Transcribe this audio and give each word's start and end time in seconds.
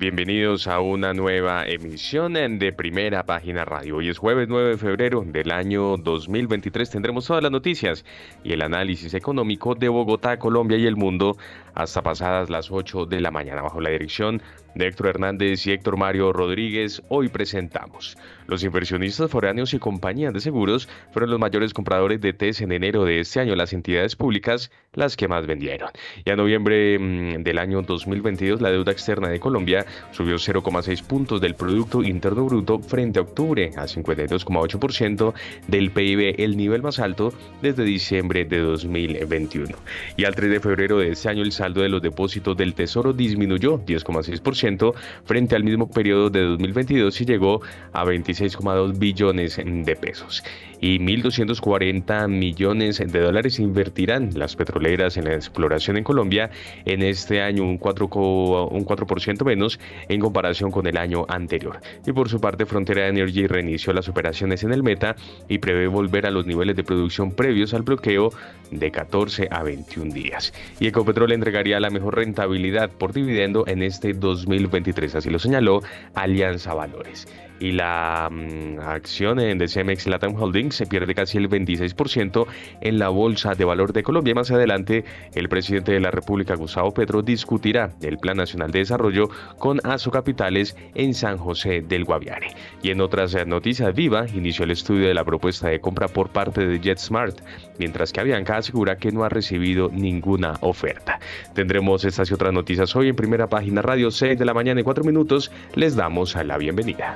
Bienvenidos 0.00 0.66
a 0.66 0.80
una 0.80 1.12
nueva 1.12 1.66
emisión 1.66 2.32
de 2.32 2.72
Primera 2.72 3.22
Página 3.26 3.66
Radio. 3.66 3.96
Hoy 3.96 4.08
es 4.08 4.16
jueves 4.16 4.48
9 4.48 4.70
de 4.70 4.78
febrero 4.78 5.22
del 5.26 5.50
año 5.50 5.98
2023. 5.98 6.88
Tendremos 6.88 7.26
todas 7.26 7.42
las 7.42 7.52
noticias 7.52 8.06
y 8.42 8.54
el 8.54 8.62
análisis 8.62 9.12
económico 9.12 9.74
de 9.74 9.90
Bogotá, 9.90 10.38
Colombia 10.38 10.78
y 10.78 10.86
el 10.86 10.96
mundo 10.96 11.36
hasta 11.74 12.00
pasadas 12.00 12.48
las 12.48 12.70
8 12.70 13.04
de 13.04 13.20
la 13.20 13.30
mañana 13.30 13.60
bajo 13.60 13.82
la 13.82 13.90
dirección 13.90 14.40
de 14.74 14.86
Héctor 14.86 15.08
Hernández 15.08 15.66
y 15.66 15.72
Héctor 15.72 15.98
Mario 15.98 16.32
Rodríguez. 16.32 17.02
Hoy 17.10 17.28
presentamos. 17.28 18.16
Los 18.50 18.64
inversionistas 18.64 19.30
foráneos 19.30 19.74
y 19.74 19.78
compañías 19.78 20.34
de 20.34 20.40
seguros 20.40 20.88
fueron 21.12 21.30
los 21.30 21.38
mayores 21.38 21.72
compradores 21.72 22.20
de 22.20 22.32
TES 22.32 22.62
en 22.62 22.72
enero 22.72 23.04
de 23.04 23.20
este 23.20 23.38
año, 23.38 23.54
las 23.54 23.72
entidades 23.72 24.16
públicas 24.16 24.72
las 24.92 25.16
que 25.16 25.28
más 25.28 25.46
vendieron. 25.46 25.90
Y 26.24 26.30
a 26.30 26.36
noviembre 26.36 26.98
mm, 26.98 27.44
del 27.44 27.58
año 27.58 27.82
2022 27.82 28.60
la 28.60 28.72
deuda 28.72 28.90
externa 28.90 29.28
de 29.28 29.38
Colombia 29.38 29.86
subió 30.10 30.34
0,6 30.34 31.00
puntos 31.04 31.40
del 31.40 31.54
Producto 31.54 32.02
Interno 32.02 32.44
Bruto 32.44 32.80
frente 32.80 33.20
a 33.20 33.22
octubre 33.22 33.70
a 33.76 33.84
52,8% 33.84 35.32
del 35.68 35.92
PIB, 35.92 36.34
el 36.38 36.56
nivel 36.56 36.82
más 36.82 36.98
alto 36.98 37.32
desde 37.62 37.84
diciembre 37.84 38.44
de 38.44 38.58
2021. 38.58 39.76
Y 40.16 40.24
al 40.24 40.34
3 40.34 40.50
de 40.50 40.58
febrero 40.58 40.98
de 40.98 41.10
este 41.10 41.28
año 41.28 41.42
el 41.42 41.52
saldo 41.52 41.82
de 41.82 41.88
los 41.88 42.02
depósitos 42.02 42.56
del 42.56 42.74
Tesoro 42.74 43.12
disminuyó 43.12 43.78
10,6% 43.78 44.92
frente 45.24 45.54
al 45.54 45.62
mismo 45.62 45.88
periodo 45.88 46.30
de 46.30 46.42
2022 46.42 47.20
y 47.20 47.24
llegó 47.24 47.60
a 47.92 48.02
26,2 48.40 48.98
billones 48.98 49.56
de 49.56 49.96
pesos 49.96 50.42
y 50.80 50.98
1.240 50.98 52.28
millones 52.28 52.98
de 52.98 53.20
dólares 53.20 53.58
invertirán 53.58 54.30
las 54.34 54.56
petroleras 54.56 55.16
en 55.16 55.26
la 55.26 55.34
exploración 55.34 55.96
en 55.96 56.04
Colombia 56.04 56.50
en 56.84 57.02
este 57.02 57.42
año, 57.42 57.64
un 57.64 57.78
4%, 57.78 58.68
un 58.70 58.84
4 58.84 59.06
menos 59.44 59.78
en 60.08 60.20
comparación 60.20 60.70
con 60.70 60.86
el 60.86 60.96
año 60.96 61.26
anterior. 61.28 61.80
Y 62.06 62.12
por 62.12 62.28
su 62.28 62.40
parte, 62.40 62.66
Frontera 62.66 63.08
Energy 63.08 63.46
reinició 63.46 63.92
las 63.92 64.08
operaciones 64.08 64.64
en 64.64 64.72
el 64.72 64.82
Meta 64.82 65.16
y 65.48 65.58
prevé 65.58 65.86
volver 65.86 66.26
a 66.26 66.30
los 66.30 66.46
niveles 66.46 66.76
de 66.76 66.84
producción 66.84 67.32
previos 67.32 67.74
al 67.74 67.82
bloqueo 67.82 68.30
de 68.70 68.90
14 68.90 69.48
a 69.50 69.62
21 69.62 70.12
días. 70.12 70.52
Y 70.78 70.86
Ecopetrol 70.86 71.32
entregaría 71.32 71.80
la 71.80 71.90
mejor 71.90 72.16
rentabilidad 72.16 72.90
por 72.90 73.12
dividendo 73.12 73.64
en 73.66 73.82
este 73.82 74.14
2023, 74.14 75.16
así 75.16 75.30
lo 75.30 75.38
señaló 75.38 75.82
Alianza 76.14 76.74
Valores 76.74 77.26
y 77.60 77.72
la 77.72 78.28
mm, 78.30 78.80
acción 78.80 79.38
de 79.38 79.66
CMX 79.66 80.06
Latam 80.08 80.34
Holdings 80.34 80.74
se 80.74 80.86
pierde 80.86 81.14
casi 81.14 81.38
el 81.38 81.48
26% 81.48 82.46
en 82.80 82.98
la 82.98 83.10
Bolsa 83.10 83.54
de 83.54 83.64
Valor 83.64 83.92
de 83.92 84.02
Colombia. 84.02 84.34
Más 84.34 84.50
adelante, 84.50 85.04
el 85.34 85.48
presidente 85.48 85.92
de 85.92 86.00
la 86.00 86.10
República, 86.10 86.56
Gustavo 86.56 86.92
Petro, 86.92 87.22
discutirá 87.22 87.90
el 88.02 88.18
Plan 88.18 88.38
Nacional 88.38 88.70
de 88.70 88.80
Desarrollo 88.80 89.28
con 89.58 89.78
Aso 89.84 90.10
Capitales 90.10 90.76
en 90.94 91.14
San 91.14 91.36
José 91.36 91.82
del 91.82 92.04
Guaviare. 92.04 92.48
Y 92.82 92.90
en 92.90 93.00
otras 93.00 93.36
noticias, 93.46 93.94
Viva 93.94 94.26
inició 94.34 94.64
el 94.64 94.70
estudio 94.70 95.06
de 95.06 95.14
la 95.14 95.24
propuesta 95.24 95.68
de 95.68 95.80
compra 95.80 96.08
por 96.08 96.30
parte 96.30 96.66
de 96.66 96.80
JetSmart, 96.80 97.40
mientras 97.78 98.12
que 98.12 98.20
Avianca 98.20 98.56
asegura 98.56 98.96
que 98.96 99.12
no 99.12 99.24
ha 99.24 99.28
recibido 99.28 99.90
ninguna 99.92 100.54
oferta. 100.62 101.20
Tendremos 101.54 102.04
estas 102.04 102.30
y 102.30 102.34
otras 102.34 102.54
noticias 102.54 102.96
hoy 102.96 103.08
en 103.08 103.16
primera 103.16 103.48
página 103.48 103.82
radio 103.82 104.10
6 104.10 104.38
de 104.38 104.44
la 104.44 104.54
mañana 104.54 104.80
y 104.80 104.84
4 104.84 105.04
minutos. 105.04 105.50
Les 105.74 105.94
damos 105.94 106.34
la 106.34 106.56
bienvenida. 106.56 107.14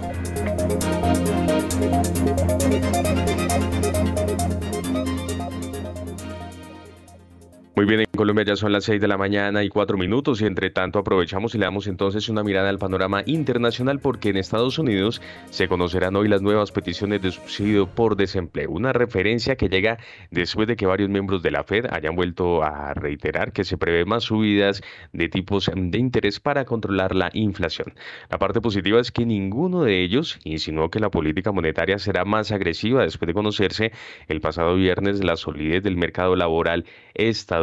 Música 0.00 0.99
Muy 7.76 7.86
bien, 7.86 8.00
en 8.00 8.06
Colombia 8.16 8.44
ya 8.44 8.56
son 8.56 8.72
las 8.72 8.82
6 8.84 9.00
de 9.00 9.06
la 9.06 9.16
mañana 9.16 9.62
y 9.62 9.68
4 9.68 9.96
minutos 9.96 10.42
y 10.42 10.44
entre 10.44 10.70
tanto 10.70 10.98
aprovechamos 10.98 11.54
y 11.54 11.58
le 11.58 11.66
damos 11.66 11.86
entonces 11.86 12.28
una 12.28 12.42
mirada 12.42 12.68
al 12.68 12.80
panorama 12.80 13.22
internacional 13.26 14.00
porque 14.00 14.30
en 14.30 14.38
Estados 14.38 14.80
Unidos 14.80 15.22
se 15.50 15.68
conocerán 15.68 16.16
hoy 16.16 16.26
las 16.26 16.42
nuevas 16.42 16.72
peticiones 16.72 17.22
de 17.22 17.30
subsidio 17.30 17.86
por 17.86 18.16
desempleo, 18.16 18.72
una 18.72 18.92
referencia 18.92 19.54
que 19.54 19.68
llega 19.68 19.98
después 20.32 20.66
de 20.66 20.74
que 20.74 20.84
varios 20.84 21.08
miembros 21.10 21.44
de 21.44 21.52
la 21.52 21.62
Fed 21.62 21.86
hayan 21.90 22.16
vuelto 22.16 22.64
a 22.64 22.92
reiterar 22.92 23.52
que 23.52 23.62
se 23.62 23.78
prevé 23.78 24.04
más 24.04 24.24
subidas 24.24 24.82
de 25.12 25.28
tipos 25.28 25.70
de 25.72 25.98
interés 25.98 26.40
para 26.40 26.64
controlar 26.64 27.14
la 27.14 27.30
inflación. 27.34 27.94
La 28.30 28.38
parte 28.38 28.60
positiva 28.60 29.00
es 29.00 29.12
que 29.12 29.24
ninguno 29.24 29.84
de 29.84 30.02
ellos 30.02 30.40
insinuó 30.42 30.90
que 30.90 30.98
la 30.98 31.10
política 31.10 31.52
monetaria 31.52 32.00
será 32.00 32.24
más 32.24 32.50
agresiva 32.50 33.04
después 33.04 33.28
de 33.28 33.34
conocerse 33.34 33.92
el 34.26 34.40
pasado 34.40 34.74
viernes 34.74 35.22
la 35.22 35.36
solidez 35.36 35.84
del 35.84 35.96
mercado 35.96 36.34
laboral 36.34 36.84
estadounidense 37.14 37.60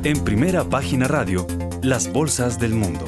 En 0.04 0.24
primera 0.24 0.63
página 0.63 1.07
radio, 1.07 1.48
las 1.81 2.13
bolsas 2.13 2.60
del 2.60 2.74
mundo. 2.74 3.06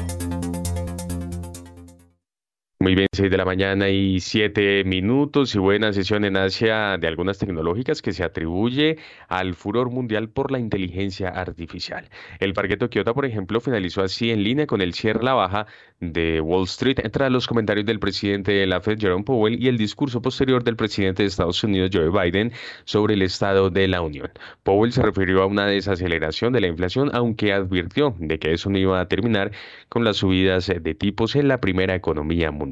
Muy 2.82 2.96
bien, 2.96 3.10
6 3.12 3.30
de 3.30 3.36
la 3.36 3.44
mañana 3.44 3.90
y 3.90 4.22
7 4.22 4.86
minutos 4.86 5.54
y 5.54 5.60
buena 5.60 5.92
sesión 5.92 6.24
en 6.24 6.38
Asia 6.38 6.98
de 6.98 7.08
algunas 7.08 7.38
tecnológicas 7.38 8.02
que 8.02 8.14
se 8.14 8.24
atribuye 8.24 8.98
al 9.28 9.54
furor 9.54 9.90
mundial 9.90 10.30
por 10.30 10.50
la 10.50 10.60
inteligencia 10.60 11.28
artificial. 11.28 12.08
El 12.40 12.54
parqueto 12.54 12.90
Kyoto, 12.90 13.14
por 13.14 13.26
ejemplo, 13.26 13.60
finalizó 13.60 14.02
así 14.02 14.32
en 14.32 14.46
línea 14.46 14.66
con 14.66 14.80
el 14.80 14.94
cierre 14.94 15.24
la 15.24 15.34
baja 15.34 15.68
de 16.00 16.40
Wall 16.40 16.64
Street 16.64 17.00
tras 17.12 17.30
los 17.30 17.48
comentarios 17.48 17.86
del 17.86 18.00
presidente 18.00 18.54
de 18.54 18.66
la 18.66 18.80
Fed, 18.80 18.98
Jerome 18.98 19.26
Powell, 19.26 19.62
y 19.62 19.68
el 19.68 19.78
discurso 19.78 20.22
posterior 20.22 20.64
del 20.64 20.78
presidente 20.78 21.24
de 21.24 21.28
Estados 21.28 21.62
Unidos, 21.62 21.90
Joe 21.92 22.10
Biden, 22.10 22.54
sobre 22.86 23.16
el 23.16 23.24
estado 23.24 23.70
de 23.70 23.90
la 23.90 24.02
Unión. 24.02 24.32
Powell 24.64 24.94
se 24.94 25.02
refirió 25.02 25.44
a 25.44 25.48
una 25.48 25.66
desaceleración 25.66 26.54
de 26.54 26.62
la 26.62 26.68
inflación, 26.68 27.12
aunque 27.14 27.52
advirtió 27.52 28.16
de 28.20 28.40
que 28.40 28.54
eso 28.54 28.70
no 28.70 28.78
iba 28.78 29.02
a 29.02 29.10
terminar 29.10 29.52
con 29.90 30.06
las 30.06 30.16
subidas 30.16 30.68
de 30.68 30.96
tipos 30.96 31.36
en 31.36 31.50
la 31.50 31.60
primera 31.60 31.94
economía 31.94 32.52
mundial. 32.52 32.69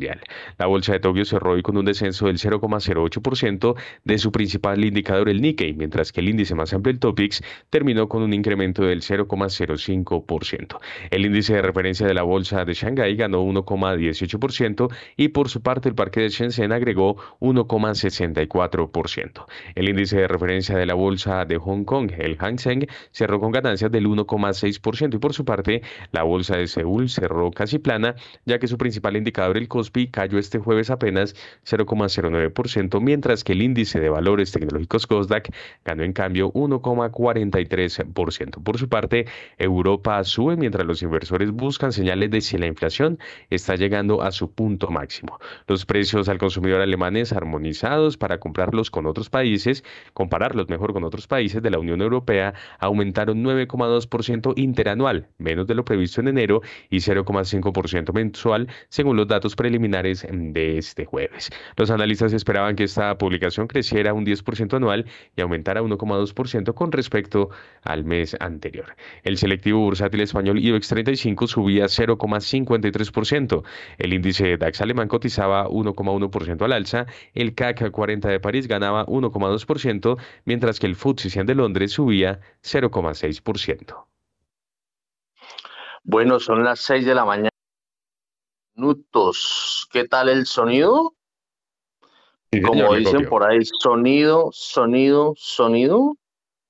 La 0.57 0.67
bolsa 0.67 0.94
de 0.94 0.99
Tokio 0.99 1.25
cerró 1.25 1.51
hoy 1.51 1.61
con 1.61 1.77
un 1.77 1.85
descenso 1.85 2.27
del 2.27 2.38
0,08% 2.38 3.75
de 4.03 4.17
su 4.17 4.31
principal 4.31 4.83
indicador, 4.83 5.29
el 5.29 5.41
Nikkei, 5.41 5.73
mientras 5.73 6.11
que 6.11 6.21
el 6.21 6.29
índice 6.29 6.55
más 6.55 6.73
amplio, 6.73 6.94
el 6.94 6.99
Topix, 6.99 7.41
terminó 7.69 8.07
con 8.07 8.23
un 8.23 8.33
incremento 8.33 8.83
del 8.83 9.01
0,05%. 9.01 10.79
El 11.11 11.25
índice 11.25 11.55
de 11.55 11.61
referencia 11.61 12.07
de 12.07 12.13
la 12.13 12.23
bolsa 12.23 12.65
de 12.65 12.73
Shanghái 12.73 13.15
ganó 13.15 13.44
1,18% 13.44 14.94
y 15.15 15.29
por 15.29 15.49
su 15.49 15.61
parte 15.61 15.89
el 15.89 15.95
parque 15.95 16.21
de 16.21 16.29
Shenzhen 16.29 16.71
agregó 16.71 17.17
1,64%. 17.39 19.45
El 19.75 19.89
índice 19.89 20.17
de 20.17 20.27
referencia 20.27 20.77
de 20.77 20.85
la 20.85 20.93
bolsa 20.93 21.45
de 21.45 21.57
Hong 21.57 21.83
Kong, 21.83 22.11
el 22.17 22.38
Hang 22.38 22.59
Seng, 22.59 22.88
cerró 23.11 23.39
con 23.39 23.51
ganancias 23.51 23.91
del 23.91 24.07
1,6% 24.07 25.15
y 25.15 25.17
por 25.17 25.33
su 25.33 25.45
parte 25.45 25.81
la 26.11 26.23
bolsa 26.23 26.57
de 26.57 26.67
Seúl 26.67 27.09
cerró 27.09 27.51
casi 27.51 27.79
plana, 27.79 28.15
ya 28.45 28.59
que 28.59 28.67
su 28.67 28.77
principal 28.77 29.17
indicador, 29.17 29.57
el 29.57 29.67
cayó 30.12 30.38
este 30.38 30.60
jueves 30.60 30.89
apenas 30.89 31.36
0,09%, 31.66 33.01
mientras 33.01 33.44
que 33.44 33.54
el 33.54 33.62
índice 33.62 34.00
de 34.00 34.10
valores 34.10 34.51
tecnológicos 34.51 35.07
Kosdaq 35.07 35.50
ganó 35.86 36.04
en 36.04 36.13
cambio 36.13 36.51
1,43%. 36.54 38.63
Por 38.63 38.78
su 38.78 38.89
parte, 38.89 39.25
Europa 39.57 40.24
sube 40.24 40.57
mientras 40.57 40.86
los 40.86 41.01
inversores 41.01 41.51
buscan 41.51 41.92
señales 41.92 42.31
de 42.31 42.42
si 42.42 42.57
la 42.57 42.68
inflación 42.68 43.19
está 43.50 43.75
llegando 43.75 44.22
a 44.22 44.31
su 44.31 44.51
punto 44.51 44.89
máximo. 44.89 45.39
Los 45.68 45.86
precios 45.86 46.30
al 46.30 46.38
consumidor 46.38 46.81
alemanes 46.81 47.34
armonizados 47.34 48.18
para 48.18 48.39
comprarlos 48.39 48.92
con 48.92 49.06
otros 49.06 49.30
países, 49.30 49.84
compararlos 50.13 50.69
mejor 50.69 50.94
con 50.94 51.04
otros 51.04 51.28
países 51.28 51.62
de 51.62 51.69
la 51.69 51.80
Unión 51.80 52.01
Europea, 52.01 52.54
aumentaron 52.80 53.44
9,2% 53.44 54.54
interanual, 54.57 55.28
menos 55.38 55.68
de 55.68 55.75
lo 55.75 55.86
previsto 55.86 56.22
en 56.22 56.30
enero, 56.30 56.62
y 56.89 56.98
0,5% 56.98 58.13
mensual, 58.13 58.68
según 58.89 59.18
los 59.18 59.28
datos 59.28 59.56
preliminares 59.56 59.76
de 59.79 60.77
este 60.77 61.06
jueves. 61.06 61.50
Los 61.75 61.91
analistas 61.91 62.33
esperaban 62.33 62.75
que 62.75 62.83
esta 62.83 63.18
publicación 63.18 63.68
creciera 63.68 64.13
un 64.13 64.25
10% 64.25 64.75
anual 64.75 65.06
y 65.35 65.41
aumentara 65.41 65.81
1,2% 65.81 66.74
con 66.74 66.91
respecto 66.91 67.50
al 67.83 68.03
mes 68.03 68.35
anterior. 68.39 68.95
El 69.24 69.38
selectivo 69.38 69.79
bursátil 69.79 70.21
español 70.21 70.59
IBEX 70.59 70.88
35 70.89 71.47
subía 71.47 71.85
0,53%. 71.85 73.63
El 73.97 74.13
índice 74.13 74.57
DAX 74.57 74.81
alemán 74.81 75.07
cotizaba 75.07 75.68
1,1% 75.68 76.62
al 76.63 76.74
alza. 76.74 77.06
El 77.33 77.53
CAC 77.53 77.91
40 77.91 78.29
de 78.29 78.39
París 78.39 78.68
ganaba 78.68 79.06
1,2%, 79.06 80.18
mientras 80.45 80.79
que 80.79 80.88
el 80.88 80.95
FTSE 80.95 81.29
100 81.29 81.45
de 81.45 81.56
Londres 81.56 81.91
subía 81.91 82.39
0,6%. 82.63 84.06
Bueno, 86.03 86.39
son 86.39 86.63
las 86.63 86.79
6 86.79 87.06
de 87.06 87.15
la 87.15 87.25
mañana 87.25 87.50
minutos. 88.77 89.88
¿Qué 89.91 90.07
tal 90.07 90.29
el 90.29 90.45
sonido? 90.45 91.15
Como 92.65 92.94
dicen 92.95 93.27
por 93.27 93.44
ahí, 93.44 93.59
sonido, 93.79 94.50
sonido, 94.53 95.33
sonido. 95.35 96.15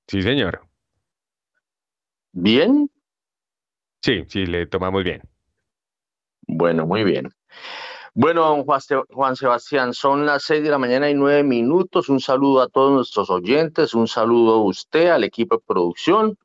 Sí, 0.08 0.22
señor. 0.22 0.66
¿Bien? 2.32 2.90
Sí, 4.02 4.24
sí, 4.28 4.46
le 4.46 4.66
tomamos 4.66 5.04
bien. 5.04 5.22
Bueno, 6.46 6.86
muy 6.86 7.04
bien. 7.04 7.28
Bueno, 8.14 8.64
Juan 8.64 9.36
Sebastián, 9.36 9.92
son 9.92 10.26
las 10.26 10.42
seis 10.42 10.62
de 10.64 10.70
la 10.70 10.78
mañana 10.78 11.08
y 11.08 11.14
nueve 11.14 11.44
minutos. 11.44 12.08
Un 12.08 12.20
saludo 12.20 12.62
a 12.62 12.68
todos 12.68 12.92
nuestros 12.92 13.30
oyentes, 13.30 13.94
un 13.94 14.08
saludo 14.08 14.54
a 14.54 14.64
usted, 14.64 15.10
al 15.10 15.24
equipo 15.24 15.56
de 15.56 15.62
producción 15.64 16.38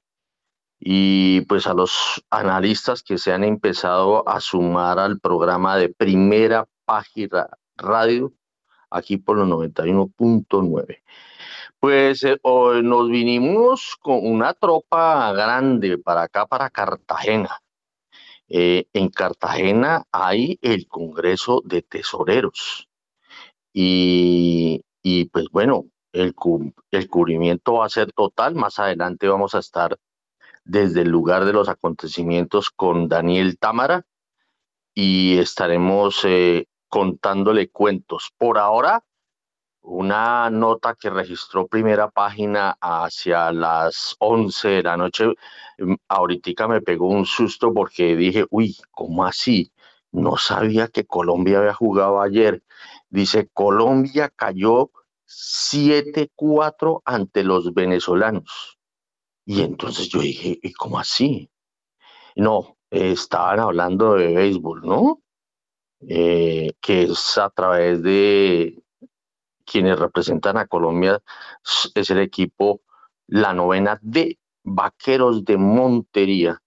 y 0.86 1.42
pues 1.42 1.66
a 1.66 1.74
los 1.74 2.26
analistas 2.30 3.04
que 3.04 3.18
se 3.18 3.32
han 3.32 3.46
empezado 3.46 4.28
a 4.28 4.42
sumar 4.42 5.00
al 5.00 5.18
programa 5.18 5.78
de 5.78 5.88
primera 5.88 6.68
página 6.84 7.48
radio 7.78 8.34
aquí 8.90 9.16
por 9.16 9.38
los 9.38 9.48
91.9. 9.48 11.02
Pues 11.80 12.24
eh, 12.24 12.38
hoy 12.42 12.84
nos 12.84 13.10
vinimos 13.10 13.96
con 14.02 14.28
una 14.28 14.54
tropa 14.54 15.32
grande 15.32 15.98
para 15.98 16.24
acá, 16.24 16.48
para 16.48 16.70
Cartagena. 16.70 17.62
Eh, 18.50 18.86
en 18.92 19.08
Cartagena 19.10 20.04
hay 20.12 20.60
el 20.62 20.88
Congreso 20.90 21.62
de 21.64 21.82
Tesoreros 21.82 22.90
y, 23.72 24.84
y 25.02 25.26
pues 25.26 25.46
bueno, 25.50 25.86
el, 26.12 26.36
el 26.92 27.10
cubrimiento 27.10 27.74
va 27.76 27.86
a 27.86 27.90
ser 27.90 28.12
total. 28.12 28.56
Más 28.56 28.80
adelante 28.80 29.30
vamos 29.30 29.56
a 29.56 29.60
estar 29.60 29.98
desde 30.64 31.02
el 31.02 31.10
lugar 31.10 31.46
de 31.46 31.54
los 31.54 31.70
acontecimientos 31.70 32.70
con 32.70 33.08
Daniel 33.08 33.58
Támara 33.58 34.06
y 34.94 35.38
estaremos 35.38 36.24
eh, 36.26 36.68
contándole 36.88 37.70
cuentos. 37.70 38.32
Por 38.38 38.58
ahora, 38.58 39.04
una 39.82 40.50
nota 40.50 40.96
que 40.96 41.10
registró 41.10 41.68
primera 41.68 42.10
página 42.10 42.78
hacia 42.80 43.52
las 43.52 44.16
11 44.20 44.70
de 44.70 44.84
la 44.84 44.98
noche. 44.98 45.26
Mm, 45.78 45.96
ahorita 46.08 46.68
me 46.68 46.82
pegó 46.82 47.08
un 47.08 47.26
susto 47.26 47.74
porque 47.74 48.16
dije, 48.16 48.46
uy, 48.50 48.78
¿cómo 48.92 49.26
así? 49.26 49.72
No 50.12 50.38
sabía 50.38 50.88
que 50.88 51.06
Colombia 51.06 51.60
había 51.60 51.74
jugado 51.74 52.22
ayer. 52.22 52.64
Dice, 53.10 53.50
Colombia 53.54 54.30
cayó 54.30 54.92
7-4 55.28 57.02
ante 57.06 57.44
los 57.44 57.74
venezolanos. 57.74 58.78
Y 59.46 59.62
entonces 59.62 60.10
yo 60.10 60.22
dije, 60.22 60.60
¿y 60.62 60.74
cómo 60.74 61.00
así? 61.00 61.50
No, 62.36 62.78
estaban 62.90 63.60
hablando 63.60 64.16
de 64.16 64.34
béisbol, 64.34 64.82
¿no? 64.84 65.22
Eh, 66.08 66.74
que 66.82 67.04
es 67.04 67.38
a 67.38 67.50
través 67.50 68.04
de 68.04 68.84
quienes 69.66 69.98
representan 70.00 70.58
a 70.58 70.68
Colombia, 70.68 71.22
es 71.96 72.10
el 72.10 72.20
equipo, 72.20 72.82
la 73.28 73.54
novena 73.54 74.00
de 74.02 74.38
Vaqueros 74.64 75.46
de 75.46 75.58
Montería, 75.58 76.62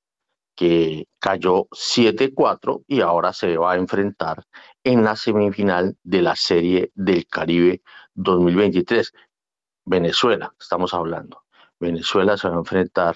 que 0.55 1.07
cayó 1.19 1.69
7-4 1.71 2.85
y 2.87 3.03
ahora 3.03 3.33
se 3.33 3.57
va 3.59 3.73
a 3.73 3.77
enfrentar 3.77 4.45
en 4.83 5.05
la 5.05 5.17
semifinal 5.17 5.97
de 6.03 6.23
la 6.23 6.35
Serie 6.35 6.91
del 6.95 7.27
Caribe 7.27 7.83
2023. 8.15 9.13
Venezuela, 9.85 10.55
estamos 10.59 10.95
hablando. 10.95 11.46
Venezuela 11.79 12.37
se 12.37 12.49
va 12.49 12.57
a 12.57 12.59
enfrentar 12.59 13.15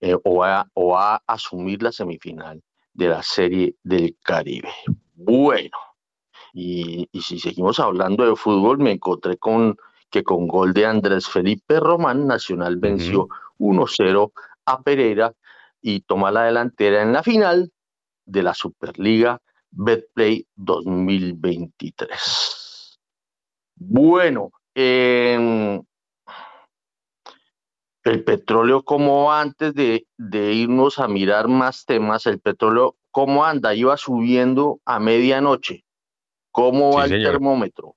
eh, 0.00 0.16
o, 0.24 0.38
va, 0.38 0.68
a 0.74 1.22
asumir 1.26 1.82
la 1.82 1.92
semifinal 1.92 2.62
de 2.92 3.08
la 3.08 3.22
Serie 3.22 3.76
del 3.82 4.16
Caribe. 4.22 4.68
Bueno, 5.14 5.78
y, 6.52 7.08
si 7.20 7.38
seguimos 7.38 7.80
hablando 7.80 8.26
de 8.26 8.36
fútbol, 8.36 8.78
me 8.78 8.92
encontré 8.92 9.38
con 9.38 9.76
que 10.10 10.22
con 10.22 10.46
gol 10.46 10.72
de 10.72 10.86
Andrés 10.86 11.28
Felipe 11.28 11.80
Román, 11.80 12.26
Nacional 12.26 12.76
venció 12.76 13.28
1-0 13.58 14.32
a 14.66 14.82
Pereira 14.82 15.32
y 15.80 16.00
toma 16.00 16.30
la 16.30 16.44
delantera 16.44 17.02
en 17.02 17.12
la 17.12 17.22
final 17.22 17.72
de 18.24 18.42
la 18.42 18.54
Superliga 18.54 19.40
Betplay 19.70 20.46
2023. 20.54 22.98
Bueno, 23.76 24.52
en 24.74 25.86
el 28.06 28.22
petróleo 28.22 28.84
como 28.84 29.32
antes 29.32 29.74
de, 29.74 30.06
irnos 30.52 31.00
a 31.00 31.08
mirar 31.08 31.48
más 31.48 31.84
temas, 31.84 32.26
el 32.26 32.38
petróleo 32.38 32.96
cómo 33.10 33.44
anda, 33.44 33.74
iba 33.74 33.96
subiendo 33.96 34.80
a 34.84 35.00
medianoche. 35.00 35.84
¿Cómo 36.52 36.92
va 36.92 37.06
el 37.06 37.22
termómetro? 37.22 37.96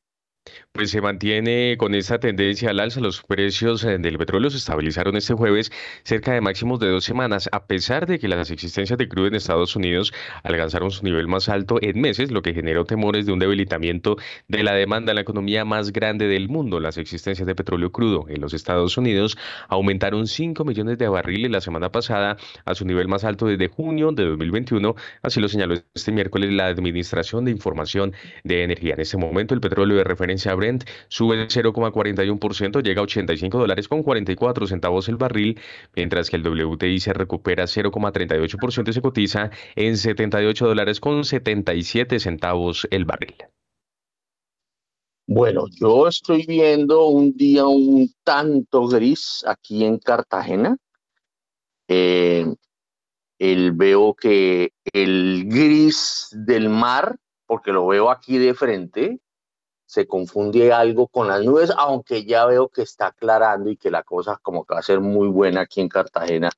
Pues 0.72 0.92
se 0.92 1.02
mantiene 1.02 1.78
con 1.78 1.96
esta 1.96 2.20
tendencia 2.20 2.70
al 2.70 2.80
alza. 2.80 3.00
Los 3.00 3.24
precios 3.24 3.84
eh, 3.84 3.98
del 3.98 4.20
petróleo 4.20 4.52
se 4.52 4.58
estabilizaron 4.58 5.18
este 5.18 5.34
jueves 5.34 5.72
cerca 6.04 6.32
de 6.32 6.42
máximos 6.42 6.80
de 6.80 6.90
dos 6.90 7.04
semanas, 7.04 7.50
a 7.52 7.66
pesar 7.66 8.06
de 8.06 8.20
que 8.20 8.28
las 8.28 8.52
existencias 8.52 8.98
de 9.00 9.10
crudo 9.10 9.28
en 9.28 9.34
Estados 9.34 9.76
Unidos 9.76 10.14
alcanzaron 10.44 10.92
su 10.92 11.04
nivel 11.04 11.28
más 11.28 11.50
alto 11.50 11.80
en 11.82 12.00
meses, 12.00 12.30
lo 12.30 12.44
que 12.44 12.54
generó 12.54 12.86
temores 12.86 13.26
de 13.26 13.34
un 13.34 13.40
debilitamiento 13.40 14.18
de 14.48 14.62
la 14.62 14.74
demanda 14.76 15.12
en 15.12 15.16
la 15.16 15.22
economía 15.22 15.66
más 15.66 15.92
grande 15.92 16.28
del 16.28 16.50
mundo. 16.50 16.80
Las 16.80 17.00
existencias 17.00 17.48
de 17.48 17.56
petróleo 17.56 17.92
crudo 17.92 18.28
en 18.30 18.40
los 18.40 18.54
Estados 18.54 18.96
Unidos 18.96 19.40
aumentaron 19.70 20.28
5 20.28 20.66
millones 20.66 21.00
de 21.00 21.08
barriles 21.08 21.50
la 21.50 21.62
semana 21.62 21.92
pasada 21.92 22.38
a 22.66 22.76
su 22.76 22.86
nivel 22.86 23.08
más 23.08 23.24
alto 23.24 23.48
desde 23.48 23.70
junio 23.70 24.12
de 24.12 24.24
2021, 24.24 24.96
así 25.24 25.42
lo 25.42 25.50
señaló 25.50 25.76
este 25.96 26.12
miércoles 26.12 26.52
la 26.52 26.68
Administración 26.68 27.46
de 27.46 27.52
Información 27.52 28.14
de 28.44 28.64
Energía. 28.64 28.94
En 28.94 29.02
este 29.02 29.18
momento 29.18 29.56
el 29.56 29.62
petróleo 29.62 29.98
de 29.98 30.04
referencia 30.04 30.59
Brent 30.60 30.84
sube 31.08 31.48
0,41%, 31.48 32.84
llega 32.84 33.02
a 33.02 33.04
85 33.04 33.58
dólares 33.58 33.88
con 33.88 34.04
44 34.04 34.68
centavos 34.68 35.08
el 35.08 35.16
barril, 35.16 35.60
mientras 35.96 36.30
que 36.30 36.36
el 36.36 36.44
WTI 36.48 37.00
se 37.00 37.14
recupera 37.14 37.64
0,38% 37.64 38.90
y 38.90 38.94
se 38.94 39.02
cotiza 39.02 39.50
en 39.76 39.98
78 39.98 40.68
dólares 40.68 41.00
con 41.00 41.24
77 41.24 42.20
centavos 42.20 42.88
el 42.92 43.06
barril. 43.06 43.36
Bueno, 45.32 45.66
yo 45.80 46.08
estoy 46.08 46.44
viendo 46.48 47.06
un 47.06 47.34
día 47.34 47.68
un 47.68 48.12
tanto 48.24 48.88
gris 48.88 49.44
aquí 49.48 49.86
en 49.86 50.00
Cartagena. 50.00 50.76
Eh, 51.88 52.48
el, 53.38 53.72
veo 53.74 54.16
que 54.16 54.74
el 54.92 55.46
gris 55.46 56.30
del 56.32 56.70
mar, 56.70 57.16
porque 57.46 57.72
lo 57.72 57.86
veo 57.86 58.10
aquí 58.10 58.40
de 58.40 58.56
frente, 58.56 59.20
se 59.90 60.06
confunde 60.06 60.72
algo 60.72 61.08
con 61.08 61.28
las 61.28 61.44
nubes, 61.44 61.74
aunque 61.76 62.24
ya 62.24 62.46
veo 62.46 62.70
que 62.70 62.84
está 62.84 63.08
aclarando 63.08 63.72
y 63.72 63.76
que 63.76 63.90
la 63.90 64.04
cosa 64.04 64.40
como 64.40 64.64
que 64.64 64.76
va 64.76 64.82
a 64.82 64.84
ser 64.84 65.00
muy 65.00 65.28
buena 65.30 65.62
aquí 65.62 65.82
en 65.82 65.90
Cartagena 65.90 66.52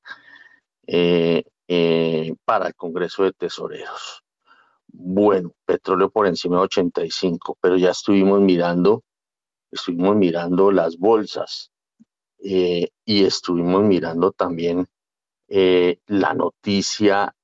eh, 0.86 1.42
eh, 1.66 2.34
para 2.44 2.66
el 2.66 2.74
Congreso 2.74 3.24
de 3.24 3.32
Tesoreros. 3.32 4.22
Bueno, 4.86 5.54
petróleo 5.64 6.10
por 6.10 6.26
encima 6.26 6.56
de 6.56 6.64
85, 6.64 7.56
pero 7.58 7.78
ya 7.78 7.92
estuvimos 7.92 8.38
mirando, 8.42 9.02
estuvimos 9.70 10.14
mirando 10.14 10.70
las 10.70 10.98
bolsas 10.98 11.70
eh, 12.44 12.90
y 13.06 13.24
estuvimos 13.24 13.82
mirando 13.82 14.32
también 14.32 14.86
la 15.48 16.34
noticia 16.34 17.34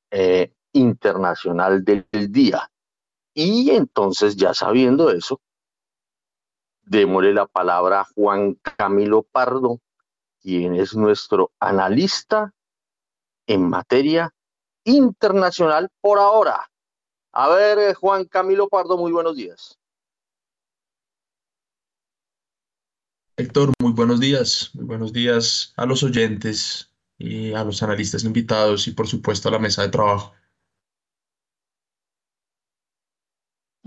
internacional 0.73 1.83
del 1.83 2.07
día. 2.31 2.71
Y 3.35 3.71
entonces, 3.71 4.37
ya 4.37 4.55
sabiendo 4.55 5.11
eso, 5.11 5.41
démosle 6.89 7.33
la 7.33 7.47
palabra 7.47 8.01
a 8.01 8.05
Juan 8.05 8.55
Camilo 8.55 9.23
Pardo, 9.23 9.81
quien 10.41 10.75
es 10.75 10.95
nuestro 10.95 11.53
analista 11.61 12.53
en 13.47 13.69
materia 13.69 14.33
internacional 14.85 15.91
por 16.01 16.19
ahora. 16.19 16.71
A 17.33 17.49
ver, 17.49 17.79
eh, 17.79 17.95
Juan 17.95 18.25
Camilo 18.25 18.69
Pardo, 18.69 18.97
muy 18.97 19.13
buenos 19.13 19.37
días. 19.37 19.79
Héctor, 23.37 23.73
muy 23.81 23.93
buenos 23.93 24.19
días. 24.19 24.71
Muy 24.75 24.85
buenos 24.85 25.13
días 25.13 25.73
a 25.77 25.87
los 25.87 26.03
oyentes 26.03 26.91
y 27.19 27.53
a 27.53 27.63
los 27.65 27.83
analistas 27.83 28.25
invitados 28.25 28.89
y 28.89 28.93
por 28.93 29.07
supuesto 29.07 29.49
a 29.49 29.53
la 29.53 29.59
mesa 29.59 29.83
de 29.83 29.91
trabajo. 29.91 30.33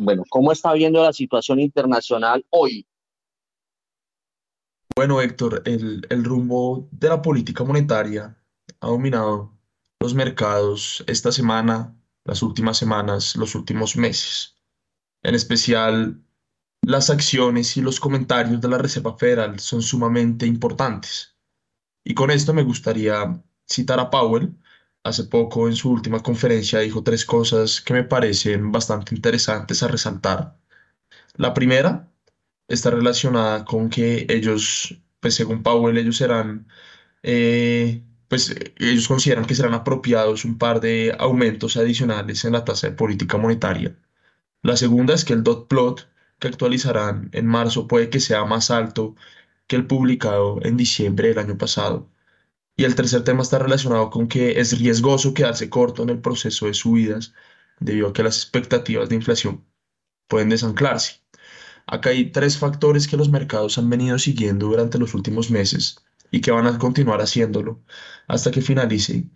Bueno, 0.03 0.23
¿cómo 0.29 0.51
está 0.51 0.73
viendo 0.73 1.03
la 1.03 1.13
situación 1.13 1.59
internacional 1.59 2.43
hoy? 2.49 2.87
Bueno, 4.95 5.21
Héctor, 5.21 5.61
el, 5.65 6.07
el 6.09 6.23
rumbo 6.23 6.89
de 6.91 7.09
la 7.09 7.21
política 7.21 7.63
monetaria 7.63 8.35
ha 8.79 8.87
dominado 8.87 9.55
los 9.99 10.15
mercados 10.15 11.03
esta 11.05 11.31
semana, 11.31 11.95
las 12.25 12.41
últimas 12.41 12.77
semanas, 12.77 13.35
los 13.35 13.53
últimos 13.53 13.95
meses. 13.95 14.55
En 15.21 15.35
especial, 15.35 16.19
las 16.81 17.11
acciones 17.11 17.77
y 17.77 17.81
los 17.81 17.99
comentarios 17.99 18.59
de 18.59 18.69
la 18.69 18.79
Reserva 18.79 19.15
Federal 19.15 19.59
son 19.59 19.83
sumamente 19.83 20.47
importantes. 20.47 21.37
Y 22.03 22.15
con 22.15 22.31
esto 22.31 22.55
me 22.55 22.63
gustaría 22.63 23.39
citar 23.69 23.99
a 23.99 24.09
Powell. 24.09 24.57
Hace 25.03 25.23
poco 25.25 25.67
en 25.67 25.75
su 25.75 25.91
última 25.91 26.21
conferencia 26.21 26.79
dijo 26.79 27.03
tres 27.03 27.25
cosas 27.25 27.81
que 27.81 27.93
me 27.93 28.03
parecen 28.03 28.71
bastante 28.71 29.15
interesantes 29.15 29.81
a 29.83 29.87
resaltar. 29.87 30.57
La 31.35 31.53
primera 31.53 32.11
está 32.67 32.91
relacionada 32.91 33.65
con 33.65 33.89
que 33.89 34.27
ellos, 34.29 35.01
pues 35.19 35.35
según 35.35 35.63
Powell, 35.63 35.97
ellos 35.97 36.17
serán, 36.17 36.67
eh, 37.23 38.03
pues 38.27 38.55
ellos 38.77 39.07
consideran 39.07 39.45
que 39.45 39.55
serán 39.55 39.73
apropiados 39.73 40.45
un 40.45 40.57
par 40.57 40.81
de 40.81 41.15
aumentos 41.19 41.77
adicionales 41.77 42.45
en 42.45 42.53
la 42.53 42.65
tasa 42.65 42.87
de 42.89 42.95
política 42.95 43.37
monetaria. 43.37 43.97
La 44.63 44.77
segunda 44.77 45.13
es 45.15 45.25
que 45.25 45.33
el 45.33 45.43
dot 45.43 45.67
plot 45.67 46.09
que 46.39 46.47
actualizarán 46.49 47.29
en 47.33 47.47
marzo 47.47 47.87
puede 47.87 48.09
que 48.09 48.19
sea 48.19 48.45
más 48.45 48.71
alto 48.71 49.15
que 49.67 49.75
el 49.77 49.87
publicado 49.87 50.59
en 50.63 50.77
diciembre 50.77 51.29
del 51.29 51.39
año 51.39 51.57
pasado. 51.57 52.10
Y 52.81 52.83
el 52.83 52.95
tercer 52.95 53.23
tema 53.23 53.43
está 53.43 53.59
relacionado 53.59 54.09
con 54.09 54.27
que 54.27 54.59
es 54.59 54.79
riesgoso 54.79 55.35
quedarse 55.35 55.69
corto 55.69 56.01
en 56.01 56.09
el 56.09 56.19
proceso 56.19 56.65
de 56.65 56.73
subidas 56.73 57.31
debido 57.79 58.07
a 58.07 58.13
que 58.13 58.23
las 58.23 58.37
expectativas 58.37 59.07
de 59.07 59.17
inflación 59.17 59.63
pueden 60.27 60.49
desanclarse. 60.49 61.21
Acá 61.85 62.09
hay 62.09 62.31
tres 62.31 62.57
factores 62.57 63.07
que 63.07 63.17
los 63.17 63.29
mercados 63.29 63.77
han 63.77 63.87
venido 63.87 64.17
siguiendo 64.17 64.65
durante 64.65 64.97
los 64.97 65.13
últimos 65.13 65.51
meses 65.51 66.03
y 66.31 66.41
que 66.41 66.49
van 66.49 66.65
a 66.65 66.79
continuar 66.79 67.21
haciéndolo 67.21 67.83
hasta 68.27 68.49
que 68.49 68.63
finalice. 68.63 69.29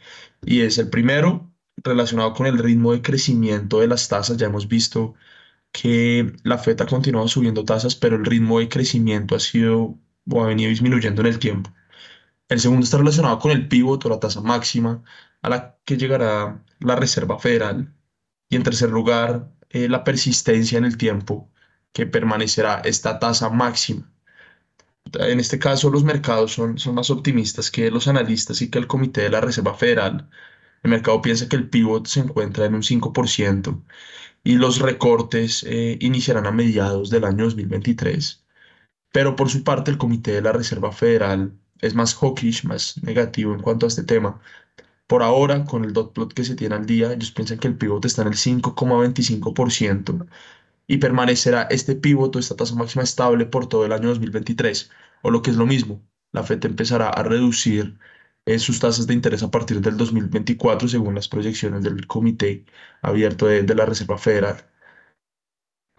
Y 0.44 0.62
es 0.62 0.80
el 0.80 0.90
primero 0.90 1.54
relacionado 1.84 2.34
con 2.34 2.48
el 2.48 2.58
ritmo 2.58 2.94
de 2.94 3.04
crecimiento 3.04 3.80
de 3.80 3.88
las 3.88 4.08
tasas. 4.08 4.38
Ya 4.38 4.48
hemos 4.48 4.68
visto 4.68 5.14
que 5.72 6.34
la 6.44 6.58
FED 6.58 6.82
ha 6.82 6.88
continuado 6.88 7.28
subiendo 7.28 7.64
tasas, 7.64 7.96
pero 7.96 8.16
el 8.16 8.26
ritmo 8.26 8.58
de 8.58 8.70
crecimiento 8.70 9.36
ha 9.36 9.40
sido 9.40 10.00
o 10.32 10.44
ha 10.44 10.48
venido 10.48 10.72
disminuyendo 10.72 11.22
en 11.22 11.28
el 11.28 11.38
tiempo. 11.38 11.72
El 12.50 12.60
segundo 12.60 12.84
está 12.84 12.98
relacionado 12.98 13.40
con 13.40 13.52
el 13.52 13.68
pivot 13.68 14.06
o 14.06 14.10
la 14.10 14.20
tasa 14.20 14.42
máxima 14.42 15.04
a 15.42 15.50
la 15.50 15.78
que 15.86 15.98
llegará 15.98 16.64
la 16.80 16.96
Reserva 16.96 17.40
Federal. 17.40 17.94
Y 18.50 18.56
en 18.56 18.64
tercer 18.64 18.90
lugar, 18.92 19.52
eh, 19.70 19.90
la 19.90 20.04
persistencia 20.04 20.78
en 20.78 20.86
el 20.86 20.98
tiempo 20.98 21.52
que 21.94 22.06
permanecerá 22.06 22.82
esta 22.86 23.20
tasa 23.20 23.50
máxima. 23.50 24.12
En 25.14 25.40
este 25.40 25.60
caso, 25.60 25.90
los 25.90 26.04
mercados 26.04 26.54
son, 26.54 26.78
son 26.80 26.96
más 26.96 27.10
optimistas 27.10 27.72
que 27.72 27.92
los 27.92 28.08
analistas 28.08 28.62
y 28.62 28.70
que 28.70 28.80
el 28.80 28.88
Comité 28.88 29.22
de 29.22 29.30
la 29.30 29.42
Reserva 29.42 29.74
Federal. 29.76 30.30
El 30.84 30.92
mercado 30.92 31.22
piensa 31.22 31.48
que 31.50 31.56
el 31.56 31.70
pivot 31.70 32.08
se 32.08 32.22
encuentra 32.22 32.66
en 32.66 32.76
un 32.76 32.84
5% 32.84 33.84
y 34.44 34.56
los 34.58 34.80
recortes 34.80 35.64
eh, 35.68 35.98
iniciarán 36.02 36.46
a 36.48 36.52
mediados 36.52 37.10
del 37.10 37.26
año 37.26 37.46
2023. 37.46 38.46
Pero 39.12 39.36
por 39.36 39.50
su 39.50 39.64
parte, 39.64 39.92
el 39.92 39.98
Comité 39.98 40.34
de 40.34 40.42
la 40.42 40.52
Reserva 40.54 40.92
Federal 40.92 41.60
es 41.86 41.96
más 41.96 42.16
hawkish, 42.16 42.66
más 42.66 43.02
negativo 43.04 43.54
en 43.54 43.62
cuanto 43.62 43.86
a 43.86 43.90
este 43.90 44.04
tema. 44.04 44.42
Por 45.08 45.24
ahora, 45.24 45.66
con 45.66 45.86
el 45.86 45.94
dot 45.94 46.14
plot 46.14 46.34
que 46.34 46.44
se 46.44 46.56
tiene 46.56 46.76
al 46.76 46.86
día, 46.86 47.14
ellos 47.14 47.32
piensan 47.32 47.60
que 47.60 47.68
el 47.68 47.78
pivot 47.78 48.06
está 48.06 48.24
en 48.24 48.30
el 48.30 48.36
5,25% 48.36 50.28
y 50.88 50.98
permanecerá 50.98 51.64
este 51.64 51.96
pivote, 51.96 52.40
esta 52.40 52.56
tasa 52.56 52.76
máxima 52.76 53.04
estable 53.04 53.46
por 53.46 53.68
todo 53.68 53.86
el 53.86 53.94
año 53.94 54.10
2023. 54.10 54.92
O 55.24 55.32
lo 55.32 55.42
que 55.42 55.52
es 55.52 55.58
lo 55.58 55.66
mismo, 55.66 56.02
la 56.32 56.44
FED 56.44 56.66
empezará 56.66 57.10
a 57.10 57.24
reducir 57.24 57.98
eh, 58.46 58.60
sus 58.60 58.80
tasas 58.80 59.08
de 59.08 59.14
interés 59.14 59.44
a 59.44 59.52
partir 59.52 59.82
del 59.82 59.98
2024 59.98 60.88
según 60.88 61.16
las 61.16 61.28
proyecciones 61.28 61.84
del 61.84 62.08
Comité 62.08 62.66
Abierto 63.02 63.48
de, 63.48 63.64
la 63.76 63.86
Reserva 63.86 64.18
Federal. 64.18 64.58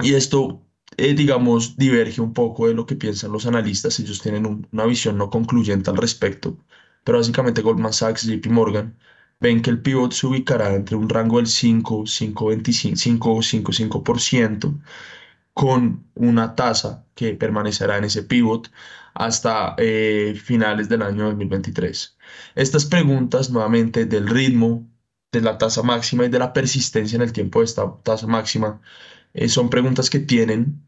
Y 0.00 0.14
esto, 0.14 0.65
eh, 0.96 1.14
digamos, 1.14 1.76
diverge 1.76 2.20
un 2.20 2.32
poco 2.32 2.68
de 2.68 2.74
lo 2.74 2.86
que 2.86 2.96
piensan 2.96 3.32
los 3.32 3.46
analistas. 3.46 3.98
Ellos 4.00 4.20
tienen 4.20 4.66
una 4.72 4.86
visión 4.86 5.18
no 5.18 5.30
concluyente 5.30 5.90
al 5.90 5.96
respecto. 5.96 6.56
Pero 7.04 7.18
básicamente 7.18 7.62
Goldman 7.62 7.92
Sachs, 7.92 8.24
JP 8.26 8.46
Morgan, 8.48 8.96
ven 9.40 9.62
que 9.62 9.70
el 9.70 9.82
pivot 9.82 10.12
se 10.12 10.26
ubicará 10.26 10.74
entre 10.74 10.96
un 10.96 11.08
rango 11.08 11.38
del 11.38 11.46
5, 11.46 12.04
5,25 12.06 13.18
o 13.26 13.42
5,5% 13.42 14.80
con 15.54 16.04
una 16.14 16.54
tasa 16.54 17.06
que 17.14 17.34
permanecerá 17.34 17.96
en 17.98 18.04
ese 18.04 18.22
pivot 18.24 18.70
hasta 19.14 19.74
eh, 19.78 20.34
finales 20.42 20.88
del 20.88 21.02
año 21.02 21.24
2023. 21.24 22.16
Estas 22.54 22.84
preguntas 22.86 23.50
nuevamente 23.50 24.04
del 24.04 24.28
ritmo, 24.28 24.86
de 25.32 25.40
la 25.40 25.58
tasa 25.58 25.82
máxima 25.82 26.26
y 26.26 26.28
de 26.28 26.38
la 26.38 26.52
persistencia 26.52 27.16
en 27.16 27.22
el 27.22 27.32
tiempo 27.32 27.60
de 27.60 27.66
esta 27.66 27.96
tasa 28.02 28.26
máxima 28.26 28.80
eh, 29.36 29.48
son 29.48 29.70
preguntas 29.70 30.10
que 30.10 30.18
tienen, 30.20 30.82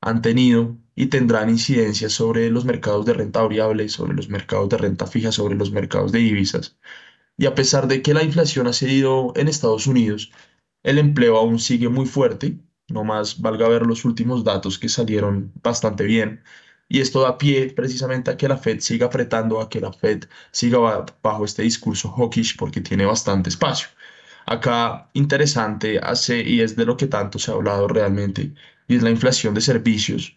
han 0.00 0.22
tenido 0.22 0.76
y 0.94 1.06
tendrán 1.06 1.50
incidencia 1.50 2.08
sobre 2.10 2.50
los 2.50 2.64
mercados 2.64 3.06
de 3.06 3.14
renta 3.14 3.42
variable, 3.42 3.88
sobre 3.88 4.14
los 4.14 4.28
mercados 4.28 4.68
de 4.70 4.78
renta 4.78 5.06
fija, 5.06 5.32
sobre 5.32 5.54
los 5.56 5.70
mercados 5.72 6.12
de 6.12 6.20
divisas. 6.20 6.78
Y 7.36 7.46
a 7.46 7.54
pesar 7.54 7.88
de 7.88 8.02
que 8.02 8.14
la 8.14 8.24
inflación 8.24 8.66
ha 8.66 8.72
cedido 8.72 9.32
en 9.36 9.48
Estados 9.48 9.86
Unidos, 9.86 10.32
el 10.82 10.98
empleo 10.98 11.36
aún 11.38 11.58
sigue 11.58 11.88
muy 11.88 12.06
fuerte 12.06 12.58
no 12.90 13.04
más 13.04 13.40
valga 13.40 13.68
ver 13.68 13.86
los 13.86 14.04
últimos 14.04 14.44
datos 14.44 14.78
que 14.78 14.88
salieron 14.88 15.52
bastante 15.62 16.04
bien. 16.04 16.42
Y 16.88 17.00
esto 17.00 17.22
da 17.22 17.38
pie 17.38 17.72
precisamente 17.72 18.30
a 18.30 18.36
que 18.36 18.48
la 18.48 18.56
Fed 18.56 18.80
siga 18.80 19.06
apretando, 19.06 19.60
a 19.60 19.68
que 19.68 19.80
la 19.80 19.92
Fed 19.92 20.24
siga 20.50 20.78
bajo 21.22 21.44
este 21.44 21.62
discurso 21.62 22.10
hawkish 22.10 22.56
porque 22.56 22.80
tiene 22.80 23.06
bastante 23.06 23.48
espacio. 23.48 23.88
Acá 24.50 25.08
interesante 25.14 26.00
hace, 26.00 26.42
y 26.42 26.60
es 26.60 26.74
de 26.74 26.84
lo 26.84 26.96
que 26.96 27.06
tanto 27.06 27.38
se 27.38 27.52
ha 27.52 27.54
hablado 27.54 27.86
realmente, 27.86 28.52
y 28.88 28.96
es 28.96 29.02
la 29.02 29.10
inflación 29.10 29.54
de 29.54 29.60
servicios, 29.60 30.36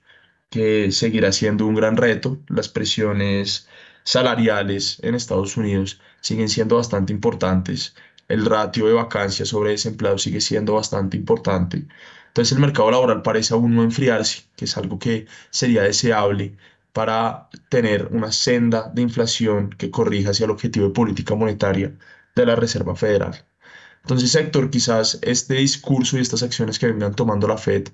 que 0.51 0.91
seguirá 0.91 1.31
siendo 1.31 1.65
un 1.65 1.73
gran 1.75 1.97
reto. 1.97 2.39
Las 2.47 2.69
presiones 2.69 3.67
salariales 4.03 4.99
en 5.01 5.15
Estados 5.15 5.57
Unidos 5.57 5.99
siguen 6.21 6.49
siendo 6.49 6.75
bastante 6.75 7.11
importantes. 7.11 7.95
El 8.27 8.45
ratio 8.45 8.85
de 8.87 8.93
vacancias 8.93 9.49
sobre 9.49 9.71
desempleados 9.71 10.21
sigue 10.23 10.41
siendo 10.41 10.75
bastante 10.75 11.17
importante. 11.17 11.87
Entonces 12.27 12.51
el 12.53 12.61
mercado 12.61 12.91
laboral 12.91 13.23
parece 13.23 13.55
aún 13.55 13.75
no 13.75 13.83
enfriarse, 13.83 14.43
que 14.55 14.65
es 14.65 14.77
algo 14.77 14.99
que 14.99 15.25
sería 15.49 15.81
deseable 15.83 16.55
para 16.93 17.49
tener 17.69 18.09
una 18.11 18.31
senda 18.31 18.91
de 18.93 19.01
inflación 19.01 19.71
que 19.71 19.89
corrija 19.91 20.31
hacia 20.31 20.45
el 20.45 20.51
objetivo 20.51 20.87
de 20.87 20.93
política 20.93 21.35
monetaria 21.35 21.93
de 22.35 22.45
la 22.45 22.55
Reserva 22.55 22.95
Federal. 22.95 23.43
Entonces, 24.03 24.35
Héctor, 24.35 24.69
quizás 24.69 25.19
este 25.21 25.55
discurso 25.55 26.17
y 26.17 26.21
estas 26.21 26.43
acciones 26.43 26.77
que 26.77 26.87
vengan 26.87 27.15
tomando 27.15 27.47
la 27.47 27.57
Fed 27.57 27.87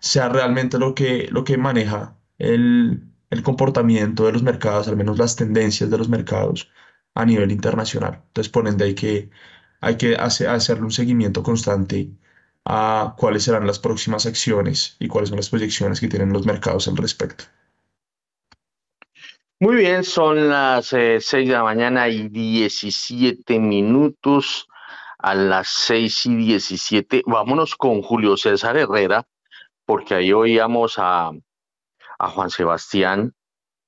sea 0.00 0.28
realmente 0.28 0.78
lo 0.78 0.94
que, 0.94 1.28
lo 1.30 1.44
que 1.44 1.56
maneja 1.56 2.16
el, 2.38 3.02
el 3.30 3.42
comportamiento 3.42 4.26
de 4.26 4.32
los 4.32 4.42
mercados, 4.42 4.88
al 4.88 4.96
menos 4.96 5.18
las 5.18 5.36
tendencias 5.36 5.88
de 5.90 5.98
los 5.98 6.08
mercados 6.08 6.68
a 7.14 7.24
nivel 7.24 7.52
internacional. 7.52 8.22
Entonces, 8.26 8.50
por 8.52 8.66
ende, 8.66 8.84
hay 8.86 8.94
que, 8.94 9.30
hay 9.80 9.96
que 9.96 10.16
hacerle 10.16 10.84
un 10.84 10.90
seguimiento 10.90 11.42
constante 11.42 12.10
a 12.64 13.14
cuáles 13.16 13.44
serán 13.44 13.66
las 13.66 13.78
próximas 13.78 14.26
acciones 14.26 14.96
y 14.98 15.08
cuáles 15.08 15.30
son 15.30 15.36
las 15.36 15.50
proyecciones 15.50 16.00
que 16.00 16.08
tienen 16.08 16.32
los 16.32 16.46
mercados 16.46 16.88
al 16.88 16.96
respecto. 16.96 17.44
Muy 19.60 19.76
bien, 19.76 20.02
son 20.02 20.48
las 20.48 20.92
eh, 20.92 21.18
6 21.20 21.48
de 21.48 21.54
la 21.54 21.62
mañana 21.62 22.08
y 22.08 22.28
17 22.28 23.60
minutos. 23.60 24.68
A 25.22 25.34
las 25.34 25.68
6 25.68 26.26
y 26.26 26.36
17, 26.36 27.22
vámonos 27.26 27.76
con 27.76 28.02
Julio 28.02 28.36
César 28.36 28.76
Herrera, 28.76 29.26
porque 29.86 30.14
ahí 30.14 30.32
oíamos 30.32 30.98
a, 30.98 31.30
a 32.18 32.28
Juan 32.28 32.50
Sebastián 32.50 33.34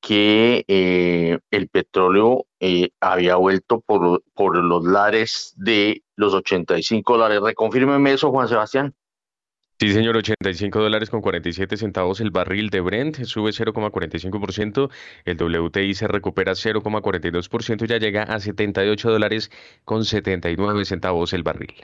que 0.01 0.65
eh, 0.69 1.39
el 1.51 1.69
petróleo 1.69 2.45
eh, 2.61 2.91
había 3.01 3.37
vuelto 3.37 3.81
por, 3.81 4.23
por 4.35 4.57
los 4.57 4.85
lares 4.85 5.55
de 5.57 6.03
los 6.15 6.35
85 6.35 7.15
dólares. 7.15 7.41
Reconfírmeme 7.43 8.13
eso, 8.13 8.31
Juan 8.31 8.49
Sebastián. 8.49 8.95
Sí, 9.81 9.93
señor, 9.93 10.17
85 10.17 10.81
dólares 10.81 11.11
con 11.11 11.21
47 11.21 11.77
centavos 11.77 12.21
el 12.21 12.31
barril 12.31 12.71
de 12.71 12.81
Brent, 12.81 13.25
sube 13.25 13.51
0,45%, 13.51 14.89
el 15.25 15.37
WTI 15.37 15.95
se 15.95 16.07
recupera 16.07 16.53
0,42%, 16.53 17.85
ya 17.85 17.99
llega 17.99 18.23
a 18.23 18.39
78 18.39 19.11
dólares 19.11 19.51
con 19.85 20.05
79 20.05 20.85
centavos 20.85 21.33
el 21.33 21.43
barril. 21.43 21.75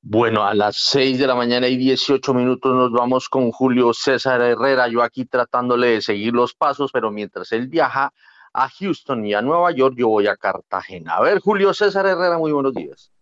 Bueno, 0.00 0.44
a 0.44 0.54
las 0.54 0.76
6 0.84 1.18
de 1.18 1.26
la 1.26 1.34
mañana 1.34 1.68
y 1.68 1.76
18 1.76 2.32
minutos 2.32 2.74
nos 2.74 2.90
vamos 2.90 3.28
con 3.28 3.52
Julio 3.52 3.92
César 3.92 4.40
Herrera, 4.40 4.88
yo 4.88 5.02
aquí 5.02 5.26
tratándole 5.26 5.88
de 5.88 6.00
seguir 6.00 6.32
los 6.32 6.54
pasos, 6.54 6.90
pero 6.92 7.10
mientras 7.10 7.52
él 7.52 7.68
viaja 7.68 8.14
a 8.54 8.68
Houston 8.70 9.26
y 9.26 9.34
a 9.34 9.42
Nueva 9.42 9.70
York, 9.72 9.96
yo 9.98 10.08
voy 10.08 10.26
a 10.26 10.36
Cartagena. 10.36 11.16
A 11.16 11.20
ver, 11.20 11.40
Julio 11.40 11.74
César 11.74 12.06
Herrera, 12.06 12.38
muy 12.38 12.52
buenos 12.52 12.72
días. 12.72 13.12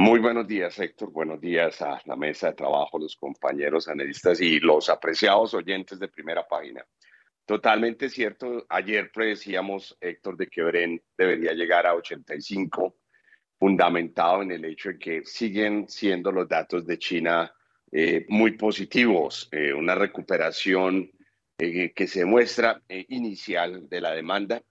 Muy 0.00 0.20
buenos 0.20 0.46
días, 0.46 0.78
Héctor. 0.78 1.10
Buenos 1.10 1.40
días 1.40 1.82
a 1.82 2.00
la 2.04 2.14
mesa 2.14 2.46
de 2.46 2.52
trabajo, 2.52 3.00
los 3.00 3.16
compañeros 3.16 3.88
analistas 3.88 4.40
y 4.40 4.60
los 4.60 4.88
apreciados 4.90 5.54
oyentes 5.54 5.98
de 5.98 6.06
primera 6.06 6.46
página. 6.46 6.86
Totalmente 7.44 8.08
cierto. 8.08 8.64
Ayer 8.68 9.10
predecíamos, 9.10 9.98
Héctor, 10.00 10.36
de 10.36 10.46
que 10.46 10.62
Bren 10.62 11.02
debería 11.16 11.52
llegar 11.52 11.84
a 11.84 11.96
85 11.96 12.94
fundamentado 13.58 14.42
en 14.42 14.52
el 14.52 14.66
hecho 14.66 14.90
de 14.90 15.00
que 15.00 15.24
siguen 15.24 15.88
siendo 15.88 16.30
los 16.30 16.48
datos 16.48 16.86
de 16.86 16.96
China 16.96 17.52
eh, 17.90 18.24
muy 18.28 18.52
positivos, 18.52 19.48
eh, 19.50 19.72
una 19.72 19.96
recuperación 19.96 21.10
eh, 21.58 21.92
que 21.92 22.06
se 22.06 22.24
muestra 22.24 22.80
inicial 22.88 23.88
de 23.88 24.00
la 24.00 24.12
demanda, 24.12 24.62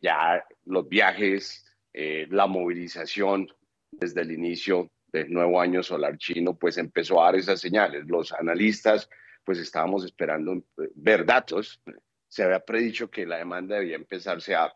ya 0.00 0.42
los 0.64 0.88
viajes, 0.88 1.66
la 1.92 2.46
movilización 2.46 3.46
desde 3.92 4.22
el 4.22 4.32
inicio 4.32 4.90
del 5.12 5.32
nuevo 5.32 5.60
año 5.60 5.82
solar 5.82 6.16
chino, 6.18 6.56
pues 6.56 6.78
empezó 6.78 7.22
a 7.22 7.26
dar 7.26 7.36
esas 7.36 7.60
señales. 7.60 8.06
Los 8.06 8.32
analistas, 8.32 9.08
pues 9.44 9.58
estábamos 9.58 10.04
esperando 10.04 10.64
ver 10.94 11.24
datos. 11.24 11.80
Se 12.28 12.42
había 12.42 12.60
predicho 12.60 13.10
que 13.10 13.26
la 13.26 13.36
demanda 13.36 13.76
debía 13.76 13.96
empezarse 13.96 14.54
a 14.54 14.74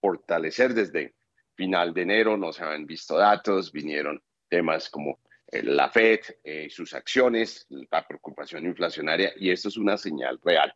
fortalecer 0.00 0.74
desde 0.74 1.14
final 1.56 1.94
de 1.94 2.02
enero 2.02 2.36
no 2.36 2.52
se 2.52 2.62
habían 2.62 2.86
visto 2.86 3.16
datos, 3.16 3.72
vinieron 3.72 4.22
temas 4.48 4.90
como 4.90 5.20
eh, 5.50 5.62
la 5.62 5.88
Fed, 5.90 6.20
eh, 6.44 6.68
sus 6.70 6.94
acciones, 6.94 7.66
la 7.90 8.06
preocupación 8.06 8.66
inflacionaria, 8.66 9.32
y 9.36 9.50
esto 9.50 9.68
es 9.68 9.76
una 9.76 9.96
señal 9.96 10.38
real. 10.44 10.72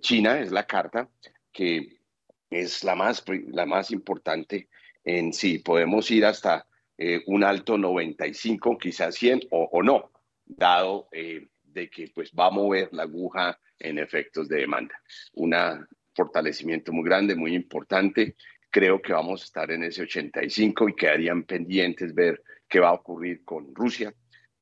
China 0.00 0.40
es 0.40 0.50
la 0.50 0.66
carta 0.66 1.10
que 1.52 2.00
es 2.48 2.82
la 2.84 2.94
más, 2.94 3.22
la 3.48 3.66
más 3.66 3.90
importante 3.90 4.70
en 5.04 5.34
sí. 5.34 5.58
Podemos 5.58 6.10
ir 6.10 6.24
hasta 6.24 6.66
eh, 7.02 7.22
un 7.26 7.44
alto 7.44 7.76
95, 7.76 8.78
quizás 8.78 9.14
100 9.14 9.48
o, 9.50 9.82
no, 9.82 10.10
dado 10.44 11.08
de 11.10 11.90
que 11.90 12.08
pues, 12.14 12.30
va 12.32 12.46
a 12.46 12.50
mover 12.50 12.90
la 12.92 13.04
aguja 13.04 13.58
en 13.78 13.98
efectos 13.98 14.48
de 14.48 14.58
demanda. 14.58 14.94
Un 15.32 15.54
fortalecimiento 16.14 16.92
muy 16.92 17.04
grande, 17.04 17.34
muy 17.34 17.54
importante 17.54 18.36
creo 18.72 19.02
que 19.02 19.12
vamos 19.12 19.42
a 19.42 19.44
estar 19.44 19.70
en 19.70 19.84
ese 19.84 20.02
85 20.02 20.88
y 20.88 20.96
quedarían 20.96 21.44
pendientes 21.44 22.14
ver 22.14 22.42
qué 22.66 22.80
va 22.80 22.88
a 22.88 22.94
ocurrir 22.94 23.44
con 23.44 23.72
Rusia 23.74 24.12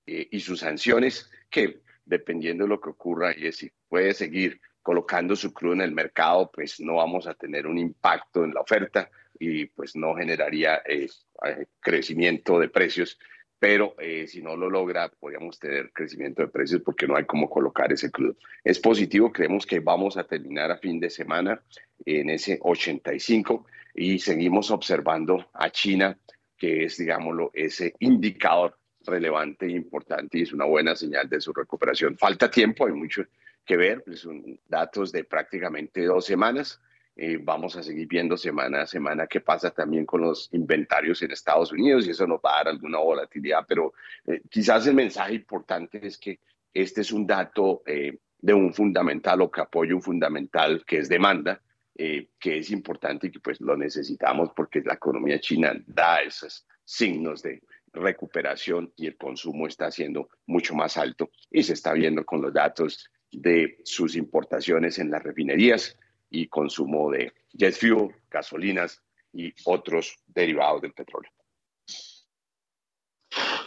eh, 0.04 0.28
y 0.32 0.40
sus 0.40 0.60
sanciones, 0.60 1.30
que 1.48 1.80
dependiendo 2.04 2.64
de 2.64 2.70
lo 2.70 2.80
que 2.80 2.90
ocurra 2.90 3.32
y 3.32 3.52
si 3.52 3.70
puede 3.88 4.12
seguir 4.12 4.60
colocando 4.82 5.36
su 5.36 5.54
crudo 5.54 5.74
en 5.74 5.82
el 5.82 5.92
mercado, 5.92 6.50
pues 6.52 6.80
no 6.80 6.96
vamos 6.96 7.28
a 7.28 7.34
tener 7.34 7.68
un 7.68 7.78
impacto 7.78 8.42
en 8.44 8.52
la 8.52 8.62
oferta 8.62 9.08
y 9.40 9.66
pues 9.66 9.96
no 9.96 10.14
generaría 10.14 10.82
eh, 10.86 11.08
eh, 11.44 11.66
crecimiento 11.80 12.60
de 12.60 12.68
precios 12.68 13.18
pero 13.58 13.94
si 14.26 14.40
no 14.40 14.56
lo 14.56 14.70
logra, 14.70 15.10
podríamos 15.10 15.58
tener 15.58 15.92
crecimiento 15.92 16.40
de 16.40 16.48
precios 16.48 16.80
porque 16.80 17.06
no 17.06 17.14
hay 17.14 17.26
cómo 17.26 17.50
colocar 17.50 17.92
ese 17.92 18.10
crudo. 18.10 18.34
Es 18.64 18.78
positivo, 18.78 19.30
creemos 19.30 19.66
que 19.66 19.80
vamos 19.80 20.16
a 20.16 20.24
terminar 20.24 20.70
a 20.70 20.78
fin 20.78 20.98
de 20.98 21.10
semana 21.10 21.62
en 22.06 22.30
ese 22.30 22.58
85 22.62 23.66
y 23.94 24.18
seguimos 24.18 24.70
observando 24.70 25.50
a 25.52 25.68
China, 25.68 26.18
que 26.56 26.84
es, 26.84 26.96
digámoslo, 26.96 27.50
ese 27.52 27.94
indicador 27.98 28.78
relevante 29.06 29.66
e 29.66 29.72
importante 29.72 30.38
y 30.38 30.42
es 30.42 30.52
una 30.52 30.64
buena 30.64 30.94
señal 30.94 31.28
de 31.28 31.40
su 31.40 31.52
recuperación. 31.52 32.16
Falta 32.16 32.50
tiempo, 32.50 32.86
hay 32.86 32.92
mucho 32.92 33.24
que 33.64 33.76
ver, 33.76 34.02
pues, 34.04 34.20
son 34.20 34.58
datos 34.66 35.12
de 35.12 35.24
prácticamente 35.24 36.04
dos 36.04 36.24
semanas. 36.24 36.80
Eh, 37.22 37.38
vamos 37.38 37.76
a 37.76 37.82
seguir 37.82 38.08
viendo 38.08 38.34
semana 38.34 38.80
a 38.80 38.86
semana 38.86 39.26
qué 39.26 39.42
pasa 39.42 39.70
también 39.70 40.06
con 40.06 40.22
los 40.22 40.48
inventarios 40.54 41.20
en 41.20 41.32
Estados 41.32 41.70
Unidos 41.70 42.06
y 42.06 42.10
eso 42.12 42.26
nos 42.26 42.40
va 42.40 42.54
a 42.54 42.56
dar 42.64 42.68
alguna 42.68 42.96
volatilidad, 42.96 43.66
pero 43.68 43.92
eh, 44.26 44.40
quizás 44.48 44.86
el 44.86 44.94
mensaje 44.94 45.34
importante 45.34 46.00
es 46.06 46.16
que 46.16 46.40
este 46.72 47.02
es 47.02 47.12
un 47.12 47.26
dato 47.26 47.82
eh, 47.84 48.16
de 48.38 48.54
un 48.54 48.72
fundamental 48.72 49.42
o 49.42 49.50
que 49.50 49.60
apoya 49.60 49.94
un 49.94 50.00
fundamental 50.00 50.82
que 50.86 50.96
es 50.96 51.10
demanda 51.10 51.60
eh, 51.94 52.28
que 52.38 52.56
es 52.56 52.70
importante 52.70 53.26
y 53.26 53.30
que 53.30 53.40
pues 53.40 53.60
lo 53.60 53.76
necesitamos 53.76 54.52
porque 54.56 54.80
la 54.80 54.94
economía 54.94 55.38
china 55.40 55.74
da 55.86 56.22
esos 56.22 56.66
signos 56.86 57.42
de 57.42 57.60
recuperación 57.92 58.94
y 58.96 59.08
el 59.08 59.18
consumo 59.18 59.66
está 59.66 59.90
siendo 59.90 60.30
mucho 60.46 60.74
más 60.74 60.96
alto 60.96 61.30
y 61.50 61.64
se 61.64 61.74
está 61.74 61.92
viendo 61.92 62.24
con 62.24 62.40
los 62.40 62.54
datos 62.54 63.10
de 63.30 63.76
sus 63.84 64.16
importaciones 64.16 64.98
en 64.98 65.10
las 65.10 65.22
refinerías 65.22 65.98
y 66.30 66.48
consumo 66.48 67.10
de 67.10 67.32
jet 67.52 67.74
fuel, 67.74 68.14
gasolinas 68.30 69.02
y 69.32 69.52
otros 69.64 70.16
derivados 70.26 70.82
del 70.82 70.92
petróleo. 70.92 71.30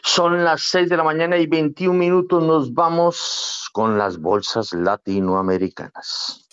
Son 0.02 0.44
las 0.44 0.64
6 0.64 0.90
de 0.90 0.98
la 0.98 1.04
mañana 1.04 1.38
y 1.38 1.48
21 1.48 1.98
minutos. 1.98 2.44
Nos 2.44 2.74
vamos 2.74 3.70
con 3.72 3.98
las 3.98 4.20
bolsas 4.20 4.74
latinoamericanas. 4.74 6.48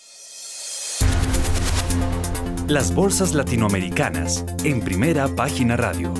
Las 2.67 2.95
bolsas 2.95 3.33
latinoamericanas 3.33 4.45
en 4.63 4.81
primera 4.81 5.27
página 5.35 5.75
radio. 5.75 6.13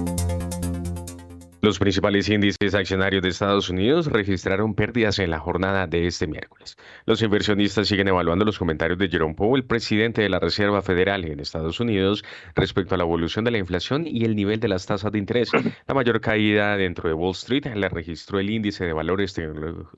Los 1.63 1.77
principales 1.77 2.27
índices 2.27 2.73
accionarios 2.73 3.21
de 3.21 3.29
Estados 3.29 3.69
Unidos 3.69 4.07
registraron 4.07 4.73
pérdidas 4.73 5.19
en 5.19 5.29
la 5.29 5.37
jornada 5.37 5.85
de 5.85 6.07
este 6.07 6.25
miércoles. 6.25 6.75
Los 7.05 7.21
inversionistas 7.21 7.87
siguen 7.87 8.07
evaluando 8.07 8.45
los 8.45 8.57
comentarios 8.57 8.97
de 8.97 9.09
Jerome 9.09 9.35
Powell, 9.35 9.63
presidente 9.63 10.23
de 10.23 10.29
la 10.29 10.39
Reserva 10.39 10.81
Federal 10.81 11.23
en 11.23 11.39
Estados 11.39 11.79
Unidos, 11.79 12.25
respecto 12.55 12.95
a 12.95 12.97
la 12.97 13.03
evolución 13.03 13.45
de 13.45 13.51
la 13.51 13.59
inflación 13.59 14.07
y 14.07 14.25
el 14.25 14.35
nivel 14.35 14.59
de 14.59 14.69
las 14.69 14.87
tasas 14.87 15.11
de 15.11 15.19
interés. 15.19 15.51
La 15.87 15.93
mayor 15.93 16.19
caída 16.19 16.75
dentro 16.77 17.07
de 17.07 17.13
Wall 17.13 17.33
Street 17.33 17.67
la 17.75 17.89
registró 17.89 18.39
el 18.39 18.49
índice 18.49 18.85
de 18.85 18.93
valores 18.93 19.39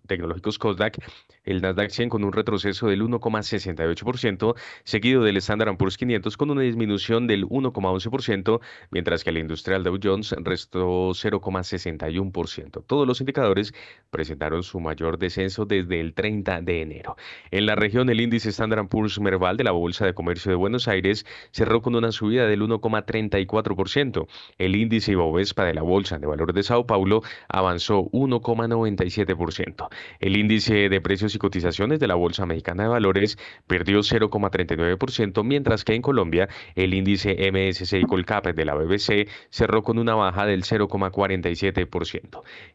tecnológicos 0.06 0.60
Kosdaq, 0.60 0.98
el 1.46 1.62
Nasdaq 1.62 1.92
100 1.92 2.10
con 2.10 2.26
un 2.26 2.34
retroceso 2.34 2.88
del 2.88 3.04
1,68%, 3.04 4.56
seguido 4.84 5.24
del 5.24 5.38
Standard 5.38 5.78
Poor's 5.78 5.96
500 5.96 6.36
con 6.36 6.52
una 6.52 6.62
disminución 6.62 7.26
del 7.26 7.46
1,11%, 7.46 8.60
mientras 8.92 9.24
que 9.24 9.30
el 9.30 9.38
industrial 9.38 9.84
Dow 9.86 9.98
Jones 10.04 10.36
restó 10.40 11.14
0, 11.14 11.40
61%. 11.62 12.84
Todos 12.86 13.08
los 13.08 13.20
indicadores 13.22 13.74
presentaron 14.10 14.64
su 14.64 14.80
mayor 14.80 15.18
descenso 15.18 15.66
desde 15.66 16.00
el 16.00 16.14
30 16.14 16.62
de 16.62 16.82
enero. 16.82 17.16
En 17.52 17.66
la 17.66 17.76
región, 17.76 18.10
el 18.10 18.22
índice 18.22 18.50
Standard 18.50 18.88
Poor's 18.88 19.20
Merval 19.20 19.58
de 19.58 19.64
la 19.64 19.72
Bolsa 19.72 20.06
de 20.06 20.14
Comercio 20.14 20.52
de 20.52 20.56
Buenos 20.56 20.88
Aires 20.88 21.26
cerró 21.52 21.82
con 21.82 21.96
una 21.96 22.12
subida 22.12 22.48
del 22.48 22.62
1,34%. 22.62 24.28
El 24.58 24.76
índice 24.76 25.12
Ibovespa 25.12 25.66
de 25.66 25.74
la 25.74 25.82
Bolsa 25.82 26.18
de 26.20 26.28
Valores 26.28 26.56
de 26.56 26.64
Sao 26.64 26.86
Paulo 26.86 27.22
avanzó 27.48 28.10
1,97%. 28.12 29.90
El 30.20 30.38
índice 30.38 30.90
de 30.90 31.02
precios 31.02 31.36
y 31.36 31.40
cotizaciones 31.40 32.00
de 32.00 32.08
la 32.08 32.16
Bolsa 32.16 32.46
Mexicana 32.46 32.84
de 32.84 32.90
Valores 32.90 33.38
perdió 33.68 34.00
0,39%, 34.00 35.44
mientras 35.44 35.84
que 35.84 35.96
en 35.96 36.02
Colombia 36.02 36.50
el 36.76 36.94
índice 36.94 37.52
MSCI 37.52 38.04
Colcap 38.04 38.48
de 38.48 38.66
la 38.66 38.76
BBC 38.76 39.30
cerró 39.50 39.84
con 39.84 39.98
una 40.00 40.16
baja 40.16 40.46
del 40.46 40.64
0,40 40.64 41.43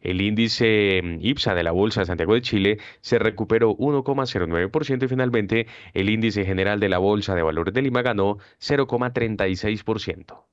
el 0.00 0.20
índice 0.20 1.00
mm, 1.02 1.18
IPSA 1.20 1.54
de 1.54 1.62
la 1.62 1.72
Bolsa 1.72 2.00
de 2.00 2.06
Santiago 2.06 2.34
de 2.34 2.42
Chile 2.42 2.78
se 3.00 3.18
recuperó 3.18 3.76
1,09% 3.76 5.04
y 5.04 5.08
finalmente 5.08 5.66
el 5.94 6.10
índice 6.10 6.44
general 6.44 6.80
de 6.80 6.88
la 6.88 6.98
Bolsa 6.98 7.34
de 7.34 7.42
Valores 7.42 7.74
de 7.74 7.82
Lima 7.82 8.02
ganó 8.02 8.38
0,36%. 8.60 10.44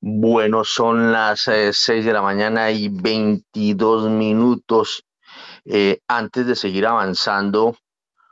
Bueno, 0.00 0.64
son 0.64 1.10
las 1.10 1.40
6 1.40 1.88
eh, 1.88 2.02
de 2.02 2.12
la 2.12 2.22
mañana 2.22 2.70
y 2.70 2.88
22 2.88 4.10
minutos. 4.10 5.04
Eh, 5.64 5.98
antes 6.06 6.46
de 6.46 6.54
seguir 6.54 6.86
avanzando, 6.86 7.76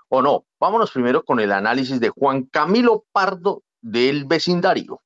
o 0.08 0.22
no, 0.22 0.44
vámonos 0.60 0.92
primero 0.92 1.24
con 1.24 1.40
el 1.40 1.50
análisis 1.50 1.98
de 1.98 2.10
Juan 2.10 2.44
Camilo 2.44 3.04
Pardo 3.12 3.62
del 3.80 4.24
vecindario. 4.24 5.00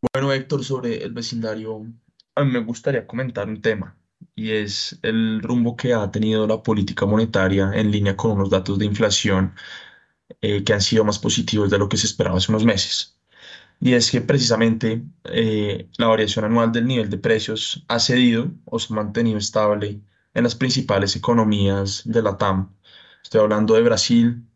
Bueno, 0.00 0.32
Héctor, 0.32 0.64
sobre 0.64 1.02
el 1.04 1.12
vecindario, 1.12 1.86
a 2.34 2.44
mí 2.44 2.50
me 2.50 2.60
gustaría 2.60 3.06
comentar 3.06 3.48
un 3.48 3.60
tema 3.62 3.96
y 4.34 4.50
es 4.52 4.98
el 5.02 5.42
rumbo 5.42 5.76
que 5.76 5.94
ha 5.94 6.10
tenido 6.10 6.46
la 6.46 6.62
política 6.62 7.06
monetaria 7.06 7.72
en 7.74 7.90
línea 7.90 8.16
con 8.16 8.32
unos 8.32 8.50
datos 8.50 8.78
de 8.78 8.84
inflación 8.86 9.54
eh, 10.42 10.64
que 10.64 10.72
han 10.74 10.80
sido 10.82 11.04
más 11.04 11.18
positivos 11.18 11.70
de 11.70 11.78
lo 11.78 11.88
que 11.88 11.96
se 11.96 12.06
esperaba 12.06 12.38
hace 12.38 12.52
unos 12.52 12.64
meses. 12.64 13.18
Y 13.80 13.94
es 13.94 14.10
que 14.10 14.20
precisamente 14.22 15.04
eh, 15.24 15.88
la 15.98 16.08
variación 16.08 16.44
anual 16.46 16.72
del 16.72 16.86
nivel 16.86 17.10
de 17.10 17.18
precios 17.18 17.84
ha 17.88 18.00
cedido 18.00 18.50
o 18.64 18.78
se 18.78 18.92
ha 18.92 18.96
mantenido 18.96 19.38
estable 19.38 20.00
en 20.34 20.44
las 20.44 20.54
principales 20.54 21.16
economías 21.16 22.02
de 22.04 22.22
la 22.22 22.36
TAM. 22.38 22.74
Estoy 23.22 23.40
hablando 23.40 23.74
de 23.74 23.82
Brasil, 23.82 24.46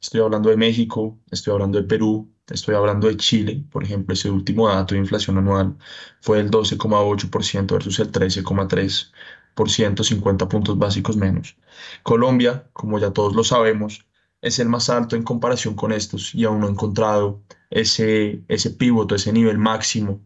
estoy 0.00 0.20
hablando 0.20 0.50
de 0.50 0.56
México, 0.56 1.18
estoy 1.30 1.52
hablando 1.54 1.80
de 1.80 1.88
Perú, 1.88 2.30
Estoy 2.48 2.76
hablando 2.76 3.08
de 3.08 3.16
Chile, 3.16 3.64
por 3.72 3.82
ejemplo, 3.82 4.14
ese 4.14 4.30
último 4.30 4.68
dato 4.68 4.94
de 4.94 5.00
inflación 5.00 5.38
anual 5.38 5.76
fue 6.20 6.38
el 6.40 6.50
12,8% 6.50 7.72
versus 7.72 7.98
el 7.98 8.12
13,3%, 8.12 10.04
50 10.04 10.48
puntos 10.48 10.78
básicos 10.78 11.16
menos. 11.16 11.56
Colombia, 12.04 12.68
como 12.72 12.98
ya 13.00 13.10
todos 13.12 13.34
lo 13.34 13.42
sabemos, 13.42 14.06
es 14.42 14.58
el 14.60 14.68
más 14.68 14.88
alto 14.90 15.16
en 15.16 15.24
comparación 15.24 15.74
con 15.74 15.92
estos 15.92 16.34
y 16.34 16.44
aún 16.44 16.60
no 16.60 16.66
ha 16.68 16.70
encontrado 16.70 17.42
ese, 17.70 18.44
ese 18.48 18.70
pivote, 18.70 19.16
ese 19.16 19.32
nivel 19.32 19.58
máximo 19.58 20.20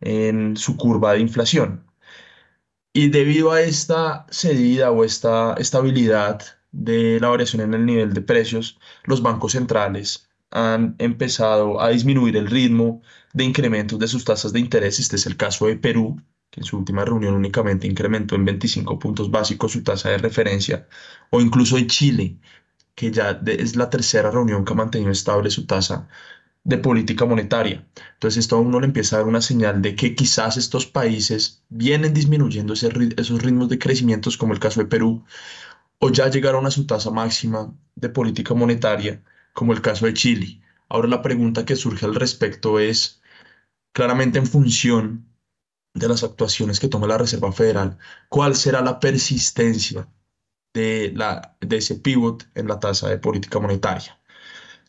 en 0.00 0.56
su 0.56 0.76
curva 0.76 1.14
de 1.14 1.20
inflación. 1.20 1.86
Y 2.92 3.08
debido 3.08 3.52
a 3.52 3.60
esta 3.62 4.26
cedida 4.30 4.90
o 4.90 5.04
esta 5.04 5.54
estabilidad 5.54 6.42
de 6.72 7.18
la 7.20 7.28
variación 7.28 7.62
en 7.62 7.74
el 7.74 7.86
nivel 7.86 8.12
de 8.14 8.20
precios, 8.22 8.78
los 9.04 9.22
bancos 9.22 9.52
centrales 9.52 10.23
han 10.54 10.94
empezado 10.98 11.80
a 11.80 11.90
disminuir 11.90 12.36
el 12.36 12.46
ritmo 12.46 13.02
de 13.32 13.44
incrementos 13.44 13.98
de 13.98 14.08
sus 14.08 14.24
tasas 14.24 14.52
de 14.52 14.60
interés. 14.60 15.00
Este 15.00 15.16
es 15.16 15.26
el 15.26 15.36
caso 15.36 15.66
de 15.66 15.76
Perú, 15.76 16.22
que 16.50 16.60
en 16.60 16.64
su 16.64 16.78
última 16.78 17.04
reunión 17.04 17.34
únicamente 17.34 17.88
incrementó 17.88 18.36
en 18.36 18.44
25 18.44 18.98
puntos 19.00 19.30
básicos 19.30 19.72
su 19.72 19.82
tasa 19.82 20.10
de 20.10 20.18
referencia, 20.18 20.86
o 21.30 21.40
incluso 21.40 21.76
de 21.76 21.88
Chile, 21.88 22.38
que 22.94 23.10
ya 23.10 23.40
es 23.46 23.74
la 23.74 23.90
tercera 23.90 24.30
reunión 24.30 24.64
que 24.64 24.72
ha 24.72 24.76
mantenido 24.76 25.10
estable 25.10 25.50
su 25.50 25.66
tasa 25.66 26.08
de 26.62 26.78
política 26.78 27.26
monetaria. 27.26 27.84
Entonces 28.14 28.44
esto 28.44 28.56
a 28.56 28.60
uno 28.60 28.78
le 28.78 28.86
empieza 28.86 29.16
a 29.16 29.18
dar 29.20 29.28
una 29.28 29.40
señal 29.42 29.82
de 29.82 29.96
que 29.96 30.14
quizás 30.14 30.56
estos 30.56 30.86
países 30.86 31.64
vienen 31.68 32.14
disminuyendo 32.14 32.74
esos 32.74 33.42
ritmos 33.42 33.68
de 33.68 33.78
crecimiento, 33.78 34.30
como 34.38 34.52
el 34.52 34.60
caso 34.60 34.80
de 34.80 34.86
Perú, 34.86 35.24
o 35.98 36.10
ya 36.10 36.28
llegaron 36.30 36.64
a 36.66 36.70
su 36.70 36.86
tasa 36.86 37.10
máxima 37.10 37.74
de 37.96 38.08
política 38.08 38.54
monetaria 38.54 39.20
como 39.54 39.72
el 39.72 39.80
caso 39.80 40.06
de 40.06 40.14
Chile. 40.14 40.60
Ahora 40.90 41.08
la 41.08 41.22
pregunta 41.22 41.64
que 41.64 41.76
surge 41.76 42.04
al 42.06 42.14
respecto 42.14 42.78
es, 42.78 43.22
claramente 43.92 44.38
en 44.38 44.46
función 44.46 45.26
de 45.94 46.08
las 46.08 46.24
actuaciones 46.24 46.80
que 46.80 46.88
toma 46.88 47.06
la 47.06 47.18
Reserva 47.18 47.52
Federal, 47.52 47.98
¿cuál 48.28 48.56
será 48.56 48.82
la 48.82 49.00
persistencia 49.00 50.08
de, 50.74 51.12
la, 51.14 51.56
de 51.60 51.76
ese 51.78 51.94
pivot 51.96 52.46
en 52.54 52.68
la 52.68 52.80
tasa 52.80 53.08
de 53.08 53.18
política 53.18 53.60
monetaria? 53.60 54.20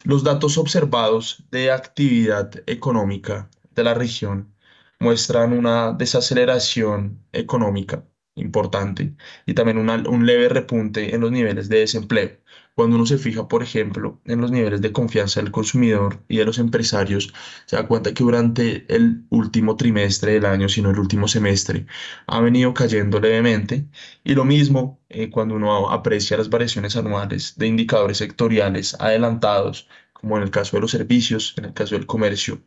Los 0.03 0.23
datos 0.23 0.57
observados 0.57 1.43
de 1.51 1.71
actividad 1.71 2.51
económica 2.67 3.49
de 3.71 3.83
la 3.83 3.93
región 3.93 4.53
muestran 4.99 5.53
una 5.53 5.93
desaceleración 5.93 7.23
económica 7.31 8.03
importante 8.35 9.15
y 9.45 9.53
también 9.53 9.77
un 9.77 10.25
leve 10.25 10.49
repunte 10.49 11.15
en 11.15 11.21
los 11.21 11.31
niveles 11.31 11.69
de 11.69 11.79
desempleo. 11.79 12.31
Cuando 12.75 12.97
uno 12.97 13.05
se 13.05 13.17
fija, 13.17 13.47
por 13.47 13.63
ejemplo, 13.63 14.21
en 14.25 14.41
los 14.41 14.51
niveles 14.51 14.81
de 14.81 14.91
confianza 14.91 15.41
del 15.41 15.51
consumidor 15.51 16.23
y 16.27 16.37
de 16.37 16.45
los 16.45 16.59
empresarios, 16.59 17.33
se 17.65 17.75
da 17.77 17.87
cuenta 17.87 18.13
que 18.13 18.23
durante 18.23 18.85
el 18.93 19.25
último 19.29 19.77
trimestre 19.77 20.33
del 20.33 20.45
año, 20.45 20.67
sino 20.69 20.89
el 20.91 20.99
último 20.99 21.27
semestre, 21.29 21.85
ha 22.27 22.41
venido 22.41 22.73
cayendo 22.73 23.19
levemente. 23.21 23.87
Y 24.25 24.35
lo 24.35 24.43
mismo 24.45 24.99
eh, 25.09 25.29
cuando 25.29 25.55
uno 25.55 25.89
aprecia 25.89 26.37
las 26.37 26.49
variaciones 26.49 26.95
anuales 26.97 27.57
de 27.57 27.67
indicadores 27.67 28.17
sectoriales 28.17 28.95
adelantados, 28.99 29.87
como 30.13 30.37
en 30.37 30.43
el 30.43 30.51
caso 30.51 30.75
de 30.77 30.81
los 30.81 30.91
servicios, 30.91 31.53
en 31.57 31.65
el 31.65 31.73
caso 31.73 31.95
del 31.95 32.05
comercio, 32.05 32.61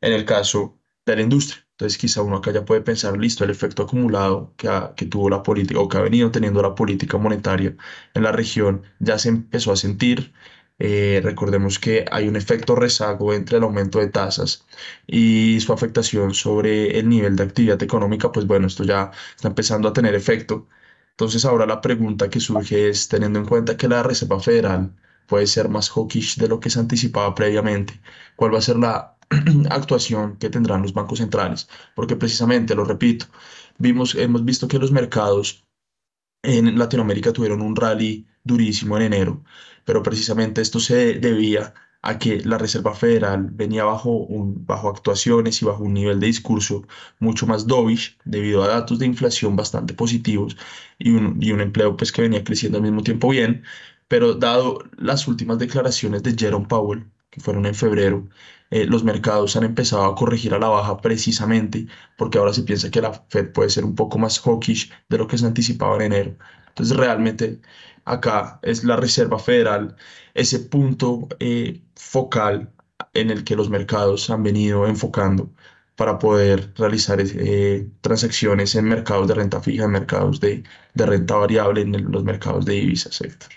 en 0.00 0.12
el 0.12 0.24
caso 0.24 0.78
de 1.06 1.16
la 1.16 1.22
industria. 1.22 1.66
Entonces 1.72 1.98
quizá 1.98 2.22
uno 2.22 2.36
acá 2.36 2.52
ya 2.52 2.64
puede 2.64 2.80
pensar, 2.82 3.16
listo, 3.18 3.44
el 3.44 3.50
efecto 3.50 3.82
acumulado 3.84 4.54
que, 4.56 4.68
que 4.96 5.06
tuvo 5.06 5.30
la 5.30 5.42
política 5.42 5.80
o 5.80 5.88
que 5.88 5.98
ha 5.98 6.00
venido 6.02 6.30
teniendo 6.30 6.62
la 6.62 6.74
política 6.74 7.18
monetaria 7.18 7.76
en 8.14 8.22
la 8.22 8.32
región 8.32 8.82
ya 8.98 9.18
se 9.18 9.28
empezó 9.28 9.72
a 9.72 9.76
sentir. 9.76 10.32
Eh, 10.78 11.20
recordemos 11.24 11.78
que 11.78 12.04
hay 12.10 12.28
un 12.28 12.36
efecto 12.36 12.74
rezago 12.74 13.32
entre 13.32 13.56
el 13.58 13.62
aumento 13.64 13.98
de 13.98 14.08
tasas 14.08 14.66
y 15.06 15.58
su 15.60 15.72
afectación 15.72 16.34
sobre 16.34 16.98
el 16.98 17.08
nivel 17.08 17.36
de 17.36 17.44
actividad 17.44 17.82
económica, 17.82 18.30
pues 18.32 18.46
bueno, 18.46 18.66
esto 18.66 18.84
ya 18.84 19.10
está 19.34 19.48
empezando 19.48 19.88
a 19.88 19.92
tener 19.94 20.14
efecto. 20.14 20.68
Entonces 21.12 21.44
ahora 21.44 21.66
la 21.66 21.80
pregunta 21.80 22.28
que 22.30 22.40
surge 22.40 22.88
es, 22.90 23.08
teniendo 23.08 23.38
en 23.38 23.46
cuenta 23.46 23.76
que 23.76 23.88
la 23.88 24.02
Reserva 24.02 24.38
Federal 24.40 24.94
puede 25.26 25.46
ser 25.46 25.68
más 25.68 25.90
hawkish 25.90 26.36
de 26.38 26.48
lo 26.48 26.60
que 26.60 26.70
se 26.70 26.78
anticipaba 26.78 27.34
previamente, 27.34 28.00
¿cuál 28.36 28.54
va 28.54 28.58
a 28.58 28.62
ser 28.62 28.76
la 28.76 29.15
actuación 29.70 30.36
que 30.38 30.50
tendrán 30.50 30.82
los 30.82 30.92
bancos 30.92 31.18
centrales, 31.18 31.68
porque 31.94 32.16
precisamente, 32.16 32.74
lo 32.74 32.84
repito, 32.84 33.26
vimos, 33.78 34.14
hemos 34.14 34.44
visto 34.44 34.68
que 34.68 34.78
los 34.78 34.92
mercados 34.92 35.66
en 36.42 36.78
Latinoamérica 36.78 37.32
tuvieron 37.32 37.62
un 37.62 37.76
rally 37.76 38.26
durísimo 38.44 38.96
en 38.96 39.04
enero, 39.04 39.44
pero 39.84 40.02
precisamente 40.02 40.62
esto 40.62 40.80
se 40.80 41.14
debía 41.14 41.74
a 42.02 42.18
que 42.18 42.40
la 42.44 42.58
Reserva 42.58 42.94
Federal 42.94 43.48
venía 43.52 43.84
bajo, 43.84 44.26
bajo 44.30 44.88
actuaciones 44.88 45.60
y 45.60 45.64
bajo 45.64 45.82
un 45.82 45.94
nivel 45.94 46.20
de 46.20 46.28
discurso 46.28 46.86
mucho 47.18 47.46
más 47.46 47.66
dovish 47.66 48.16
debido 48.24 48.62
a 48.62 48.68
datos 48.68 48.98
de 48.98 49.06
inflación 49.06 49.56
bastante 49.56 49.92
positivos 49.94 50.56
y 50.98 51.10
un, 51.10 51.42
y 51.42 51.50
un 51.52 51.60
empleo 51.60 51.96
pues 51.96 52.12
que 52.12 52.22
venía 52.22 52.44
creciendo 52.44 52.78
al 52.78 52.84
mismo 52.84 53.02
tiempo 53.02 53.28
bien, 53.30 53.64
pero 54.08 54.34
dado 54.34 54.84
las 54.96 55.26
últimas 55.26 55.58
declaraciones 55.58 56.22
de 56.22 56.34
Jerome 56.38 56.66
Powell, 56.68 57.10
que 57.30 57.40
fueron 57.40 57.66
en 57.66 57.74
febrero, 57.74 58.28
eh, 58.70 58.86
los 58.86 59.04
mercados 59.04 59.56
han 59.56 59.64
empezado 59.64 60.04
a 60.04 60.14
corregir 60.14 60.54
a 60.54 60.58
la 60.58 60.68
baja 60.68 60.96
precisamente 60.98 61.86
porque 62.16 62.38
ahora 62.38 62.52
se 62.52 62.62
piensa 62.62 62.90
que 62.90 63.00
la 63.00 63.12
Fed 63.28 63.52
puede 63.52 63.70
ser 63.70 63.84
un 63.84 63.94
poco 63.94 64.18
más 64.18 64.40
hawkish 64.40 64.92
de 65.08 65.18
lo 65.18 65.26
que 65.28 65.38
se 65.38 65.46
anticipaba 65.46 65.96
en 65.96 66.02
enero. 66.12 66.36
Entonces 66.68 66.96
realmente 66.96 67.60
acá 68.04 68.60
es 68.62 68.84
la 68.84 68.96
Reserva 68.96 69.38
Federal 69.38 69.96
ese 70.34 70.60
punto 70.60 71.28
eh, 71.40 71.82
focal 71.94 72.72
en 73.14 73.30
el 73.30 73.44
que 73.44 73.56
los 73.56 73.70
mercados 73.70 74.30
han 74.30 74.42
venido 74.42 74.86
enfocando 74.86 75.52
para 75.96 76.18
poder 76.18 76.72
realizar 76.76 77.18
eh, 77.20 77.88
transacciones 78.02 78.74
en 78.74 78.84
mercados 78.86 79.28
de 79.28 79.34
renta 79.34 79.60
fija, 79.60 79.84
en 79.84 79.92
mercados 79.92 80.40
de, 80.40 80.62
renta 80.94 81.36
variable, 81.36 81.82
en 81.82 82.10
los 82.12 82.24
mercados 82.24 82.64
de 82.66 82.74
divisas, 82.74 83.14
sector. 83.16 83.50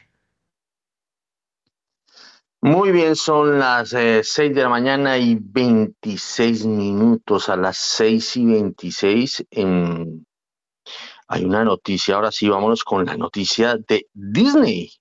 Muy 2.61 2.91
bien, 2.91 3.15
son 3.15 3.57
las 3.57 3.89
6 3.89 4.37
eh, 4.37 4.49
de 4.49 4.63
la 4.63 4.69
mañana 4.69 5.17
y 5.17 5.37
26 5.39 6.65
minutos. 6.65 7.47
A 7.47 7.55
las 7.55 7.77
6 7.77 8.35
y 8.35 8.45
26 8.45 9.45
en... 9.51 10.25
hay 11.29 11.45
una 11.45 11.63
noticia. 11.63 12.15
Ahora 12.15 12.31
sí, 12.33 12.49
vámonos 12.49 12.83
con 12.83 13.05
la 13.05 13.15
noticia 13.15 13.77
de 13.87 14.07
Disney. 14.13 14.91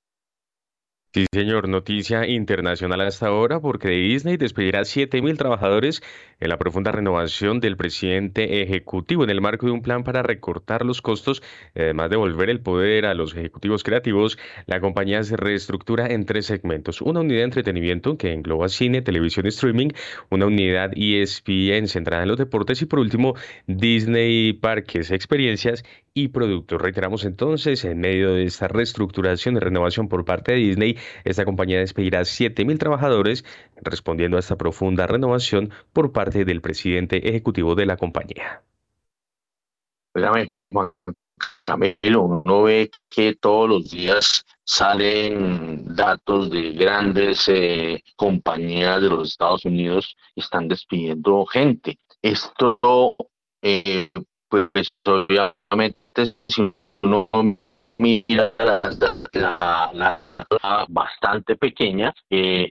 Sí, 1.15 1.25
señor, 1.33 1.69
noticia 1.69 2.27
internacional 2.29 3.01
hasta 3.01 3.29
ahora 3.29 3.61
porque 3.61 3.89
Disney 3.89 4.37
despedirá 4.37 4.83
7.000 4.85 5.39
trabajadores 5.39 6.03
en 6.39 6.51
la 6.51 6.59
profunda 6.59 6.93
renovación 6.93 7.61
del 7.61 7.79
presidente 7.79 8.63
ejecutivo 8.63 9.25
en 9.25 9.31
el 9.31 9.41
marco 9.41 9.67
de 9.67 9.73
un 9.73 9.81
plan 9.81 10.05
para 10.05 10.23
recortar 10.23 10.85
los 10.85 11.01
costos, 11.01 11.43
además 11.75 12.11
de 12.11 12.17
volver 12.17 12.51
el 12.51 12.61
poder 12.61 13.07
a 13.07 13.15
los 13.15 13.35
ejecutivos 13.35 13.85
creativos. 13.85 14.39
La 14.67 14.81
compañía 14.81 15.23
se 15.25 15.37
reestructura 15.39 16.07
en 16.09 16.27
tres 16.27 16.45
segmentos. 16.45 17.01
Una 17.01 17.21
unidad 17.21 17.39
de 17.39 17.45
entretenimiento 17.45 18.19
que 18.19 18.35
engloba 18.35 18.69
cine, 18.69 19.01
televisión 19.01 19.47
y 19.47 19.49
streaming, 19.49 19.89
una 20.29 20.45
unidad 20.47 20.93
ESPN 20.95 21.89
centrada 21.89 22.25
en 22.25 22.29
los 22.29 22.39
deportes 22.39 22.83
y 22.83 22.87
por 22.87 22.99
último 22.99 23.35
Disney 23.67 24.53
Parques, 24.53 25.11
experiencias 25.11 25.85
y 26.15 26.29
productos. 26.29 26.81
Reiteramos 26.83 27.25
entonces, 27.25 27.85
en 27.85 28.01
medio 28.01 28.35
de 28.35 28.45
esta 28.45 28.67
reestructuración 28.69 29.57
y 29.57 29.61
renovación 29.61 30.09
por 30.09 30.25
parte 30.25 30.53
de 30.53 30.59
Disney, 30.59 30.97
esta 31.25 31.45
compañía 31.45 31.79
despedirá 31.79 32.21
7.000 32.21 32.79
trabajadores, 32.79 33.45
respondiendo 33.77 34.37
a 34.37 34.41
esta 34.41 34.57
profunda 34.57 35.07
renovación 35.07 35.71
por 35.93 36.13
parte 36.13 36.45
del 36.45 36.61
presidente 36.61 37.29
ejecutivo 37.29 37.75
de 37.75 37.87
la 37.87 37.97
compañía. 37.97 38.63
Juan 40.71 40.93
Camilo, 41.65 42.23
uno 42.23 42.63
ve 42.63 42.91
que 43.09 43.35
todos 43.35 43.69
los 43.69 43.91
días 43.91 44.45
salen 44.65 45.95
datos 45.95 46.51
de 46.51 46.73
grandes 46.73 47.49
eh, 47.49 48.03
compañías 48.17 49.01
de 49.03 49.09
los 49.09 49.29
Estados 49.29 49.65
Unidos 49.65 50.17
y 50.35 50.41
están 50.41 50.69
despidiendo 50.69 51.45
gente. 51.47 51.99
Esto, 52.23 52.79
eh, 53.63 54.11
pues 54.49 54.89
obviamente, 55.05 56.35
si 56.49 56.73
uno 57.03 57.29
mira 57.99 58.53
la, 58.59 59.91
la, 59.93 60.21
bastante 60.89 61.57
pequeña, 61.57 62.15
eh, 62.31 62.71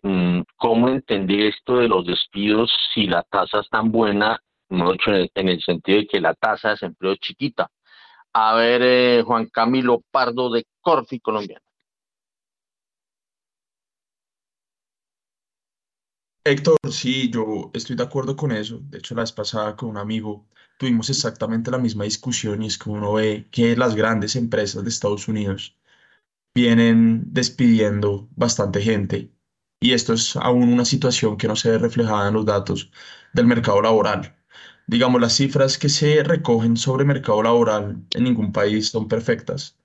¿cómo 0.56 0.90
entender 0.90 1.42
esto 1.48 1.78
de 1.78 1.88
los 1.88 2.06
despidos 2.06 2.72
si 2.94 3.08
la 3.08 3.24
tasa 3.24 3.60
es 3.60 3.70
tan 3.70 3.92
buena? 3.92 4.42
En 4.70 5.48
el, 5.48 5.62
sentido 5.62 6.00
de 6.00 6.08
que 6.08 6.20
la 6.20 6.34
tasa 6.34 6.70
de 6.70 6.74
desempleo 6.74 7.14
es 7.14 7.20
chiquita. 7.20 7.70
A 8.34 8.56
ver, 8.56 8.82
eh, 8.84 9.24
Juan 9.26 9.48
Camilo 9.48 10.02
Pardo 10.12 10.50
de 10.52 10.66
Corfi, 10.82 11.20
colombiano. 11.20 11.66
Héctor, 16.44 16.78
sí, 16.90 17.30
yo 17.30 17.72
estoy 17.74 17.96
de 17.96 18.04
acuerdo 18.04 18.36
con 18.36 18.52
eso. 18.52 18.80
De 18.82 19.00
hecho, 19.00 19.16
la 19.16 19.22
vez 19.22 19.32
pasada 19.32 19.76
con 19.76 19.90
un 19.90 19.98
amigo 19.98 20.46
tuvimos 20.78 21.10
exactamente 21.10 21.72
la 21.72 21.78
misma 21.80 22.06
discusión 22.06 22.64
y 22.64 22.68
es 22.68 22.78
que 22.78 22.90
uno 22.90 23.14
ve 23.14 23.48
que 23.52 23.76
las 23.76 23.96
grandes 23.96 24.36
empresas 24.36 24.84
de 24.84 24.90
Estados 24.90 25.28
Unidos 25.28 25.78
vienen 26.56 27.34
despidiendo 27.34 28.30
bastante 28.36 28.82
gente 28.82 29.32
y 29.80 29.94
esto 29.94 30.14
es 30.14 30.36
aún 30.36 30.74
una 30.74 30.86
situación 30.86 31.38
que 31.38 31.48
no 31.48 31.56
se 31.56 31.72
ve 31.72 31.78
reflejada 31.78 32.28
en 32.30 32.34
los 32.36 32.46
datos 32.46 32.92
del 33.34 33.46
mercado 33.48 33.82
laboral. 33.82 34.36
Digamos, 34.88 35.22
las 35.22 35.36
cifras 35.36 35.78
que 35.78 35.90
se 35.90 36.24
recogen 36.24 36.78
sobre 36.78 37.06
mercado 37.06 37.44
laboral 37.44 38.06
en 38.16 38.24
ningún 38.24 38.52
país 38.54 38.90
son 38.90 39.08
perfectas 39.08 39.78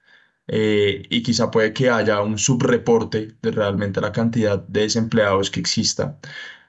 eh, 0.48 1.02
y 1.11 1.22
quizá 1.22 1.50
puede 1.50 1.72
que 1.72 1.90
haya 1.90 2.22
un 2.22 2.38
subreporte 2.38 3.37
de 3.42 3.50
realmente 3.50 4.00
la 4.00 4.12
cantidad 4.12 4.59
de 4.61 4.83
desempleados 4.83 5.50
que 5.50 5.61
exista 5.61 6.18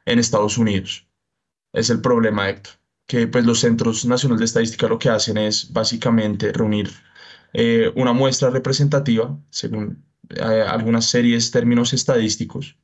en 0.05 0.19
Estados 0.19 0.57
Unidos. 0.57 1.07
Es 1.73 1.89
el 1.89 2.01
problema, 2.01 2.49
Héctor 2.49 2.82
que 3.07 3.27
pues 3.27 3.45
los 3.45 3.59
Centros 3.59 4.05
Nacionales 4.05 4.39
de 4.39 4.45
Estadística 4.45 4.87
lo 4.87 4.99
que 4.99 5.09
hacen 5.09 5.37
es 5.37 5.71
básicamente 5.71 6.51
reunir 6.53 6.89
eh, 7.53 7.91
una 7.95 8.13
muestra 8.13 8.49
representativa 8.49 9.37
según 9.49 10.03
eh, 10.29 10.41
algunas 10.41 11.05
series 11.05 11.51
términos 11.51 11.93
estadísticos 11.93 12.77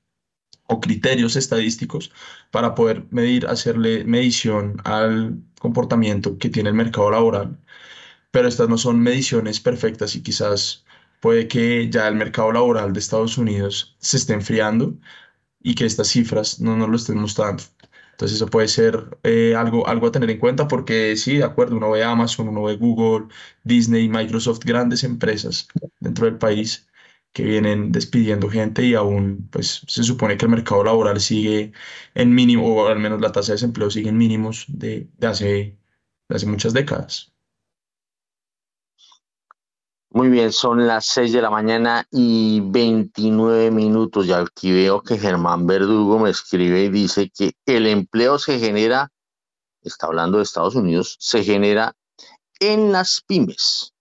o 0.67 0.79
criterios 0.79 1.35
estadísticos 1.35 2.11
para 2.51 2.75
poder 2.75 3.05
medir, 3.11 3.47
hacerle 3.47 4.03
medición 4.05 4.77
al 4.85 5.41
comportamiento 5.59 6.37
que 6.37 6.49
tiene 6.49 6.69
el 6.69 6.75
mercado 6.75 7.11
laboral. 7.11 7.59
Pero 8.31 8.47
estas 8.47 8.69
no 8.69 8.77
son 8.77 8.99
mediciones 9.01 9.59
perfectas 9.59 10.15
y 10.15 10.21
quizás 10.23 10.85
puede 11.21 11.47
que 11.47 11.89
ya 11.89 12.07
el 12.07 12.15
mercado 12.15 12.51
laboral 12.51 12.93
de 12.93 12.99
Estados 12.99 13.37
Unidos 13.37 13.95
se 13.99 14.17
esté 14.17 14.33
enfriando 14.33 14.95
y 15.61 15.75
que 15.75 15.85
estas 15.85 16.09
cifras 16.09 16.59
no 16.59 16.77
nos 16.77 16.89
lo 16.89 16.95
estén 16.97 17.17
mostrando. 17.19 17.63
Entonces 18.19 18.35
eso 18.37 18.47
puede 18.47 18.67
ser 18.67 19.17
eh, 19.23 19.55
algo, 19.55 19.87
algo 19.87 20.07
a 20.07 20.11
tener 20.11 20.29
en 20.29 20.39
cuenta 20.39 20.67
porque 20.67 21.15
sí, 21.15 21.37
de 21.37 21.45
acuerdo, 21.45 21.77
uno 21.77 21.91
ve 21.91 22.03
Amazon, 22.03 22.49
uno 22.49 22.63
ve 22.63 22.75
Google, 22.75 23.27
Disney, 23.63 24.09
Microsoft, 24.09 24.59
grandes 24.65 25.05
empresas 25.05 25.69
dentro 26.01 26.25
del 26.25 26.37
país 26.37 26.89
que 27.31 27.43
vienen 27.43 27.91
despidiendo 27.93 28.49
gente 28.49 28.83
y 28.83 28.93
aún 28.95 29.47
pues 29.51 29.83
se 29.87 30.03
supone 30.03 30.35
que 30.37 30.45
el 30.45 30.51
mercado 30.51 30.83
laboral 30.83 31.21
sigue 31.21 31.71
en 32.13 32.33
mínimo, 32.35 32.67
o 32.75 32.87
al 32.87 32.99
menos 32.99 33.21
la 33.21 33.31
tasa 33.31 33.53
de 33.53 33.55
desempleo 33.55 33.89
sigue 33.89 34.09
en 34.09 34.17
mínimos 34.17 34.65
de, 34.67 35.09
de 35.17 35.27
hace, 35.27 35.77
de 36.27 36.35
hace 36.35 36.45
muchas 36.45 36.73
décadas. 36.73 37.33
Muy 40.11 40.29
bien, 40.29 40.51
son 40.51 40.87
las 40.87 41.05
6 41.05 41.33
de 41.33 41.41
la 41.41 41.51
mañana 41.51 42.07
y 42.09 42.61
29 42.61 43.69
minutos. 43.69 44.25
Y 44.25 44.33
aquí 44.33 44.71
veo 44.71 45.03
que 45.03 45.19
Germán 45.19 45.67
Verdugo 45.67 46.17
me 46.17 46.31
escribe 46.31 46.83
y 46.83 46.89
dice 46.89 47.29
que 47.29 47.53
el 47.67 47.85
empleo 47.85 48.39
se 48.39 48.57
genera, 48.57 49.11
está 49.83 50.07
hablando 50.07 50.37
de 50.37 50.43
Estados 50.43 50.73
Unidos, 50.73 51.15
se 51.19 51.43
genera 51.43 51.93
en 52.59 52.91
las 52.91 53.21
pymes. 53.21 53.93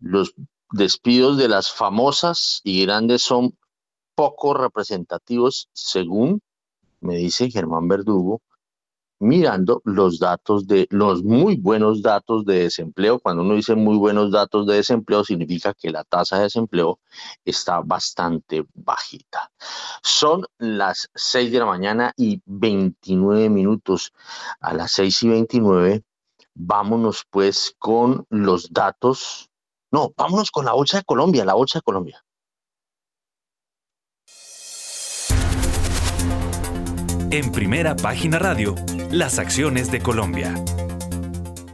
Los 0.00 0.34
despidos 0.72 1.38
de 1.38 1.46
las 1.46 1.70
famosas 1.70 2.60
y 2.64 2.84
grandes 2.84 3.22
son 3.22 3.56
poco 4.16 4.54
representativos, 4.54 5.68
según 5.72 6.42
me 7.00 7.16
dice 7.16 7.50
Germán 7.52 7.86
Verdugo, 7.86 8.42
mirando 9.22 9.80
los 9.84 10.18
datos 10.18 10.66
de 10.66 10.88
los 10.90 11.22
muy 11.22 11.56
buenos 11.56 12.02
datos 12.02 12.44
de 12.44 12.64
desempleo. 12.64 13.20
Cuando 13.20 13.42
uno 13.42 13.54
dice 13.54 13.76
muy 13.76 13.96
buenos 13.96 14.32
datos 14.32 14.66
de 14.66 14.74
desempleo, 14.74 15.24
significa 15.24 15.72
que 15.74 15.90
la 15.90 16.02
tasa 16.02 16.38
de 16.38 16.44
desempleo 16.44 16.98
está 17.44 17.80
bastante 17.80 18.64
bajita. 18.74 19.50
Son 20.02 20.44
las 20.58 21.08
6 21.14 21.52
de 21.52 21.58
la 21.60 21.66
mañana 21.66 22.12
y 22.16 22.42
29 22.46 23.48
minutos. 23.48 24.12
A 24.60 24.74
las 24.74 24.90
6 24.92 25.22
y 25.22 25.28
29, 25.28 26.02
vámonos 26.54 27.24
pues 27.30 27.74
con 27.78 28.26
los 28.28 28.72
datos. 28.72 29.50
No, 29.92 30.12
vámonos 30.16 30.50
con 30.50 30.64
la 30.64 30.72
Bolsa 30.72 30.98
de 30.98 31.04
Colombia, 31.04 31.44
la 31.44 31.54
Bolsa 31.54 31.78
de 31.78 31.82
Colombia. 31.82 32.24
En 37.32 37.50
primera 37.50 37.96
página 37.96 38.38
radio, 38.38 38.74
las 39.12 39.38
acciones 39.38 39.92
de 39.92 40.00
Colombia. 40.00 40.54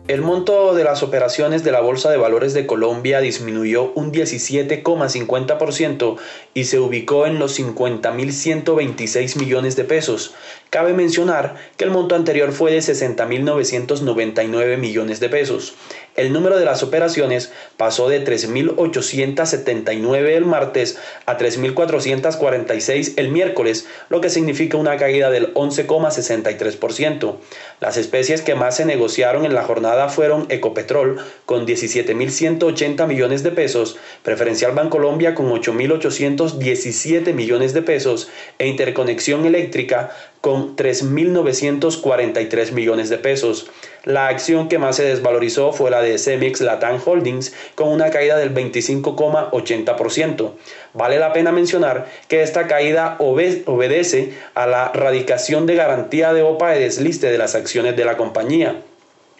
El 0.09 0.20
monto 0.22 0.74
de 0.74 0.83
las 0.83 1.05
operaciones 1.05 1.62
de 1.62 1.70
la 1.70 1.81
Bolsa 1.81 2.11
de 2.11 2.16
Valores 2.16 2.53
de 2.53 2.66
Colombia 2.66 3.20
disminuyó 3.20 3.92
un 3.94 4.11
17,50% 4.11 6.16
y 6.55 6.64
se 6.64 6.81
ubicó 6.81 7.27
en 7.27 7.38
los 7.38 7.57
50.126 7.61 9.37
millones 9.37 9.77
de 9.77 9.85
pesos. 9.85 10.35
Cabe 10.70 10.94
mencionar 10.94 11.55
que 11.77 11.85
el 11.85 11.92
monto 11.92 12.16
anterior 12.16 12.51
fue 12.51 12.72
de 12.72 12.79
60.999 12.79 14.77
millones 14.77 15.20
de 15.20 15.29
pesos. 15.29 15.74
El 16.18 16.33
número 16.33 16.59
de 16.59 16.64
las 16.64 16.83
operaciones 16.83 17.52
pasó 17.76 18.09
de 18.09 18.24
3.879 18.24 20.31
el 20.31 20.44
martes 20.44 20.98
a 21.26 21.38
3.446 21.38 23.12
el 23.14 23.28
miércoles, 23.28 23.87
lo 24.09 24.20
que 24.20 24.28
significa 24.28 24.78
una 24.78 24.96
caída 24.96 25.31
del 25.31 25.54
11,63%. 25.54 27.37
Las 27.81 27.96
especies 27.96 28.42
que 28.42 28.57
más 28.57 28.74
se 28.74 28.85
negociaron 28.85 29.44
en 29.44 29.54
la 29.54 29.62
jornada 29.62 30.09
fueron 30.09 30.46
Ecopetrol 30.48 31.24
con 31.46 31.68
17.180 31.68 33.07
millones 33.07 33.44
de 33.44 33.52
pesos, 33.52 33.96
Preferencial 34.24 34.72
Bancolombia 34.72 35.37
con 35.37 35.48
8.817 35.52 37.33
millones 37.33 37.74
de 37.74 37.83
pesos 37.83 38.28
e 38.59 38.66
Interconexión 38.66 39.46
Eléctrica 39.46 40.11
con 40.48 40.76
3.943 40.76 42.72
millones 42.72 43.11
de 43.11 43.18
pesos. 43.18 43.70
La 44.04 44.28
acción 44.28 44.70
que 44.70 44.78
más 44.78 44.96
se 44.96 45.04
desvalorizó 45.04 45.74
fue 45.74 45.90
la 45.90 46.00
de 46.00 46.16
Cemex 46.16 46.62
Latam 46.62 46.98
Holdings 47.04 47.52
con 47.74 47.88
una 47.90 48.08
caída 48.08 48.38
del 48.38 48.54
25,80%. 48.54 50.52
Vale 50.94 51.18
la 51.18 51.34
pena 51.34 51.52
mencionar 51.52 52.06
que 52.28 52.40
esta 52.42 52.66
caída 52.66 53.16
obedece 53.18 54.32
a 54.54 54.66
la 54.66 54.90
radicación 54.90 55.66
de 55.66 55.74
garantía 55.74 56.32
de 56.32 56.40
OPA 56.40 56.70
de 56.70 56.80
desliste 56.80 57.30
de 57.30 57.37
las 57.37 57.54
acciones 57.54 57.94
de 57.94 58.06
la 58.06 58.16
compañía 58.16 58.80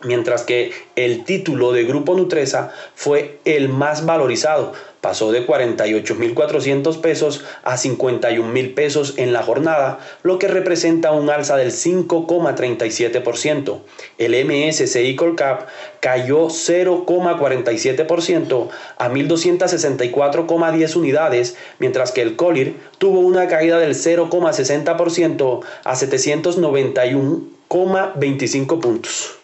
mientras 0.05 0.43
que 0.43 0.73
el 0.95 1.25
título 1.25 1.73
de 1.73 1.85
Grupo 1.85 2.15
Nutresa 2.15 2.73
fue 2.95 3.41
el 3.45 3.69
más 3.69 4.07
valorizado, 4.07 4.73
pasó 5.09 5.33
de 5.33 5.47
48.400 5.47 7.01
pesos 7.01 7.43
a 7.63 7.79
51.000 7.79 8.75
pesos 8.75 9.15
en 9.17 9.33
la 9.33 9.43
jornada, 9.43 10.01
lo 10.23 10.39
que 10.39 10.49
representa 10.49 11.13
un 11.13 11.31
alza 11.31 11.57
del 11.57 11.73
5,37%. 11.73 13.79
El 14.19 14.35
MSCI 14.45 15.17
Colcap 15.17 15.67
cayó 16.01 16.49
0,47% 16.49 18.69
a 18.99 19.09
1.264,10 19.09 20.97
unidades, 20.97 21.57
mientras 21.79 22.13
que 22.13 22.21
el 22.21 22.37
Colir 22.37 22.77
tuvo 22.99 23.21
una 23.21 23.49
caída 23.49 23.79
del 23.79 23.95
0,60% 23.95 25.61
a 25.85 25.95
791,25 25.95 28.79
puntos. 28.79 29.38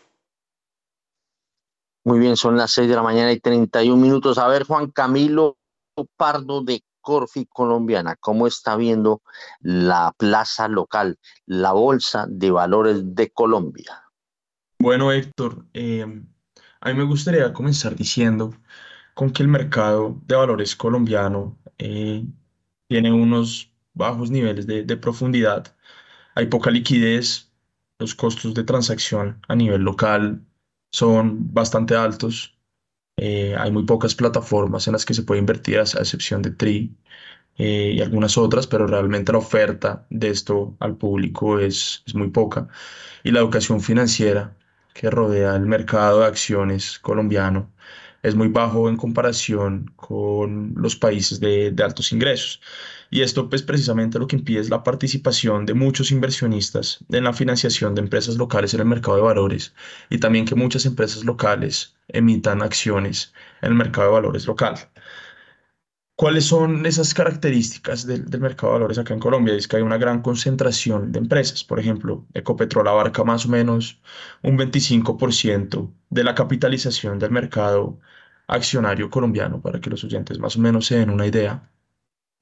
Muy 2.04 2.18
bien, 2.18 2.36
son 2.36 2.58
las 2.58 2.70
6 2.72 2.88
de 2.88 2.96
la 2.96 3.02
mañana 3.02 3.32
y 3.32 3.40
31 3.40 4.00
minutos. 4.00 4.36
A 4.36 4.46
ver, 4.46 4.64
Juan 4.64 4.90
Camilo 4.90 5.56
Pardo 6.16 6.62
de 6.62 6.84
Corfi 7.00 7.46
Colombiana, 7.46 8.16
¿cómo 8.16 8.46
está 8.46 8.76
viendo 8.76 9.22
la 9.60 10.12
plaza 10.16 10.68
local, 10.68 11.18
la 11.46 11.72
Bolsa 11.72 12.26
de 12.28 12.50
Valores 12.50 13.14
de 13.14 13.30
Colombia? 13.30 14.02
Bueno, 14.78 15.12
Héctor, 15.12 15.64
em, 15.72 16.26
a 16.80 16.88
mí 16.90 16.94
me 16.94 17.04
gustaría 17.04 17.52
comenzar 17.54 17.94
diciendo 17.96 18.54
con 19.14 19.30
que 19.30 19.42
el 19.42 19.48
mercado 19.48 20.20
de 20.26 20.36
valores 20.36 20.76
colombiano 20.76 21.58
eh, 21.78 22.26
tiene 22.86 23.12
unos 23.12 23.72
bajos 23.94 24.30
niveles 24.30 24.66
de, 24.66 24.82
de 24.82 24.96
profundidad, 24.96 25.74
hay 26.34 26.46
poca 26.46 26.70
liquidez, 26.70 27.50
los 27.98 28.14
costos 28.14 28.52
de 28.54 28.64
transacción 28.64 29.40
a 29.48 29.54
nivel 29.54 29.82
local 29.82 30.44
son 30.94 31.52
bastante 31.52 31.96
altos. 31.96 32.56
Eh, 33.16 33.56
hay 33.58 33.72
muy 33.72 33.84
pocas 33.84 34.14
plataformas 34.14 34.86
en 34.86 34.92
las 34.92 35.04
que 35.04 35.14
se 35.14 35.24
puede 35.24 35.40
invertir, 35.40 35.78
a 35.78 35.82
excepción 35.82 36.40
de 36.42 36.52
Tri 36.52 36.96
eh, 37.58 37.94
y 37.96 38.00
algunas 38.00 38.38
otras, 38.38 38.66
pero 38.68 38.86
realmente 38.86 39.32
la 39.32 39.38
oferta 39.38 40.06
de 40.10 40.28
esto 40.30 40.76
al 40.80 40.96
público 40.96 41.58
es, 41.58 42.04
es 42.06 42.14
muy 42.14 42.30
poca. 42.30 42.68
Y 43.24 43.32
la 43.32 43.40
educación 43.40 43.80
financiera 43.80 44.56
que 44.94 45.10
rodea 45.10 45.56
el 45.56 45.66
mercado 45.66 46.20
de 46.20 46.26
acciones 46.26 47.00
colombiano 47.00 47.72
es 48.22 48.36
muy 48.36 48.48
bajo 48.48 48.88
en 48.88 48.96
comparación 48.96 49.92
con 49.96 50.74
los 50.76 50.96
países 50.96 51.40
de, 51.40 51.72
de 51.72 51.84
altos 51.84 52.12
ingresos. 52.12 52.60
Y 53.14 53.22
esto 53.22 53.48
pues 53.48 53.62
precisamente 53.62 54.18
lo 54.18 54.26
que 54.26 54.34
impide 54.34 54.58
es 54.58 54.70
la 54.70 54.82
participación 54.82 55.66
de 55.66 55.74
muchos 55.74 56.10
inversionistas 56.10 56.98
en 57.10 57.22
la 57.22 57.32
financiación 57.32 57.94
de 57.94 58.00
empresas 58.00 58.36
locales 58.36 58.74
en 58.74 58.80
el 58.80 58.86
mercado 58.86 59.16
de 59.18 59.22
valores 59.22 59.72
y 60.10 60.18
también 60.18 60.44
que 60.46 60.56
muchas 60.56 60.84
empresas 60.84 61.24
locales 61.24 61.94
emitan 62.08 62.60
acciones 62.60 63.32
en 63.62 63.68
el 63.70 63.76
mercado 63.76 64.08
de 64.08 64.14
valores 64.14 64.48
local. 64.48 64.74
¿Cuáles 66.16 66.46
son 66.46 66.86
esas 66.86 67.14
características 67.14 68.04
del, 68.04 68.28
del, 68.28 68.40
mercado 68.40 68.72
de 68.72 68.78
valores 68.80 68.98
acá 68.98 69.14
en 69.14 69.20
Colombia? 69.20 69.54
Es 69.54 69.68
que 69.68 69.76
hay 69.76 69.82
una 69.82 69.98
gran 69.98 70.20
concentración 70.20 71.12
de 71.12 71.20
empresas. 71.20 71.62
Por 71.62 71.78
ejemplo, 71.78 72.26
Ecopetrol 72.34 72.88
abarca 72.88 73.22
más 73.22 73.46
o 73.46 73.48
menos 73.48 74.00
un 74.42 74.58
25% 74.58 75.92
de 76.10 76.24
la 76.24 76.34
capitalización 76.34 77.20
del 77.20 77.30
mercado 77.30 78.00
accionario 78.48 79.08
colombiano, 79.08 79.62
para 79.62 79.80
que 79.80 79.90
los 79.90 80.02
oyentes 80.02 80.40
más 80.40 80.56
o 80.56 80.60
menos 80.60 80.86
se 80.86 80.98
den 80.98 81.10
una 81.10 81.26
idea. 81.26 81.70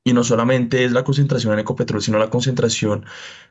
Y 0.04 0.12
no 0.14 0.24
solamente 0.24 0.84
es 0.84 0.92
la 0.92 1.04
concentración 1.04 1.52
en 1.52 1.60
Ecopetrol, 1.60 2.02
sino 2.02 2.18
la 2.18 2.30
concentración 2.30 3.04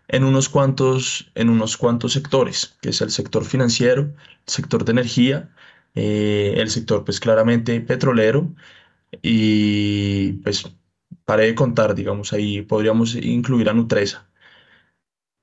en 0.07 0.23
unos 0.25 0.49
cuantos, 0.49 1.31
en 1.35 1.49
unos 1.49 1.77
cuantos 1.77 2.13
sectores, 2.13 2.77
que 2.81 2.89
es 2.89 3.01
el 3.01 3.11
sector 3.11 3.45
financiero, 3.45 4.03
el 4.03 4.15
sector 4.47 4.83
de 4.83 4.91
energía, 4.91 5.49
eh, 5.95 6.55
el 6.57 6.69
sector 6.69 7.05
pues 7.05 7.19
claramente 7.19 7.79
petrolero 7.81 8.53
y 9.21 10.33
pues 10.43 10.65
paré 11.25 11.45
de 11.47 11.55
contar, 11.55 11.95
digamos, 11.95 12.33
ahí 12.33 12.61
podríamos 12.61 13.15
incluir 13.15 13.69
a 13.69 13.73
Nutresa. 13.73 14.29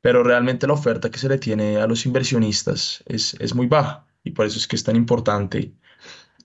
Pero 0.01 0.23
realmente 0.23 0.67
la 0.67 0.75
oferta 0.75 1.11
que 1.11 1.19
se 1.19 1.29
le 1.29 1.39
tiene 1.39 1.79
a 1.79 1.87
los 1.87 2.07
inversionistas 2.07 3.03
es, 3.07 3.35
es 3.41 3.55
muy 3.55 3.67
baja 3.67 4.07
y 4.25 4.31
por 4.33 4.47
eso 4.47 4.59
es 4.59 4.67
que 4.67 4.77
es 4.77 4.85
tan 4.85 4.97
importante 4.97 5.73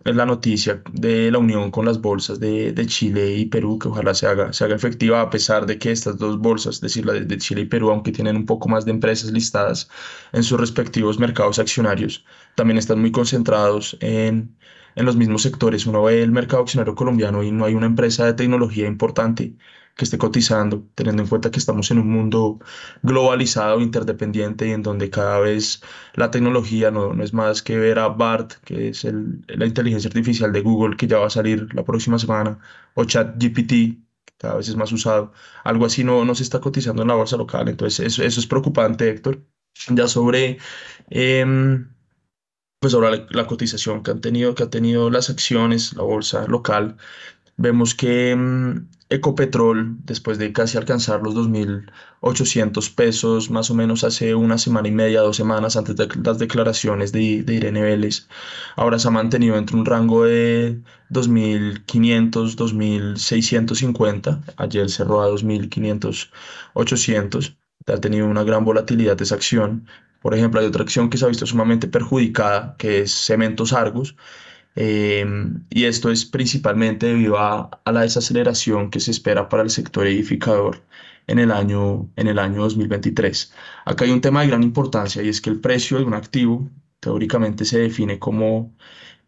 la 0.06 0.26
noticia 0.26 0.82
de 0.92 1.32
la 1.32 1.38
unión 1.38 1.72
con 1.72 1.86
las 1.86 2.02
bolsas 2.02 2.39
de, 2.39 2.74
de, 2.74 2.86
Chile 2.88 3.36
y 3.36 3.46
Perú, 3.46 3.80
que 3.80 3.88
ojalá 3.88 4.13
se 4.13 4.28
haga, 4.28 4.52
se 4.54 4.66
haga 4.66 4.76
efectiva, 4.76 5.22
a 5.22 5.30
pesar 5.30 5.66
de 5.66 5.78
que 5.80 5.92
estas 5.92 6.18
dos 6.18 6.39
bolsas, 6.39 6.76
es 6.76 6.82
decir, 6.82 7.06
la 7.06 7.13
de, 7.13 7.38
Chile 7.38 7.62
y 7.62 7.66
Perú, 7.66 7.89
aunque 7.92 8.12
tienen 8.12 8.36
un 8.36 8.46
poco 8.46 8.68
más 8.70 8.86
de 8.86 8.92
empresas 8.92 9.32
listadas 9.32 9.89
en 10.34 10.44
sus 10.44 10.60
respectivos 10.60 11.20
mercados 11.20 11.60
accionarios, 11.60 12.26
también 12.56 12.78
están 12.78 13.00
muy 13.00 13.12
concentrados 13.12 13.98
en, 14.02 14.56
en 14.96 15.06
los 15.06 15.16
mismos 15.16 15.42
sectores. 15.42 15.86
Uno 15.86 16.04
ve 16.04 16.22
el 16.22 16.32
mercado 16.32 16.63
accionario 16.63 16.96
colombiano 16.96 17.44
y 17.44 17.52
no 17.52 17.66
hay 17.66 17.74
una 17.76 17.86
empresa 17.86 18.26
de 18.26 18.34
tecnología 18.34 18.88
importante 18.88 19.56
que 19.95 20.06
esté 20.06 20.17
cotizando, 20.17 20.88
teniendo 20.95 21.21
en 21.23 21.29
cuenta 21.29 21.51
que 21.51 21.60
estamos 21.60 21.91
en 21.91 21.99
un 21.99 22.10
mundo 22.10 22.60
globalizado, 23.03 23.79
interdependiente 23.79 24.67
y 24.67 24.71
en 24.71 24.82
donde 24.82 25.10
cada 25.10 25.39
vez 25.39 25.82
la 26.15 26.32
tecnología 26.32 26.89
no, 26.91 27.13
no 27.13 27.23
es 27.23 27.34
más 27.34 27.62
que 27.62 27.77
ver 27.77 27.99
a 27.99 28.10
BART, 28.10 28.53
que 28.65 28.89
es 28.89 29.06
el, 29.06 29.43
la 29.47 29.65
inteligencia 29.65 30.08
artificial 30.08 30.51
de 30.51 30.62
Google, 30.62 30.97
que 30.97 31.08
ya 31.08 31.19
va 31.19 31.27
a 31.27 31.29
salir 31.29 31.73
la 31.75 31.84
próxima 31.84 32.17
semana, 32.17 32.60
o 32.95 33.06
ChatGPT, 33.06 33.69
que 33.69 34.34
cada 34.38 34.56
vez 34.56 34.67
es 34.69 34.75
más 34.75 34.91
usado. 34.91 35.32
Algo 35.63 35.86
así 35.86 36.03
no, 36.03 36.25
no 36.25 36.34
se 36.36 36.43
está 36.43 36.60
cotizando 36.60 37.03
en 37.03 37.10
la 37.10 37.15
bolsa 37.15 37.38
local, 37.38 37.69
entonces 37.69 38.08
eso, 38.08 38.23
eso 38.23 38.39
es 38.39 38.47
preocupante, 38.47 39.10
Héctor. 39.10 39.43
Ya 39.89 40.08
sobre... 40.08 40.58
Eh, 41.10 41.45
pues 42.79 42.91
sobre 42.91 43.25
la, 43.29 43.47
cotización 43.47 44.03
que 44.03 44.12
han 44.12 44.19
tenido, 44.19 44.56
que 44.56 44.63
ha 44.63 44.69
tenido 44.69 45.10
las 45.10 45.29
acciones, 45.29 45.93
la 45.93 46.03
bolsa 46.03 46.45
local, 46.47 46.97
Vemos 47.58 47.93
que 47.93 48.36
mm, 48.36 48.89
Ecopetrol, 49.13 49.97
después 50.06 50.39
de 50.39 50.52
casi 50.54 50.76
alcanzar 50.76 51.21
los 51.21 51.36
2.800 51.36 52.95
pesos, 52.95 53.52
más 53.52 53.69
o 53.69 53.76
menos 53.76 54.04
hace 54.04 54.34
una 54.34 54.58
semana 54.58 54.88
y 54.88 54.91
media, 54.91 55.21
dos 55.21 55.38
semanas 55.38 55.78
antes 55.78 55.95
de 55.95 56.08
las 56.23 56.39
declaraciones 56.39 57.12
de, 57.12 57.43
de 57.43 57.54
Irene 57.54 57.82
Vélez, 57.84 58.28
ahora 58.76 58.97
se 58.97 59.08
ha 59.08 59.12
mantenido 59.12 59.56
entre 59.56 59.78
un 59.78 59.86
rango 59.86 60.23
de 60.26 60.82
2.500, 61.12 62.56
2.650. 62.56 64.41
Ayer 64.58 64.89
cerró 64.89 65.21
a 65.21 65.30
2.500, 65.30 66.32
800. 66.73 67.56
Ha 67.86 67.97
tenido 67.97 68.26
una 68.26 68.43
gran 68.43 68.65
volatilidad 68.65 69.21
esa 69.21 69.36
acción. 69.36 69.88
Por 70.23 70.34
ejemplo, 70.34 70.60
hay 70.60 70.65
otra 70.65 70.82
acción 70.82 71.12
que 71.12 71.19
se 71.19 71.26
ha 71.26 71.28
visto 71.28 71.45
sumamente 71.45 71.88
perjudicada, 71.88 72.76
que 72.80 73.02
es 73.02 73.12
Cementos 73.12 73.73
Argos 73.73 74.15
Em, 74.76 75.66
y 75.70 75.86
esto 75.86 76.10
es 76.12 76.26
principalmente 76.26 77.08
debido 77.08 77.38
a, 77.38 77.82
la 77.86 78.02
desaceleración 78.02 78.90
que 78.90 79.00
se 79.00 79.12
espera 79.12 79.50
para 79.50 79.64
el 79.64 79.70
sector 79.70 80.08
edificador 80.08 80.84
en 81.28 81.40
el, 81.40 81.52
año, 81.52 82.12
en 82.16 82.28
el 82.28 82.40
año 82.40 82.62
2023. 82.64 83.54
Acá 83.86 84.06
hay 84.06 84.12
un 84.12 84.22
tema 84.22 84.42
de 84.42 84.48
gran 84.48 84.64
importancia 84.64 85.22
y 85.24 85.30
es 85.30 85.42
que 85.42 85.50
el 85.50 85.60
precio 85.62 85.98
de 85.98 86.06
un 86.06 86.14
activo 86.14 86.70
teóricamente 87.00 87.66
se 87.66 87.80
define 87.80 88.20
como 88.20 88.76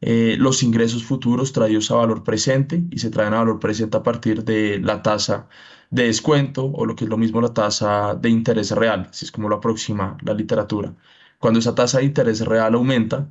eh, 0.02 0.36
los 0.40 0.64
ingresos 0.64 1.04
futuros 1.04 1.54
traídos 1.54 1.92
a 1.92 1.96
valor 1.96 2.24
presente 2.24 2.84
y 2.92 3.00
se 3.00 3.10
traen 3.10 3.34
a 3.34 3.40
valor 3.40 3.60
presente 3.60 3.98
a 3.98 4.04
partir 4.04 4.44
de 4.44 4.80
la 4.80 5.02
tasa 5.02 5.48
de 5.90 6.04
descuento 6.06 6.66
o 6.66 6.86
lo 6.86 6.96
que 6.96 7.06
es 7.06 7.10
lo 7.10 7.18
mismo 7.18 7.42
la 7.42 7.54
tasa 7.54 8.16
de 8.16 8.30
interés 8.30 8.72
real, 8.72 9.08
así 9.10 9.26
es 9.26 9.32
como 9.32 9.50
lo 9.50 9.58
aproxima 9.58 10.18
la 10.24 10.34
literatura. 10.34 10.96
Cuando 11.40 11.60
esa 11.60 11.76
tasa 11.76 12.00
de 12.00 12.06
interés 12.06 12.42
real 12.42 12.76
aumenta, 12.76 13.30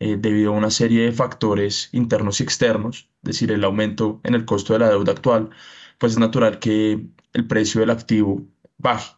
eh, 0.00 0.16
debido 0.18 0.52
a 0.52 0.56
una 0.56 0.70
serie 0.70 1.04
de 1.04 1.12
factores 1.12 1.88
internos 1.92 2.40
y 2.40 2.44
externos, 2.44 3.10
es 3.22 3.22
decir, 3.22 3.52
el 3.52 3.64
aumento 3.64 4.20
en 4.24 4.34
el 4.34 4.44
costo 4.44 4.72
de 4.72 4.80
la 4.80 4.88
deuda 4.90 5.12
actual, 5.12 5.50
pues 5.98 6.12
es 6.12 6.18
natural 6.18 6.58
que 6.58 7.06
el 7.32 7.46
precio 7.46 7.80
del 7.80 7.90
activo 7.90 8.42
baje. 8.78 9.16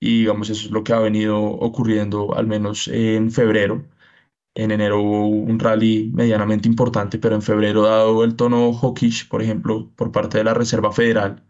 Y 0.00 0.20
digamos, 0.20 0.50
eso 0.50 0.66
es 0.66 0.72
lo 0.72 0.84
que 0.84 0.92
ha 0.92 0.98
venido 1.00 1.40
ocurriendo 1.42 2.34
al 2.36 2.46
menos 2.46 2.88
en 2.88 3.30
febrero. 3.32 3.84
En 4.54 4.70
enero 4.72 5.00
hubo 5.02 5.28
un 5.28 5.58
rally 5.58 6.10
medianamente 6.14 6.68
importante, 6.68 7.18
pero 7.18 7.34
en 7.36 7.42
febrero, 7.42 7.82
dado 7.82 8.24
el 8.24 8.36
tono 8.36 8.72
hawkish, 8.72 9.28
por 9.28 9.42
ejemplo, 9.42 9.90
por 9.96 10.12
parte 10.12 10.38
de 10.38 10.44
la 10.44 10.54
Reserva 10.54 10.92
Federal, 10.92 11.44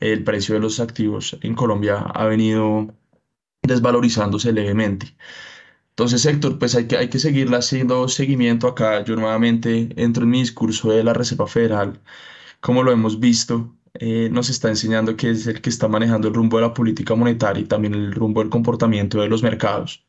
el 0.00 0.24
precio 0.24 0.54
de 0.54 0.60
los 0.60 0.80
activos 0.80 1.38
en 1.42 1.54
Colombia 1.54 1.98
ha 1.98 2.26
venido 2.26 2.94
desvalorizándose 3.62 4.52
levemente. 4.52 5.16
Entonces, 5.96 6.26
Héctor, 6.26 6.58
pues 6.58 6.74
hay 6.74 6.86
que, 6.88 6.96
hay 6.96 7.08
que 7.08 7.18
seguirle 7.18 7.56
haciendo 7.56 8.08
seguimiento 8.08 8.66
acá. 8.68 9.04
Yo 9.04 9.16
nuevamente 9.16 9.88
entro 9.96 10.24
en 10.24 10.30
mi 10.30 10.40
discurso 10.40 10.90
de 10.90 11.04
la 11.04 11.14
Reserva 11.14 11.46
Federal, 11.46 12.02
como 12.60 12.82
lo 12.82 12.92
hemos 12.92 13.20
visto 13.20 13.76
eh, 13.94 14.28
nos 14.30 14.50
está 14.50 14.68
enseñando 14.68 15.16
que 15.16 15.30
es 15.30 15.46
el 15.46 15.60
que 15.60 15.70
está 15.70 15.86
manejando 15.88 16.26
el 16.28 16.34
rumbo 16.34 16.56
de 16.58 16.62
la 16.64 16.74
política 16.74 17.14
monetaria 17.14 17.62
y 17.62 17.66
también 17.66 17.94
el 17.94 18.12
rumbo 18.12 18.40
del 18.40 18.50
comportamiento 18.50 19.20
de 19.20 19.28
los 19.28 19.42
mercados. 19.42 20.04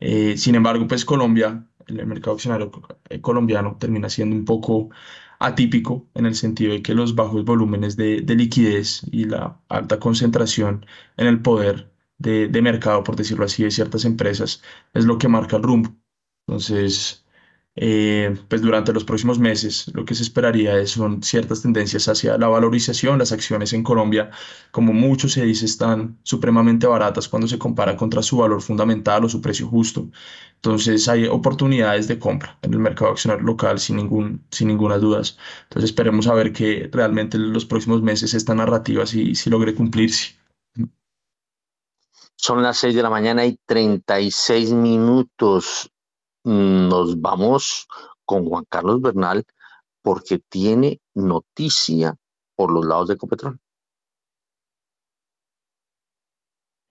Eh, 0.00 0.36
sin 0.36 0.54
embargo, 0.56 0.86
pues 0.88 1.04
Colombia, 1.04 1.66
el 1.86 2.06
mercado 2.06 2.34
accionario 2.36 2.70
colombiano 3.22 3.76
termina 3.78 4.10
siendo 4.10 4.36
un 4.36 4.44
poco 4.44 4.90
atípico 5.38 6.08
en 6.14 6.26
el 6.26 6.34
sentido 6.34 6.72
de 6.72 6.82
que 6.82 6.94
los 6.94 7.14
bajos 7.14 7.44
volúmenes 7.44 7.96
de, 7.96 8.20
liquidez 8.22 9.02
y 9.12 9.24
la 9.26 9.60
alta 9.68 9.98
concentración 9.98 10.86
en 11.16 11.26
el 11.26 11.40
poder 11.42 11.93
de, 12.18 12.48
de 12.48 12.62
mercado, 12.62 13.02
por 13.04 13.16
decirlo 13.16 13.44
así, 13.44 13.64
de 13.64 13.70
ciertas 13.70 14.04
empresas, 14.04 14.62
es 14.94 15.04
lo 15.04 15.18
que 15.18 15.28
marca 15.28 15.56
el 15.56 15.62
rumbo. 15.62 15.96
Entonces, 16.46 17.24
eh, 17.76 18.36
pues 18.48 18.62
durante 18.62 18.92
los 18.92 19.02
próximos 19.04 19.38
meses 19.40 19.90
lo 19.94 20.04
que 20.04 20.14
se 20.14 20.22
esperaría 20.22 20.78
es, 20.78 20.92
son 20.92 21.22
ciertas 21.24 21.62
tendencias 21.62 22.06
hacia 22.08 22.38
la 22.38 22.48
valorización. 22.48 23.18
Las 23.18 23.32
acciones 23.32 23.72
en 23.72 23.82
Colombia, 23.82 24.30
como 24.70 24.92
mucho 24.92 25.28
se 25.28 25.44
dice, 25.44 25.66
están 25.66 26.18
supremamente 26.22 26.86
baratas 26.86 27.28
cuando 27.28 27.48
se 27.48 27.58
compara 27.58 27.96
contra 27.96 28.22
su 28.22 28.36
valor 28.38 28.62
fundamental 28.62 29.24
o 29.24 29.28
su 29.28 29.40
precio 29.40 29.66
justo. 29.68 30.08
Entonces 30.56 31.08
hay 31.08 31.26
oportunidades 31.26 32.08
de 32.08 32.18
compra 32.18 32.58
en 32.62 32.72
el 32.72 32.78
mercado 32.80 33.10
accionario 33.12 33.44
local 33.44 33.78
sin, 33.78 33.96
ningún, 33.96 34.44
sin 34.50 34.68
ninguna 34.68 34.98
dudas. 34.98 35.38
Entonces 35.64 35.90
esperemos 35.90 36.26
a 36.26 36.34
ver 36.34 36.52
que 36.52 36.88
realmente 36.92 37.36
en 37.36 37.52
los 37.52 37.64
próximos 37.66 38.02
meses 38.02 38.34
esta 38.34 38.54
narrativa 38.54 39.04
sí, 39.06 39.34
sí 39.34 39.50
logre 39.50 39.74
cumplirse. 39.74 40.34
Son 42.46 42.62
las 42.62 42.76
6 42.76 42.94
de 42.94 43.02
la 43.02 43.08
mañana 43.08 43.46
y 43.46 43.58
36 43.64 44.74
minutos 44.74 45.90
nos 46.44 47.18
vamos 47.18 47.86
con 48.26 48.44
Juan 48.44 48.66
Carlos 48.68 49.00
Bernal 49.00 49.46
porque 50.02 50.40
tiene 50.50 51.00
noticia 51.14 52.16
por 52.54 52.70
los 52.70 52.84
lados 52.84 53.08
de 53.08 53.14
Ecopetrol. 53.14 53.58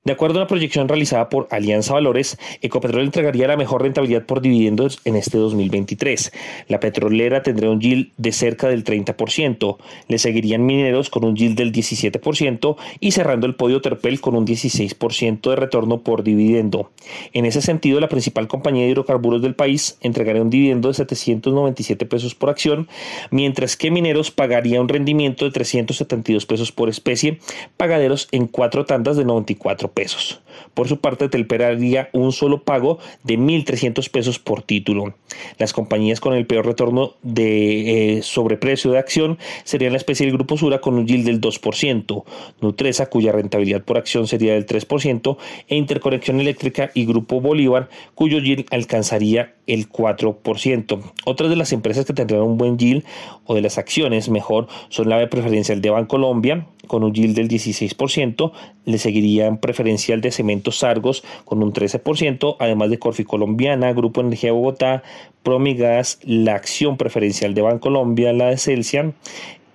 De 0.05 0.11
acuerdo 0.11 0.39
a 0.39 0.41
una 0.41 0.49
proyección 0.49 0.89
realizada 0.89 1.29
por 1.29 1.47
Alianza 1.49 1.93
Valores, 1.93 2.37
Ecopetrol 2.61 3.05
entregaría 3.05 3.47
la 3.47 3.55
mejor 3.55 3.83
rentabilidad 3.83 4.25
por 4.25 4.41
dividendos 4.41 4.99
en 5.05 5.15
este 5.15 5.37
2023. 5.37 6.33
La 6.67 6.81
petrolera 6.81 7.41
tendría 7.41 7.69
un 7.69 7.79
yield 7.79 8.11
de 8.17 8.33
cerca 8.33 8.67
del 8.67 8.83
30%, 8.83 9.77
le 10.09 10.17
seguirían 10.17 10.65
mineros 10.65 11.09
con 11.09 11.23
un 11.23 11.37
yield 11.37 11.55
del 11.55 11.71
17% 11.71 12.75
y 12.99 13.11
cerrando 13.11 13.47
el 13.47 13.55
podio 13.55 13.79
Terpel 13.79 14.19
con 14.19 14.35
un 14.35 14.45
16% 14.45 15.49
de 15.49 15.55
retorno 15.55 16.01
por 16.01 16.23
dividendo. 16.23 16.91
En 17.31 17.45
ese 17.45 17.61
sentido, 17.61 18.01
la 18.01 18.09
principal 18.09 18.49
compañía 18.49 18.83
de 18.83 18.89
hidrocarburos 18.89 19.41
del 19.41 19.55
país 19.55 19.97
entregaría 20.01 20.41
un 20.41 20.49
dividendo 20.49 20.89
de 20.89 20.95
797 20.95 22.05
pesos 22.07 22.35
por 22.35 22.49
acción, 22.49 22.89
mientras 23.31 23.77
que 23.77 23.89
mineros 23.89 24.31
pagaría 24.31 24.81
un 24.81 24.89
rendimiento 24.89 25.45
de 25.45 25.51
372 25.51 26.45
pesos 26.45 26.73
por 26.73 26.89
especie, 26.89 27.39
pagaderos 27.77 28.27
en 28.33 28.47
cuatro 28.47 28.85
tandas 28.85 29.15
de 29.15 29.23
94 29.23 29.92
pesos. 29.93 30.41
Por 30.73 30.87
su 30.87 30.99
parte, 30.99 31.29
Telper 31.29 31.63
haría 31.63 32.09
un 32.13 32.31
solo 32.31 32.63
pago 32.63 32.99
de 33.23 33.37
1.300 33.37 34.09
pesos 34.09 34.39
por 34.39 34.61
título. 34.61 35.15
Las 35.57 35.73
compañías 35.73 36.19
con 36.19 36.33
el 36.33 36.45
peor 36.45 36.65
retorno 36.65 37.13
de 37.21 38.17
eh, 38.17 38.21
sobreprecio 38.21 38.91
de 38.91 38.99
acción 38.99 39.37
serían 39.63 39.93
la 39.93 39.97
especie 39.97 40.25
del 40.25 40.35
Grupo 40.35 40.57
Sura 40.57 40.79
con 40.79 40.95
un 40.95 41.07
yield 41.07 41.25
del 41.25 41.41
2%, 41.41 42.23
Nutresa 42.61 43.07
cuya 43.07 43.31
rentabilidad 43.31 43.83
por 43.83 43.97
acción 43.97 44.27
sería 44.27 44.53
del 44.53 44.65
3% 44.65 45.37
e 45.67 45.75
Interconexión 45.75 46.39
Eléctrica 46.39 46.91
y 46.93 47.05
Grupo 47.05 47.41
Bolívar 47.41 47.89
cuyo 48.15 48.39
yield 48.39 48.65
alcanzaría 48.71 49.53
el 49.67 49.89
4%. 49.89 51.01
Otras 51.25 51.49
de 51.49 51.55
las 51.55 51.71
empresas 51.71 52.05
que 52.05 52.13
tendrían 52.13 52.43
un 52.43 52.57
buen 52.57 52.77
yield 52.77 53.03
o 53.45 53.55
de 53.55 53.61
las 53.61 53.77
acciones 53.77 54.29
mejor 54.29 54.67
son 54.89 55.09
la 55.09 55.17
de 55.17 55.27
preferencial 55.27 55.81
de 55.81 55.89
Bancolombia 55.89 56.67
con 56.87 57.03
un 57.03 57.13
yield 57.13 57.35
del 57.35 57.47
16%, 57.47 58.51
le 58.85 58.97
seguirían 58.97 59.57
preferencial 59.57 60.21
de 60.21 60.31
Cementos 60.43 60.83
Argos 60.83 61.23
con 61.45 61.63
un 61.63 61.71
13%, 61.71 62.57
además 62.59 62.89
de 62.89 62.99
Corfi 62.99 63.23
Colombiana, 63.23 63.93
Grupo 63.93 64.19
Energía 64.19 64.51
Bogotá, 64.51 65.03
Promigas, 65.41 66.19
la 66.23 66.55
acción 66.55 66.97
preferencial 66.97 67.53
de 67.53 67.61
Bancolombia, 67.61 68.33
la 68.33 68.49
de 68.49 68.57
Celsia 68.57 69.13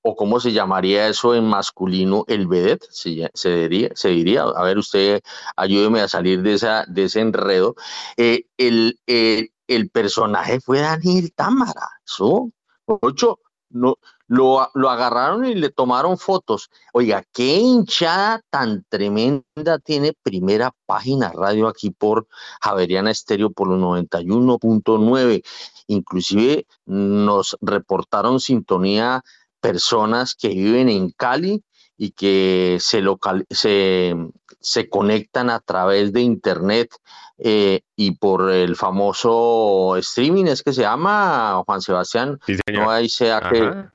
o 0.02 0.16
cómo 0.16 0.40
se 0.40 0.52
llamaría 0.52 1.08
eso 1.08 1.34
en 1.34 1.44
masculino, 1.44 2.24
el 2.28 2.46
vedette, 2.46 2.86
se, 2.90 3.10
diría, 3.44 3.90
se 3.94 4.08
diría, 4.08 4.42
a 4.42 4.64
ver, 4.64 4.78
usted 4.78 5.22
ayúdeme 5.56 6.00
a 6.00 6.08
salir 6.08 6.42
de, 6.42 6.54
esa, 6.54 6.84
de 6.88 7.04
ese 7.04 7.20
enredo. 7.20 7.74
Eh, 8.16 8.46
el, 8.56 8.98
el 9.06 9.90
personaje 9.90 10.60
fue 10.60 10.80
Daniel 10.80 11.32
Támara, 11.34 11.88
eso, 12.04 12.50
ocho, 12.86 13.38
no, 13.70 13.98
lo, 14.26 14.70
lo, 14.74 14.90
agarraron 14.90 15.44
y 15.44 15.54
le 15.54 15.70
tomaron 15.70 16.18
fotos. 16.18 16.70
Oiga, 16.92 17.24
qué 17.32 17.56
hinchada 17.56 18.40
tan 18.50 18.84
tremenda 18.88 19.78
tiene 19.82 20.14
primera 20.22 20.72
página 20.86 21.30
radio 21.32 21.68
aquí 21.68 21.90
por 21.90 22.26
Javeriana 22.60 23.10
Estéreo 23.10 23.50
por 23.50 23.68
los 23.68 23.78
91.9. 23.80 25.44
Inclusive 25.88 26.66
nos 26.86 27.56
reportaron 27.60 28.40
sintonía 28.40 29.22
personas 29.60 30.34
que 30.34 30.48
viven 30.48 30.88
en 30.88 31.10
Cali 31.10 31.62
y 31.96 32.10
que 32.10 32.78
se, 32.80 33.00
local, 33.00 33.46
se, 33.50 34.14
se 34.60 34.88
conectan 34.88 35.48
a 35.50 35.60
través 35.60 36.12
de 36.12 36.22
internet 36.22 36.94
eh, 37.38 37.82
y 37.96 38.12
por 38.12 38.50
el 38.50 38.76
famoso 38.76 39.96
streaming 39.96 40.46
es 40.46 40.62
que 40.62 40.72
se 40.72 40.82
llama 40.82 41.62
Juan 41.66 41.80
Sebastián 41.80 42.38
no 42.72 42.90
hay 42.90 43.08
sea 43.08 43.40
que 43.40 43.93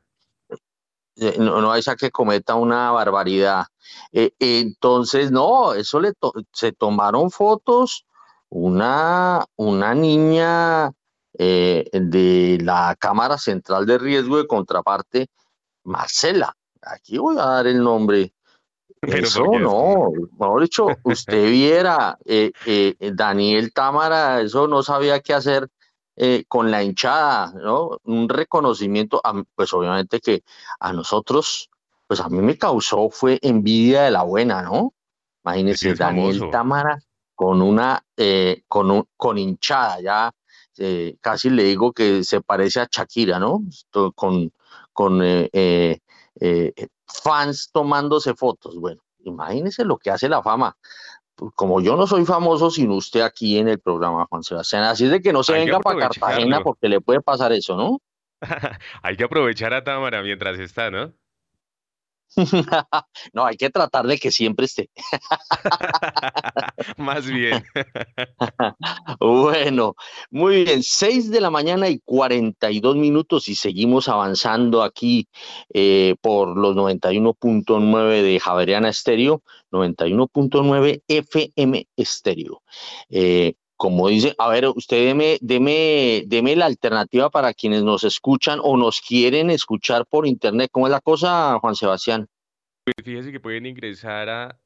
eh, 1.19 1.35
no, 1.39 1.71
hay 1.71 1.81
sea 1.81 1.95
que 1.95 2.11
cometa 2.11 2.55
una 2.55 2.91
barbaridad. 2.91 3.65
Eh, 4.11 4.31
entonces 4.39 5.31
no 5.31 5.73
eso 5.73 5.99
le 5.99 6.13
se 6.53 6.71
tomaron 6.71 7.31
fotos 7.31 8.05
una 8.49 9.45
una 9.55 9.95
niña 9.95 10.91
de 11.33 12.57
la 12.61 12.95
cámara 12.99 13.37
central 13.37 13.85
de 13.85 13.97
riesgo 13.97 14.37
de 14.37 14.47
contraparte 14.47 15.29
Marcela. 15.83 16.55
Aquí 16.81 17.17
voy 17.17 17.37
a 17.37 17.45
dar 17.45 17.67
el 17.67 17.83
nombre. 17.83 18.33
Eso 19.01 19.45
no, 19.45 20.11
mejor 20.37 20.61
dicho, 20.61 20.87
usted 21.03 21.49
viera, 21.49 22.17
eh, 22.25 22.51
eh, 22.65 22.95
Daniel 23.13 23.71
Támara, 23.73 24.41
eso 24.41 24.67
no 24.67 24.83
sabía 24.83 25.21
qué 25.21 25.33
hacer 25.33 25.69
eh, 26.21 26.43
con 26.49 26.69
la 26.69 26.83
hinchada, 26.83 27.53
¿no? 27.53 27.97
Un 28.03 28.27
reconocimiento, 28.27 29.21
pues 29.55 29.73
obviamente 29.73 30.19
que 30.19 30.43
a 30.77 30.91
nosotros, 30.91 31.69
pues 32.07 32.19
a 32.19 32.27
mí 32.27 32.39
me 32.39 32.57
causó 32.57 33.09
fue 33.09 33.39
envidia 33.41 34.01
de 34.01 34.11
la 34.11 34.23
buena, 34.23 34.61
¿no? 34.61 34.93
Imagínese, 35.45 35.95
Daniel 35.95 36.49
Támara 36.51 36.99
con 37.33 37.61
una, 37.61 38.03
con, 38.67 38.91
un, 38.91 39.05
con 39.15 39.37
hinchada, 39.37 40.01
ya 40.01 40.33
casi 41.21 41.49
le 41.49 41.63
digo 41.63 41.93
que 41.93 42.25
se 42.25 42.41
parece 42.41 42.81
a 42.81 42.89
Shakira, 42.91 43.39
¿no? 43.39 43.61
Con, 44.13 44.51
con 44.91 45.21
eh, 45.23 46.01
fans 47.05 47.69
tomándose 47.71 48.33
fotos. 48.33 48.75
Bueno, 48.75 49.01
imagínese 49.19 49.85
lo 49.85 49.97
que 49.97 50.11
hace 50.11 50.27
la 50.27 50.43
fama. 50.43 50.75
Como 51.55 51.81
yo 51.81 51.95
no 51.95 52.07
soy 52.07 52.25
famoso 52.25 52.69
sin 52.69 52.91
usted 52.91 53.21
aquí 53.21 53.57
en 53.57 53.67
el 53.67 53.79
programa, 53.79 54.25
Juan 54.29 54.43
Sebastián. 54.43 54.83
Así 54.83 55.05
es 55.05 55.11
de 55.11 55.21
que 55.21 55.33
no 55.33 55.43
se 55.43 55.53
venga 55.53 55.79
para 55.79 55.99
Cartagena 55.99 56.61
porque 56.61 56.89
le 56.89 57.01
puede 57.01 57.21
pasar 57.21 57.51
eso, 57.51 57.75
¿no? 57.75 58.01
Hay 59.03 59.17
que 59.17 59.23
aprovechar 59.23 59.73
a 59.73 59.83
Támara 59.83 60.21
mientras 60.21 60.59
está, 60.59 60.91
¿no? 60.91 61.13
no, 63.33 63.45
hay 63.45 63.57
que 63.57 63.69
tratar 63.69 64.05
de 64.07 64.17
que 64.17 64.31
siempre 64.31 64.65
esté. 64.65 64.89
Más 66.97 67.25
bien. 67.25 67.63
bueno, 69.19 69.95
muy 70.29 70.63
bien, 70.63 70.83
6 70.83 71.31
de 71.31 71.41
la 71.41 71.49
mañana 71.49 71.89
y 71.89 71.99
42 71.99 72.95
minutos 72.95 73.47
y 73.49 73.55
seguimos 73.55 74.07
avanzando 74.07 74.83
aquí 74.83 75.27
eh, 75.73 76.15
por 76.21 76.57
los 76.57 76.75
91.9 76.75 78.21
de 78.21 78.39
Javeriana 78.39 78.89
Estéreo, 78.89 79.43
91.9 79.71 81.03
FM 81.07 81.87
Estéreo. 81.95 82.61
Eh, 83.09 83.55
como 83.79 84.09
dice, 84.09 84.35
a 84.37 84.49
ver, 84.49 84.67
usted 84.67 85.05
deme, 85.05 85.37
deme, 85.39 86.23
deme 86.27 86.53
la 86.57 86.65
alternativa 86.65 87.29
para 87.29 87.53
quienes 87.53 87.81
nos 87.81 88.03
escuchan 88.03 88.59
o 88.61 88.75
nos 88.75 88.99
quieren 88.99 89.49
escuchar 89.49 90.05
por 90.05 90.27
internet. 90.27 90.69
¿Cómo 90.69 90.87
es 90.87 90.91
la 90.91 90.99
cosa, 90.99 91.57
Juan 91.61 91.75
Sebastián? 91.75 92.27
Pues 92.83 92.95
fíjese 93.05 93.31
que 93.31 93.39
pueden 93.39 93.65
ingresar 93.65 94.27
a, 94.27 94.59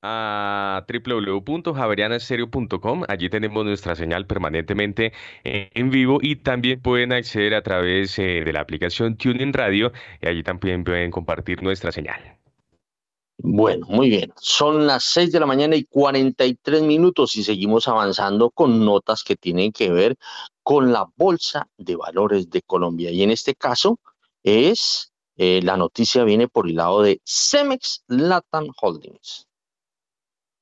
a 0.00 0.86
www.javerianastereo.com. 0.86 3.02
Allí 3.08 3.28
tenemos 3.28 3.64
nuestra 3.64 3.96
señal 3.96 4.28
permanentemente 4.28 5.12
en 5.42 5.90
vivo 5.90 6.20
y 6.22 6.36
también 6.36 6.80
pueden 6.80 7.12
acceder 7.12 7.56
a 7.56 7.62
través 7.62 8.16
eh, 8.20 8.44
de 8.44 8.52
la 8.52 8.60
aplicación 8.60 9.16
TuneIn 9.16 9.52
Radio 9.52 9.90
y 10.20 10.28
allí 10.28 10.44
también 10.44 10.84
pueden 10.84 11.10
compartir 11.10 11.64
nuestra 11.64 11.90
señal. 11.90 12.38
Bueno, 13.38 13.86
muy 13.88 14.08
bien. 14.08 14.32
Son 14.36 14.86
las 14.86 15.04
6 15.04 15.32
de 15.32 15.40
la 15.40 15.46
mañana 15.46 15.74
y 15.74 15.84
43 15.84 16.82
minutos 16.82 17.36
y 17.36 17.42
seguimos 17.42 17.88
avanzando 17.88 18.50
con 18.50 18.84
notas 18.84 19.24
que 19.24 19.36
tienen 19.36 19.72
que 19.72 19.90
ver 19.90 20.16
con 20.62 20.92
la 20.92 21.06
Bolsa 21.16 21.66
de 21.76 21.96
Valores 21.96 22.50
de 22.50 22.62
Colombia. 22.62 23.10
Y 23.10 23.22
en 23.22 23.30
este 23.30 23.54
caso 23.54 23.98
es, 24.42 25.12
eh, 25.36 25.60
la 25.62 25.76
noticia 25.76 26.24
viene 26.24 26.46
por 26.48 26.68
el 26.68 26.76
lado 26.76 27.02
de 27.02 27.20
Cemex 27.24 28.04
Latam 28.06 28.68
Holdings. 28.80 29.48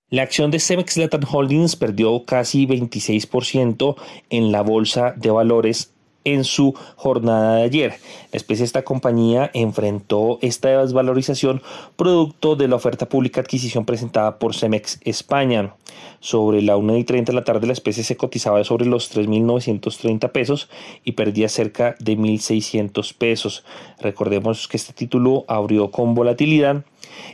La 0.09 0.23
acción 0.23 0.51
de 0.51 0.59
Cemex 0.59 0.97
Latam 0.97 1.23
Holdings 1.31 1.77
perdió 1.77 2.25
casi 2.25 2.67
26% 2.67 3.97
en 4.31 4.51
la 4.51 4.63
Bolsa 4.63 5.15
de 5.17 5.31
Valores 5.31 5.95
en 6.25 6.45
su 6.45 6.75
jornada 6.97 7.57
de 7.57 7.63
ayer. 7.63 7.95
La 8.33 8.37
especie 8.37 8.63
de 8.63 8.67
esta 8.67 8.83
compañía 8.83 9.51
enfrentó 9.55 10.39
esta 10.43 10.69
desvalorización 10.83 11.63
producto 11.97 12.57
de 12.57 12.69
la 12.69 12.77
oferta 12.77 13.09
pública 13.09 13.41
adquisición 13.41 13.85
presentada 13.85 14.39
por 14.39 14.55
Cemex 14.55 15.01
España. 15.05 15.75
Sobre 16.21 16.63
la 16.63 16.77
1 16.77 16.99
y 16.99 17.05
30 17.05 17.33
de 17.33 17.37
la 17.37 17.45
tarde 17.45 17.67
la 17.67 17.73
especie 17.73 18.05
se 18.05 18.17
cotizaba 18.17 18.63
sobre 18.65 18.87
los 18.87 19.15
3.930 19.17 20.31
pesos 20.31 20.69
y 21.05 21.13
perdía 21.13 21.49
cerca 21.49 21.95
de 21.99 22.17
1.600 22.17 23.15
pesos. 23.15 23.65
Recordemos 24.01 24.69
que 24.69 24.77
este 24.77 24.93
título 24.93 25.45
abrió 25.49 25.91
con 25.91 26.15
volatilidad 26.15 26.85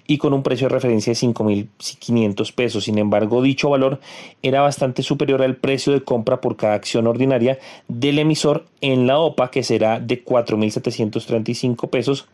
y 0.07 0.19
con 0.19 0.33
un 0.33 0.43
precio 0.43 0.69
de 0.69 0.75
referencia 0.75 1.13
de 1.13 1.19
5.500 1.19 2.53
pesos. 2.55 2.85
Sin 2.85 2.99
embargo, 2.99 3.43
dicho 3.43 3.71
valor 3.71 4.01
era 4.43 4.61
bastante 4.61 5.03
superior 5.03 5.43
al 5.43 5.57
precio 5.57 5.93
de 5.93 6.03
compra 6.03 6.41
por 6.41 6.57
cada 6.57 6.75
acción 6.75 7.07
ordinaria 7.07 7.59
del 7.89 8.19
emisor 8.19 8.67
en 8.81 9.07
la 9.07 9.19
OPA, 9.19 9.51
que 9.51 9.63
será 9.63 10.01
de 10.01 10.25
4.735 10.25 11.89
pesos 11.91 12.27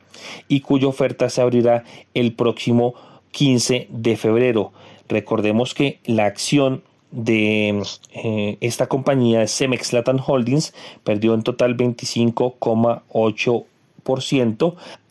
y 0.49 0.61
cuya 0.61 0.89
oferta 0.89 1.29
se 1.29 1.41
abrirá 1.41 1.85
el 2.15 2.35
próximo 2.35 2.95
15 3.33 3.89
de 3.91 4.17
febrero. 4.17 4.73
Recordemos 5.09 5.75
que 5.75 5.99
la 6.05 6.27
acción 6.27 6.83
de 7.11 7.83
eh, 8.15 8.57
esta 8.61 8.87
compañía 8.87 9.47
Cemex 9.47 9.93
Latin 9.93 10.19
Holdings 10.25 10.73
perdió 11.05 11.35
en 11.35 11.43
total 11.43 11.77
25,8 11.77 13.65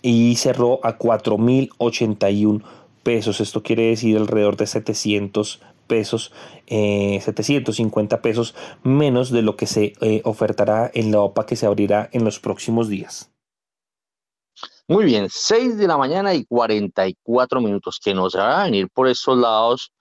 y 0.02 0.36
cerró 0.36 0.80
a 0.84 0.98
4.081 0.98 2.64
pesos. 3.04 3.42
Esto 3.42 3.64
quiere 3.64 3.84
decir 3.84 4.18
alrededor 4.18 4.58
de 4.58 4.68
700 4.68 5.62
pesos, 5.88 6.32
750 6.68 8.16
eh, 8.16 8.20
pesos 8.20 8.56
menos 8.84 9.30
de 9.32 9.42
lo 9.42 9.58
que 9.58 9.68
se 9.68 9.94
eh, 10.00 10.22
ofertará 10.24 10.90
en 10.94 11.12
la 11.12 11.20
OPA 11.20 11.46
que 11.46 11.58
se 11.58 11.66
abrirá 11.66 12.10
en 12.14 12.24
los 12.24 12.40
próximos 12.40 12.88
días. 12.88 13.30
Muy 14.88 15.06
bien, 15.06 15.28
6 15.30 15.78
de 15.78 15.88
la 15.88 15.98
mañana 15.98 16.34
y 16.34 16.46
44 16.46 17.62
minutos, 17.62 18.00
que 18.04 18.14
no 18.14 18.30
se 18.30 18.38
va 18.38 18.62
a 18.62 18.64
venir 18.66 18.90
por 18.94 19.08
estos 19.08 19.38
lados 19.38 19.92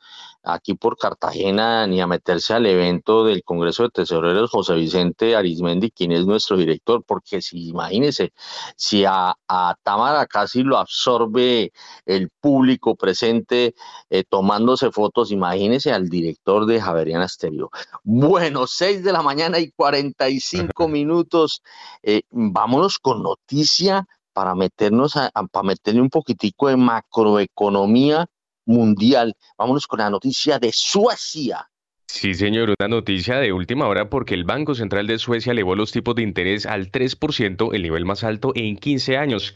aquí 0.43 0.75
por 0.75 0.97
Cartagena 0.97 1.87
ni 1.87 2.01
a 2.01 2.07
meterse 2.07 2.55
al 2.55 2.67
evento 2.67 3.25
del 3.25 3.43
Congreso 3.45 3.85
de 3.85 3.91
Tesoreros 3.91 4.51
José 4.51 4.75
Vicente 4.75 5.37
Arismendi, 5.37 5.91
quien 5.91 6.13
es 6.13 6.27
nuestro 6.27 6.57
director, 6.57 7.05
porque 7.07 7.43
si 7.43 7.69
imagínense, 7.69 8.33
si 8.77 9.05
a, 9.05 9.35
a 9.49 9.77
Tamara 9.83 10.27
casi 10.27 10.63
lo 10.63 10.79
absorbe 10.79 11.73
el 12.07 12.31
público 12.41 12.97
presente 12.97 13.75
eh, 14.09 14.25
tomándose 14.29 14.91
fotos, 14.91 15.31
imagínense 15.31 15.93
al 15.93 16.09
director 16.09 16.67
de 16.67 16.81
Javeriana 16.81 17.27
Estéreo. 17.27 17.71
Bueno, 18.03 18.67
6 18.67 19.05
de 19.05 19.13
la 19.13 19.23
mañana 19.23 19.59
y 19.59 19.71
45 19.71 20.89
minutos, 20.89 21.63
eh, 22.03 22.23
vámonos 22.31 22.99
con 22.99 23.23
noticia 23.23 24.07
para 24.33 24.55
meternos 24.55 25.17
a, 25.17 25.31
para 25.51 25.63
meterle 25.65 26.01
un 26.01 26.09
poquitico 26.09 26.69
de 26.69 26.77
macroeconomía 26.77 28.27
mundial. 28.65 29.35
Vámonos 29.59 29.87
con 29.87 30.01
la 30.01 30.11
noticia 30.11 30.59
de 30.59 30.71
Suecia. 30.73 31.69
Sí, 32.07 32.35
señor, 32.35 32.75
una 32.77 32.89
noticia 32.89 33.39
de 33.39 33.53
última 33.53 33.87
hora 33.87 34.11
porque 34.11 34.35
el 34.35 34.45
Banco 34.45 34.75
Central 34.75 35.07
de 35.07 35.19
Suecia 35.19 35.53
elevó 35.53 35.77
los 35.77 35.93
tipos 35.93 36.17
de 36.17 36.23
interés 36.23 36.67
al 36.67 36.91
3%, 36.91 37.73
el 37.73 37.83
nivel 37.83 38.05
más 38.05 38.25
alto 38.25 38.53
en 38.57 38.77
15 38.77 39.17
años. 39.17 39.55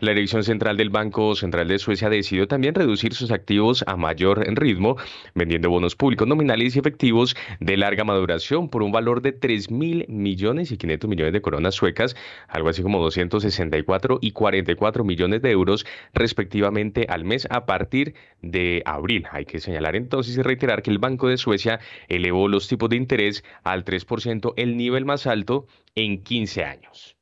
La 0.00 0.12
Dirección 0.14 0.44
Central 0.44 0.78
del 0.78 0.88
Banco 0.88 1.34
Central 1.34 1.68
de 1.68 1.78
Suecia 1.78 2.08
decidió 2.08 2.48
también 2.48 2.74
reducir 2.74 3.12
sus 3.12 3.30
activos 3.30 3.84
a 3.86 3.96
mayor 3.96 4.38
ritmo, 4.56 4.96
vendiendo 5.34 5.68
bonos 5.68 5.94
públicos 5.94 6.26
nominales 6.26 6.74
y 6.74 6.78
efectivos 6.78 7.36
de 7.60 7.76
larga 7.76 8.02
maduración 8.02 8.70
por 8.70 8.82
un 8.82 8.92
valor 8.92 9.20
de 9.20 9.32
3 9.32 9.70
mil 9.70 10.06
millones 10.08 10.72
y 10.72 10.78
500 10.78 11.10
millones 11.10 11.34
de 11.34 11.42
coronas 11.42 11.74
suecas, 11.74 12.16
algo 12.48 12.70
así 12.70 12.82
como 12.82 12.98
264 12.98 14.20
y 14.22 14.30
44 14.30 15.04
millones 15.04 15.42
de 15.42 15.50
euros 15.50 15.84
respectivamente 16.14 17.04
al 17.10 17.26
mes 17.26 17.46
a 17.50 17.66
partir 17.66 18.14
de 18.40 18.82
abril. 18.86 19.26
Hay 19.30 19.44
que 19.44 19.60
señalar 19.60 19.96
entonces 19.96 20.34
y 20.38 20.40
reiterar 20.40 20.82
que 20.82 20.90
el 20.90 20.98
Banco 20.98 21.28
de 21.28 21.36
Suecia 21.36 21.78
elevó 22.08 22.48
los 22.48 22.68
tipos 22.68 22.88
de 22.88 22.96
interés 22.96 23.44
al 23.64 23.84
3%, 23.84 24.54
el 24.56 24.78
nivel 24.78 25.04
más 25.04 25.26
alto 25.26 25.66
en 25.94 26.22
15 26.22 26.64
años. 26.64 27.19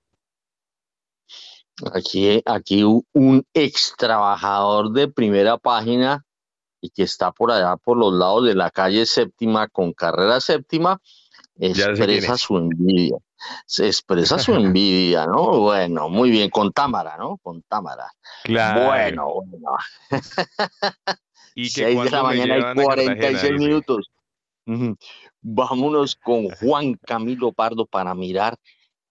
Aquí, 1.94 2.42
aquí 2.44 2.82
un 2.82 3.46
ex 3.54 3.94
trabajador 3.96 4.90
de 4.92 5.08
primera 5.08 5.58
página 5.58 6.24
y 6.80 6.90
que 6.90 7.04
está 7.04 7.32
por 7.32 7.50
allá 7.50 7.76
por 7.76 7.96
los 7.96 8.12
lados 8.12 8.44
de 8.46 8.54
la 8.54 8.70
calle 8.70 9.06
séptima 9.06 9.68
con 9.68 9.92
carrera 9.92 10.40
séptima, 10.40 11.00
expresa 11.58 12.36
su 12.36 12.56
envidia. 12.56 13.18
Se 13.66 13.86
expresa 13.86 14.38
su 14.38 14.54
envidia, 14.54 15.26
¿no? 15.26 15.60
Bueno, 15.60 16.08
muy 16.08 16.30
bien, 16.30 16.50
con 16.50 16.72
Támara, 16.72 17.16
¿no? 17.16 17.38
Con 17.38 17.62
Támara. 17.62 18.10
Claro. 18.44 18.86
Bueno, 18.86 19.34
bueno. 19.34 19.70
¿Y 21.54 21.64
que 21.72 21.84
6 21.84 22.02
de 22.04 22.10
la 22.10 22.22
mañana 22.22 22.58
y 22.58 22.74
46 22.74 23.52
minutos. 23.52 24.10
Vámonos 25.40 26.16
con 26.16 26.48
Juan 26.50 26.94
Camilo 26.94 27.52
Pardo 27.52 27.86
para 27.86 28.14
mirar 28.14 28.58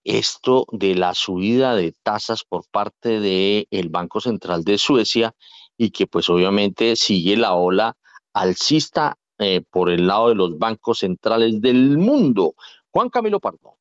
esto 0.08 0.66
de 0.72 0.96
la 0.96 1.14
subida 1.14 1.76
de 1.76 1.94
tasas 2.02 2.44
por 2.46 2.66
parte 2.72 3.20
del 3.20 3.68
el 3.70 3.90
Banco 3.90 4.22
Central 4.22 4.64
de 4.64 4.78
Suecia 4.78 5.36
y 5.78 5.92
que 5.92 6.08
pues 6.08 6.30
obviamente 6.30 6.96
sigue 6.96 7.36
la 7.36 7.54
ola 7.54 7.96
alcista 8.34 9.18
eh, 9.38 9.62
por 9.70 9.90
el 9.90 10.08
lado 10.08 10.30
de 10.30 10.36
los 10.36 10.58
bancos 10.58 11.00
centrales 11.00 11.62
del 11.62 11.98
mundo. 11.98 12.56
Juan 12.90 13.10
Camilo 13.10 13.40
Pardo. 13.40 13.78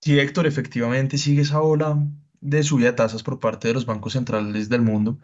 Sí, 0.00 0.18
Héctor, 0.18 0.46
efectivamente 0.46 1.18
sigue 1.18 1.42
esa 1.42 1.60
ola 1.60 1.98
de 2.40 2.62
subida 2.62 2.86
de 2.86 2.96
tasas 2.96 3.22
por 3.22 3.40
parte 3.40 3.68
de 3.68 3.74
los 3.74 3.84
bancos 3.84 4.14
centrales 4.14 4.68
del 4.70 4.80
mundo. 4.80 5.18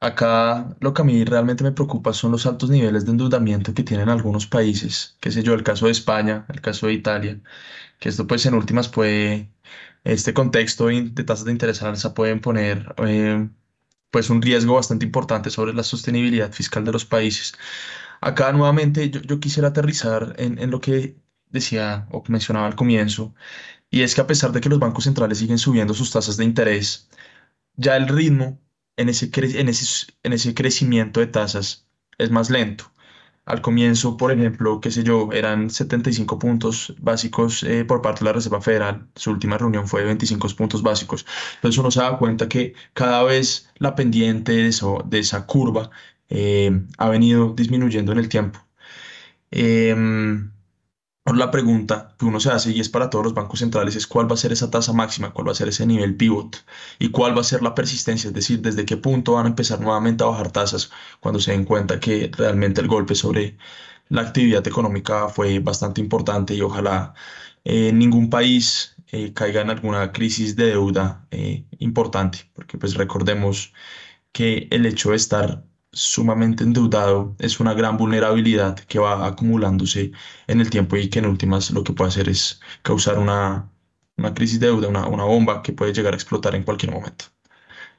Acá 0.00 0.76
lo 0.80 0.92
que 0.92 1.02
a 1.02 1.04
mí 1.04 1.24
realmente 1.24 1.64
me 1.64 1.72
preocupa 1.72 2.12
son 2.12 2.32
los 2.32 2.46
altos 2.46 2.68
niveles 2.70 3.04
de 3.06 3.12
endeudamiento 3.12 3.72
que 3.74 3.82
tienen 3.82 4.08
algunos 4.10 4.46
países, 4.46 5.16
qué 5.20 5.30
sé 5.30 5.42
yo, 5.42 5.54
el 5.54 5.62
caso 5.62 5.86
de 5.86 5.92
España, 5.92 6.44
el 6.48 6.60
caso 6.60 6.86
de 6.86 6.92
Italia, 6.92 7.40
que 7.98 8.10
esto 8.10 8.26
pues 8.26 8.44
en 8.46 8.54
últimas 8.54 8.88
puede, 8.88 9.50
este 10.04 10.34
contexto 10.34 10.86
de 10.88 11.24
tasas 11.24 11.46
de 11.46 11.52
interés 11.52 11.82
alza 11.82 12.14
pueden 12.14 12.40
poner 12.40 12.94
eh, 12.98 13.48
pues 14.10 14.30
un 14.30 14.42
riesgo 14.42 14.74
bastante 14.74 15.06
importante 15.06 15.50
sobre 15.50 15.74
la 15.74 15.82
sostenibilidad 15.82 16.52
fiscal 16.52 16.84
de 16.84 16.92
los 16.92 17.04
países. 17.06 17.54
Acá 18.20 18.52
nuevamente 18.52 19.10
yo, 19.10 19.40
quisiera 19.40 19.68
aterrizar 19.68 20.34
en, 20.38 20.58
en, 20.58 20.70
lo 20.70 20.80
que 20.80 21.16
decía 21.50 22.06
o 22.10 22.22
mencionaba 22.28 22.66
al 22.66 22.76
comienzo, 22.76 23.34
y 23.90 24.02
es 24.02 24.14
que 24.14 24.20
a 24.22 24.26
pesar 24.26 24.52
de 24.52 24.60
que 24.60 24.68
los 24.68 24.78
bancos 24.80 25.04
centrales 25.04 25.38
siguen 25.38 25.58
subiendo 25.58 25.94
sus 25.94 26.10
tasas 26.12 26.36
de 26.36 26.44
interés, 26.44 27.08
ya 27.76 27.96
el 27.96 28.08
ritmo 28.08 28.60
en 28.96 29.08
ese, 29.08 29.30
en 29.34 29.68
ese, 29.68 30.06
en 30.22 30.32
ese 30.32 30.54
crecimiento 30.54 31.20
de 31.20 31.26
tasas 31.28 31.86
es 32.18 32.30
más 32.30 32.50
lento. 32.50 32.92
Al 33.46 33.62
comienzo, 33.62 34.16
por 34.16 34.32
ejemplo, 34.32 34.80
qué 34.80 34.90
sé 34.90 35.04
yo, 35.04 35.28
eran 35.32 35.70
75 35.70 36.38
puntos 36.38 36.94
básicos 36.98 37.62
eh, 37.62 37.84
por 37.84 38.02
parte 38.02 38.20
de 38.20 38.24
la 38.26 38.32
Reserva 38.32 38.60
Federal. 38.60 39.06
Su 39.14 39.30
última 39.30 39.56
reunión 39.56 39.86
fue 39.86 40.00
de 40.00 40.06
25 40.06 40.48
puntos 40.56 40.82
básicos. 40.82 41.24
Entonces 41.56 41.78
uno 41.78 41.90
se 41.92 42.00
da 42.00 42.18
cuenta 42.18 42.48
que 42.48 42.74
cada 42.92 43.22
vez 43.22 43.70
la 43.78 43.94
pendiente 43.94 44.52
de, 44.52 45.18
esa 45.18 45.46
curva 45.46 45.90
eh, 46.28 46.72
ha 46.98 47.08
venido 47.08 47.54
disminuyendo 47.54 48.12
en 48.12 48.18
el 48.18 48.28
tiempo. 48.28 48.58
Em, 51.26 51.36
la 51.36 51.50
pregunta 51.50 52.14
que 52.18 52.24
uno 52.24 52.40
se 52.40 52.50
hace 52.50 52.70
y 52.72 52.80
es 52.80 52.88
para 52.88 53.10
todos 53.10 53.24
los 53.24 53.34
bancos 53.34 53.58
centrales 53.60 53.96
es 53.96 54.06
cuál 54.06 54.30
va 54.30 54.34
a 54.34 54.36
ser 54.38 54.52
esa 54.52 54.70
tasa 54.70 54.92
máxima, 54.92 55.32
cuál 55.32 55.48
va 55.48 55.52
a 55.52 55.54
ser 55.54 55.68
ese 55.68 55.86
nivel 55.86 56.16
pivot 56.16 56.64
y 56.98 57.10
cuál 57.10 57.36
va 57.36 57.40
a 57.40 57.44
ser 57.44 57.62
la 57.62 57.74
persistencia, 57.74 58.28
es 58.28 58.34
decir, 58.34 58.60
desde 58.60 58.84
qué 58.84 58.96
punto 58.96 59.32
van 59.32 59.46
a 59.46 59.48
empezar 59.48 59.80
nuevamente 59.80 60.24
a 60.24 60.28
bajar 60.28 60.50
tasas 60.52 60.90
cuando 61.20 61.40
se 61.40 61.52
den 61.52 61.64
cuenta 61.64 62.00
que 62.00 62.30
realmente 62.36 62.80
el 62.80 62.88
golpe 62.88 63.14
sobre 63.14 63.56
la 64.08 64.22
actividad 64.22 64.66
económica 64.66 65.28
fue 65.28 65.58
bastante 65.58 66.00
importante 66.00 66.54
y 66.54 66.60
ojalá 66.62 67.14
eh, 67.64 67.92
ningún 67.92 68.30
país 68.30 68.96
eh, 69.08 69.32
caiga 69.32 69.60
en 69.62 69.70
alguna 69.70 70.12
crisis 70.12 70.56
de 70.56 70.66
deuda 70.66 71.26
eh, 71.30 71.66
importante, 71.78 72.50
porque 72.54 72.78
pues 72.78 72.94
recordemos 72.94 73.72
que 74.32 74.68
el 74.70 74.86
hecho 74.86 75.10
de 75.10 75.16
estar 75.16 75.64
sumamente 75.96 76.64
endeudado 76.64 77.34
es 77.38 77.60
una 77.60 77.74
gran 77.74 77.96
vulnerabilidad 77.96 78.78
que 78.80 78.98
va 78.98 79.26
acumulándose 79.26 80.12
en 80.46 80.60
el 80.60 80.70
tiempo 80.70 80.96
y 80.96 81.08
que 81.10 81.20
en 81.20 81.26
últimas 81.26 81.70
lo 81.70 81.84
que 81.84 81.92
puede 81.94 82.10
hacer 82.10 82.28
es 82.28 82.60
causar 82.82 83.18
una, 83.18 83.70
una 84.16 84.34
crisis 84.34 84.60
de 84.60 84.66
deuda, 84.68 84.88
una, 84.88 85.06
una, 85.08 85.24
bomba 85.24 85.62
que 85.62 85.72
puede 85.72 85.94
llegar 85.94 86.12
a 86.14 86.16
explotar 86.16 86.54
en 86.54 86.64
cualquier 86.64 86.92
momento. 86.92 87.26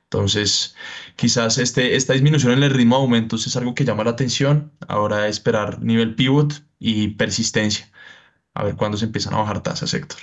Entonces, 0.04 0.76
quizás 1.16 1.58
este, 1.58 1.96
esta 1.96 2.14
disminución 2.14 2.54
en 2.54 2.64
el 2.64 2.72
ritmo 2.72 2.98
de 2.98 3.02
aumentos 3.04 3.48
es 3.48 3.56
algo 3.58 3.76
que 3.76 3.86
llama 3.86 4.04
la 4.06 4.12
atención. 4.12 4.72
Ahora 4.88 5.28
esperar 5.28 5.82
nivel 5.82 6.16
pivot 6.16 6.64
y 6.80 7.10
persistencia. 7.10 7.92
A 8.54 8.64
ver 8.64 8.76
cuándo 8.76 8.98
se 8.98 9.06
empiezan 9.06 9.34
a 9.36 9.40
bajar 9.40 9.64
tasas, 9.64 9.90
sector. 9.92 10.20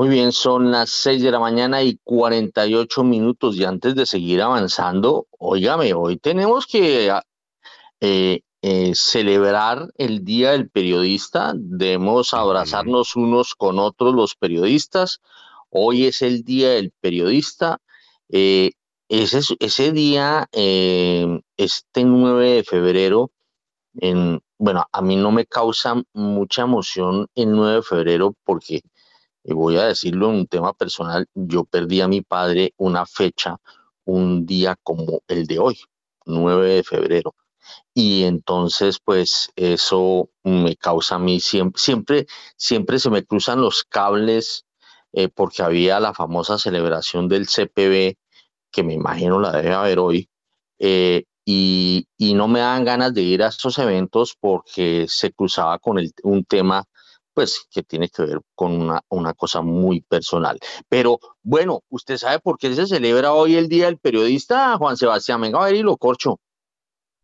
Muy 0.00 0.08
bien, 0.08 0.32
son 0.32 0.70
las 0.70 0.88
6 0.88 1.22
de 1.22 1.30
la 1.30 1.38
mañana 1.38 1.82
y 1.82 1.98
48 2.02 3.04
minutos 3.04 3.54
y 3.56 3.64
antes 3.64 3.94
de 3.94 4.06
seguir 4.06 4.40
avanzando, 4.40 5.26
óigame, 5.38 5.92
hoy 5.92 6.16
tenemos 6.16 6.66
que 6.66 7.12
eh, 8.00 8.40
eh, 8.62 8.92
celebrar 8.94 9.90
el 9.98 10.24
Día 10.24 10.52
del 10.52 10.70
Periodista, 10.70 11.52
debemos 11.54 12.32
abrazarnos 12.32 13.14
unos 13.14 13.54
con 13.54 13.78
otros 13.78 14.14
los 14.14 14.36
periodistas, 14.36 15.20
hoy 15.68 16.06
es 16.06 16.22
el 16.22 16.44
Día 16.44 16.70
del 16.70 16.92
Periodista, 16.98 17.82
eh, 18.30 18.70
ese, 19.10 19.54
ese 19.58 19.92
día, 19.92 20.48
este 20.50 22.04
9 22.04 22.50
de 22.52 22.64
febrero, 22.64 23.32
en, 24.00 24.40
bueno, 24.56 24.86
a 24.90 25.02
mí 25.02 25.16
no 25.16 25.30
me 25.30 25.44
causa 25.44 26.02
mucha 26.14 26.62
emoción 26.62 27.26
el 27.34 27.50
9 27.52 27.74
de 27.76 27.82
febrero 27.82 28.34
porque 28.44 28.80
voy 29.44 29.76
a 29.76 29.86
decirlo 29.86 30.30
en 30.30 30.36
un 30.36 30.46
tema 30.46 30.72
personal, 30.72 31.26
yo 31.34 31.64
perdí 31.64 32.00
a 32.00 32.08
mi 32.08 32.22
padre 32.22 32.74
una 32.76 33.06
fecha, 33.06 33.58
un 34.04 34.46
día 34.46 34.76
como 34.82 35.22
el 35.28 35.46
de 35.46 35.58
hoy, 35.58 35.78
9 36.26 36.74
de 36.74 36.82
febrero. 36.84 37.34
Y 37.94 38.24
entonces, 38.24 38.98
pues 39.00 39.50
eso 39.56 40.30
me 40.42 40.76
causa 40.76 41.16
a 41.16 41.18
mí 41.18 41.40
siempre, 41.40 41.80
siempre, 41.80 42.26
siempre 42.56 42.98
se 42.98 43.10
me 43.10 43.24
cruzan 43.24 43.60
los 43.60 43.84
cables 43.84 44.64
eh, 45.12 45.28
porque 45.28 45.62
había 45.62 46.00
la 46.00 46.14
famosa 46.14 46.58
celebración 46.58 47.28
del 47.28 47.46
CPB, 47.46 48.16
que 48.70 48.82
me 48.84 48.94
imagino 48.94 49.40
la 49.40 49.52
debe 49.52 49.74
haber 49.74 49.98
hoy, 49.98 50.30
eh, 50.78 51.24
y, 51.44 52.06
y, 52.16 52.34
no 52.34 52.46
me 52.48 52.60
dan 52.60 52.84
ganas 52.84 53.12
de 53.14 53.22
ir 53.22 53.42
a 53.42 53.48
esos 53.48 53.78
eventos 53.78 54.36
porque 54.38 55.06
se 55.08 55.32
cruzaba 55.32 55.78
con 55.80 55.98
el, 55.98 56.12
un 56.22 56.44
tema 56.44 56.84
pues 57.34 57.66
que 57.70 57.82
tiene 57.82 58.08
que 58.08 58.22
ver 58.22 58.40
con 58.54 58.72
una, 58.72 59.00
una, 59.08 59.34
cosa 59.34 59.62
muy 59.62 60.00
personal. 60.02 60.58
Pero 60.88 61.18
bueno, 61.42 61.82
¿usted 61.88 62.16
sabe 62.16 62.40
por 62.40 62.58
qué 62.58 62.74
se 62.74 62.86
celebra 62.86 63.32
hoy 63.32 63.56
el 63.56 63.68
Día 63.68 63.86
del 63.86 63.98
Periodista, 63.98 64.76
Juan 64.76 64.96
Sebastián? 64.96 65.40
Venga 65.40 65.60
a 65.60 65.66
ver 65.66 65.76
y 65.76 65.82
lo 65.82 65.96
corcho. 65.96 66.40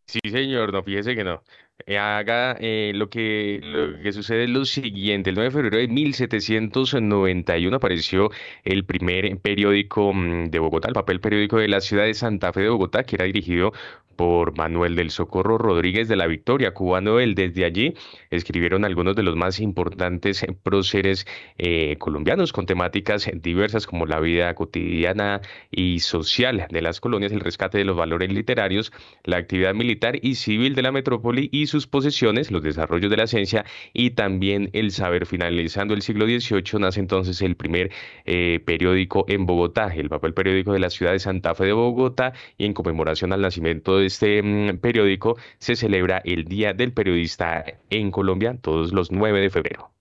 Sí, 0.05 0.19
señor, 0.31 0.71
no, 0.71 0.83
fíjese 0.83 1.15
que 1.15 1.23
no. 1.25 1.43
Eh, 1.85 1.97
haga 1.97 2.55
eh, 2.59 2.91
lo, 2.95 3.09
que, 3.09 3.59
lo 3.61 4.01
que 4.01 4.11
sucede 4.13 4.45
es 4.45 4.49
lo 4.49 4.65
siguiente. 4.65 5.29
El 5.29 5.35
9 5.35 5.49
de 5.49 5.51
febrero 5.51 5.77
de 5.77 5.87
1791 5.89 7.75
apareció 7.75 8.31
el 8.63 8.85
primer 8.85 9.37
periódico 9.39 10.13
mm, 10.13 10.49
de 10.49 10.59
Bogotá, 10.59 10.87
el 10.87 10.93
papel 10.93 11.19
periódico 11.19 11.57
de 11.57 11.67
la 11.67 11.81
ciudad 11.81 12.05
de 12.05 12.13
Santa 12.13 12.53
Fe 12.53 12.61
de 12.61 12.69
Bogotá, 12.69 13.03
que 13.03 13.17
era 13.17 13.25
dirigido 13.25 13.73
por 14.17 14.57
Manuel 14.57 14.95
del 14.95 15.11
Socorro 15.11 15.57
Rodríguez 15.57 16.09
de 16.09 16.17
la 16.17 16.27
Victoria, 16.27 16.73
cubano 16.73 17.19
él. 17.19 17.35
Desde 17.35 17.63
allí 17.63 17.93
escribieron 18.29 18.83
algunos 18.83 19.15
de 19.15 19.23
los 19.23 19.35
más 19.35 19.59
importantes 19.61 20.45
próceres 20.63 21.25
eh, 21.57 21.95
colombianos 21.99 22.51
con 22.51 22.65
temáticas 22.65 23.29
diversas 23.33 23.87
como 23.87 24.05
la 24.05 24.19
vida 24.19 24.53
cotidiana 24.55 25.41
y 25.71 25.99
social 25.99 26.67
de 26.69 26.81
las 26.81 26.99
colonias, 26.99 27.31
el 27.31 27.39
rescate 27.39 27.77
de 27.77 27.85
los 27.85 27.95
valores 27.95 28.31
literarios, 28.31 28.91
la 29.23 29.37
actividad 29.37 29.73
militar 29.73 30.17
y 30.21 30.35
civil 30.35 30.75
de 30.75 30.81
la 30.81 30.91
metrópoli 30.91 31.49
y 31.51 31.67
sus 31.67 31.87
posesiones, 31.87 32.51
los 32.51 32.63
desarrollos 32.63 33.11
de 33.11 33.17
la 33.17 33.27
ciencia 33.27 33.65
y 33.93 34.11
también 34.11 34.69
el 34.73 34.91
saber. 34.91 35.25
Finalizando 35.25 35.93
el 35.93 36.01
siglo 36.01 36.25
XVIII 36.25 36.79
nace 36.79 36.99
entonces 36.99 37.41
el 37.41 37.55
primer 37.55 37.91
eh, 38.25 38.59
periódico 38.65 39.25
en 39.27 39.45
Bogotá, 39.45 39.93
el 39.95 40.09
papel 40.09 40.33
periódico 40.33 40.73
de 40.73 40.79
la 40.79 40.89
ciudad 40.89 41.11
de 41.11 41.19
Santa 41.19 41.53
Fe 41.55 41.65
de 41.65 41.73
Bogotá 41.73 42.33
y 42.57 42.65
en 42.65 42.73
conmemoración 42.73 43.33
al 43.33 43.41
nacimiento 43.41 43.97
de 43.97 44.06
este 44.07 44.41
mm, 44.41 44.79
periódico 44.79 45.37
se 45.59 45.75
celebra 45.75 46.21
el 46.25 46.45
Día 46.45 46.73
del 46.73 46.93
Periodista 46.93 47.63
en 47.89 48.11
Colombia 48.11 48.57
todos 48.61 48.91
los 48.91 49.11
9 49.11 49.41
de 49.41 49.49
febrero. 49.49 49.91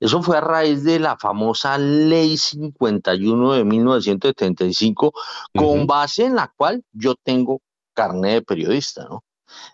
Eso 0.00 0.22
fue 0.22 0.36
a 0.36 0.40
raíz 0.40 0.84
de 0.84 0.98
la 0.98 1.16
famosa 1.16 1.78
Ley 1.78 2.36
51 2.36 3.52
de 3.54 3.64
1975, 3.64 5.12
con 5.54 5.86
base 5.86 6.26
en 6.26 6.34
la 6.34 6.52
cual 6.56 6.84
yo 6.92 7.14
tengo 7.14 7.62
carné 7.94 8.34
de 8.34 8.42
periodista, 8.42 9.04
¿no? 9.08 9.24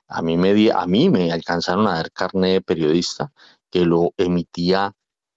A 0.09 0.23
mí, 0.23 0.37
me, 0.37 0.71
a 0.71 0.87
mí 0.87 1.09
me 1.09 1.33
alcanzaron 1.33 1.87
a 1.87 1.95
dar 1.95 2.13
carné 2.13 2.53
de 2.53 2.61
periodista 2.61 3.33
que 3.71 3.87
lo 3.87 4.13
emitía 4.19 4.93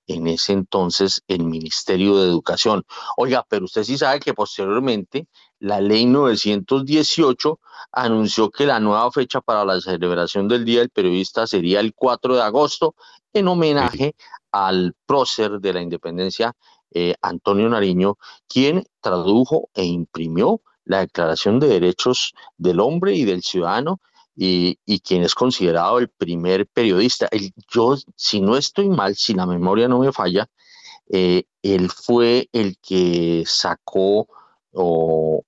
en 0.08 0.28
ese 0.28 0.54
entonces 0.54 1.24
el 1.28 1.46
Ministerio 1.46 2.18
de 2.18 2.28
Educación. 2.28 2.84
Oiga, 3.18 3.46
pero 3.48 3.66
usted 3.66 3.84
sí 3.84 3.98
sabe 3.98 4.20
que 4.20 4.34
posteriormente 4.34 5.28
la 5.64 5.80
ley 5.80 6.06
918 6.06 7.60
anunció 7.94 8.52
que 8.52 8.66
la 8.66 8.82
nueva 8.82 9.10
fecha 9.14 9.40
para 9.40 9.64
la 9.64 9.80
celebración 9.80 10.50
del 10.50 10.66
Día 10.66 10.80
del 10.80 10.90
Periodista 10.90 11.48
sería 11.48 11.80
el 11.80 11.94
4 11.94 12.36
de 12.36 12.42
agosto 12.42 12.96
en 13.32 13.48
homenaje 13.48 14.14
al 14.52 14.94
prócer 15.06 15.62
de 15.62 15.72
la 15.72 15.82
independencia, 15.82 16.54
eh, 16.92 17.16
Antonio 17.22 17.70
Nariño, 17.70 18.18
quien 18.46 18.84
tradujo 19.00 19.70
e 19.74 19.86
imprimió 19.86 20.60
la 20.84 21.00
Declaración 21.00 21.62
de 21.62 21.68
Derechos 21.68 22.34
del 22.58 22.82
Hombre 22.82 23.16
y 23.16 23.24
del 23.24 23.42
Ciudadano 23.42 24.02
y, 24.36 24.76
quien 25.00 25.24
es 25.24 25.34
considerado 25.34 25.98
el 25.98 26.10
primer 26.10 26.68
periodista. 26.68 27.30
yo, 27.74 27.96
si 28.18 28.42
no 28.42 28.58
estoy 28.58 28.90
mal, 28.90 29.16
si 29.16 29.34
la 29.34 29.46
memoria 29.46 29.88
no 29.88 30.00
me 30.00 30.12
falla, 30.12 30.46
eh, 31.10 31.44
él 31.62 31.90
fue 31.90 32.50
el 32.52 32.78
que 32.80 33.46
sacó 33.46 34.28
o, 34.74 35.44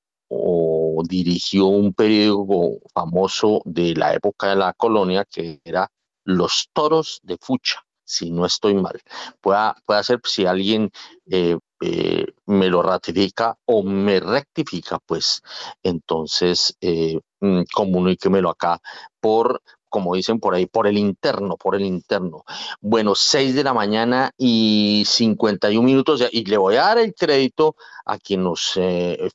dirigió 1.04 1.66
un 1.68 1.94
periódico 1.94 2.80
famoso 2.94 3.62
de 3.66 3.96
la 3.96 4.14
época 4.14 4.50
de 4.50 4.56
la 4.56 4.74
colonia 4.74 5.26
que 5.26 5.62
era 5.64 5.92
Los 6.24 6.70
Toros 6.74 7.20
de 7.24 7.38
Fucha, 7.38 7.86
si 8.04 8.32
no 8.32 8.46
estoy 8.46 8.76
mal. 8.76 9.02
Puede, 9.42 10.04
ser 10.04 10.22
si 10.24 10.46
alguien 10.46 10.92
eh, 11.30 11.58
eh, 11.82 12.26
me 12.46 12.70
lo 12.70 12.82
ratifica 12.82 13.58
o 13.66 13.84
me 13.84 14.20
rectifica, 14.20 15.00
pues 15.06 15.42
entonces 15.84 16.76
eh, 16.82 17.20
mm, 17.40 17.64
comuníquemelo 17.74 18.50
acá 18.50 18.82
por, 19.20 19.62
como 19.90 20.16
dicen 20.16 20.40
por 20.40 20.56
ahí, 20.56 20.66
por 20.66 20.88
el 20.88 20.98
interno, 20.98 21.58
por 21.58 21.76
el 21.76 21.86
interno. 21.86 22.44
Bueno, 22.82 23.16
6 23.16 23.56
de 23.56 23.64
la 23.64 23.74
mañana 23.74 24.32
y 24.38 25.04
51 25.06 25.86
minutos 25.86 26.24
y 26.32 26.46
le 26.46 26.58
voy 26.58 26.76
a 26.76 26.82
dar 26.82 26.98
el 27.00 27.14
crédito 27.14 27.76
a 28.06 28.18
quien 28.18 28.44
nos 28.44 28.80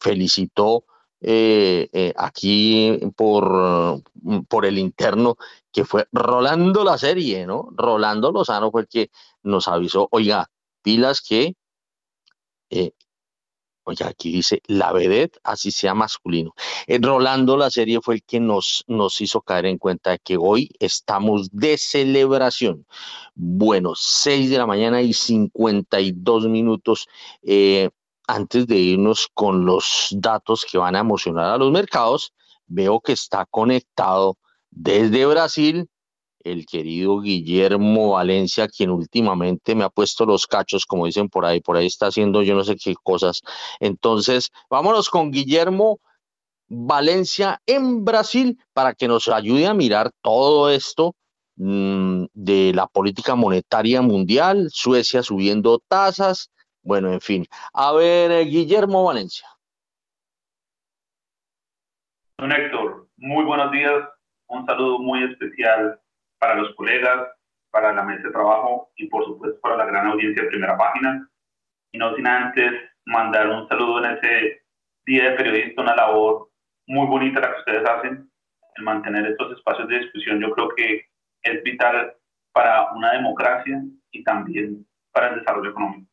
felicitó 0.00 0.84
eh, 1.20 2.12
aquí 2.16 2.98
por, 3.16 4.02
por 4.48 4.66
el 4.66 4.78
interno, 4.78 5.36
que 5.72 5.84
fue 5.84 6.06
Rolando 6.12 6.84
la 6.84 6.98
serie, 6.98 7.46
¿no? 7.46 7.68
Rolando 7.72 8.32
Lozano 8.32 8.70
fue 8.70 8.82
el 8.82 8.88
que 8.88 9.10
nos 9.42 9.68
avisó, 9.68 10.08
oiga, 10.10 10.50
pilas 10.82 11.20
que 11.20 11.54
eh, 12.70 12.92
oye, 13.84 14.04
aquí 14.04 14.30
dice 14.32 14.62
la 14.66 14.92
vedette, 14.92 15.38
así 15.44 15.70
sea 15.70 15.94
masculino. 15.94 16.54
Eh, 16.86 16.98
Rolando 17.00 17.56
la 17.56 17.70
serie 17.70 18.00
fue 18.00 18.16
el 18.16 18.22
que 18.22 18.40
nos, 18.40 18.84
nos 18.86 19.20
hizo 19.20 19.40
caer 19.42 19.66
en 19.66 19.78
cuenta 19.78 20.12
de 20.12 20.18
que 20.18 20.36
hoy 20.36 20.70
estamos 20.78 21.50
de 21.52 21.76
celebración. 21.78 22.86
Bueno, 23.34 23.92
6 23.96 24.50
de 24.50 24.58
la 24.58 24.66
mañana 24.66 25.02
y 25.02 25.12
52 25.12 26.48
minutos. 26.48 27.08
Eh, 27.42 27.90
antes 28.30 28.66
de 28.66 28.76
irnos 28.76 29.28
con 29.34 29.64
los 29.64 30.08
datos 30.12 30.64
que 30.70 30.78
van 30.78 30.94
a 30.94 31.00
emocionar 31.00 31.46
a 31.46 31.58
los 31.58 31.72
mercados, 31.72 32.32
veo 32.66 33.00
que 33.00 33.12
está 33.12 33.46
conectado 33.50 34.36
desde 34.70 35.26
Brasil 35.26 35.88
el 36.42 36.64
querido 36.64 37.20
Guillermo 37.20 38.12
Valencia, 38.12 38.68
quien 38.68 38.90
últimamente 38.90 39.74
me 39.74 39.84
ha 39.84 39.90
puesto 39.90 40.24
los 40.24 40.46
cachos, 40.46 40.86
como 40.86 41.06
dicen 41.06 41.28
por 41.28 41.44
ahí, 41.44 41.60
por 41.60 41.76
ahí 41.76 41.86
está 41.86 42.06
haciendo 42.06 42.42
yo 42.42 42.54
no 42.54 42.64
sé 42.64 42.76
qué 42.76 42.94
cosas. 43.02 43.42
Entonces, 43.78 44.50
vámonos 44.70 45.10
con 45.10 45.30
Guillermo 45.30 46.00
Valencia 46.68 47.60
en 47.66 48.04
Brasil 48.04 48.58
para 48.72 48.94
que 48.94 49.08
nos 49.08 49.28
ayude 49.28 49.66
a 49.66 49.74
mirar 49.74 50.12
todo 50.22 50.70
esto 50.70 51.14
mm, 51.56 52.26
de 52.32 52.72
la 52.74 52.86
política 52.86 53.34
monetaria 53.34 54.00
mundial, 54.00 54.68
Suecia 54.72 55.22
subiendo 55.22 55.80
tasas, 55.88 56.50
bueno, 56.82 57.12
en 57.12 57.20
fin. 57.20 57.46
A 57.72 57.92
ver, 57.92 58.30
eh, 58.30 58.44
Guillermo 58.44 59.04
Valencia. 59.04 59.46
Don 62.38 62.52
Héctor, 62.52 63.08
muy 63.18 63.44
buenos 63.44 63.70
días, 63.70 64.08
un 64.48 64.64
saludo 64.64 64.98
muy 64.98 65.22
especial 65.24 66.00
para 66.38 66.54
los 66.54 66.74
colegas, 66.74 67.28
para 67.70 67.92
la 67.92 68.02
mesa 68.02 68.22
de 68.22 68.32
trabajo 68.32 68.90
y 68.96 69.06
por 69.08 69.24
supuesto 69.26 69.60
para 69.60 69.76
la 69.76 69.84
gran 69.84 70.06
audiencia 70.06 70.42
de 70.42 70.48
primera 70.48 70.76
página. 70.76 71.28
Y 71.92 71.98
no 71.98 72.14
sin 72.16 72.26
antes 72.26 72.72
mandar 73.04 73.48
un 73.48 73.68
saludo 73.68 74.04
en 74.04 74.16
ese 74.16 74.62
Día 75.04 75.30
de 75.30 75.36
Periodista, 75.36 75.82
una 75.82 75.96
labor 75.96 76.50
muy 76.86 77.06
bonita 77.06 77.40
la 77.40 77.52
que 77.52 77.58
ustedes 77.58 77.88
hacen, 77.88 78.30
el 78.76 78.84
mantener 78.84 79.26
estos 79.26 79.52
espacios 79.52 79.88
de 79.88 79.98
discusión. 79.98 80.40
Yo 80.40 80.50
creo 80.52 80.68
que 80.76 81.06
es 81.42 81.62
vital 81.62 82.14
para 82.52 82.92
una 82.92 83.12
democracia 83.12 83.82
y 84.10 84.22
también 84.24 84.86
para 85.12 85.28
el 85.28 85.40
desarrollo 85.40 85.70
económico. 85.70 86.09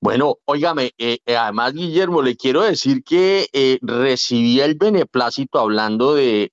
Bueno, 0.00 0.36
óigame, 0.44 0.92
eh, 0.96 1.18
eh, 1.26 1.36
además, 1.36 1.72
Guillermo, 1.74 2.22
le 2.22 2.36
quiero 2.36 2.62
decir 2.62 3.02
que 3.02 3.48
eh, 3.52 3.78
recibí 3.82 4.60
el 4.60 4.76
beneplácito 4.76 5.58
hablando 5.58 6.14
de, 6.14 6.50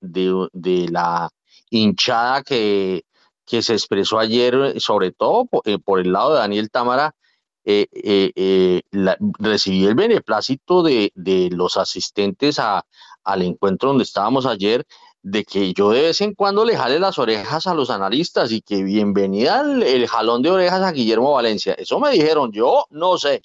la 0.92 1.30
hinchada 1.70 2.42
que, 2.42 3.04
que, 3.46 3.62
se 3.62 3.74
expresó 3.74 4.18
ayer, 4.18 4.80
sobre 4.82 5.12
todo 5.12 5.46
por, 5.46 6.00
el 6.00 6.12
lado 6.12 6.34
de 6.34 6.40
Daniel 6.40 6.72
Támara. 6.72 7.14
recibí 9.40 9.86
el 9.86 9.96
beneplácito 9.96 10.82
de, 10.82 11.12
de 11.16 11.50
los 11.52 11.78
asistentes 11.78 12.58
a, 12.58 12.84
al 13.24 13.42
encuentro 13.44 13.90
donde 13.90 14.04
estábamos 14.06 14.48
ayer 14.48 14.86
de 15.26 15.44
que 15.44 15.74
yo 15.74 15.90
de 15.90 16.04
vez 16.04 16.22
en 16.22 16.36
cuando 16.36 16.64
le 16.64 16.78
jale 16.78 17.00
las 17.00 17.18
orejas 17.18 17.66
a 17.66 17.74
los 17.74 17.90
analistas 17.90 18.52
y 18.52 18.62
que 18.62 18.84
bienvenida 18.84 19.62
el, 19.62 20.08
jalón 20.08 20.44
de 20.44 20.52
orejas 20.52 20.84
a 20.84 20.92
Guillermo 20.92 21.34
Valencia. 21.34 21.74
Eso 21.74 22.00
me 22.00 22.12
dijeron, 22.12 22.52
yo 22.52 22.86
no 22.92 23.18
sé. 23.18 23.42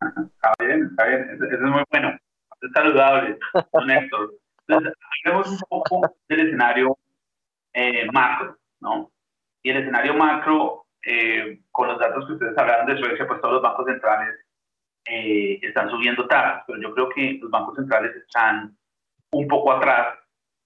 Está 0.00 0.54
bien, 0.58 0.88
está 0.90 1.04
bien, 1.04 1.28
eso, 1.30 1.44
es 1.44 1.60
muy 1.60 1.84
bueno, 1.90 2.18
es 2.62 2.72
saludable, 2.72 3.38
Néstor. 3.86 4.32
Entonces, 4.66 4.94
hablemos 5.26 5.48
un 5.48 5.58
poco 5.68 6.16
del 6.30 6.40
escenario 6.40 6.96
eh, 7.74 8.06
macro, 8.10 8.56
¿no? 8.80 9.12
Y 9.62 9.70
el 9.72 9.76
escenario 9.76 10.14
macro, 10.14 10.86
eh, 11.04 11.60
con 11.70 11.88
los 11.88 12.00
datos 12.00 12.26
que 12.26 12.32
ustedes 12.32 12.56
hablaron 12.56 12.86
de 12.86 12.98
Suecia, 12.98 13.28
pues 13.28 13.42
todos 13.42 13.54
los 13.54 13.62
bancos 13.62 13.84
centrales 13.84 14.38
eh, 15.04 15.58
están 15.60 15.90
subiendo 15.90 16.26
tasas, 16.26 16.64
pero 16.66 16.80
yo 16.80 16.94
creo 16.94 17.08
que 17.10 17.38
los 17.42 17.50
bancos 17.50 17.76
centrales 17.76 18.16
están 18.16 18.74
un 19.32 19.48
poco 19.48 19.72
atrás 19.72 20.18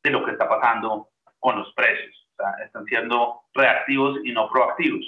de 0.02 0.10
lo 0.10 0.24
que 0.24 0.32
está 0.32 0.48
pasando 0.48 1.08
con 1.38 1.58
los 1.58 1.72
precios. 1.74 2.28
O 2.32 2.42
sea, 2.42 2.64
están 2.64 2.84
siendo 2.86 3.42
reactivos 3.54 4.18
y 4.24 4.32
no 4.32 4.48
proactivos. 4.50 5.04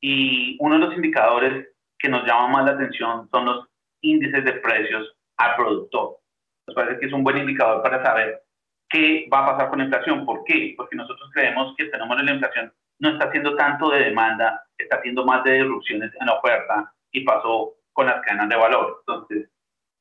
Y 0.00 0.56
uno 0.60 0.78
de 0.78 0.86
los 0.86 0.94
indicadores 0.94 1.68
que 1.98 2.08
nos 2.08 2.24
llama 2.26 2.48
más 2.48 2.64
la 2.66 2.72
atención 2.72 3.28
son 3.30 3.44
los 3.44 3.66
índices 4.00 4.44
de 4.44 4.52
precios 4.54 5.16
al 5.36 5.56
productor. 5.56 6.18
Nos 6.66 6.74
parece 6.74 7.00
que 7.00 7.06
es 7.06 7.12
un 7.12 7.24
buen 7.24 7.38
indicador 7.38 7.82
para 7.82 8.02
saber 8.02 8.42
qué 8.88 9.28
va 9.32 9.44
a 9.44 9.52
pasar 9.52 9.70
con 9.70 9.78
la 9.78 9.84
inflación. 9.84 10.24
¿Por 10.24 10.44
qué? 10.44 10.74
Porque 10.76 10.96
nosotros 10.96 11.30
creemos 11.32 11.74
que 11.76 11.84
el 11.84 11.90
fenómeno 11.90 12.20
de 12.20 12.26
la 12.26 12.34
inflación 12.34 12.72
no 13.00 13.10
está 13.10 13.26
haciendo 13.26 13.56
tanto 13.56 13.90
de 13.90 14.04
demanda, 14.04 14.66
está 14.78 14.96
haciendo 14.96 15.24
más 15.24 15.42
de 15.44 15.54
disrupciones 15.54 16.12
en 16.20 16.26
la 16.26 16.34
oferta 16.34 16.92
y 17.10 17.24
pasó 17.24 17.74
con 17.92 18.06
las 18.06 18.20
cadenas 18.22 18.48
de 18.48 18.56
valor. 18.56 19.02
Entonces, 19.06 19.50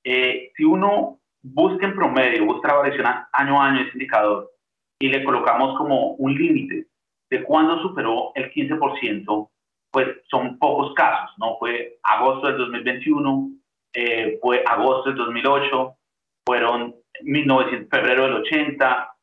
eh, 0.03 0.51
si 0.55 0.63
uno 0.63 1.19
busca 1.43 1.85
en 1.85 1.95
promedio, 1.95 2.45
busca 2.45 2.73
variación 2.73 3.05
año 3.33 3.61
a 3.61 3.67
año 3.67 3.81
ese 3.81 3.91
indicador 3.93 4.51
y 4.99 5.09
le 5.09 5.23
colocamos 5.23 5.77
como 5.77 6.11
un 6.13 6.33
límite 6.33 6.87
de 7.29 7.43
cuándo 7.43 7.81
superó 7.81 8.31
el 8.35 8.51
15%, 8.51 9.49
pues 9.91 10.07
son 10.29 10.57
pocos 10.57 10.93
casos, 10.93 11.35
¿no? 11.37 11.57
Fue 11.57 11.99
agosto 12.03 12.47
del 12.47 12.57
2021, 12.57 13.49
eh, 13.93 14.39
fue 14.41 14.63
agosto 14.65 15.09
del 15.09 15.17
2008, 15.17 15.95
fueron 16.45 16.95
1900, 17.21 17.89
febrero 17.89 18.23
del 18.23 18.33
80, 18.35 19.15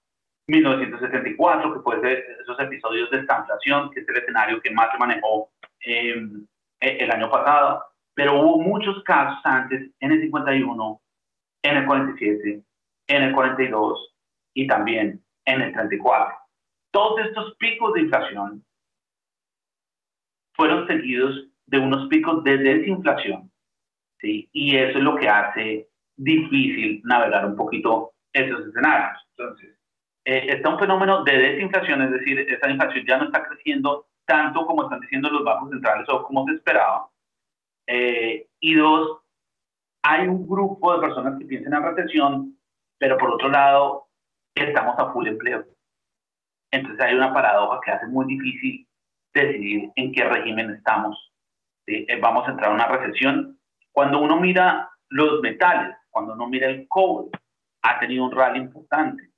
1974, 0.48 1.74
que 1.74 1.80
puede 1.80 2.00
ser 2.00 2.24
esos 2.42 2.58
episodios 2.60 3.10
de 3.10 3.18
estanflación, 3.18 3.90
que 3.90 4.00
es 4.00 4.08
el 4.08 4.16
escenario 4.16 4.60
que 4.60 4.70
más 4.70 4.90
se 4.92 4.98
manejó 4.98 5.50
em, 5.80 6.46
e, 6.80 6.98
el 6.98 7.10
año 7.10 7.30
pasado, 7.30 7.84
pero 8.14 8.40
hubo 8.40 8.60
muchos 8.60 9.02
casos 9.04 9.40
antes, 9.44 9.90
en 10.00 10.12
el 10.12 10.20
51, 10.20 11.00
en 11.62 11.76
el 11.76 11.86
47, 11.86 12.62
en 13.08 13.22
el 13.22 13.34
42 13.34 14.14
y 14.54 14.66
también 14.66 15.22
en 15.44 15.60
el 15.62 15.72
34. 15.72 16.36
Todos 16.92 17.20
estos 17.26 17.56
picos 17.56 17.94
de 17.94 18.00
inflación 18.02 18.64
fueron 20.54 20.86
seguidos 20.86 21.48
de 21.66 21.78
unos 21.78 22.08
picos 22.08 22.42
de 22.44 22.58
desinflación, 22.58 23.50
¿sí? 24.20 24.48
Y 24.52 24.76
eso 24.76 24.98
es 24.98 25.04
lo 25.04 25.16
que 25.16 25.28
hace 25.28 25.88
difícil 26.16 27.00
navegar 27.04 27.46
un 27.46 27.56
poquito 27.56 28.12
esos 28.32 28.66
escenarios. 28.66 29.26
Entonces, 29.36 29.78
eh, 30.24 30.46
está 30.48 30.68
un 30.68 30.78
fenómeno 30.78 31.24
de 31.24 31.38
desinflación, 31.38 32.02
es 32.02 32.10
decir, 32.10 32.40
esa 32.40 32.70
inflación 32.70 33.06
ya 33.06 33.18
no 33.18 33.24
está 33.24 33.42
creciendo 33.46 34.08
tanto 34.26 34.66
como 34.66 34.84
están 34.84 35.00
diciendo 35.00 35.30
los 35.30 35.44
bancos 35.44 35.70
centrales 35.70 36.08
o 36.08 36.22
como 36.24 36.44
se 36.46 36.54
esperaba. 36.54 37.08
Eh, 37.86 38.46
y 38.60 38.74
dos, 38.74 39.22
hay 40.02 40.28
un 40.28 40.46
grupo 40.46 40.94
de 40.94 41.00
personas 41.00 41.38
que 41.38 41.44
piensan 41.44 41.74
en 41.74 41.82
retención, 41.82 42.58
pero 42.98 43.18
por 43.18 43.30
otro 43.30 43.48
lado, 43.48 44.08
estamos 44.54 44.94
a 44.98 45.12
full 45.12 45.26
empleo. 45.26 45.64
Entonces 46.72 47.00
hay 47.04 47.14
una 47.14 47.32
paradoja 47.32 47.80
que 47.84 47.90
hace 47.90 48.06
muy 48.06 48.26
difícil 48.26 48.86
decidir 49.34 49.90
en 49.96 50.12
qué 50.12 50.24
régimen 50.24 50.70
estamos. 50.70 51.32
Eh, 51.86 52.18
vamos 52.20 52.46
a 52.46 52.52
entrar 52.52 52.70
a 52.70 52.74
una 52.74 52.86
recesión. 52.86 53.58
Cuando 53.92 54.20
uno 54.20 54.40
mira 54.40 54.90
los 55.08 55.40
metales, 55.40 55.96
cuando 56.10 56.34
uno 56.34 56.46
mira 56.48 56.68
el 56.68 56.86
cobre, 56.88 57.30
ha 57.82 57.98
tenido 57.98 58.24
un 58.24 58.32
rally 58.32 58.60
importante. 58.60 59.30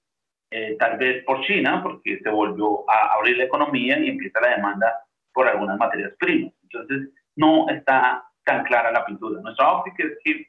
eh, 0.53 0.77
tal 0.79 0.99
vez 0.99 1.25
por 1.25 1.41
China, 1.43 1.83
porque 1.83 2.21
se 2.23 2.29
volvió 2.29 2.89
a 2.91 3.15
abrir 3.15 3.39
la 3.39 3.45
economía 3.45 3.99
y 3.99 4.11
empieza 4.11 4.41
la 4.41 4.51
demanda 4.57 4.95
por 5.33 5.49
algunas 5.49 5.79
materias 5.79 6.13
primas. 6.19 6.53
Entonces, 6.63 7.09
no 7.37 7.69
está 7.71 8.25
tan 8.45 8.63
clara 8.65 8.93
la 8.93 9.05
pintura. 9.07 9.41
Nuestra 9.41 9.73
óptica 9.73 10.05
es 10.05 10.19
que 10.23 10.47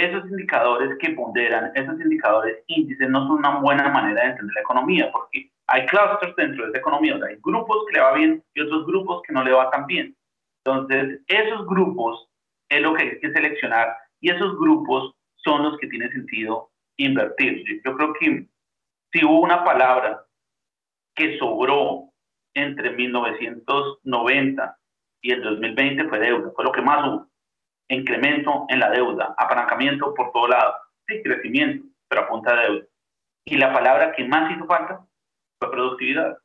esos 0.00 0.28
indicadores 0.30 0.96
que 0.98 1.10
ponderan, 1.10 1.72
esos 1.74 2.00
indicadores 2.00 2.62
índices, 2.66 3.08
no 3.08 3.26
son 3.26 3.38
una 3.38 3.60
buena 3.60 3.88
manera 3.88 4.22
de 4.22 4.30
entender 4.30 4.54
la 4.54 4.60
economía, 4.62 5.10
porque 5.12 5.50
hay 5.66 5.86
clusters 5.86 6.34
dentro 6.36 6.64
de 6.64 6.70
esa 6.70 6.78
economía, 6.78 7.18
hay 7.28 7.36
grupos 7.42 7.84
que 7.86 7.94
le 7.94 8.00
va 8.00 8.14
bien 8.14 8.42
y 8.54 8.60
otros 8.60 8.86
grupos 8.86 9.22
que 9.26 9.32
no 9.32 9.44
le 9.44 9.52
va 9.52 9.70
tan 9.70 9.86
bien. 9.86 10.16
Entonces, 10.64 11.20
esos 11.26 11.66
grupos 11.66 12.28
es 12.68 12.82
lo 12.82 12.94
que 12.94 13.02
hay 13.02 13.20
que 13.20 13.32
seleccionar 13.32 13.96
y 14.20 14.30
esos 14.30 14.58
grupos 14.58 15.14
son 15.36 15.62
los 15.62 15.78
que 15.78 15.86
tiene 15.86 16.10
sentido 16.10 16.70
invertir. 16.96 17.64
Yo 17.84 17.96
creo 17.96 18.12
que 18.14 18.46
si 19.12 19.24
hubo 19.24 19.40
una 19.40 19.64
palabra 19.64 20.24
que 21.14 21.38
sobró 21.38 22.10
entre 22.54 22.90
1990 22.90 24.78
y 25.22 25.32
el 25.32 25.42
2020 25.42 26.08
fue 26.08 26.18
deuda, 26.18 26.50
fue 26.54 26.64
lo 26.64 26.72
que 26.72 26.82
más 26.82 27.06
hubo. 27.06 27.29
Incremento 27.90 28.66
en 28.68 28.78
la 28.78 28.90
deuda, 28.90 29.34
apalancamiento 29.36 30.14
por 30.14 30.30
todo 30.32 30.46
lado, 30.46 30.74
sí, 31.06 31.20
crecimiento, 31.22 31.84
pero 32.08 32.22
a 32.22 32.28
punta 32.28 32.54
de 32.54 32.62
deuda. 32.62 32.86
Y 33.44 33.56
la 33.56 33.72
palabra 33.72 34.12
que 34.12 34.24
más 34.24 34.50
hizo 34.52 34.64
falta 34.66 35.04
fue 35.58 35.70
productividad, 35.72 36.38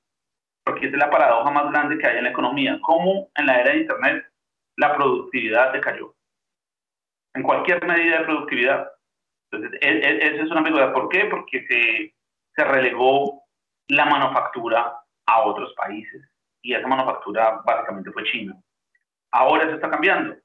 porque 0.66 0.88
es 0.88 0.93
la 0.93 1.12
paradoja 1.12 1.52
más 1.52 1.72
grande 1.72 2.00
que 2.00 2.08
hay 2.08 2.18
en 2.18 2.24
la 2.24 2.32
economía. 2.32 2.80
Cómo 2.82 3.30
en 3.36 3.46
la 3.46 3.60
era 3.60 3.72
de 3.72 3.82
Internet 3.82 4.26
la 4.78 4.96
productividad 4.96 5.72
decayó. 5.72 6.16
En 7.36 7.43
cualquier 7.43 7.86
medida 7.86 8.20
de 8.20 8.26
productividad. 8.26 8.91
Entonces, 9.52 9.80
e, 9.82 9.89
e, 9.89 10.28
esa 10.34 10.43
es 10.43 10.50
una 10.50 10.60
ambigüedad. 10.62 10.93
¿Por 10.93 11.10
qué? 11.10 11.26
Porque 11.26 11.66
se, 11.68 12.16
se 12.56 12.64
relegó 12.64 13.43
la 13.89 14.06
manufactura 14.06 14.98
a 15.28 15.41
otros 15.43 15.74
países. 15.76 16.28
Y 16.64 16.74
esa 16.74 16.88
manufactura 16.88 17.62
básicamente 17.64 18.12
fue 18.12 18.24
China. 18.24 18.56
Ahora 19.32 19.66
se 19.66 19.76
está 19.76 19.91
cambiando. 19.91 20.36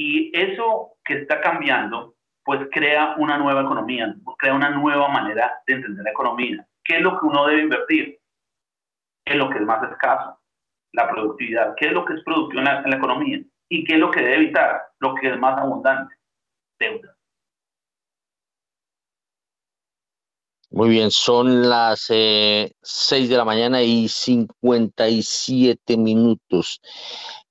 Y 0.00 0.30
eso 0.32 0.92
que 1.04 1.14
está 1.14 1.40
cambiando, 1.40 2.14
pues 2.44 2.60
crea 2.70 3.16
una 3.18 3.36
nueva 3.36 3.62
economía, 3.62 4.14
crea 4.38 4.54
una 4.54 4.70
nueva 4.70 5.08
manera 5.08 5.60
de 5.66 5.74
entender 5.74 6.04
la 6.04 6.12
economía. 6.12 6.64
¿Qué 6.84 6.98
es 6.98 7.02
lo 7.02 7.18
que 7.18 7.26
uno 7.26 7.44
debe 7.48 7.62
invertir? 7.62 8.20
En 9.24 9.38
lo 9.38 9.50
que 9.50 9.58
es 9.58 9.64
más 9.64 9.82
escaso, 9.90 10.38
la 10.92 11.10
productividad. 11.10 11.74
¿Qué 11.76 11.86
es 11.86 11.92
lo 11.92 12.04
que 12.04 12.14
es 12.14 12.22
productivo 12.22 12.60
en 12.60 12.66
la, 12.66 12.96
economía? 12.96 13.40
¿Y 13.68 13.82
qué 13.82 13.94
es 13.94 13.98
lo 13.98 14.12
que 14.12 14.20
debe 14.20 14.36
evitar? 14.36 14.82
Lo 15.00 15.16
que 15.16 15.30
es 15.30 15.36
más 15.36 15.58
abundante, 15.58 16.14
deuda. 16.78 17.16
Muy 20.70 20.90
bien, 20.90 21.10
son 21.10 21.68
las 21.68 22.06
eh, 22.10 22.70
6 22.82 23.28
de 23.30 23.36
la 23.36 23.44
mañana 23.44 23.82
y 23.82 24.06
57 24.08 25.96
minutos. 25.96 26.80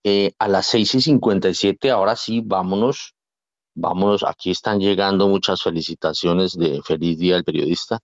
Eh, 0.04 0.32
a 0.40 0.48
las 0.48 0.68
6 0.68 0.96
y 0.96 1.02
57, 1.02 1.92
ahora 1.92 2.16
sí, 2.16 2.42
vámonos, 2.46 3.16
vámonos. 3.76 4.24
Aquí 4.24 4.52
están 4.52 4.80
llegando 4.80 5.28
muchas 5.28 5.62
felicitaciones 5.62 6.54
de 6.54 6.82
feliz 6.84 7.18
día 7.20 7.36
del 7.36 7.44
periodista. 7.44 8.00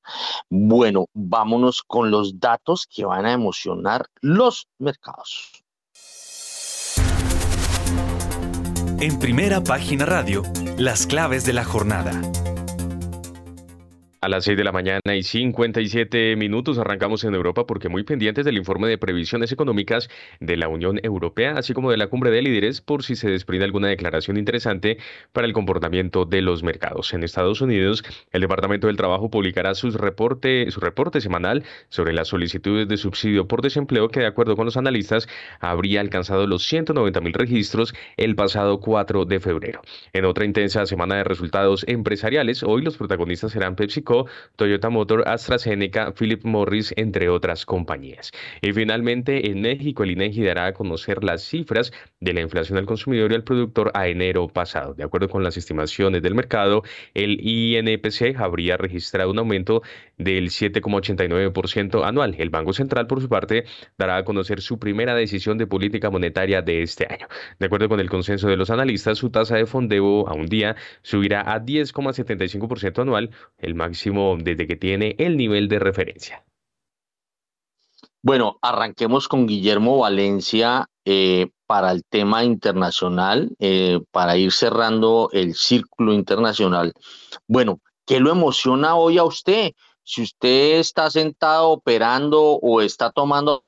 Bueno, 0.50 1.08
vámonos 1.14 1.84
con 1.86 2.12
los 2.12 2.40
datos 2.40 2.88
que 2.90 3.06
van 3.06 3.26
a 3.26 3.34
emocionar 3.34 4.06
los 4.22 4.68
mercados. 4.80 5.52
En 9.00 9.20
primera 9.20 9.62
página 9.62 10.06
radio, 10.06 10.44
las 10.78 11.08
claves 11.08 11.46
de 11.46 11.52
la 11.52 11.66
jornada. 11.66 12.22
A 14.24 14.30
las 14.30 14.46
6 14.46 14.56
de 14.58 14.64
la 14.64 14.72
mañana 14.72 15.02
y 15.18 15.22
57 15.22 16.38
minutos 16.38 16.78
arrancamos 16.78 17.26
en 17.26 17.36
Europa 17.36 17.68
porque 17.68 17.90
muy 17.90 18.04
pendientes 18.04 18.46
del 18.46 18.56
informe 18.56 18.88
de 18.88 18.98
previsiones 18.98 19.52
económicas 19.52 20.10
de 20.40 20.56
la 20.56 20.70
Unión 20.70 20.98
Europea, 21.04 21.56
así 21.58 21.74
como 21.74 21.92
de 21.92 21.98
la 21.98 22.08
cumbre 22.08 22.32
de 22.32 22.42
líderes, 22.42 22.80
por 22.80 23.04
si 23.04 23.18
se 23.18 23.30
desprende 23.30 23.66
alguna 23.66 23.90
declaración 23.90 24.38
interesante 24.38 24.98
para 25.34 25.46
el 25.46 25.52
comportamiento 25.52 26.24
de 26.24 26.42
los 26.42 26.64
mercados. 26.64 27.14
En 27.14 27.26
Estados 27.26 27.60
Unidos, 27.60 28.06
el 28.32 28.40
Departamento 28.40 28.88
del 28.88 28.96
Trabajo 28.96 29.30
publicará 29.30 29.76
sus 29.76 29.96
reporte, 29.96 30.72
su 30.72 30.80
reporte 30.80 31.20
semanal 31.20 31.66
sobre 31.90 32.14
las 32.14 32.30
solicitudes 32.30 32.88
de 32.88 32.96
subsidio 32.96 33.50
por 33.50 33.62
desempleo 33.62 34.08
que, 34.08 34.22
de 34.22 34.28
acuerdo 34.28 34.56
con 34.56 34.64
los 34.64 34.78
analistas, 34.78 35.28
habría 35.60 36.00
alcanzado 36.00 36.48
los 36.48 36.64
190 36.64 37.20
mil 37.20 37.34
registros 37.34 37.94
el 38.16 38.38
pasado 38.38 38.80
4 38.80 39.26
de 39.26 39.42
febrero. 39.42 39.82
En 40.14 40.24
otra 40.24 40.46
intensa 40.46 40.86
semana 40.86 41.16
de 41.16 41.26
resultados 41.26 41.84
empresariales, 41.90 42.64
hoy 42.64 42.84
los 42.84 42.96
protagonistas 42.96 43.52
serán 43.52 43.76
PepsiCo 43.76 44.13
Toyota 44.56 44.90
Motor, 44.90 45.28
AstraZeneca, 45.28 46.14
Philip 46.14 46.44
Morris, 46.44 46.94
entre 46.98 47.30
otras 47.30 47.66
compañías. 47.66 48.32
Y 48.62 48.72
finalmente, 48.74 49.50
en 49.50 49.62
México, 49.62 50.04
el 50.04 50.12
INEGI 50.12 50.44
dará 50.44 50.68
a 50.68 50.74
conocer 50.74 51.24
las 51.24 51.44
cifras 51.44 51.92
de 52.20 52.34
la 52.34 52.42
inflación 52.42 52.78
al 52.78 52.86
consumidor 52.86 53.32
y 53.32 53.36
al 53.36 53.44
productor 53.44 53.92
a 53.94 54.08
enero 54.08 54.48
pasado. 54.48 54.94
De 54.94 55.04
acuerdo 55.04 55.30
con 55.30 55.44
las 55.44 55.58
estimaciones 55.58 56.22
del 56.22 56.36
mercado, 56.36 56.84
el 57.14 57.40
INPC 57.42 58.36
habría 58.38 58.78
registrado 58.78 59.32
un 59.32 59.40
aumento 59.40 59.82
del 60.18 60.50
7,89% 60.50 62.06
anual. 62.06 62.36
El 62.38 62.50
Banco 62.50 62.74
Central, 62.74 63.08
por 63.08 63.22
su 63.22 63.30
parte, 63.30 63.66
dará 63.98 64.18
a 64.18 64.24
conocer 64.24 64.62
su 64.62 64.80
primera 64.80 65.16
decisión 65.16 65.58
de 65.58 65.68
política 65.68 66.10
monetaria 66.10 66.62
de 66.62 66.84
este 66.84 67.08
año. 67.10 67.28
De 67.60 67.66
acuerdo 67.66 67.90
con 67.90 68.00
el 68.00 68.10
consenso 68.10 68.48
de 68.48 68.58
los 68.58 68.70
analistas, 68.70 69.18
su 69.18 69.30
tasa 69.30 69.56
de 69.56 69.66
fondeo 69.66 70.28
a 70.28 70.34
un 70.34 70.48
día 70.48 70.76
subirá 71.02 71.42
a 71.42 71.60
10,75% 71.60 73.02
anual, 73.02 73.32
el 73.58 73.76
máximo 73.76 74.03
desde 74.12 74.68
que 74.68 74.76
tiene 74.76 75.16
el 75.18 75.38
nivel 75.38 75.68
de 75.68 75.80
referencia. 75.80 76.44
Bueno, 78.22 78.58
arranquemos 78.62 79.28
con 79.28 79.48
Guillermo 79.48 79.98
Valencia 79.98 80.90
eh, 81.04 81.50
para 81.66 81.92
el 81.92 82.06
tema 82.06 82.44
internacional, 82.46 83.52
eh, 83.60 84.00
para 84.12 84.38
ir 84.38 84.54
cerrando 84.54 85.30
el 85.34 85.56
círculo 85.56 86.14
internacional. 86.14 86.94
Bueno, 87.48 87.82
¿qué 88.06 88.20
lo 88.20 88.32
emociona 88.32 88.96
hoy 88.96 89.18
a 89.18 89.26
usted? 89.26 89.74
Si 90.04 90.22
usted 90.22 90.80
está 90.80 91.10
sentado 91.10 91.70
operando 91.70 92.42
o 92.42 92.82
está 92.82 93.12
tomando 93.12 93.64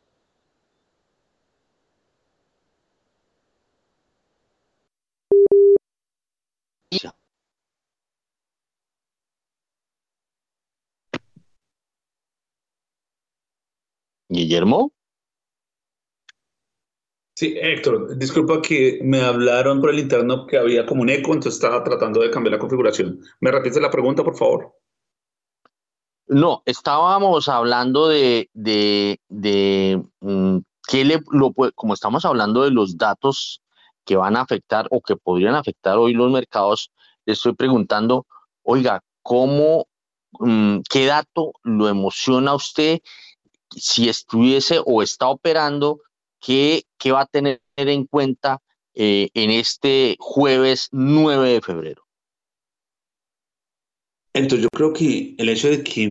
Guillermo. 14.30 14.92
Sí, 17.38 17.56
Héctor, 17.60 18.18
disculpa 18.18 18.62
que 18.62 19.00
me 19.04 19.22
hablaron 19.22 19.82
por 19.82 19.90
el 19.90 20.00
interno 20.00 20.48
que 20.48 20.58
había 20.58 20.86
como 20.86 21.02
un 21.02 21.10
eco, 21.10 21.34
entonces 21.34 21.56
estaba 21.56 21.84
tratando 21.84 22.22
de 22.22 22.32
cambiar 22.32 22.54
la 22.54 22.60
configuración. 22.60 23.20
¿Me 23.42 23.52
repites 23.52 23.82
la 23.82 23.92
pregunta, 23.92 24.24
por 24.24 24.38
favor? 24.38 24.74
No, 26.28 26.64
estábamos 26.66 27.50
hablando 27.50 28.08
de, 28.08 28.50
de, 28.54 29.20
de 29.28 30.02
mm, 30.22 30.60
qué 30.88 31.04
le, 31.04 31.20
lo, 31.30 31.54
como 31.76 31.94
estamos 31.94 32.24
hablando 32.24 32.64
de 32.64 32.72
los 32.72 32.98
datos 32.98 33.62
que 34.06 34.16
van 34.16 34.38
a 34.38 34.42
afectar 34.42 34.88
o 34.90 35.02
que 35.02 35.18
podrían 35.18 35.56
afectar 35.56 35.98
hoy 35.98 36.14
los 36.14 36.32
mercados, 36.32 36.92
le 37.26 37.34
estoy 37.34 37.54
preguntando, 37.54 38.26
oiga, 38.64 39.04
¿cómo, 39.22 39.88
mm, 40.40 40.80
qué 40.90 41.06
dato 41.06 41.52
lo 41.64 41.90
emociona 41.90 42.52
a 42.52 42.56
usted 42.56 43.00
si 43.76 44.10
estuviese 44.10 44.80
o 44.86 45.02
está 45.02 45.28
operando, 45.28 46.02
¿qué, 46.40 46.84
qué 46.98 47.12
va 47.12 47.22
a 47.22 47.26
tener 47.26 47.60
en 47.76 48.06
cuenta 48.06 48.62
eh, 48.94 49.30
en 49.34 49.52
este 49.52 50.16
jueves 50.20 50.90
9 50.92 51.50
de 51.50 51.62
febrero? 51.62 52.04
Entonces, 54.34 54.64
yo 54.64 54.70
creo 54.70 54.94
que 54.94 55.36
el 55.38 55.50
hecho 55.50 55.70
de 55.70 55.84
que 55.84 56.10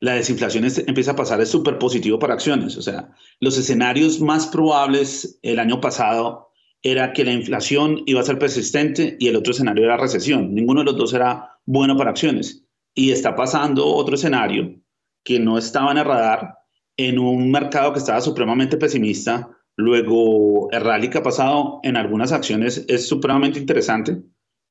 la 0.00 0.14
desinflación 0.14 0.64
empieza 0.86 1.12
a 1.12 1.16
pasar 1.16 1.40
es 1.40 1.48
súper 1.48 1.78
positivo 1.78 2.18
para 2.18 2.34
acciones. 2.34 2.76
O 2.76 2.82
sea, 2.82 3.10
los 3.40 3.56
escenarios 3.56 4.20
más 4.20 4.46
probables 4.46 5.38
el 5.42 5.58
año 5.58 5.80
pasado 5.80 6.52
era 6.82 7.14
que 7.14 7.24
la 7.24 7.32
inflación 7.32 8.02
iba 8.04 8.20
a 8.20 8.24
ser 8.24 8.38
persistente 8.38 9.16
y 9.18 9.28
el 9.28 9.36
otro 9.36 9.52
escenario 9.52 9.84
era 9.84 9.96
recesión. 9.96 10.54
Ninguno 10.54 10.80
de 10.80 10.84
los 10.84 10.96
dos 10.98 11.14
era 11.14 11.58
bueno 11.64 11.96
para 11.96 12.10
acciones. 12.10 12.66
Y 12.94 13.12
está 13.12 13.34
pasando 13.34 13.86
otro 13.86 14.16
escenario 14.16 14.78
que 15.24 15.40
no 15.40 15.56
estaba 15.56 15.90
en 15.92 15.98
el 15.98 16.04
radar, 16.04 16.58
en 16.96 17.18
un 17.18 17.50
mercado 17.50 17.92
que 17.92 17.98
estaba 17.98 18.20
supremamente 18.20 18.76
pesimista. 18.76 19.50
Luego, 19.76 20.70
el 20.70 20.82
rally 20.82 21.10
que 21.10 21.18
ha 21.18 21.22
pasado 21.22 21.80
en 21.82 21.96
algunas 21.96 22.32
acciones 22.32 22.84
es 22.88 23.08
supremamente 23.08 23.58
interesante. 23.58 24.22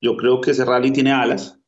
Yo 0.01 0.15
creo 0.17 0.41
que 0.41 0.51
ese 0.51 0.65
rally 0.65 0.91
tiene 0.91 1.11
alas, 1.11 1.59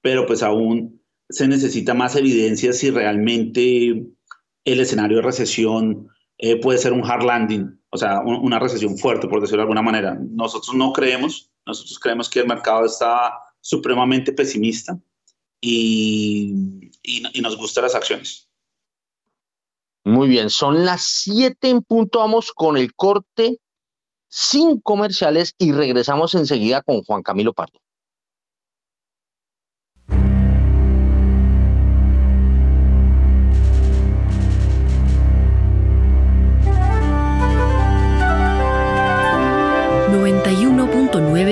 pero 0.00 0.26
pues 0.26 0.42
aún 0.42 1.00
se 1.28 1.48
necesita 1.48 1.94
más 1.94 2.16
evidencia 2.16 2.72
si 2.72 2.90
realmente 2.90 4.04
el 4.64 4.80
escenario 4.80 5.18
de 5.18 5.22
recesión 5.22 6.08
eh, 6.38 6.60
puede 6.60 6.78
ser 6.78 6.92
un 6.92 7.04
hard 7.04 7.24
landing, 7.24 7.80
o 7.90 7.96
sea, 7.96 8.20
una 8.20 8.58
recesión 8.58 8.98
fuerte, 8.98 9.28
por 9.28 9.40
decirlo 9.40 9.58
de 9.58 9.64
alguna 9.64 9.82
manera. 9.82 10.18
Nosotros 10.20 10.74
no 10.74 10.92
creemos, 10.92 11.50
nosotros 11.64 11.98
creemos 11.98 12.28
que 12.28 12.40
el 12.40 12.48
mercado 12.48 12.84
está 12.84 13.32
supremamente 13.60 14.32
pesimista 14.32 14.98
y, 15.60 16.90
y, 17.02 17.22
y 17.32 17.40
nos 17.40 17.56
gustan 17.56 17.84
las 17.84 17.94
acciones. 17.94 18.51
Muy 20.04 20.28
bien, 20.28 20.50
son 20.50 20.84
las 20.84 21.02
7 21.02 21.70
en 21.70 21.82
punto. 21.82 22.18
Vamos 22.18 22.52
con 22.52 22.76
el 22.76 22.94
corte 22.94 23.58
sin 24.28 24.80
comerciales 24.80 25.54
y 25.58 25.72
regresamos 25.72 26.34
enseguida 26.34 26.82
con 26.82 27.02
Juan 27.02 27.22
Camilo 27.22 27.52
Pardo. 27.52 27.82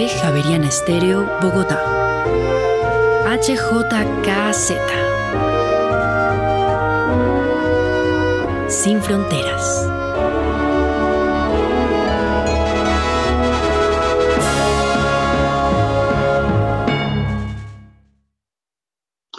Javeriana 0.08 0.68
Estéreo, 0.68 1.26
Bogotá. 1.40 1.80
HJKZ. 3.26 5.09
Sin 8.70 9.02
fronteras. 9.02 9.84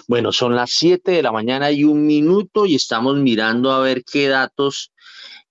Bueno, 0.09 0.33
son 0.33 0.53
las 0.53 0.71
7 0.71 1.11
de 1.11 1.23
la 1.23 1.31
mañana 1.31 1.71
y 1.71 1.85
un 1.85 2.05
minuto 2.05 2.65
y 2.65 2.75
estamos 2.75 3.15
mirando 3.15 3.71
a 3.71 3.79
ver 3.79 4.03
qué 4.03 4.27
datos 4.27 4.91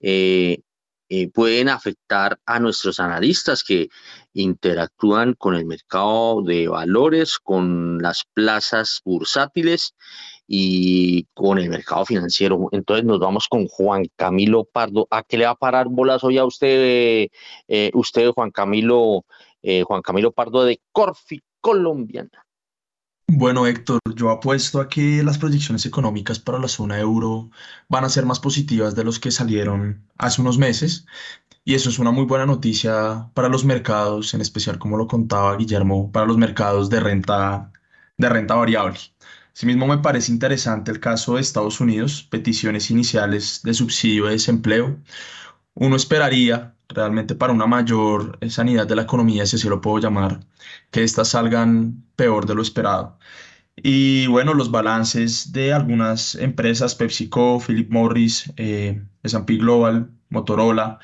eh, 0.00 0.60
eh, 1.08 1.28
pueden 1.30 1.70
afectar 1.70 2.38
a 2.44 2.60
nuestros 2.60 3.00
analistas 3.00 3.64
que 3.64 3.88
interactúan 4.34 5.32
con 5.32 5.54
el 5.54 5.64
mercado 5.64 6.42
de 6.42 6.68
valores, 6.68 7.38
con 7.38 7.98
las 8.02 8.24
plazas 8.34 9.00
bursátiles 9.06 9.94
y 10.52 11.28
con 11.32 11.60
el 11.60 11.70
mercado 11.70 12.04
financiero. 12.04 12.68
Entonces 12.72 13.04
nos 13.04 13.20
vamos 13.20 13.46
con 13.48 13.68
Juan 13.68 14.06
Camilo 14.16 14.64
Pardo. 14.64 15.06
¿A 15.08 15.22
qué 15.22 15.38
le 15.38 15.44
va 15.44 15.52
a 15.52 15.54
parar 15.54 15.86
bolas 15.88 16.24
hoy 16.24 16.38
a 16.38 16.44
usted, 16.44 17.28
eh, 17.68 17.90
usted 17.94 18.32
Juan 18.32 18.50
Camilo, 18.50 19.24
eh, 19.62 19.84
Juan 19.84 20.02
Camilo 20.02 20.32
Pardo 20.32 20.64
de 20.64 20.80
Corfi 20.90 21.40
Colombiana? 21.60 22.44
Bueno, 23.28 23.64
Héctor, 23.64 24.00
yo 24.16 24.30
apuesto 24.30 24.80
a 24.80 24.88
que 24.88 25.22
las 25.22 25.38
proyecciones 25.38 25.86
económicas 25.86 26.40
para 26.40 26.58
la 26.58 26.66
zona 26.66 26.98
euro 26.98 27.50
van 27.88 28.02
a 28.02 28.08
ser 28.08 28.26
más 28.26 28.40
positivas 28.40 28.96
de 28.96 29.04
los 29.04 29.20
que 29.20 29.30
salieron 29.30 30.04
hace 30.18 30.40
unos 30.40 30.58
meses 30.58 31.06
y 31.64 31.74
eso 31.74 31.90
es 31.90 32.00
una 32.00 32.10
muy 32.10 32.24
buena 32.24 32.44
noticia 32.44 33.30
para 33.34 33.48
los 33.48 33.64
mercados, 33.64 34.34
en 34.34 34.40
especial 34.40 34.80
como 34.80 34.96
lo 34.96 35.06
contaba 35.06 35.56
Guillermo, 35.56 36.10
para 36.10 36.26
los 36.26 36.38
mercados 36.38 36.90
de 36.90 36.98
renta, 36.98 37.70
de 38.16 38.28
renta 38.28 38.56
variable. 38.56 38.98
Asimismo, 39.54 39.86
me 39.86 39.98
parece 39.98 40.32
interesante 40.32 40.90
el 40.90 41.00
caso 41.00 41.34
de 41.34 41.40
Estados 41.40 41.80
Unidos, 41.80 42.22
peticiones 42.30 42.90
iniciales 42.90 43.62
de 43.62 43.74
subsidio 43.74 44.26
de 44.26 44.32
desempleo. 44.32 44.98
Uno 45.74 45.96
esperaría 45.96 46.74
realmente 46.88 47.34
para 47.34 47.52
una 47.52 47.66
mayor 47.66 48.38
sanidad 48.48 48.86
de 48.86 48.96
la 48.96 49.02
economía, 49.02 49.46
si 49.46 49.56
así 49.56 49.68
lo 49.68 49.80
puedo 49.80 49.98
llamar, 49.98 50.40
que 50.90 51.04
éstas 51.04 51.28
salgan 51.28 52.04
peor 52.16 52.46
de 52.46 52.54
lo 52.54 52.62
esperado. 52.62 53.18
Y 53.76 54.26
bueno, 54.26 54.54
los 54.54 54.70
balances 54.70 55.52
de 55.52 55.72
algunas 55.72 56.34
empresas, 56.34 56.94
PepsiCo, 56.94 57.60
Philip 57.60 57.90
Morris, 57.90 58.52
eh, 58.56 59.02
S&P 59.22 59.56
Global, 59.56 60.10
Motorola, 60.28 60.98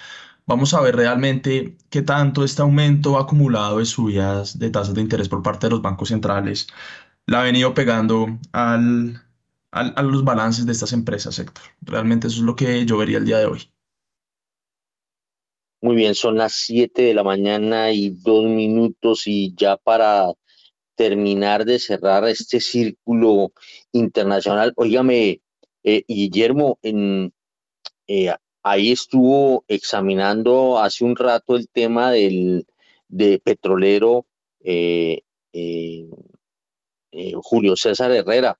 vamos 0.46 0.74
a 0.74 0.80
ver 0.80 0.96
realmente 0.96 1.76
qué 1.90 2.02
tanto 2.02 2.44
este 2.44 2.62
aumento 2.62 3.18
acumulado 3.18 3.78
de 3.78 3.86
subidas 3.86 4.58
de 4.58 4.70
tasas 4.70 4.94
de 4.94 5.00
interés 5.00 5.28
por 5.28 5.42
parte 5.42 5.66
de 5.66 5.70
los 5.70 5.82
bancos 5.82 6.08
centrales 6.08 6.68
la 7.26 7.40
ha 7.40 7.44
venido 7.44 7.74
pegando 7.74 8.38
al, 8.52 9.20
a 9.72 10.02
los 10.02 10.24
balances 10.24 10.64
de 10.66 10.72
estas 10.72 10.92
empresas, 10.92 11.34
sector. 11.34 11.64
Realmente 11.82 12.28
eso 12.28 12.38
es 12.38 12.42
lo 12.42 12.56
que 12.56 12.86
yo 12.86 12.96
vería 12.96 13.18
el 13.18 13.24
día 13.24 13.38
de 13.38 13.46
hoy. 13.46 13.70
Muy 15.82 15.96
bien, 15.96 16.14
son 16.14 16.36
las 16.36 16.54
7 16.54 17.02
de 17.02 17.14
la 17.14 17.22
mañana 17.22 17.92
y 17.92 18.10
dos 18.10 18.46
minutos 18.46 19.26
y 19.26 19.54
ya 19.54 19.76
para 19.76 20.32
terminar 20.94 21.64
de 21.64 21.78
cerrar 21.78 22.26
este 22.26 22.60
círculo 22.60 23.52
internacional, 23.92 24.72
óigame, 24.76 25.42
eh, 25.84 26.02
Guillermo, 26.08 26.78
en, 26.82 27.32
eh, 28.08 28.34
ahí 28.62 28.90
estuvo 28.92 29.64
examinando 29.68 30.78
hace 30.78 31.04
un 31.04 31.14
rato 31.14 31.54
el 31.56 31.68
tema 31.68 32.10
del 32.10 32.66
de 33.08 33.38
petrolero 33.38 34.26
eh, 34.64 35.22
Julio 37.42 37.76
César 37.76 38.10
Herrera, 38.12 38.58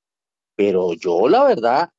pero 0.55 0.95
yo 0.95 1.29
la 1.29 1.45
verdad, 1.45 1.91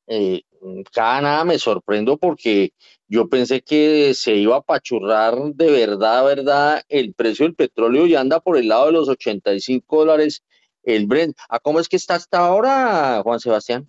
cada 0.92 1.20
nada 1.20 1.44
me 1.44 1.58
sorprendo 1.58 2.16
porque 2.16 2.72
yo 3.06 3.28
pensé 3.28 3.62
que 3.62 4.12
se 4.14 4.34
iba 4.34 4.56
a 4.56 4.62
pachurrar 4.62 5.36
de 5.54 5.70
verdad, 5.70 6.24
verdad, 6.24 6.82
el 6.88 7.14
precio 7.14 7.46
del 7.46 7.54
petróleo 7.54 8.06
y 8.06 8.14
anda 8.14 8.40
por 8.40 8.58
el 8.58 8.68
lado 8.68 8.86
de 8.86 8.92
los 8.92 9.08
85 9.08 10.04
dólares 10.04 10.42
el 10.82 11.06
Brent. 11.06 11.36
¿A 11.48 11.58
cómo 11.58 11.80
es 11.80 11.88
que 11.88 11.96
está 11.96 12.16
hasta 12.16 12.38
ahora, 12.38 13.20
Juan 13.22 13.40
Sebastián? 13.40 13.88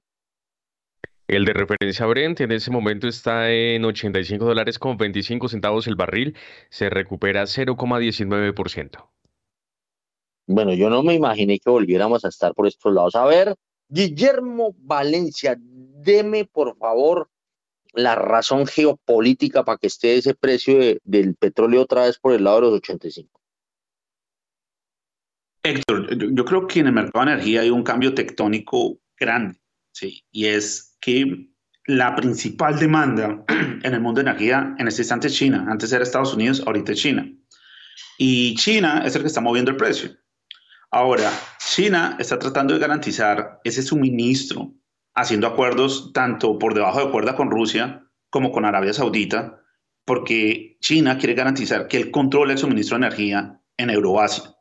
El 1.28 1.46
de 1.46 1.54
referencia 1.54 2.06
Brent 2.08 2.42
en 2.42 2.52
ese 2.52 2.72
momento 2.72 3.08
está 3.08 3.52
en 3.52 3.86
85 3.86 4.46
dólares 4.46 4.80
con 4.80 4.98
25 4.98 5.48
centavos 5.48 5.86
el 5.88 5.96
barril, 5.96 6.36
se 6.70 6.90
recupera 6.90 7.44
0,19%. 7.44 9.10
Bueno, 10.52 10.74
yo 10.74 10.90
no 10.90 11.04
me 11.04 11.14
imaginé 11.14 11.60
que 11.60 11.70
volviéramos 11.70 12.26
a 12.26 12.30
estar 12.30 12.56
por 12.56 12.66
estos 12.66 12.92
lados. 12.92 13.16
A 13.16 13.24
ver, 13.26 13.56
Guillermo 13.88 14.76
Valencia, 14.80 15.56
deme 15.60 16.46
por 16.46 16.76
favor 16.76 17.30
la 17.94 18.16
razón 18.16 18.66
geopolítica 18.66 19.64
para 19.64 19.78
que 19.78 19.86
esté 19.86 20.16
ese 20.16 20.34
precio 20.34 20.80
del 21.04 21.36
petróleo 21.36 21.84
otra 21.84 22.06
vez 22.06 22.18
por 22.18 22.34
el 22.34 22.44
lado 22.44 22.56
de 22.56 22.62
los 22.64 22.74
85? 22.74 23.40
Héctor, 25.62 26.34
yo, 26.34 26.46
creo 26.46 26.66
que 26.66 26.80
en 26.80 26.88
el 26.88 26.94
mercado 26.94 27.26
de 27.26 27.34
energía 27.34 27.62
hay 27.62 27.70
un 27.70 27.84
cambio 27.84 28.16
tectónico 28.16 28.98
grande, 29.20 29.60
¿sí? 29.92 30.24
y 30.32 30.46
es 30.46 30.98
que 31.00 31.52
la 31.86 32.16
principal 32.16 32.80
demanda 32.80 33.46
en 33.84 33.94
el 33.94 34.02
mundo 34.02 34.24
de 34.24 34.32
energía 34.32 34.76
en 34.80 34.88
este 34.88 35.04
instante 35.04 35.28
es 35.28 35.36
China. 35.36 35.68
Antes 35.70 35.94
era 35.94 36.04
Estados 36.04 36.34
Unidos, 36.34 36.64
ahorita 36.66 36.94
es 36.94 37.00
China. 37.00 37.32
Y 38.18 38.56
China 38.56 39.04
es 39.06 39.16
el 39.16 39.22
que 39.22 39.28
está 39.28 39.42
moviendo 39.42 39.70
el 39.70 39.78
precio. 39.78 40.18
Ahora, 40.92 41.32
China 41.60 42.18
está 42.20 42.40
tratando 42.40 42.74
de 42.74 42.80
garantizar 42.80 43.60
ese 43.64 43.84
suministro 43.84 44.74
haciendo 45.14 45.48
acuerdos 45.48 46.12
tanto 46.14 46.58
por 46.58 46.74
debajo 46.74 47.06
de 47.06 47.12
cuerda 47.12 47.36
con 47.36 47.52
Rusia 47.52 48.04
como 48.30 48.52
con 48.52 48.66
Arabia 48.66 48.94
Saudita, 48.94 49.62
porque 50.06 50.78
China 50.82 51.18
quiere 51.18 51.36
garantizar 51.36 51.88
que 51.88 51.98
él 51.98 52.12
controle 52.12 52.54
el 52.54 52.60
suministro 52.60 52.98
de 52.98 53.06
energía 53.06 53.62
en 53.78 53.90
Euroasia. 53.90 54.56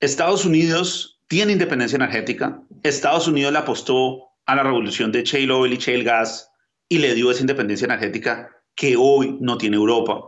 Estados 0.00 0.44
Unidos 0.44 1.22
tiene 1.28 1.52
independencia 1.52 1.96
energética. 1.96 2.62
Estados 2.82 3.28
Unidos 3.28 3.52
le 3.52 3.58
apostó 3.58 4.28
a 4.46 4.54
la 4.54 4.62
revolución 4.62 5.12
de 5.12 5.24
shale 5.24 5.52
oil 5.52 5.72
y 5.72 5.76
shale 5.76 6.04
gas 6.04 6.50
y 6.88 6.98
le 6.98 7.14
dio 7.14 7.30
esa 7.30 7.40
independencia 7.40 7.86
energética 7.86 8.50
que 8.74 8.96
hoy 8.96 9.36
no 9.40 9.58
tiene 9.58 9.76
Europa. 9.76 10.20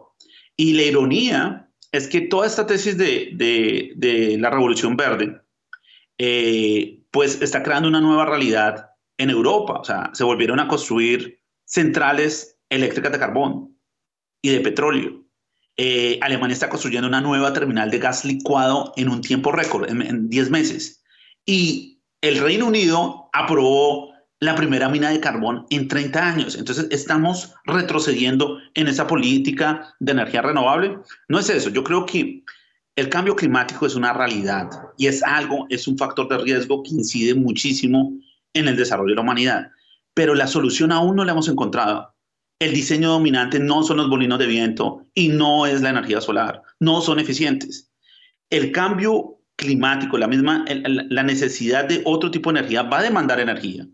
Y 0.57 0.73
la 0.73 0.83
ironía 0.83 1.68
es 1.93 2.09
que 2.09 2.23
toda 2.23 2.47
esta 2.47 2.67
tesis 2.67 2.97
de, 2.97 4.37
la 4.39 4.51
revolución 4.51 4.97
verde, 4.97 5.41
eh, 6.19 7.03
pues 7.11 7.41
está 7.41 7.63
creando 7.63 7.89
una 7.89 8.01
nueva 8.01 8.27
realidad 8.27 8.91
en 9.17 9.31
Europa. 9.31 9.81
O 9.81 9.85
sea, 9.85 10.11
se 10.13 10.25
volvieron 10.25 10.61
a 10.61 10.69
construir 10.69 11.41
centrales 11.65 12.59
eléctricas 12.69 13.13
de 13.13 13.19
carbón 13.19 13.79
y 14.43 14.51
de 14.51 14.61
petróleo. 14.61 15.25
Eh, 15.77 16.19
Alemania 16.23 16.55
está 16.55 16.69
construyendo 16.69 17.09
una 17.09 17.21
nueva 17.21 17.53
terminal 17.53 17.91
de 17.91 17.99
gas 17.99 18.25
licuado 18.25 18.93
en 18.97 19.09
un 19.09 19.21
tiempo 19.21 19.53
récord, 19.53 19.89
en 19.89 20.29
10 20.29 20.51
meses. 20.51 21.05
Y 21.47 22.03
el 22.21 22.39
Reino 22.39 22.67
Unido 22.67 23.31
aprobó 23.33 24.08
la 24.41 24.55
primera 24.55 24.89
mina 24.89 25.11
de 25.11 25.21
carbón 25.21 25.67
en 25.71 25.89
30 25.89 26.27
años. 26.27 26.57
Entonces, 26.57 26.87
estamos 26.91 27.55
retrocediendo 27.65 28.59
en 28.75 28.89
esa 28.89 29.07
política 29.07 29.95
de 29.99 30.13
energía 30.13 30.43
renovable. 30.43 30.99
No 31.29 31.39
es 31.39 31.51
eso. 31.51 31.71
Yo 31.71 31.83
creo 31.83 32.07
que 32.07 32.45
el 32.97 33.09
cambio 33.09 33.37
climático 33.37 33.87
es 33.87 33.95
una 33.95 34.13
realidad 34.13 34.71
y 34.97 35.07
es 35.07 35.23
algo, 35.23 35.67
es 35.71 35.89
un 35.89 35.99
factor 35.99 36.29
de 36.29 36.39
riesgo 36.39 36.83
que 36.83 36.91
incide 36.91 37.35
muchísimo 37.35 38.13
en 38.55 38.69
el 38.69 38.77
desarrollo 38.77 39.11
de 39.11 39.17
la 39.17 39.23
humanidad. 39.23 39.71
Pero 40.15 40.35
la 40.35 40.47
solución 40.47 40.93
aún 40.93 41.17
no 41.17 41.25
la 41.25 41.33
hemos 41.33 41.49
encontrado. 41.49 42.15
El 42.61 42.75
diseño 42.75 43.11
dominante 43.11 43.61
no 43.61 43.85
son 43.85 43.99
los 43.99 44.09
bolinos 44.09 44.39
de 44.39 44.47
viento 44.47 45.07
y 45.15 45.29
no 45.29 45.67
es 45.67 45.81
la 45.81 45.91
energía 45.91 46.21
solar. 46.21 46.63
No 46.81 47.01
son 47.01 47.21
eficientes. 47.21 47.91
El 48.51 48.73
cambio 48.73 49.39
climático, 49.57 50.19
la 50.19 50.27
misma, 50.27 50.65
la 50.69 51.23
necesidad 51.23 51.85
de 51.85 52.03
otro 52.05 52.31
tipo 52.31 52.53
de 52.53 52.61
energía 52.61 52.83
va 52.83 52.99
a 52.99 53.03
demandar 53.03 53.39
energía. 53.41 53.87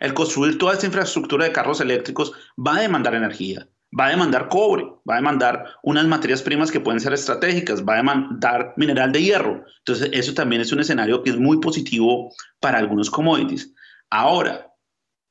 El 0.00 0.14
construir 0.14 0.58
toda 0.58 0.74
esta 0.74 0.86
infraestructura 0.86 1.44
de 1.44 1.52
carros 1.52 1.80
eléctricos 1.80 2.32
va 2.58 2.76
a 2.76 2.80
demandar 2.80 3.14
energía, 3.14 3.68
va 3.98 4.06
a 4.06 4.10
demandar 4.10 4.48
cobre, 4.48 4.84
va 5.08 5.14
a 5.14 5.16
demandar 5.16 5.64
unas 5.82 6.06
materias 6.06 6.42
primas 6.42 6.70
que 6.70 6.80
pueden 6.80 7.00
ser 7.00 7.12
estratégicas, 7.12 7.84
va 7.84 7.94
a 7.94 7.98
demandar 7.98 8.74
mineral 8.76 9.12
de 9.12 9.22
hierro. 9.22 9.64
Entonces, 9.78 10.10
eso 10.12 10.34
también 10.34 10.62
es 10.62 10.72
un 10.72 10.80
escenario 10.80 11.22
que 11.22 11.30
es 11.30 11.38
muy 11.38 11.58
positivo 11.60 12.32
para 12.60 12.78
algunos 12.78 13.10
commodities. 13.10 13.72
Ahora, 14.10 14.72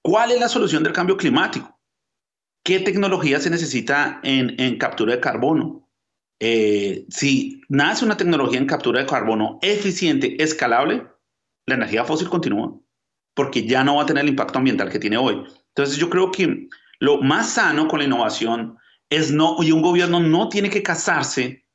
¿cuál 0.01 0.31
es 0.31 0.39
la 0.39 0.49
solución 0.49 0.83
del 0.83 0.93
cambio 0.93 1.17
climático? 1.17 1.75
¿qué 2.65 2.79
tecnología 2.79 3.39
se 3.39 3.51
necesita 3.51 4.19
en, 4.23 4.59
en 4.59 4.77
captura 4.77 5.13
de 5.13 5.21
carbono? 5.21 5.87
Eh, 6.39 7.05
si 7.09 7.61
nace 7.69 8.03
una 8.03 8.17
tecnología 8.17 8.59
en 8.59 8.65
captura 8.65 8.99
de 8.99 9.05
carbono 9.05 9.59
eficiente, 9.61 10.43
escalable, 10.43 11.07
la 11.67 11.75
energía 11.75 12.03
fósil 12.03 12.27
continúa, 12.27 12.77
porque 13.35 13.67
ya 13.67 13.83
no 13.83 13.97
va 13.97 14.03
a 14.03 14.05
tener 14.07 14.23
el 14.23 14.29
impacto 14.31 14.57
ambiental 14.57 14.89
que 14.89 14.99
tiene 14.99 15.17
hoy. 15.17 15.43
Entonces 15.67 15.97
yo 15.97 16.09
creo 16.09 16.31
que 16.31 16.67
lo 16.99 17.21
más 17.21 17.51
sano 17.51 17.87
con 17.87 17.99
la 17.99 18.05
innovación 18.05 18.77
es 19.09 19.31
no, 19.31 19.57
y 19.61 19.71
un 19.71 19.81
gobierno 19.81 20.19
no 20.19 20.49
tiene 20.49 20.69
que 20.69 20.81
casarse 20.81 21.65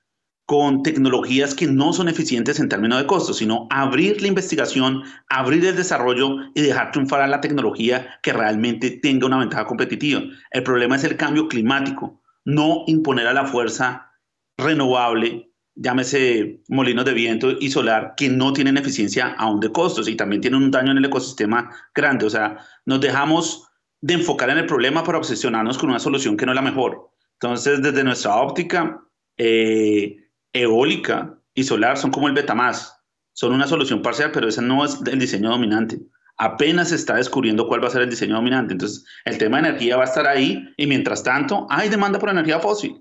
con 0.47 0.83
tecnologías 0.83 1.55
que 1.55 1.69
no 1.69 1.93
son 1.93 2.09
eficientes 2.09 2.59
en 2.59 2.69
términos 2.69 2.99
de 2.99 3.07
costos, 3.07 3.39
sino 3.39 3.69
abrir 3.71 4.21
la 4.21 4.27
investigación, 4.27 5.05
abrir 5.29 5.65
el 5.65 5.77
desarrollo 5.77 6.39
y 6.57 6.63
dejar 6.63 6.91
triunfar 6.91 7.21
a 7.21 7.29
la 7.29 7.41
tecnología 7.41 8.19
que 8.21 8.33
realmente 8.33 8.91
tenga 8.91 9.29
una 9.29 9.39
ventaja 9.39 9.67
competitiva. 9.67 10.23
El 10.51 10.65
problema 10.65 10.97
es 10.97 11.05
el 11.05 11.17
cambio 11.17 11.47
climático, 11.47 12.21
no 12.45 12.83
imponer 12.89 13.29
a 13.29 13.33
la 13.33 13.47
fuerza 13.47 14.11
renovable, 14.59 15.50
llámese 15.81 16.61
molinos 16.69 17.07
de 17.07 17.15
viento 17.15 17.53
y 17.59 17.71
solar, 17.71 18.13
que 18.17 18.29
no 18.29 18.53
tienen 18.53 18.77
eficiencia 18.77 19.35
aún 19.39 19.61
de 19.61 19.73
costos 19.73 20.09
y 20.09 20.15
también 20.15 20.43
tienen 20.43 20.63
un 20.63 20.71
daño 20.71 20.93
en 20.93 20.99
el 20.99 21.07
ecosistema 21.07 21.71
grande. 21.95 22.27
O 22.27 22.31
sea, 22.31 22.59
nos 22.85 23.01
dejamos 23.01 23.67
de 24.03 24.15
enfocar 24.15 24.51
en 24.51 24.59
el 24.59 24.67
problema 24.67 25.03
para 25.03 25.19
obsesionarnos 25.19 25.79
con 25.79 25.89
una 25.89 25.99
solución 25.99 26.37
que 26.37 26.45
no 26.45 26.53
es 26.53 26.57
la 26.57 26.63
mejor. 26.63 27.11
Entonces, 27.35 27.81
desde 27.83 28.05
nuestra 28.05 28.37
óptica, 28.37 29.03
eh, 29.39 30.17
eólica 30.53 31.39
y 31.55 31.65
solar 31.65 31.97
son 31.97 32.11
como 32.11 32.29
el 32.29 32.35
Betamax. 32.35 32.95
Son 33.33 33.55
una 33.55 33.67
solución 33.67 34.03
parcial, 34.03 34.33
pero 34.33 34.49
ese 34.49 34.61
no 34.61 34.85
es 34.85 34.99
el 35.11 35.19
diseño 35.19 35.49
dominante. 35.49 35.99
Apenas 36.37 36.91
se 36.91 36.97
está 36.97 37.17
descubriendo 37.17 37.67
cuál 37.67 37.83
va 37.83 37.89
a 37.89 37.91
ser 37.91 38.03
el 38.03 38.11
diseño 38.11 38.35
dominante. 38.35 38.75
Entonces, 38.75 39.07
el 39.25 39.39
tema 39.39 39.61
de 39.61 39.69
energía 39.69 39.97
va 39.97 40.03
a 40.03 40.07
estar 40.07 40.27
ahí 40.27 40.63
y 40.77 40.87
mientras 40.87 41.23
tanto 41.23 41.67
hay 41.71 41.89
demanda 41.89 42.19
por 42.19 42.29
energía 42.29 42.61
fósil. 42.61 43.00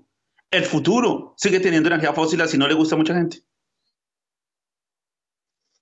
El 0.50 0.64
futuro 0.64 1.34
sigue 1.36 1.60
teniendo 1.60 1.88
energía 1.88 2.12
fósil 2.12 2.40
así 2.40 2.58
no 2.58 2.66
le 2.66 2.74
gusta 2.74 2.94
a 2.94 2.98
mucha 2.98 3.14
gente. 3.14 3.42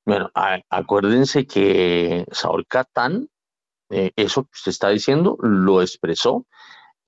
Bueno, 0.05 0.31
acuérdense 0.71 1.47
que 1.47 2.25
Saúl 2.33 2.67
Catán, 2.67 3.29
eh, 3.91 4.13
eso 4.17 4.45
que 4.45 4.51
usted 4.55 4.71
está 4.71 4.89
diciendo, 4.89 5.37
lo 5.41 5.83
expresó 5.83 6.47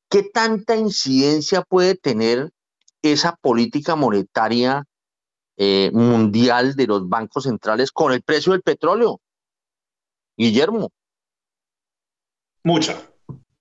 qué 0.10 0.24
tanta 0.24 0.76
incidencia 0.76 1.62
puede 1.62 1.93
tener 1.93 2.52
esa 3.02 3.36
política 3.36 3.95
monetaria 3.95 4.86
mundial 5.93 6.76
de 6.76 6.88
los 6.88 7.08
bancos 7.08 7.43
centrales 7.43 7.91
con 7.91 8.12
el 8.14 8.24
precio 8.24 8.54
del 8.54 8.64
petróleo? 8.64 9.22
Guillermo. 10.36 10.91
Mucha, 12.64 12.99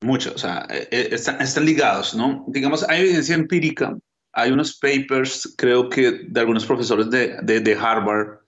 mucha, 0.00 0.30
o 0.30 0.38
sea, 0.38 0.66
están, 0.90 1.42
están 1.42 1.66
ligados, 1.66 2.14
¿no? 2.14 2.44
Digamos, 2.48 2.88
hay 2.88 3.00
evidencia 3.02 3.34
empírica 3.34 3.98
hay 4.32 4.52
unos 4.52 4.76
papers, 4.78 5.54
creo 5.56 5.88
que 5.88 6.22
de 6.28 6.40
algunos 6.40 6.66
profesores 6.66 7.10
de, 7.10 7.38
de, 7.42 7.74
Harvard, 7.74 8.38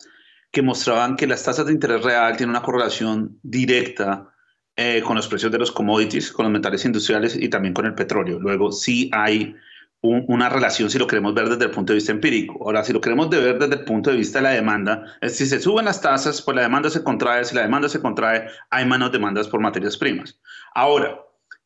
que 0.50 0.62
mostraban 0.62 1.16
que 1.16 1.26
las 1.26 1.42
tasas 1.42 1.66
de 1.66 1.72
interés 1.72 2.02
real 2.02 2.36
tienen 2.36 2.50
una 2.50 2.62
correlación 2.62 3.38
directa 3.42 4.28
eh, 4.76 5.02
con 5.04 5.16
los 5.16 5.26
precios 5.26 5.50
de 5.50 5.58
los 5.58 5.72
commodities, 5.72 6.30
con 6.30 6.44
los 6.44 6.52
metales 6.52 6.84
industriales 6.84 7.36
y 7.36 7.48
también 7.48 7.74
con 7.74 7.86
el 7.86 7.94
petróleo. 7.94 8.38
Luego 8.38 8.70
sí 8.70 9.10
hay 9.12 9.56
una 10.02 10.48
relación 10.48 10.90
si 10.90 10.98
lo 10.98 11.06
queremos 11.06 11.32
ver 11.32 11.48
desde 11.48 11.64
el 11.64 11.70
punto 11.70 11.92
de 11.92 11.96
vista 11.96 12.12
empírico. 12.12 12.58
Ahora, 12.64 12.84
si 12.84 12.92
lo 12.92 13.00
queremos 13.00 13.30
ver 13.30 13.58
desde 13.58 13.74
el 13.74 13.84
punto 13.84 14.10
de 14.10 14.16
vista 14.16 14.38
de 14.38 14.42
la 14.42 14.50
demanda, 14.50 15.16
es 15.20 15.36
si 15.36 15.46
se 15.46 15.60
suben 15.60 15.84
las 15.84 16.00
tasas, 16.00 16.42
pues 16.42 16.56
la 16.56 16.62
demanda 16.62 16.90
se 16.90 17.04
contrae, 17.04 17.44
si 17.44 17.54
la 17.54 17.62
demanda 17.62 17.88
se 17.88 18.00
contrae, 18.00 18.48
hay 18.70 18.84
menos 18.84 19.12
demandas 19.12 19.48
por 19.48 19.60
materias 19.60 19.96
primas. 19.96 20.40
Ahora, 20.74 21.20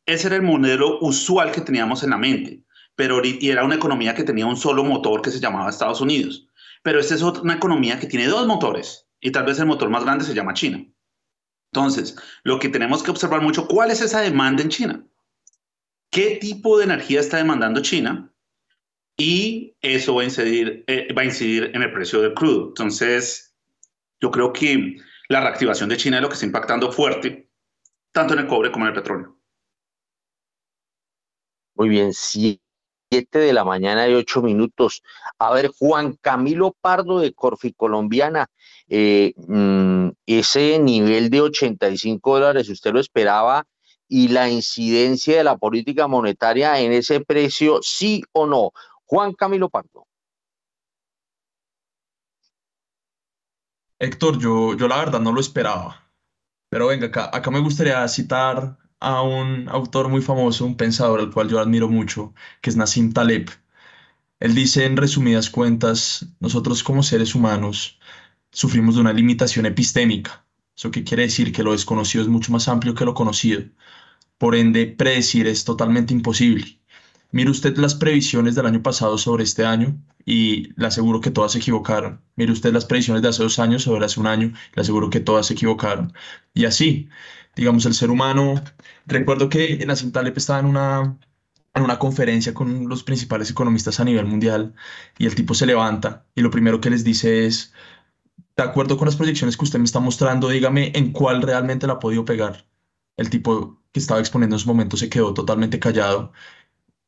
ese 0.05 0.27
era 0.27 0.35
el 0.35 0.43
modelo 0.43 0.99
usual 1.01 1.51
que 1.51 1.61
teníamos 1.61 2.03
en 2.03 2.11
la 2.11 2.17
mente 2.17 2.63
pero 2.97 3.21
y 3.23 3.51
era 3.51 3.63
una 3.63 3.75
economía 3.75 4.15
que 4.15 4.23
tenía 4.23 4.47
un 4.47 4.57
solo 4.57 4.83
motor 4.83 5.21
que 5.21 5.29
se 5.29 5.39
llamaba 5.39 5.69
Estados 5.69 6.01
Unidos. 6.01 6.47
Pero 6.81 6.99
esta 6.99 7.13
es 7.13 7.21
una 7.21 7.53
economía 7.53 7.99
que 7.99 8.07
tiene 8.07 8.25
dos 8.25 8.47
motores 8.47 9.07
y 9.21 9.31
tal 9.31 9.45
vez 9.45 9.59
el 9.59 9.67
motor 9.67 9.89
más 9.91 10.03
grande 10.03 10.25
se 10.25 10.33
llama 10.33 10.55
China. 10.55 10.83
Entonces, 11.71 12.17
lo 12.43 12.57
que 12.57 12.69
tenemos 12.69 13.03
que 13.03 13.11
observar 13.11 13.41
mucho, 13.41 13.67
¿cuál 13.67 13.91
es 13.91 14.01
esa 14.01 14.21
demanda 14.21 14.63
en 14.63 14.69
China? 14.69 15.05
¿Qué 16.09 16.37
tipo 16.37 16.77
de 16.77 16.85
energía 16.85 17.19
está 17.19 17.37
demandando 17.37 17.81
China? 17.81 18.33
Y 19.17 19.75
eso 19.81 20.15
va 20.15 20.21
a 20.21 20.25
incidir, 20.25 20.83
eh, 20.87 21.11
va 21.13 21.23
a 21.23 21.25
incidir 21.25 21.71
en 21.73 21.81
el 21.81 21.91
precio 21.91 22.21
del 22.21 22.33
crudo. 22.33 22.67
Entonces, 22.67 23.55
yo 24.21 24.31
creo 24.31 24.53
que 24.53 24.97
la 25.27 25.41
reactivación 25.41 25.89
de 25.89 25.97
China 25.97 26.17
es 26.17 26.21
lo 26.21 26.29
que 26.29 26.35
está 26.35 26.45
impactando 26.45 26.91
fuerte, 26.91 27.49
tanto 28.11 28.33
en 28.33 28.41
el 28.41 28.47
cobre 28.47 28.71
como 28.71 28.85
en 28.85 28.89
el 28.89 28.95
petróleo. 28.95 29.37
Muy 31.75 31.89
bien, 31.89 32.13
sí, 32.13 32.61
7 33.11 33.39
de 33.39 33.53
la 33.53 33.63
mañana 33.63 34.07
y 34.07 34.13
8 34.13 34.41
minutos. 34.41 35.03
A 35.37 35.53
ver, 35.53 35.69
Juan 35.77 36.17
Camilo 36.21 36.75
Pardo 36.81 37.19
de 37.19 37.33
Corfi 37.33 37.73
Colombiana, 37.73 38.47
eh, 38.87 39.33
mm, 39.35 40.09
ese 40.25 40.79
nivel 40.79 41.29
de 41.29 41.41
85 41.41 42.39
dólares, 42.39 42.69
¿usted 42.69 42.93
lo 42.93 42.99
esperaba? 42.99 43.65
Y 44.07 44.29
la 44.29 44.49
incidencia 44.49 45.37
de 45.37 45.43
la 45.43 45.57
política 45.57 46.07
monetaria 46.07 46.79
en 46.79 46.93
ese 46.93 47.21
precio, 47.21 47.79
sí 47.81 48.23
o 48.31 48.47
no. 48.47 48.71
Juan 49.05 49.33
Camilo 49.33 49.69
Pardo. 49.69 50.07
Héctor, 53.99 54.37
yo, 54.39 54.75
yo 54.75 54.87
la 54.87 54.97
verdad 54.97 55.19
no 55.19 55.31
lo 55.31 55.41
esperaba. 55.41 56.07
Pero 56.69 56.87
venga, 56.87 57.07
acá, 57.07 57.51
me 57.51 57.59
gustaría 57.59 58.07
citar 58.07 58.77
a 58.99 59.21
un 59.21 59.69
autor 59.69 60.09
muy 60.09 60.21
famoso, 60.21 60.65
un 60.65 60.77
pensador 60.77 61.19
al 61.19 61.31
cual 61.31 61.49
yo 61.49 61.59
admiro 61.59 61.87
mucho, 61.87 62.33
que 62.61 62.69
es 62.69 62.75
Nassim 62.75 63.13
Taleb. 63.13 63.49
Él 64.39 64.53
dice 64.53 64.85
en 64.85 64.97
resumidas 64.97 65.49
cuentas, 65.49 66.27
nosotros 66.39 66.83
como 66.83 67.03
seres 67.03 67.33
humanos 67.35 67.99
sufrimos 68.51 68.95
de 68.95 69.01
una 69.01 69.13
limitación 69.13 69.65
epistémica. 69.65 70.45
¿Eso 70.75 70.91
qué 70.91 71.03
quiere 71.03 71.23
decir? 71.23 71.51
Que 71.51 71.63
lo 71.63 71.71
desconocido 71.71 72.23
es 72.23 72.29
mucho 72.29 72.51
más 72.51 72.67
amplio 72.67 72.93
que 72.93 73.05
lo 73.05 73.13
conocido. 73.15 73.63
Por 74.37 74.55
ende, 74.55 74.87
predecir 74.87 75.47
es 75.47 75.63
totalmente 75.65 76.13
imposible. 76.13 76.79
Mire 77.31 77.49
usted 77.51 77.77
las 77.77 77.95
previsiones 77.95 78.55
del 78.55 78.65
año 78.65 78.81
pasado 78.81 79.17
sobre 79.17 79.43
este 79.43 79.65
año 79.65 80.01
y 80.25 80.73
le 80.79 80.87
aseguro 80.87 81.21
que 81.21 81.31
todas 81.31 81.53
se 81.53 81.59
equivocaron. 81.59 82.21
Mire 82.35 82.51
usted 82.51 82.73
las 82.73 82.85
previsiones 82.85 83.21
de 83.21 83.29
hace 83.29 83.43
dos 83.43 83.59
años 83.59 83.83
sobre 83.83 84.05
hace 84.05 84.19
un 84.19 84.27
año, 84.27 84.53
le 84.75 84.81
aseguro 84.81 85.09
que 85.09 85.19
todas 85.19 85.47
se 85.47 85.53
equivocaron. 85.53 86.13
Y 86.53 86.65
así, 86.65 87.09
digamos, 87.55 87.85
el 87.85 87.93
ser 87.93 88.09
humano. 88.11 88.55
Recuerdo 89.05 89.49
que 89.49 89.85
Nassim 89.85 90.11
Taleb 90.11 90.37
estaba 90.37 90.59
en 90.59 90.65
una, 90.67 91.17
en 91.73 91.83
una 91.83 91.99
conferencia 91.99 92.53
con 92.53 92.87
los 92.89 93.03
principales 93.03 93.51
economistas 93.51 93.99
a 93.99 94.05
nivel 94.05 94.25
mundial 94.25 94.73
y 95.17 95.25
el 95.25 95.35
tipo 95.35 95.53
se 95.53 95.65
levanta 95.65 96.25
y 96.35 96.41
lo 96.41 96.51
primero 96.51 96.81
que 96.81 96.89
les 96.89 97.03
dice 97.03 97.45
es, 97.45 97.73
de 98.55 98.63
acuerdo 98.63 98.97
con 98.97 99.05
las 99.07 99.15
proyecciones 99.15 99.57
que 99.57 99.65
usted 99.65 99.79
me 99.79 99.85
está 99.85 99.99
mostrando, 99.99 100.49
dígame 100.49 100.91
en 100.95 101.11
cuál 101.11 101.41
realmente 101.41 101.87
la 101.87 101.93
ha 101.93 101.99
podido 101.99 102.25
pegar. 102.25 102.67
El 103.17 103.29
tipo 103.29 103.81
que 103.97 104.01
estaba 104.01 104.19
exponiendo 104.19 104.55
en 104.55 104.59
su 104.59 104.67
momento 104.67 104.97
se 104.97 105.09
quedó 105.09 105.33
totalmente 105.33 105.79
callado 105.79 106.31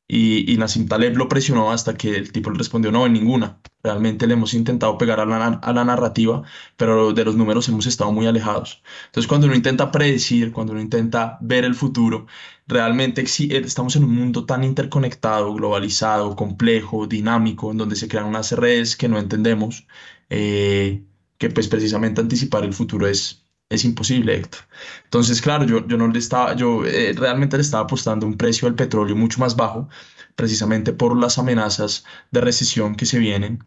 y, 0.07 0.51
y 0.51 0.57
Nassim 0.57 0.87
Taleb 0.87 1.15
lo 1.17 1.29
presionó 1.29 1.71
hasta 1.71 1.95
que 1.95 2.15
el 2.15 2.31
tipo 2.31 2.49
le 2.49 2.57
respondió 2.57 2.91
no, 2.91 3.05
en 3.05 3.13
ninguna. 3.13 3.61
Realmente 3.83 4.25
le 4.27 4.33
hemos 4.33 4.53
intentado 4.55 4.97
pegar 4.97 5.19
a 5.19 5.25
la, 5.25 5.45
a 5.47 5.73
la 5.73 5.85
narrativa, 5.85 6.43
pero 6.77 7.13
de 7.13 7.23
los 7.25 7.35
números 7.35 7.69
hemos 7.69 7.85
estado 7.85 8.11
muy 8.11 8.25
alejados. 8.27 8.81
Entonces, 9.05 9.27
cuando 9.27 9.45
uno 9.47 9.55
intenta 9.55 9.91
predecir, 9.91 10.51
cuando 10.51 10.73
uno 10.73 10.81
intenta 10.81 11.37
ver 11.41 11.63
el 11.63 11.75
futuro, 11.75 12.25
realmente 12.67 13.21
eh, 13.21 13.61
estamos 13.63 13.95
en 13.95 14.03
un 14.03 14.15
mundo 14.15 14.45
tan 14.45 14.63
interconectado, 14.63 15.53
globalizado, 15.53 16.35
complejo, 16.35 17.05
dinámico, 17.07 17.71
en 17.71 17.77
donde 17.77 17.95
se 17.95 18.07
crean 18.07 18.25
unas 18.25 18.51
redes 18.53 18.95
que 18.97 19.07
no 19.09 19.19
entendemos, 19.19 19.87
eh, 20.29 21.03
que 21.37 21.49
pues 21.51 21.67
precisamente 21.67 22.21
anticipar 22.21 22.63
el 22.63 22.73
futuro 22.73 23.07
es, 23.07 23.38
es 23.69 23.85
imposible, 23.85 24.35
Héctor. 24.35 24.61
Entonces, 25.05 25.41
claro, 25.41 25.65
yo, 25.65 25.87
yo 25.87 25.97
no 25.97 26.07
le 26.07 26.19
estaba, 26.19 26.55
yo 26.55 26.85
eh, 26.85 27.13
realmente 27.15 27.57
le 27.57 27.61
estaba 27.61 27.83
apostando 27.83 28.25
un 28.25 28.37
precio 28.37 28.67
del 28.67 28.75
petróleo 28.75 29.15
mucho 29.15 29.39
más 29.39 29.55
bajo, 29.55 29.89
precisamente 30.35 30.93
por 30.93 31.17
las 31.17 31.37
amenazas 31.37 32.03
de 32.31 32.41
recesión 32.41 32.95
que 32.95 33.05
se 33.05 33.19
vienen. 33.19 33.63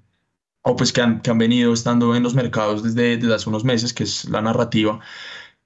o 0.62 0.77
pues 0.77 0.93
que 0.93 1.01
han, 1.03 1.20
que 1.23 1.31
han 1.31 1.39
venido 1.39 1.73
estando 1.73 2.15
en 2.16 2.23
los 2.23 2.35
mercados 2.35 2.83
desde, 2.83 3.16
desde 3.16 3.35
hace 3.35 3.49
unos 3.49 3.65
meses, 3.65 3.93
que 3.93 4.05
es 4.05 4.27
la 4.27 4.43
narrativa. 4.43 5.01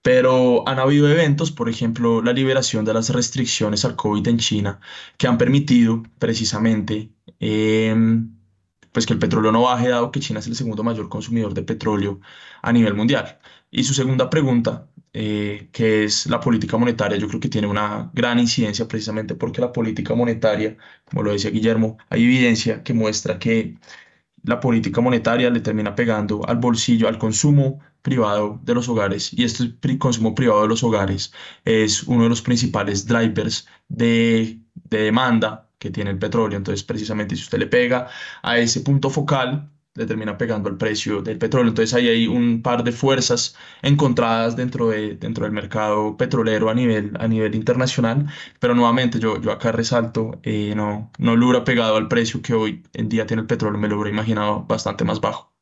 Pero 0.02 0.66
han 0.68 0.78
habido 0.78 1.08
eventos, 1.10 1.50
por 1.52 1.68
ejemplo, 1.68 2.22
la 2.22 2.32
liberación 2.32 2.84
de 2.84 2.94
las 2.94 3.10
restricciones 3.10 3.84
al 3.84 3.96
COVID 3.96 4.26
en 4.28 4.38
China, 4.38 4.80
que 5.18 5.26
han 5.26 5.38
permitido 5.38 6.02
precisamente 6.18 7.12
em, 7.40 8.36
pues 8.92 9.06
que 9.06 9.12
el 9.12 9.18
petróleo 9.18 9.52
no 9.52 9.62
baje, 9.62 9.88
dado 9.88 10.10
que 10.10 10.20
China 10.20 10.40
es 10.40 10.46
el 10.46 10.56
segundo 10.56 10.82
mayor 10.82 11.08
consumidor 11.08 11.54
de 11.54 11.62
petróleo 11.62 12.20
a 12.62 12.72
nivel 12.72 12.94
mundial. 12.94 13.38
Y 13.70 13.84
su 13.84 13.94
segunda 13.94 14.30
pregunta, 14.30 14.88
eh, 15.12 15.68
que 15.72 16.04
es 16.04 16.26
la 16.26 16.40
política 16.40 16.76
monetaria, 16.76 17.18
yo 17.18 17.28
creo 17.28 17.40
que 17.40 17.48
tiene 17.48 17.66
una 17.66 18.10
gran 18.14 18.38
incidencia 18.38 18.86
precisamente 18.88 19.34
porque 19.34 19.60
la 19.60 19.72
política 19.72 20.14
monetaria, 20.14 20.76
como 21.04 21.22
lo 21.22 21.32
decía 21.32 21.50
Guillermo, 21.50 21.98
hay 22.08 22.24
evidencia 22.24 22.82
que 22.82 22.94
muestra 22.94 23.38
que 23.38 23.76
la 24.44 24.60
política 24.60 25.00
monetaria 25.00 25.50
le 25.50 25.60
termina 25.60 25.94
pegando 25.94 26.46
al 26.46 26.56
bolsillo, 26.58 27.08
al 27.08 27.18
consumo 27.18 27.80
privado 28.02 28.60
de 28.62 28.74
los 28.74 28.88
hogares 28.88 29.32
y 29.32 29.44
este 29.44 29.76
consumo 29.98 30.34
privado 30.34 30.62
de 30.62 30.68
los 30.68 30.82
hogares 30.84 31.32
es 31.64 32.04
uno 32.04 32.24
de 32.24 32.28
los 32.28 32.42
principales 32.42 33.06
drivers 33.06 33.66
de, 33.88 34.60
de 34.74 34.98
demanda 35.02 35.68
que 35.78 35.90
tiene 35.90 36.10
el 36.10 36.18
petróleo. 36.18 36.56
Entonces, 36.56 36.84
precisamente 36.84 37.36
si 37.36 37.42
usted 37.42 37.58
le 37.58 37.66
pega 37.66 38.08
a 38.42 38.58
ese 38.58 38.80
punto 38.82 39.10
focal, 39.10 39.70
le 39.96 40.06
termina 40.06 40.38
pegando 40.38 40.68
el 40.68 40.76
precio 40.76 41.22
del 41.22 41.38
petróleo. 41.38 41.70
Entonces 41.70 41.94
ahí 41.94 42.08
hay 42.08 42.26
un 42.26 42.62
par 42.62 42.84
de 42.84 42.92
fuerzas 42.92 43.56
encontradas 43.82 44.56
dentro, 44.56 44.88
de, 44.90 45.16
dentro 45.16 45.44
del 45.44 45.52
mercado 45.52 46.16
petrolero 46.16 46.70
a 46.70 46.74
nivel, 46.74 47.12
a 47.18 47.26
nivel 47.28 47.54
internacional, 47.54 48.26
pero 48.60 48.74
nuevamente 48.74 49.18
yo, 49.18 49.40
yo 49.40 49.52
acá 49.52 49.72
resalto, 49.72 50.38
eh, 50.42 50.74
no, 50.76 51.10
no 51.18 51.36
lo 51.36 51.46
hubiera 51.46 51.64
pegado 51.64 51.96
al 51.96 52.08
precio 52.08 52.42
que 52.42 52.54
hoy 52.54 52.82
en 52.92 53.08
día 53.08 53.26
tiene 53.26 53.42
el 53.42 53.48
petróleo, 53.48 53.78
me 53.80 53.88
lo 53.88 53.96
hubiera 53.96 54.10
imaginado 54.10 54.64
bastante 54.64 55.04
más 55.04 55.20
bajo. 55.20 55.52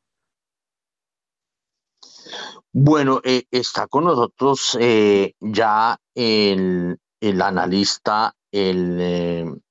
Bueno, 2.71 3.21
eh, 3.23 3.45
está 3.51 3.87
con 3.87 4.03
nosotros 4.03 4.77
eh, 4.81 5.33
ya 5.39 5.97
el, 6.13 6.97
el, 7.21 7.41
analista, 7.41 8.35
el 8.51 9.61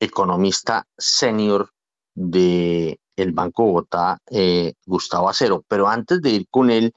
economista 0.00 0.84
senior 0.98 1.70
de 2.14 2.98
el 3.16 3.32
Banco 3.32 3.64
Bogotá, 3.64 4.18
eh, 4.30 4.74
Gustavo 4.86 5.28
Acero. 5.28 5.64
Pero 5.68 5.88
antes 5.88 6.20
de 6.22 6.30
ir 6.30 6.46
con 6.50 6.70
él, 6.70 6.92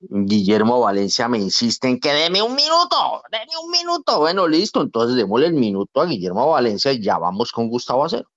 Guillermo 0.00 0.80
Valencia 0.80 1.28
me 1.28 1.38
insiste 1.38 1.86
en 1.88 2.00
que 2.00 2.12
deme 2.12 2.42
un 2.42 2.54
minuto, 2.54 3.22
deme 3.30 3.52
un 3.62 3.70
minuto. 3.70 4.18
Bueno, 4.18 4.48
listo, 4.48 4.80
entonces 4.80 5.16
démosle 5.16 5.48
el 5.48 5.54
minuto 5.54 6.00
a 6.00 6.06
Guillermo 6.06 6.50
Valencia 6.50 6.92
y 6.92 7.02
ya 7.02 7.18
vamos 7.18 7.52
con 7.52 7.68
Gustavo 7.68 8.04
Acero. 8.04 8.28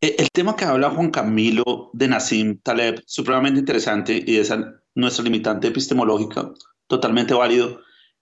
E, 0.00 0.16
el 0.18 0.28
tema 0.32 0.56
que 0.56 0.64
habla 0.64 0.90
Juan 0.90 1.10
Camilo 1.10 1.90
de 1.92 2.08
Nassim 2.08 2.58
Taleb, 2.60 3.02
supremamente 3.06 3.60
interesante 3.60 4.22
y 4.26 4.38
es 4.38 4.52
nuestra 4.96 5.22
limitante 5.22 5.68
epistemológica, 5.68 6.50
totalmente 6.88 7.34
válido, 7.34 7.80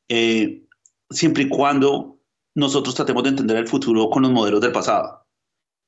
eh, 0.08 0.66
siempre 1.08 1.44
y 1.44 1.48
cuando 1.48 2.18
nosotros 2.54 2.94
tratemos 2.94 3.22
de 3.22 3.30
entender 3.30 3.56
el 3.56 3.68
futuro 3.68 4.10
con 4.10 4.22
los 4.22 4.30
modelos 4.30 4.60
del 4.60 4.72
pasado 4.72 5.19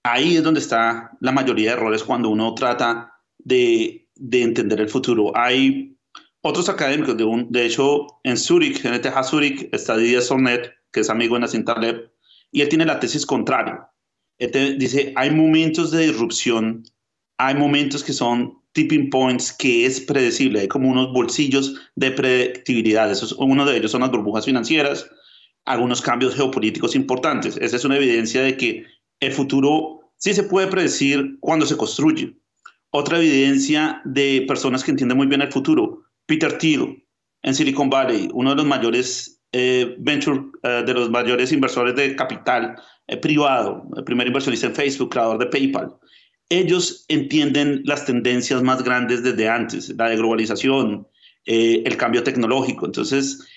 ahí 0.02 0.36
es 0.36 0.42
donde 0.42 0.60
está 0.60 1.10
la 1.20 1.32
mayoría 1.32 1.70
de 1.70 1.76
errores 1.76 2.02
cuando 2.02 2.28
uno 2.28 2.54
trata 2.54 3.12
de, 3.38 4.08
de 4.14 4.42
entender 4.42 4.80
el 4.80 4.88
futuro. 4.88 5.36
Hay 5.36 5.96
otros 6.40 6.68
académicos, 6.68 7.16
de, 7.16 7.24
un, 7.24 7.50
de 7.50 7.66
hecho, 7.66 8.06
en 8.24 8.36
Zurich, 8.36 8.84
en 8.84 9.00
TEJA 9.00 9.22
Zurich, 9.22 9.68
está 9.72 9.96
Didier 9.96 10.22
Sornet, 10.22 10.72
que 10.92 11.00
es 11.00 11.10
amigo 11.10 11.36
de 11.36 11.40
Nassim 11.40 11.64
Taleb, 11.64 12.10
y 12.50 12.60
él 12.60 12.68
tiene 12.68 12.84
la 12.84 13.00
tesis 13.00 13.24
contraria. 13.24 13.88
Él 14.38 14.76
dice, 14.78 15.12
hay 15.16 15.30
momentos 15.30 15.92
de 15.92 16.06
disrupción, 16.06 16.82
hay 17.38 17.54
momentos 17.54 18.02
que 18.02 18.12
son 18.12 18.58
tipping 18.72 19.10
points 19.10 19.52
que 19.52 19.86
es 19.86 20.00
predecible, 20.00 20.60
hay 20.60 20.68
como 20.68 20.90
unos 20.90 21.12
bolsillos 21.12 21.80
de 21.94 22.10
predictibilidad. 22.10 23.10
Eso 23.10 23.26
es, 23.26 23.32
uno 23.32 23.64
de 23.64 23.76
ellos 23.76 23.92
son 23.92 24.00
las 24.00 24.10
burbujas 24.10 24.44
financieras, 24.44 25.08
algunos 25.64 26.02
cambios 26.02 26.34
geopolíticos 26.34 26.96
importantes. 26.96 27.56
Esa 27.56 27.76
es 27.76 27.84
una 27.84 27.96
evidencia 27.96 28.42
de 28.42 28.56
que 28.56 28.84
el 29.22 29.32
futuro 29.32 30.00
sí 30.16 30.34
se 30.34 30.42
puede 30.42 30.66
predecir 30.66 31.38
cuando 31.40 31.64
se 31.64 31.76
construye. 31.76 32.36
Otra 32.90 33.18
evidencia 33.18 34.02
de 34.04 34.44
personas 34.46 34.82
que 34.82 34.90
entienden 34.90 35.16
muy 35.16 35.28
bien 35.28 35.40
el 35.40 35.52
futuro, 35.52 36.02
Peter 36.26 36.58
Thiel 36.58 37.06
en 37.42 37.54
Silicon 37.54 37.88
Valley, 37.88 38.28
uno 38.32 38.50
de 38.50 38.56
los 38.56 38.66
mayores 38.66 39.40
eh, 39.52 39.94
venture, 39.98 40.40
eh, 40.64 40.82
de 40.84 40.92
los 40.92 41.08
mayores 41.08 41.52
inversores 41.52 41.94
de 41.94 42.16
capital 42.16 42.74
eh, 43.06 43.16
privado, 43.16 43.84
el 43.96 44.04
primer 44.04 44.26
inversionista 44.26 44.66
en 44.66 44.74
Facebook, 44.74 45.10
creador 45.10 45.38
de 45.38 45.46
PayPal. 45.46 45.94
Ellos 46.48 47.04
entienden 47.08 47.82
las 47.84 48.04
tendencias 48.04 48.60
más 48.62 48.82
grandes 48.82 49.22
desde 49.22 49.48
antes, 49.48 49.88
la 49.96 50.08
de 50.08 50.16
globalización, 50.16 51.06
el 51.44 51.96
cambio 51.96 52.22
tecnológico. 52.22 52.84
Entonces, 52.84 53.48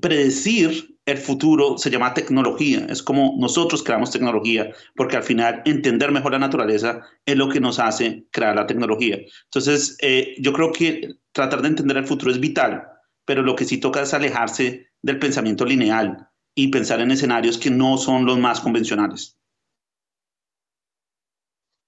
predecir 0.00 0.93
el 1.06 1.18
futuro 1.18 1.76
se 1.76 1.90
llama 1.90 2.14
tecnología, 2.14 2.86
es 2.88 3.02
como 3.02 3.34
nosotros 3.38 3.82
creamos 3.82 4.10
tecnología, 4.10 4.70
porque 4.96 5.16
al 5.16 5.22
final 5.22 5.62
entender 5.64 6.10
mejor 6.10 6.32
la 6.32 6.38
naturaleza 6.38 7.02
es 7.26 7.36
lo 7.36 7.48
que 7.48 7.60
nos 7.60 7.78
hace 7.78 8.26
crear 8.30 8.56
la 8.56 8.66
tecnología. 8.66 9.18
Entonces, 9.44 9.98
eh, 10.00 10.34
yo 10.38 10.52
creo 10.52 10.72
que 10.72 11.16
tratar 11.32 11.60
de 11.62 11.68
entender 11.68 11.98
el 11.98 12.06
futuro 12.06 12.30
es 12.30 12.40
vital, 12.40 12.84
pero 13.26 13.42
lo 13.42 13.54
que 13.54 13.64
sí 13.64 13.78
toca 13.78 14.02
es 14.02 14.14
alejarse 14.14 14.88
del 15.02 15.18
pensamiento 15.18 15.64
lineal 15.64 16.28
y 16.54 16.68
pensar 16.68 17.00
en 17.00 17.10
escenarios 17.10 17.58
que 17.58 17.70
no 17.70 17.98
son 17.98 18.24
los 18.24 18.38
más 18.38 18.60
convencionales. 18.60 19.36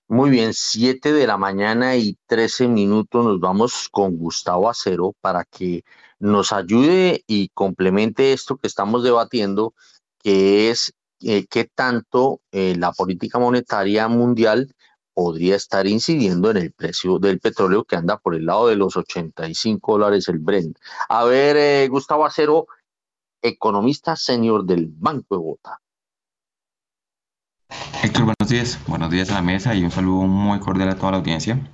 Muy 0.08 0.30
bien, 0.30 0.54
7 0.54 1.12
de 1.12 1.26
la 1.26 1.36
mañana 1.36 1.96
y 1.96 2.16
13 2.26 2.68
minutos 2.68 3.24
nos 3.24 3.40
vamos 3.40 3.88
con 3.90 4.16
Gustavo 4.16 4.70
Acero 4.70 5.14
para 5.20 5.44
que 5.44 5.82
nos 6.18 6.52
ayude 6.52 7.24
y 7.26 7.48
complemente 7.50 8.32
esto 8.32 8.56
que 8.56 8.66
estamos 8.66 9.02
debatiendo, 9.02 9.74
que 10.18 10.70
es 10.70 10.94
eh, 11.20 11.46
qué 11.46 11.64
tanto 11.64 12.40
eh, 12.52 12.74
la 12.76 12.92
política 12.92 13.38
monetaria 13.38 14.08
mundial 14.08 14.74
podría 15.14 15.56
estar 15.56 15.86
incidiendo 15.86 16.50
en 16.50 16.58
el 16.58 16.72
precio 16.72 17.18
del 17.18 17.40
petróleo 17.40 17.84
que 17.84 17.96
anda 17.96 18.18
por 18.18 18.34
el 18.34 18.44
lado 18.44 18.68
de 18.68 18.76
los 18.76 18.96
85 18.96 19.92
dólares 19.92 20.28
el 20.28 20.38
Brent. 20.38 20.76
A 21.08 21.24
ver, 21.24 21.56
eh, 21.56 21.88
Gustavo 21.88 22.26
Acero, 22.26 22.66
economista 23.40 24.14
senior 24.14 24.64
del 24.64 24.88
Banco 24.88 25.34
de 25.34 25.38
Bogotá. 25.38 25.80
Héctor, 28.02 28.24
buenos 28.24 28.48
días. 28.48 28.78
Buenos 28.86 29.10
días 29.10 29.30
a 29.30 29.34
la 29.34 29.42
mesa 29.42 29.74
y 29.74 29.84
un 29.84 29.90
saludo 29.90 30.26
muy 30.26 30.60
cordial 30.60 30.90
a 30.90 30.96
toda 30.96 31.12
la 31.12 31.18
audiencia. 31.18 31.66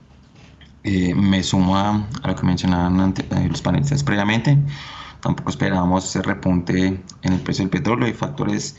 Eh, 0.84 1.14
me 1.14 1.42
sumo 1.42 1.76
a, 1.76 2.08
lo 2.24 2.34
que 2.34 2.44
mencionaban 2.44 3.14
eh, 3.16 3.48
los 3.48 3.62
panelistas 3.62 4.02
previamente. 4.02 4.58
Tampoco 5.20 5.50
esperábamos 5.50 6.04
ese 6.04 6.22
repunte 6.22 7.00
en 7.22 7.32
el 7.32 7.40
precio 7.40 7.62
del 7.62 7.70
petróleo. 7.70 8.06
Hay 8.06 8.12
factores 8.12 8.76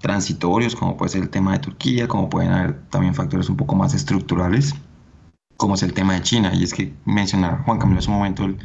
transitorios, 0.00 0.74
como 0.74 0.96
puede 0.96 1.10
ser 1.10 1.22
el 1.22 1.30
tema 1.30 1.52
de 1.52 1.58
Turquía, 1.58 2.08
como 2.08 2.30
pueden 2.30 2.52
haber 2.52 2.82
también 2.88 3.14
factores 3.14 3.48
un 3.50 3.56
poco 3.56 3.76
más 3.76 3.92
estructurales, 3.94 4.74
como 5.58 5.74
es 5.74 5.82
el 5.82 5.92
tema 5.92 6.14
de 6.14 6.22
China. 6.22 6.52
Y 6.54 6.64
es 6.64 6.72
que 6.72 6.94
mencionar, 7.04 7.62
Juan 7.64 7.78
Camilo, 7.78 7.98
en 7.98 8.02
su 8.02 8.10
momento, 8.10 8.44
el, 8.44 8.58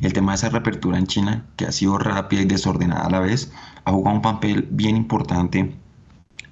el, 0.00 0.12
tema 0.14 0.32
de 0.32 0.36
esa 0.36 0.48
reapertura 0.48 0.98
en 0.98 1.06
China, 1.06 1.44
que 1.56 1.66
ha 1.66 1.72
sido 1.72 1.98
rápida 1.98 2.40
y 2.40 2.46
desordenada 2.46 3.06
a 3.06 3.10
la 3.10 3.20
vez, 3.20 3.52
ha 3.84 3.92
jugado 3.92 4.16
un 4.16 4.22
papel 4.22 4.66
bien 4.70 4.96
importante 4.96 5.74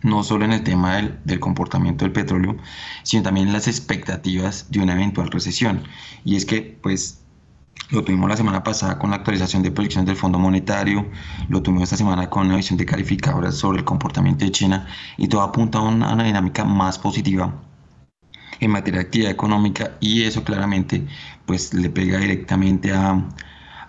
no 0.03 0.23
solo 0.23 0.45
en 0.45 0.53
el 0.53 0.63
tema 0.63 0.97
del, 1.25 1.41
comportamiento 1.41 2.05
del 2.05 2.13
petróleo, 2.13 2.57
sino 3.03 3.23
también 3.23 3.49
en 3.49 3.53
las 3.53 3.69
expectativas 3.69 4.71
de 4.71 4.81
una 4.81 4.95
eventual 4.95 5.31
recesión. 5.31 5.83
Y 6.25 6.37
es 6.37 6.45
que, 6.45 6.79
pues, 6.83 7.23
lo 7.91 8.05
tuvimos 8.05 8.29
la 8.29 8.37
semana 8.37 8.63
pasada 8.63 8.99
con 8.99 9.11
la 9.11 9.17
actualización 9.17 9.63
de 9.63 9.71
proyecciones 9.71 10.07
del 10.07 10.17
Fondo 10.17 10.39
Monetario, 10.39 11.07
lo 11.49 11.63
tuvimos 11.63 11.85
esta 11.85 11.97
semana 11.97 12.29
con 12.29 12.47
una 12.47 12.57
visión 12.57 12.77
de 12.77 12.85
calificadoras 12.85 13.57
sobre 13.57 13.79
el 13.79 13.85
comportamiento 13.85 14.45
de 14.45 14.51
China 14.51 14.87
y 15.17 15.29
todo 15.29 15.41
apunta 15.43 15.79
a 15.79 15.83
una, 15.83 16.13
una 16.13 16.25
dinámica 16.25 16.65
más 16.65 16.99
positiva 16.99 17.55
en 18.61 18.71
materia 18.73 19.01
de 19.01 19.07
actividad 19.07 19.31
económica 19.31 19.97
y 20.01 20.25
eso 20.25 20.45
claramente 20.45 21.07
pues 21.47 21.73
le 21.73 21.89
pega 21.89 22.19
directamente 22.19 22.93
a, 22.93 23.25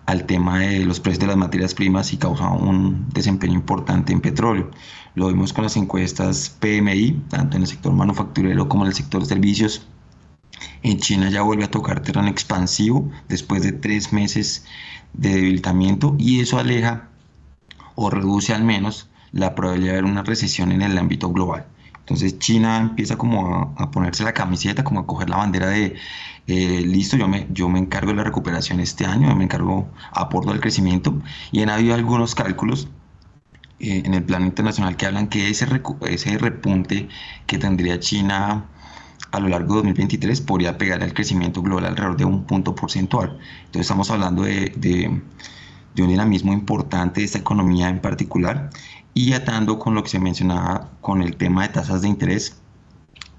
al 0.10 0.26
tema 0.26 0.58
de 0.62 0.86
los 0.86 1.00
precios 1.00 1.20
de 1.20 1.28
las 1.28 1.38
materias 1.38 1.76
primas 1.76 2.14
y 2.14 2.18
causa 2.18 2.50
un 2.50 3.08
desempeño 3.10 3.54
importante 3.54 4.12
en 4.12 4.22
petróleo. 4.22 4.72
Lo 5.14 5.28
vimos 5.28 5.54
con 5.54 5.64
las 5.64 5.78
encuestas 5.78 6.50
PMI, 6.60 7.26
tanto 7.30 7.58
en 7.58 7.62
el 7.62 7.68
sector 7.68 7.94
manufacturero 7.94 8.68
como 8.68 8.86
en 8.86 8.88
el 8.88 8.96
sector 8.96 9.24
servicios. 9.28 9.86
En 10.82 10.98
China 10.98 11.30
ya 11.30 11.44
vuelve 11.44 11.66
a 11.66 11.70
tocar 11.70 12.02
terreno 12.02 12.28
expansivo 12.28 13.08
después 13.28 13.62
de 13.62 13.72
tres 13.72 14.12
meses 14.12 14.66
de 15.14 15.30
debilitamiento 15.30 16.16
y 16.18 16.40
eso 16.40 16.58
aleja 16.58 17.10
o 17.94 18.10
reduce 18.10 18.56
al 18.56 18.64
menos 18.64 19.10
la 19.32 19.54
probabilidad 19.54 19.94
de 19.94 20.04
una 20.04 20.24
recesión 20.24 20.72
en 20.72 20.82
el 20.82 20.98
ámbito 20.98 21.32
global. 21.32 21.68
Entonces 22.10 22.40
China 22.40 22.78
empieza 22.78 23.18
como 23.18 23.76
a, 23.78 23.92
ponerse 23.92 24.24
la 24.24 24.34
camiseta, 24.34 24.84
como 24.84 25.02
a 25.02 25.06
coger 25.06 25.30
la 25.30 25.38
bandera 25.38 25.68
de 25.68 25.96
eh, 26.48 26.82
listo, 26.84 27.18
yo 27.18 27.28
me, 27.70 27.80
encargo 27.80 28.10
de 28.10 28.18
la 28.18 28.24
recuperación 28.24 28.80
este 28.80 29.06
año, 29.06 29.30
yo 29.30 29.36
me 29.36 29.44
encargo, 29.44 29.88
aporto 30.12 30.50
al 30.52 30.60
crecimiento 30.60 31.22
y 31.52 31.62
han 31.62 31.70
habido 31.70 31.94
algunos 31.94 32.34
cálculos 32.34 32.88
eh, 33.80 34.02
en 34.04 34.16
el 34.16 34.24
plano 34.24 34.48
internacional 34.48 34.98
que 34.98 35.06
hablan 35.06 35.28
que 35.28 35.52
ese, 35.52 35.68
ese 36.08 36.38
repunte 36.40 37.08
que 37.46 37.60
tendría 37.60 38.00
China 38.00 38.66
a 39.32 39.40
lo 39.40 39.48
largo 39.48 39.76
de 39.76 39.82
2023 39.82 40.42
podría 40.42 40.80
pegar 40.80 41.04
al 41.04 41.14
crecimiento 41.14 41.62
global 41.62 41.86
alrededor 41.86 42.18
de 42.18 42.26
un 42.26 42.46
punto 42.46 42.74
porcentual. 42.74 43.38
Entonces 43.66 43.82
estamos 43.82 44.10
hablando 44.10 44.42
de, 44.42 45.22
de 45.96 46.04
un 46.04 46.10
dinamismo 46.10 46.54
importante 46.54 47.22
de 47.22 47.26
esta 47.26 47.40
economía 47.40 47.90
en 47.90 48.00
particular 48.00 48.70
y 49.14 49.34
atando 49.34 49.80
con 49.80 49.96
lo 49.96 50.04
que 50.04 50.10
se 50.10 50.20
mencionaba 50.20 50.90
con 51.02 51.22
el 51.22 51.36
tema 51.36 51.64
de 51.64 51.70
tasas 51.70 52.02
de 52.02 52.08
interés, 52.08 52.62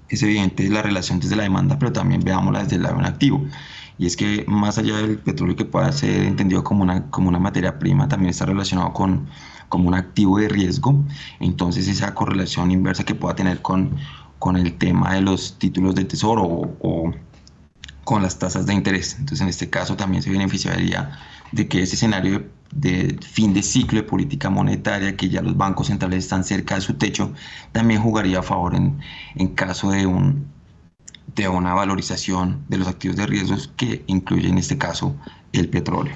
es 0.09 0.21
evidente 0.23 0.67
la 0.69 0.81
relación 0.81 1.19
desde 1.19 1.35
la 1.35 1.43
demanda, 1.43 1.79
pero 1.79 1.91
también 1.91 2.21
veámosla 2.21 2.63
desde 2.63 2.75
el 2.75 2.83
lado 2.83 2.99
activo. 2.99 3.43
Y 3.97 4.05
es 4.05 4.17
que 4.17 4.45
más 4.47 4.77
allá 4.77 4.97
del 4.97 5.17
petróleo 5.19 5.55
que 5.55 5.65
pueda 5.65 5.91
ser 5.91 6.23
entendido 6.23 6.63
como 6.63 6.83
una, 6.83 7.09
como 7.09 7.29
una 7.29 7.39
materia 7.39 7.79
prima, 7.79 8.07
también 8.07 8.31
está 8.31 8.45
relacionado 8.45 8.93
con 8.93 9.27
como 9.69 9.87
un 9.87 9.93
activo 9.93 10.37
de 10.37 10.49
riesgo. 10.49 11.03
Entonces 11.39 11.87
esa 11.87 12.13
correlación 12.13 12.71
inversa 12.71 13.03
que 13.05 13.15
pueda 13.15 13.35
tener 13.35 13.61
con, 13.61 13.95
con 14.37 14.57
el 14.57 14.77
tema 14.77 15.13
de 15.13 15.21
los 15.21 15.57
títulos 15.57 15.95
de 15.95 16.05
tesoro 16.05 16.43
o, 16.43 16.77
o 16.81 17.13
con 18.03 18.21
las 18.21 18.37
tasas 18.37 18.65
de 18.65 18.73
interés. 18.73 19.15
Entonces 19.17 19.41
en 19.41 19.47
este 19.47 19.69
caso 19.69 19.95
también 19.95 20.21
se 20.21 20.29
beneficiaría 20.29 21.17
de 21.51 21.67
que 21.67 21.81
ese 21.81 21.95
escenario 21.95 22.45
de 22.73 23.17
fin 23.21 23.53
de 23.53 23.63
ciclo 23.63 24.01
de 24.01 24.07
política 24.07 24.49
monetaria, 24.49 25.15
que 25.17 25.29
ya 25.29 25.41
los 25.41 25.57
bancos 25.57 25.87
centrales 25.87 26.23
están 26.23 26.43
cerca 26.43 26.75
de 26.75 26.81
su 26.81 26.93
techo, 26.95 27.33
también 27.71 28.01
jugaría 28.01 28.39
a 28.39 28.43
favor 28.43 28.75
en, 28.75 28.99
en 29.35 29.49
caso 29.49 29.91
de, 29.91 30.05
un, 30.05 30.47
de 31.35 31.47
una 31.47 31.73
valorización 31.73 32.63
de 32.69 32.77
los 32.77 32.87
activos 32.87 33.17
de 33.17 33.27
riesgos 33.27 33.71
que 33.75 34.03
incluye 34.07 34.49
en 34.49 34.57
este 34.57 34.77
caso 34.77 35.15
el 35.51 35.69
petróleo. 35.69 36.15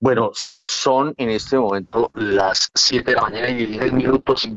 Bueno, 0.00 0.32
son 0.66 1.14
en 1.16 1.30
este 1.30 1.56
momento 1.58 2.10
las 2.14 2.70
7 2.74 3.10
de 3.10 3.16
la 3.16 3.22
mañana 3.22 3.48
y 3.50 3.66
10 3.66 3.92
minutos. 3.92 4.48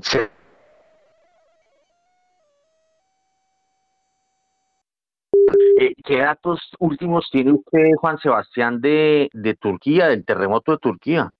Eh, 5.77 5.93
¿Qué 6.05 6.19
datos 6.19 6.61
últimos 6.79 7.27
tiene 7.31 7.51
usted, 7.51 7.91
Juan 7.99 8.17
Sebastián, 8.19 8.79
de, 8.79 9.29
de 9.33 9.55
Turquía, 9.55 10.07
del 10.07 10.23
terremoto 10.23 10.71
de 10.71 10.77
Turquía? 10.77 11.33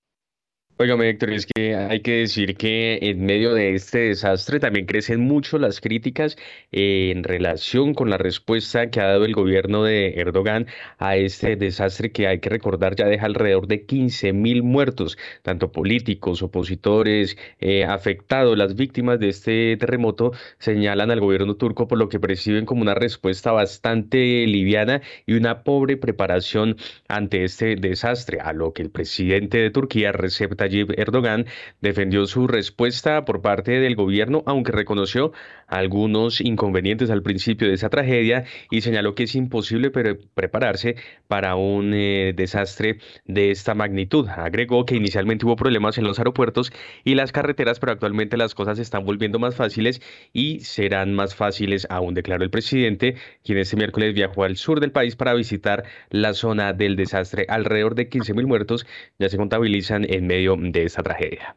Óigame, 0.78 1.08
Héctor, 1.08 1.30
es 1.30 1.46
que 1.46 1.74
hay 1.74 2.00
que 2.00 2.18
decir 2.18 2.54
que 2.54 2.98
en 3.00 3.24
medio 3.24 3.54
de 3.54 3.74
este 3.74 4.08
desastre 4.08 4.60
también 4.60 4.84
crecen 4.84 5.22
mucho 5.22 5.58
las 5.58 5.80
críticas 5.80 6.36
en 6.70 7.24
relación 7.24 7.94
con 7.94 8.10
la 8.10 8.18
respuesta 8.18 8.90
que 8.90 9.00
ha 9.00 9.06
dado 9.06 9.24
el 9.24 9.32
gobierno 9.32 9.84
de 9.84 10.20
Erdogan 10.20 10.66
a 10.98 11.16
este 11.16 11.56
desastre 11.56 12.12
que 12.12 12.26
hay 12.26 12.40
que 12.40 12.50
recordar 12.50 12.94
ya 12.94 13.06
deja 13.06 13.24
alrededor 13.24 13.68
de 13.68 13.86
15 13.86 14.34
mil 14.34 14.62
muertos, 14.62 15.16
tanto 15.40 15.72
políticos, 15.72 16.42
opositores, 16.42 17.38
eh, 17.58 17.84
afectados. 17.84 18.58
Las 18.58 18.74
víctimas 18.74 19.18
de 19.18 19.30
este 19.30 19.78
terremoto 19.78 20.32
señalan 20.58 21.10
al 21.10 21.20
gobierno 21.20 21.56
turco 21.56 21.88
por 21.88 21.96
lo 21.96 22.10
que 22.10 22.20
perciben 22.20 22.66
como 22.66 22.82
una 22.82 22.94
respuesta 22.94 23.50
bastante 23.50 24.46
liviana 24.46 25.00
y 25.24 25.36
una 25.36 25.62
pobre 25.64 25.96
preparación 25.96 26.76
ante 27.08 27.44
este 27.44 27.76
desastre, 27.76 28.40
a 28.40 28.52
lo 28.52 28.74
que 28.74 28.82
el 28.82 28.90
presidente 28.90 29.56
de 29.56 29.70
Turquía, 29.70 30.12
Recep 30.12 30.54
Tayyip 30.54 30.65
Erdogan 30.66 31.46
defendió 31.80 32.26
su 32.26 32.46
respuesta 32.46 33.24
por 33.24 33.42
parte 33.42 33.72
del 33.80 33.96
gobierno, 33.96 34.42
aunque 34.46 34.72
reconoció 34.72 35.32
algunos 35.66 36.40
inconvenientes 36.40 37.10
al 37.10 37.22
principio 37.22 37.68
de 37.68 37.74
esa 37.74 37.88
tragedia 37.88 38.44
y 38.70 38.80
señaló 38.80 39.14
que 39.14 39.24
es 39.24 39.34
imposible 39.34 39.90
prepararse 39.90 40.96
para 41.28 41.56
un 41.56 41.92
eh, 41.94 42.32
desastre 42.34 42.98
de 43.24 43.50
esta 43.50 43.74
magnitud. 43.74 44.28
Agregó 44.28 44.84
que 44.84 44.96
inicialmente 44.96 45.46
hubo 45.46 45.56
problemas 45.56 45.98
en 45.98 46.04
los 46.04 46.18
aeropuertos 46.18 46.72
y 47.04 47.14
las 47.14 47.32
carreteras, 47.32 47.80
pero 47.80 47.92
actualmente 47.92 48.36
las 48.36 48.54
cosas 48.54 48.76
se 48.76 48.82
están 48.82 49.04
volviendo 49.04 49.38
más 49.38 49.56
fáciles 49.56 50.00
y 50.32 50.60
serán 50.60 51.14
más 51.14 51.34
fáciles 51.34 51.86
aún, 51.90 52.14
declaró 52.14 52.44
el 52.44 52.50
presidente, 52.50 53.16
quien 53.44 53.58
este 53.58 53.76
miércoles 53.76 54.14
viajó 54.14 54.44
al 54.44 54.56
sur 54.56 54.80
del 54.80 54.92
país 54.92 55.16
para 55.16 55.34
visitar 55.34 55.84
la 56.10 56.34
zona 56.34 56.72
del 56.72 56.96
desastre. 56.96 57.46
Alrededor 57.48 57.94
de 57.94 58.08
15.000 58.08 58.46
muertos 58.46 58.86
ya 59.18 59.28
se 59.28 59.36
contabilizan 59.36 60.06
en 60.08 60.26
medio 60.26 60.56
de 60.56 60.84
esa 60.84 61.02
tragedia. 61.02 61.56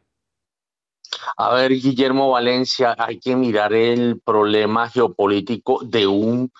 A 1.36 1.54
ver, 1.54 1.72
Guillermo 1.72 2.30
Valencia, 2.30 2.94
hay 2.98 3.18
que 3.18 3.36
mirar 3.36 3.72
el 3.72 4.20
problema 4.20 4.88
geopolítico 4.88 5.80
de 5.84 6.06
un 6.06 6.52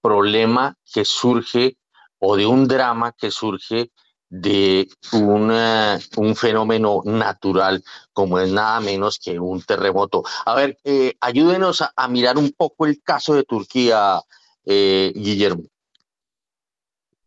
problema 0.00 0.76
que 0.92 1.04
surge 1.04 1.76
o 2.18 2.36
de 2.36 2.46
un 2.46 2.66
drama 2.66 3.12
que 3.12 3.30
surge 3.30 3.90
de 4.30 4.88
un 5.12 6.36
fenómeno 6.36 7.00
natural 7.04 7.82
como 8.12 8.38
es 8.38 8.50
nada 8.50 8.80
menos 8.80 9.18
que 9.18 9.38
un 9.38 9.62
terremoto. 9.62 10.22
A 10.44 10.54
ver, 10.54 10.78
eh, 10.84 11.14
ayúdenos 11.20 11.82
a, 11.82 12.08
mirar 12.08 12.36
un 12.36 12.52
poco 12.52 12.86
el 12.86 13.02
caso 13.02 13.34
de 13.34 13.44
Turquía, 13.44 14.20
eh, 14.64 15.12
Guillermo. 15.14 15.64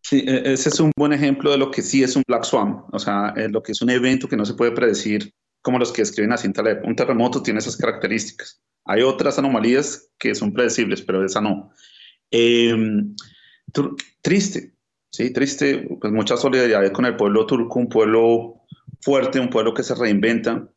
Sí, 0.03 0.23
e, 0.27 0.53
ese 0.53 0.69
es 0.69 0.79
un 0.79 0.91
buen 0.95 1.13
ejemplo 1.13 1.51
de 1.51 1.57
lo 1.57 1.71
que 1.71 1.81
sí 1.81 2.03
es 2.03 2.15
un 2.15 2.23
Black 2.27 2.43
Swan, 2.43 2.83
o 2.91 2.99
sea, 2.99 3.33
lo 3.35 3.63
que 3.63 3.71
es 3.71 3.81
un 3.81 3.89
evento 3.89 4.27
que 4.27 4.37
no 4.37 4.45
se 4.45 4.53
puede 4.53 4.71
predecir 4.71 5.33
como 5.61 5.79
los 5.79 5.91
que 5.91 6.01
escriben 6.01 6.33
así 6.33 6.47
en 6.47 6.53
Taleb. 6.53 6.85
Un 6.85 6.95
terremoto 6.95 7.41
tiene 7.41 7.59
esas 7.59 7.77
características. 7.77 8.61
Hay 8.85 9.01
otras 9.01 9.37
anomalías 9.37 10.09
que 10.17 10.33
son 10.33 10.53
predecibles, 10.53 11.01
pero 11.01 11.23
esa 11.23 11.41
no. 11.41 11.71
Eh, 12.31 12.75
triste, 14.21 14.73
sí, 15.11 15.31
triste, 15.31 15.87
pues 15.99 16.11
mucha 16.11 16.37
solidaridad 16.37 16.91
con 16.91 17.05
el 17.05 17.15
pueblo 17.15 17.45
turco, 17.45 17.79
un 17.79 17.89
pueblo 17.89 18.61
fuerte, 19.01 19.39
un 19.39 19.49
pueblo 19.49 19.73
que 19.73 19.83
se 19.83 19.95
reinventa, 19.95 20.67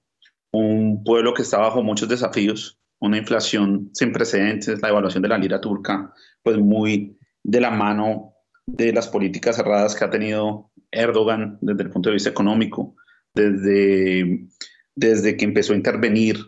un 0.52 1.02
pueblo 1.05 1.35
que 1.35 1.43
está 1.43 1.59
bajo 1.59 1.82
muchos 1.82 2.09
desafíos, 2.09 2.78
una 3.01 3.19
inflación 3.19 3.90
sin 3.93 4.12
precedentes, 4.12 4.81
la 4.81 4.89
evaluación 4.89 5.23
de 5.23 5.28
la 5.28 5.39
lira 5.39 5.61
turca, 5.61 6.12
pues 6.43 6.59
muy 6.59 7.19
de 7.43 7.61
la 7.61 7.70
mano 7.70 8.35
de 8.66 8.93
las 8.93 9.09
políticas 9.09 9.56
cerradas 9.56 9.94
que 9.94 10.05
ha 10.05 10.11
tenido 10.11 10.70
Erdogan 10.90 11.59
desde 11.61 11.82
el 11.82 11.90
punto 11.90 12.09
de 12.09 12.15
vista 12.15 12.31
económico, 12.31 12.94
desde, 13.35 14.47
desde 14.95 15.37
que 15.37 15.45
empezó 15.45 15.73
a 15.73 15.77
intervenir 15.77 16.39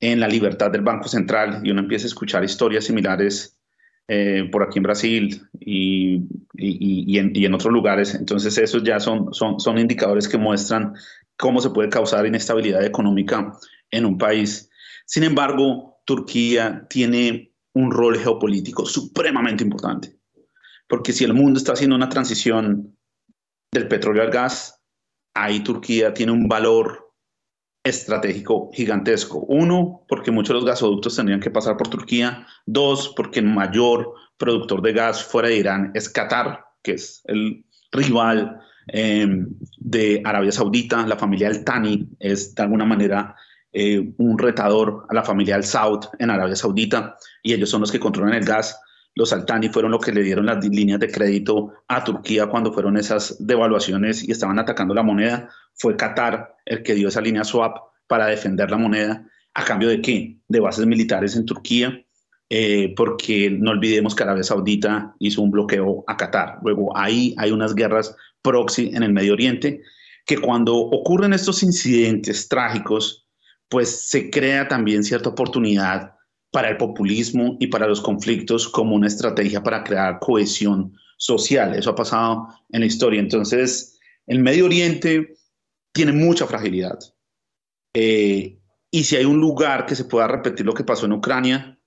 en 0.00 0.20
la 0.20 0.28
libertad 0.28 0.70
del 0.70 0.82
Banco 0.82 1.08
Central 1.08 1.60
y 1.64 1.70
uno 1.70 1.80
empieza 1.80 2.06
a 2.06 2.08
escuchar 2.08 2.44
historias 2.44 2.84
similares 2.84 3.58
eh, 4.06 4.48
por 4.50 4.62
aquí 4.62 4.78
en 4.78 4.82
Brasil 4.84 5.42
y, 5.58 6.16
en, 6.54 7.32
y, 7.34 7.44
en, 7.44 7.54
otros 7.54 7.72
lugares. 7.72 8.14
Entonces 8.14 8.56
esos 8.58 8.82
ya 8.84 9.00
son, 9.00 9.34
son, 9.34 9.58
son 9.58 9.78
indicadores 9.78 10.28
que 10.28 10.38
muestran 10.38 10.94
cómo 11.36 11.60
se 11.60 11.70
puede 11.70 11.88
causar 11.88 12.26
inestabilidad 12.26 12.84
económica 12.84 13.52
en 13.90 14.06
un 14.06 14.16
país. 14.16 14.70
Sin 15.04 15.24
embargo, 15.24 16.00
Turquía 16.04 16.86
tiene 16.88 17.52
un 17.74 17.90
rol 17.90 18.18
geopolítico 18.18 18.86
supremamente 18.86 19.64
importante 19.64 20.18
porque 20.88 21.12
si 21.12 21.24
el 21.24 21.34
mundo 21.34 21.58
está 21.58 21.74
haciendo 21.74 21.94
una 21.94 22.08
transición 22.08 22.96
del 23.72 23.86
petróleo 23.86 24.22
al 24.22 24.30
gas, 24.30 24.80
ahí 25.34 25.60
Turquía 25.60 26.14
tiene 26.14 26.32
un 26.32 26.48
valor 26.48 27.07
estratégico 27.82 28.70
gigantesco. 28.72 29.40
Uno, 29.48 30.04
porque 30.08 30.30
muchos 30.30 30.48
de 30.48 30.54
los 30.54 30.64
gasoductos 30.64 31.16
tendrían 31.16 31.40
que 31.40 31.50
pasar 31.50 31.76
por 31.76 31.88
Turquía. 31.88 32.46
Dos, 32.66 33.12
porque 33.16 33.40
el 33.40 33.46
mayor 33.46 34.14
productor 34.36 34.82
de 34.82 34.92
gas 34.92 35.22
fuera 35.22 35.48
de 35.48 35.56
Irán 35.56 35.90
es 35.94 36.08
Qatar, 36.08 36.64
que 36.82 36.92
es 36.92 37.22
el 37.24 37.64
rival 37.92 38.60
eh, 38.92 39.28
de 39.78 40.22
Arabia 40.24 40.52
Saudita. 40.52 41.06
La 41.06 41.16
familia 41.16 41.48
Al 41.48 41.64
Thani 41.64 42.08
es 42.18 42.54
de 42.54 42.62
alguna 42.62 42.84
manera 42.84 43.34
eh, 43.72 44.12
un 44.16 44.38
retador 44.38 45.06
a 45.08 45.14
la 45.14 45.22
familia 45.22 45.56
Al 45.56 45.64
Saud 45.64 46.04
en 46.18 46.30
Arabia 46.30 46.56
Saudita 46.56 47.16
y 47.42 47.52
ellos 47.52 47.68
son 47.68 47.82
los 47.82 47.92
que 47.92 48.00
controlan 48.00 48.34
el 48.34 48.44
gas 48.44 48.80
los 49.18 49.32
Altani 49.32 49.68
fueron 49.68 49.90
los 49.90 50.04
que 50.04 50.12
le 50.12 50.22
dieron 50.22 50.46
las 50.46 50.64
líneas 50.64 51.00
de 51.00 51.10
crédito 51.10 51.72
a 51.88 52.04
Turquía 52.04 52.46
cuando 52.46 52.72
fueron 52.72 52.96
esas 52.96 53.36
devaluaciones 53.44 54.22
y 54.22 54.30
estaban 54.30 54.60
atacando 54.60 54.94
la 54.94 55.02
moneda. 55.02 55.50
Fue 55.74 55.96
Qatar 55.96 56.54
el 56.64 56.84
que 56.84 56.94
dio 56.94 57.08
esa 57.08 57.20
línea 57.20 57.42
swap 57.42 57.78
para 58.06 58.26
defender 58.26 58.70
la 58.70 58.76
moneda. 58.76 59.26
¿A 59.54 59.64
cambio 59.64 59.88
de 59.88 60.00
qué? 60.00 60.38
De 60.46 60.60
bases 60.60 60.86
militares 60.86 61.34
en 61.34 61.46
Turquía, 61.46 62.00
eh, 62.48 62.94
porque 62.96 63.50
no 63.50 63.72
olvidemos 63.72 64.14
que 64.14 64.22
Arabia 64.22 64.44
Saudita 64.44 65.16
hizo 65.18 65.42
un 65.42 65.50
bloqueo 65.50 66.04
a 66.06 66.16
Qatar. 66.16 66.60
Luego 66.62 66.96
ahí 66.96 67.34
hay 67.38 67.50
unas 67.50 67.74
guerras 67.74 68.14
proxy 68.40 68.92
en 68.94 69.02
el 69.02 69.12
Medio 69.12 69.32
Oriente 69.32 69.82
que 70.26 70.38
cuando 70.38 70.76
ocurren 70.76 71.32
estos 71.32 71.64
incidentes 71.64 72.48
trágicos, 72.48 73.26
pues 73.68 74.08
se 74.08 74.30
crea 74.30 74.68
también 74.68 75.02
cierta 75.02 75.30
oportunidad 75.30 76.17
para 76.50 76.70
el 76.70 76.76
populismo 76.76 77.56
y 77.60 77.66
para 77.66 77.86
los 77.86 78.00
conflictos 78.00 78.68
como 78.68 78.96
una 78.96 79.06
estrategia 79.06 79.62
para 79.62 79.84
crear 79.84 80.18
cohesión 80.18 80.94
social. 81.16 81.74
Eso 81.74 81.90
ha 81.90 81.94
pasado 81.94 82.48
en 82.70 82.80
la 82.80 82.86
historia. 82.86 83.20
Entonces, 83.20 83.98
el 84.26 84.38
Medio 84.40 84.64
Oriente 84.66 85.36
tiene 85.92 86.12
mucha 86.12 86.46
fragilidad. 86.46 86.98
Eh, 87.94 88.58
y 88.90 89.04
si 89.04 89.16
hay 89.16 89.24
un 89.24 89.38
lugar 89.38 89.84
que 89.84 89.96
se 89.96 90.04
pueda 90.04 90.28
repetir 90.28 90.64
lo 90.64 90.74
que 90.74 90.84
pasó 90.84 91.06
en 91.06 91.12
Ucrania, 91.12 91.78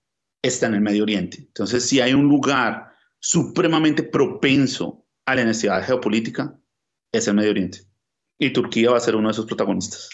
está 0.42 0.68
en 0.68 0.76
el 0.76 0.82
Medio 0.82 1.04
Oriente. 1.04 1.38
Entonces, 1.40 1.88
si 1.88 2.00
hay 2.00 2.14
un 2.14 2.28
lugar 2.28 2.92
supremamente 3.20 4.04
propenso 4.04 5.06
a 5.26 5.36
la 5.36 5.46
necesidad 5.46 5.86
geopolítica, 5.86 6.58
es 7.12 7.28
el 7.28 7.36
Medio 7.36 7.52
Oriente. 7.52 7.80
Y 8.38 8.52
Turquía 8.52 8.92
va 8.92 8.98
a 8.98 9.02
ser 9.02 9.16
uno 9.16 9.30
de 9.30 9.34
esos 9.34 9.46
protagonistas. 9.46 10.10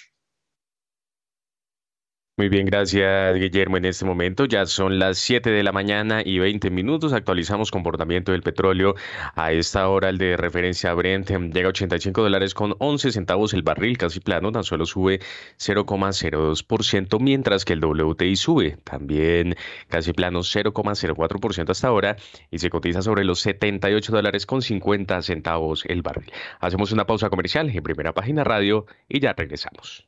Muy 2.39 2.49
bien, 2.49 2.67
gracias 2.67 3.33
Guillermo. 3.35 3.77
En 3.77 3.85
este 3.85 4.05
momento 4.05 4.45
ya 4.45 4.67
son 4.67 4.99
las 4.99 5.17
7 5.17 5.49
de 5.49 5.63
la 5.63 5.71
mañana 5.71 6.21
y 6.23 6.37
20 6.37 6.69
minutos. 6.69 7.11
Actualizamos 7.13 7.71
comportamiento 7.71 8.31
del 8.31 8.43
petróleo. 8.43 8.93
A 9.33 9.51
esta 9.53 9.89
hora 9.89 10.09
el 10.09 10.19
de 10.19 10.37
referencia 10.37 10.93
Brent 10.93 11.31
em, 11.31 11.51
llega 11.51 11.65
a 11.65 11.69
85 11.69 12.21
dólares 12.21 12.53
con 12.53 12.75
11 12.77 13.11
centavos 13.11 13.55
el 13.55 13.63
barril, 13.63 13.97
casi 13.97 14.19
plano, 14.19 14.51
tan 14.51 14.63
solo 14.63 14.85
sube 14.85 15.19
0,02%, 15.57 17.19
mientras 17.19 17.65
que 17.65 17.73
el 17.73 17.83
WTI 17.83 18.35
sube 18.35 18.77
también 18.83 19.55
casi 19.87 20.13
plano 20.13 20.41
0,04% 20.41 21.71
hasta 21.71 21.87
ahora 21.87 22.17
y 22.51 22.59
se 22.59 22.69
cotiza 22.69 23.01
sobre 23.01 23.23
los 23.25 23.39
78 23.39 24.11
dólares 24.11 24.45
con 24.45 24.61
50 24.61 25.23
centavos 25.23 25.83
el 25.87 26.03
barril. 26.03 26.31
Hacemos 26.59 26.91
una 26.91 27.07
pausa 27.07 27.31
comercial 27.31 27.71
en 27.71 27.81
primera 27.81 28.13
página 28.13 28.43
radio 28.43 28.85
y 29.09 29.21
ya 29.21 29.33
regresamos. 29.33 30.07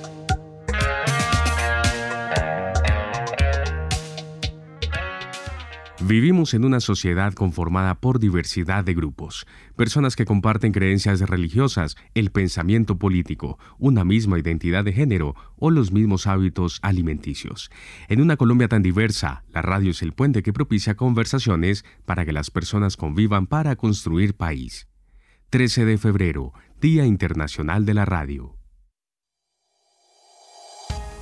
Vivimos 6.07 6.55
en 6.55 6.65
una 6.65 6.79
sociedad 6.79 7.33
conformada 7.33 7.95
por 7.95 8.19
diversidad 8.19 8.83
de 8.83 8.95
grupos, 8.95 9.45
personas 9.75 10.15
que 10.15 10.25
comparten 10.25 10.71
creencias 10.71 11.21
religiosas, 11.21 11.95
el 12.15 12.31
pensamiento 12.31 12.97
político, 12.97 13.59
una 13.77 14.03
misma 14.03 14.39
identidad 14.39 14.83
de 14.83 14.93
género 14.93 15.35
o 15.57 15.69
los 15.69 15.91
mismos 15.91 16.25
hábitos 16.25 16.79
alimenticios. 16.81 17.69
En 18.07 18.19
una 18.19 18.35
Colombia 18.35 18.67
tan 18.67 18.81
diversa, 18.81 19.43
la 19.53 19.61
radio 19.61 19.91
es 19.91 20.01
el 20.01 20.13
puente 20.13 20.41
que 20.41 20.53
propicia 20.53 20.95
conversaciones 20.95 21.85
para 22.05 22.25
que 22.25 22.33
las 22.33 22.49
personas 22.49 22.97
convivan 22.97 23.45
para 23.45 23.75
construir 23.75 24.35
país. 24.35 24.87
13 25.51 25.85
de 25.85 25.97
febrero, 25.99 26.53
Día 26.81 27.05
Internacional 27.05 27.85
de 27.85 27.93
la 27.93 28.05
Radio. 28.05 28.60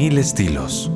Mil 0.00 0.16
estilos. 0.16 0.92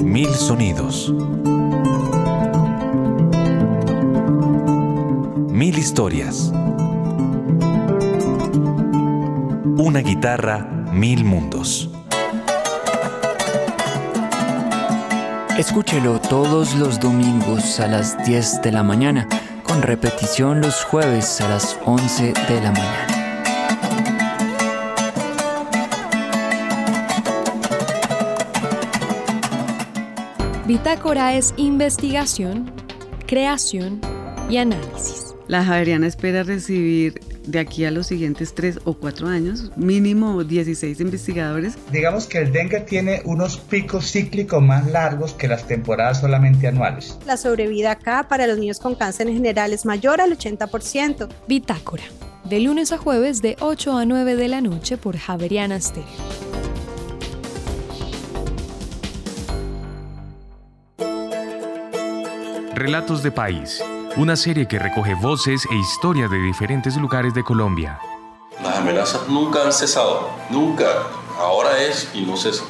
Mil 0.00 0.30
sonidos. 0.30 1.12
Mil 5.50 5.76
historias. 5.76 6.50
Una 9.76 10.00
guitarra, 10.00 10.60
mil 10.92 11.26
mundos. 11.26 11.90
Escúchelo 15.58 16.18
todos 16.18 16.74
los 16.76 16.98
domingos 16.98 17.78
a 17.80 17.88
las 17.88 18.24
10 18.24 18.62
de 18.62 18.72
la 18.72 18.82
mañana, 18.82 19.28
con 19.64 19.82
repetición 19.82 20.62
los 20.62 20.82
jueves 20.82 21.42
a 21.42 21.50
las 21.50 21.76
11 21.84 22.32
de 22.48 22.60
la 22.62 22.72
mañana. 22.72 23.05
Bitácora 30.76 31.34
es 31.34 31.54
investigación, 31.56 32.70
creación 33.26 33.98
y 34.50 34.58
análisis. 34.58 35.34
La 35.48 35.64
Javeriana 35.64 36.06
espera 36.06 36.42
recibir 36.42 37.18
de 37.46 37.60
aquí 37.60 37.86
a 37.86 37.90
los 37.90 38.08
siguientes 38.08 38.54
tres 38.54 38.78
o 38.84 38.92
cuatro 38.92 39.26
años, 39.26 39.72
mínimo 39.74 40.44
16 40.44 41.00
investigadores. 41.00 41.78
Digamos 41.90 42.26
que 42.26 42.40
el 42.40 42.52
dengue 42.52 42.80
tiene 42.80 43.22
unos 43.24 43.56
picos 43.56 44.12
cíclicos 44.12 44.62
más 44.62 44.86
largos 44.86 45.32
que 45.32 45.48
las 45.48 45.66
temporadas 45.66 46.20
solamente 46.20 46.66
anuales. 46.66 47.18
La 47.24 47.38
sobrevida 47.38 47.92
acá 47.92 48.26
para 48.28 48.46
los 48.46 48.58
niños 48.58 48.78
con 48.78 48.96
cáncer 48.96 49.28
en 49.28 49.34
general 49.36 49.72
es 49.72 49.86
mayor 49.86 50.20
al 50.20 50.36
80%. 50.36 51.26
Bitácora, 51.48 52.04
de 52.44 52.60
lunes 52.60 52.92
a 52.92 52.98
jueves 52.98 53.40
de 53.40 53.56
8 53.60 53.96
a 53.96 54.04
9 54.04 54.36
de 54.36 54.48
la 54.48 54.60
noche 54.60 54.98
por 54.98 55.16
Javeriana 55.16 55.80
Stereo. 55.80 56.45
Relatos 62.86 63.20
de 63.20 63.32
País, 63.32 63.82
una 64.16 64.36
serie 64.36 64.68
que 64.68 64.78
recoge 64.78 65.14
voces 65.14 65.66
e 65.72 65.74
historias 65.74 66.30
de 66.30 66.38
diferentes 66.38 66.96
lugares 66.96 67.34
de 67.34 67.42
Colombia. 67.42 67.98
Las 68.62 68.76
amenazas 68.76 69.26
nunca 69.26 69.64
han 69.64 69.72
cesado, 69.72 70.30
nunca. 70.50 70.86
Ahora 71.36 71.82
es 71.82 72.08
y 72.14 72.20
no 72.20 72.36
cesan. 72.36 72.68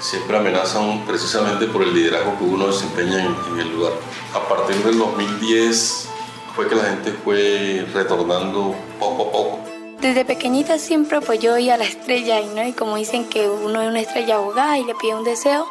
Siempre 0.00 0.36
amenazan 0.36 1.06
precisamente 1.06 1.64
por 1.64 1.82
el 1.82 1.94
liderazgo 1.94 2.36
que 2.36 2.44
uno 2.44 2.66
desempeña 2.66 3.24
en, 3.24 3.34
en 3.54 3.60
el 3.60 3.72
lugar. 3.74 3.94
A 4.34 4.46
partir 4.46 4.76
del 4.84 4.98
2010 4.98 6.10
fue 6.54 6.68
que 6.68 6.74
la 6.74 6.84
gente 6.84 7.12
fue 7.24 7.86
retornando 7.94 8.74
poco 9.00 9.28
a 9.28 9.32
poco. 9.32 9.58
Desde 9.98 10.26
pequeñita 10.26 10.78
siempre 10.78 11.22
pues 11.22 11.40
yo 11.40 11.56
iba 11.56 11.72
a 11.72 11.78
la 11.78 11.84
estrella 11.84 12.38
¿no? 12.54 12.68
y 12.68 12.74
como 12.74 12.96
dicen 12.96 13.30
que 13.30 13.48
uno 13.48 13.80
es 13.80 13.88
una 13.88 14.00
estrella 14.00 14.34
abogada 14.34 14.76
y 14.76 14.84
le 14.84 14.94
pide 14.94 15.14
un 15.14 15.24
deseo, 15.24 15.66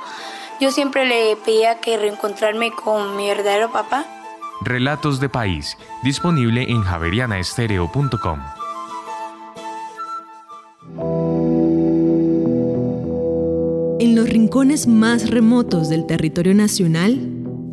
yo 0.64 0.72
siempre 0.72 1.06
le 1.06 1.36
pedía 1.44 1.82
que 1.82 1.98
reencontrarme 1.98 2.72
con 2.72 3.18
mi 3.18 3.28
verdadero 3.28 3.70
papá. 3.74 4.06
Relatos 4.62 5.20
de 5.20 5.28
País, 5.28 5.78
disponible 6.04 6.64
en 6.72 6.84
javerianaestereo.com. 6.84 8.40
En 14.00 14.16
los 14.16 14.30
rincones 14.30 14.88
más 14.88 15.30
remotos 15.30 15.90
del 15.90 16.06
territorio 16.06 16.54
nacional, 16.54 17.20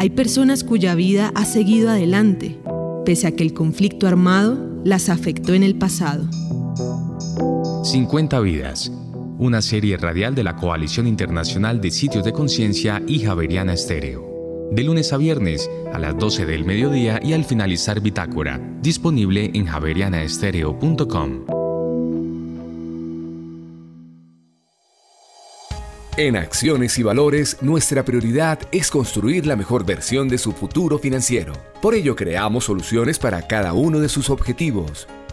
hay 0.00 0.10
personas 0.10 0.64
cuya 0.64 0.96
vida 0.96 1.30
ha 1.36 1.44
seguido 1.44 1.90
adelante, 1.90 2.58
pese 3.04 3.28
a 3.28 3.36
que 3.36 3.44
el 3.44 3.54
conflicto 3.54 4.08
armado 4.08 4.58
las 4.82 5.10
afectó 5.10 5.54
en 5.54 5.62
el 5.62 5.78
pasado. 5.78 6.24
50 7.84 8.40
vidas 8.40 8.90
una 9.40 9.62
serie 9.62 9.96
radial 9.96 10.34
de 10.34 10.44
la 10.44 10.54
Coalición 10.54 11.06
Internacional 11.06 11.80
de 11.80 11.90
Sitios 11.90 12.22
de 12.24 12.32
Conciencia 12.32 13.02
y 13.06 13.20
Javeriana 13.20 13.72
Estéreo. 13.72 14.68
De 14.70 14.84
lunes 14.84 15.14
a 15.14 15.16
viernes 15.16 15.68
a 15.94 15.98
las 15.98 16.16
12 16.18 16.44
del 16.44 16.66
mediodía 16.66 17.18
y 17.22 17.32
al 17.32 17.46
finalizar 17.46 18.00
Bitácora, 18.02 18.60
disponible 18.82 19.50
en 19.54 19.64
javerianaestereo.com. 19.64 21.46
En 26.18 26.36
Acciones 26.36 26.98
y 26.98 27.02
Valores, 27.02 27.56
nuestra 27.62 28.04
prioridad 28.04 28.58
es 28.72 28.90
construir 28.90 29.46
la 29.46 29.56
mejor 29.56 29.86
versión 29.86 30.28
de 30.28 30.36
su 30.36 30.52
futuro 30.52 30.98
financiero. 30.98 31.54
Por 31.80 31.94
ello, 31.94 32.14
creamos 32.14 32.64
soluciones 32.64 33.18
para 33.18 33.46
cada 33.46 33.72
uno 33.72 34.00
de 34.00 34.10
sus 34.10 34.28
objetivos 34.28 35.08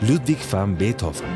Ludwig 0.00 0.38
van 0.52 0.78
Beethoven 0.78 1.26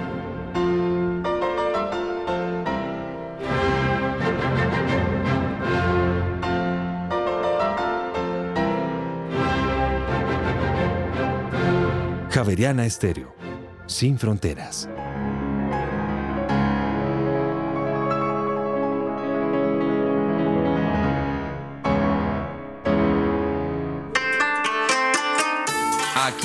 Javeriana 12.31 12.87
Estéreo, 12.87 13.35
sin 13.87 14.19
fronteras. 14.21 14.89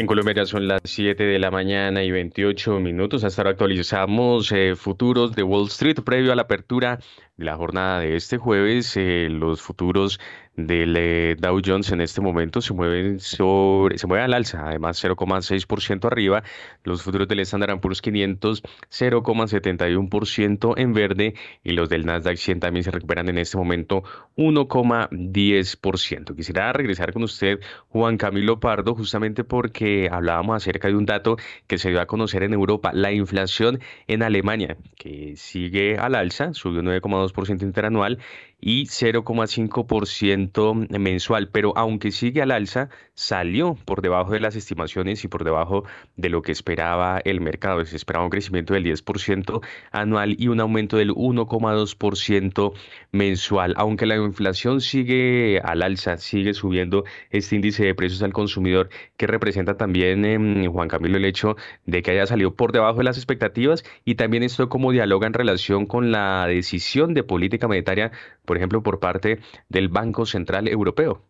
En 0.00 0.06
Colombia 0.06 0.46
son 0.46 0.66
las 0.66 0.80
7 0.84 1.24
de 1.24 1.38
la 1.38 1.50
mañana 1.50 2.02
y 2.02 2.10
28 2.10 2.80
minutos. 2.80 3.22
Hasta 3.22 3.42
ahora 3.42 3.50
actualizamos 3.50 4.50
eh, 4.50 4.74
futuros 4.74 5.36
de 5.36 5.42
Wall 5.42 5.66
Street 5.66 5.98
previo 6.02 6.32
a 6.32 6.36
la 6.36 6.42
apertura 6.44 7.00
de 7.36 7.44
la 7.44 7.54
jornada 7.56 8.00
de 8.00 8.16
este 8.16 8.38
jueves. 8.38 8.96
Eh, 8.96 9.28
los 9.28 9.60
futuros 9.60 10.18
del 10.56 10.96
eh, 10.96 11.36
Dow 11.38 11.60
Jones 11.64 11.90
en 11.92 12.00
este 12.00 12.20
momento 12.20 12.60
se 12.60 12.74
mueven 12.74 13.20
sobre, 13.20 13.98
se 13.98 14.06
mueven 14.06 14.26
al 14.26 14.34
alza, 14.34 14.66
además 14.66 15.02
0,6% 15.02 16.04
arriba. 16.06 16.42
Los 16.84 17.02
futuros 17.02 17.28
del 17.28 17.40
Standard 17.40 17.80
Poor's 17.80 18.02
500 18.02 18.62
0,71% 18.90 20.74
en 20.76 20.92
verde 20.92 21.34
y 21.62 21.72
los 21.72 21.88
del 21.88 22.06
Nasdaq 22.06 22.36
100 22.36 22.60
también 22.60 22.84
se 22.84 22.90
recuperan 22.90 23.28
en 23.28 23.38
este 23.38 23.56
momento 23.56 24.02
1,10%. 24.36 26.36
Quisiera 26.36 26.72
regresar 26.72 27.12
con 27.12 27.22
usted, 27.22 27.60
Juan 27.88 28.16
Camilo 28.16 28.60
Pardo, 28.60 28.94
justamente 28.94 29.44
porque 29.44 30.08
hablábamos 30.10 30.56
acerca 30.56 30.88
de 30.88 30.94
un 30.94 31.06
dato 31.06 31.36
que 31.66 31.78
se 31.78 31.90
dio 31.90 32.00
a 32.00 32.06
conocer 32.06 32.42
en 32.42 32.52
Europa, 32.52 32.90
la 32.92 33.12
inflación 33.12 33.80
en 34.06 34.22
Alemania, 34.22 34.76
que 34.96 35.34
sigue 35.36 35.98
al 35.98 36.14
alza, 36.14 36.52
subió 36.54 36.82
9,2% 36.82 37.62
interanual 37.62 38.18
y 38.60 38.84
0,5% 38.84 40.98
mensual, 40.98 41.48
pero 41.48 41.72
aunque 41.76 42.12
sigue 42.12 42.42
al 42.42 42.50
alza, 42.50 42.90
salió 43.14 43.76
por 43.84 44.02
debajo 44.02 44.32
de 44.32 44.40
las 44.40 44.56
estimaciones 44.56 45.24
y 45.24 45.28
por 45.28 45.44
debajo 45.44 45.84
de 46.16 46.28
lo 46.28 46.42
que 46.42 46.52
esperaba 46.52 47.20
el 47.24 47.40
mercado. 47.40 47.84
Se 47.84 47.96
esperaba 47.96 48.24
un 48.24 48.30
crecimiento 48.30 48.74
del 48.74 48.84
10% 48.84 49.60
anual 49.92 50.36
y 50.38 50.48
un 50.48 50.60
aumento 50.60 50.96
del 50.96 51.10
1,2% 51.10 52.72
mensual. 53.12 53.74
Aunque 53.76 54.06
la 54.06 54.16
inflación 54.16 54.80
sigue 54.80 55.60
al 55.62 55.82
alza, 55.82 56.16
sigue 56.18 56.54
subiendo 56.54 57.04
este 57.30 57.56
índice 57.56 57.84
de 57.84 57.94
precios 57.94 58.22
al 58.22 58.32
consumidor 58.32 58.90
que 59.16 59.26
representa 59.26 59.76
también, 59.76 60.24
eh, 60.24 60.68
Juan 60.68 60.88
Camilo, 60.88 61.16
el 61.16 61.24
hecho 61.24 61.56
de 61.86 62.02
que 62.02 62.12
haya 62.12 62.26
salido 62.26 62.54
por 62.54 62.72
debajo 62.72 62.98
de 62.98 63.04
las 63.04 63.16
expectativas 63.16 63.84
y 64.04 64.14
también 64.14 64.42
esto 64.42 64.68
como 64.68 64.92
dialoga 64.92 65.26
en 65.26 65.34
relación 65.34 65.86
con 65.86 66.10
la 66.10 66.46
decisión 66.46 67.14
de 67.14 67.22
política 67.22 67.68
monetaria 67.68 68.12
por 68.50 68.56
ejemplo, 68.56 68.82
por 68.82 68.98
parte 68.98 69.38
del 69.68 69.88
Banco 69.88 70.26
Central 70.26 70.66
Europeo. 70.66 71.24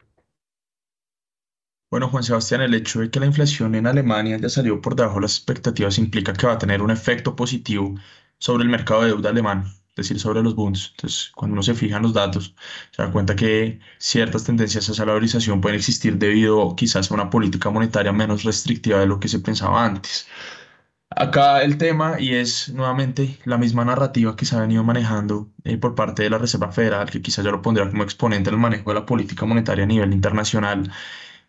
Bueno, 1.91 2.09
Juan 2.09 2.25
Sebastián, 2.25 2.63
el 2.63 2.73
hecho 2.73 3.01
de 3.01 3.11
que 3.11 3.21
la 3.21 3.27
inflación 3.27 3.75
en 3.75 3.87
Alemania 3.87 4.39
ya 4.39 4.49
salió 4.49 4.81
por 4.81 4.97
debajo 4.97 5.17
de 5.17 5.21
las 5.21 5.37
expectativas 5.37 5.99
implica 5.99 6.33
que 6.33 6.47
va 6.47 6.55
a 6.55 6.59
tener 6.59 6.81
un 6.81 6.91
efecto 6.91 7.37
positivo 7.37 7.95
sobre 8.39 8.63
el 8.65 8.71
mercado 8.71 9.03
de 9.03 9.09
deuda 9.09 9.29
alemán, 9.29 9.65
es 9.67 9.97
decir, 9.97 10.19
sobre 10.19 10.43
los 10.43 10.55
bonds. 10.55 10.93
Entonces, 10.93 11.31
cuando 11.35 11.53
uno 11.53 11.63
se 11.63 11.75
fija 11.75 11.99
en 11.99 12.05
los 12.05 12.15
datos, 12.15 12.55
se 12.91 13.03
da 13.03 13.13
cuenta 13.13 13.37
que 13.37 13.81
ciertas 13.99 14.45
tendencias 14.45 14.89
a 14.99 15.05
valorización 15.05 15.61
pueden 15.61 15.77
existir 15.77 16.17
debido 16.17 16.75
quizás 16.75 17.11
a 17.11 17.15
una 17.15 17.29
política 17.29 17.69
monetaria 17.69 18.13
menos 18.15 18.45
restrictiva 18.45 18.99
de 18.99 19.07
lo 19.07 19.21
que 19.21 19.29
se 19.29 19.41
pensaba 19.41 19.85
antes. 19.85 20.27
Acá 21.17 21.63
el 21.63 21.77
tema, 21.77 22.21
y 22.21 22.35
es 22.35 22.69
nuevamente 22.71 23.39
la 23.45 23.59
misma 23.59 23.85
narrativa 23.85 24.37
que 24.37 24.45
se 24.47 24.57
ha 24.57 24.61
venido 24.61 24.85
manejando 24.85 25.53
eh, 25.65 25.77
por 25.77 25.95
parte 25.95 26.23
de 26.23 26.31
la 26.31 26.39
Reserva 26.39 26.71
Federal, 26.73 27.11
que 27.11 27.21
quizás 27.21 27.45
yo 27.45 27.51
lo 27.51 27.63
pondría 27.63 27.89
como 27.91 28.05
exponente 28.05 28.51
del 28.51 28.59
manejo 28.59 28.91
de 28.91 28.95
la 29.01 29.07
política 29.07 29.45
monetaria 29.45 29.85
a 29.85 29.87
nivel 29.89 30.13
internacional, 30.13 30.91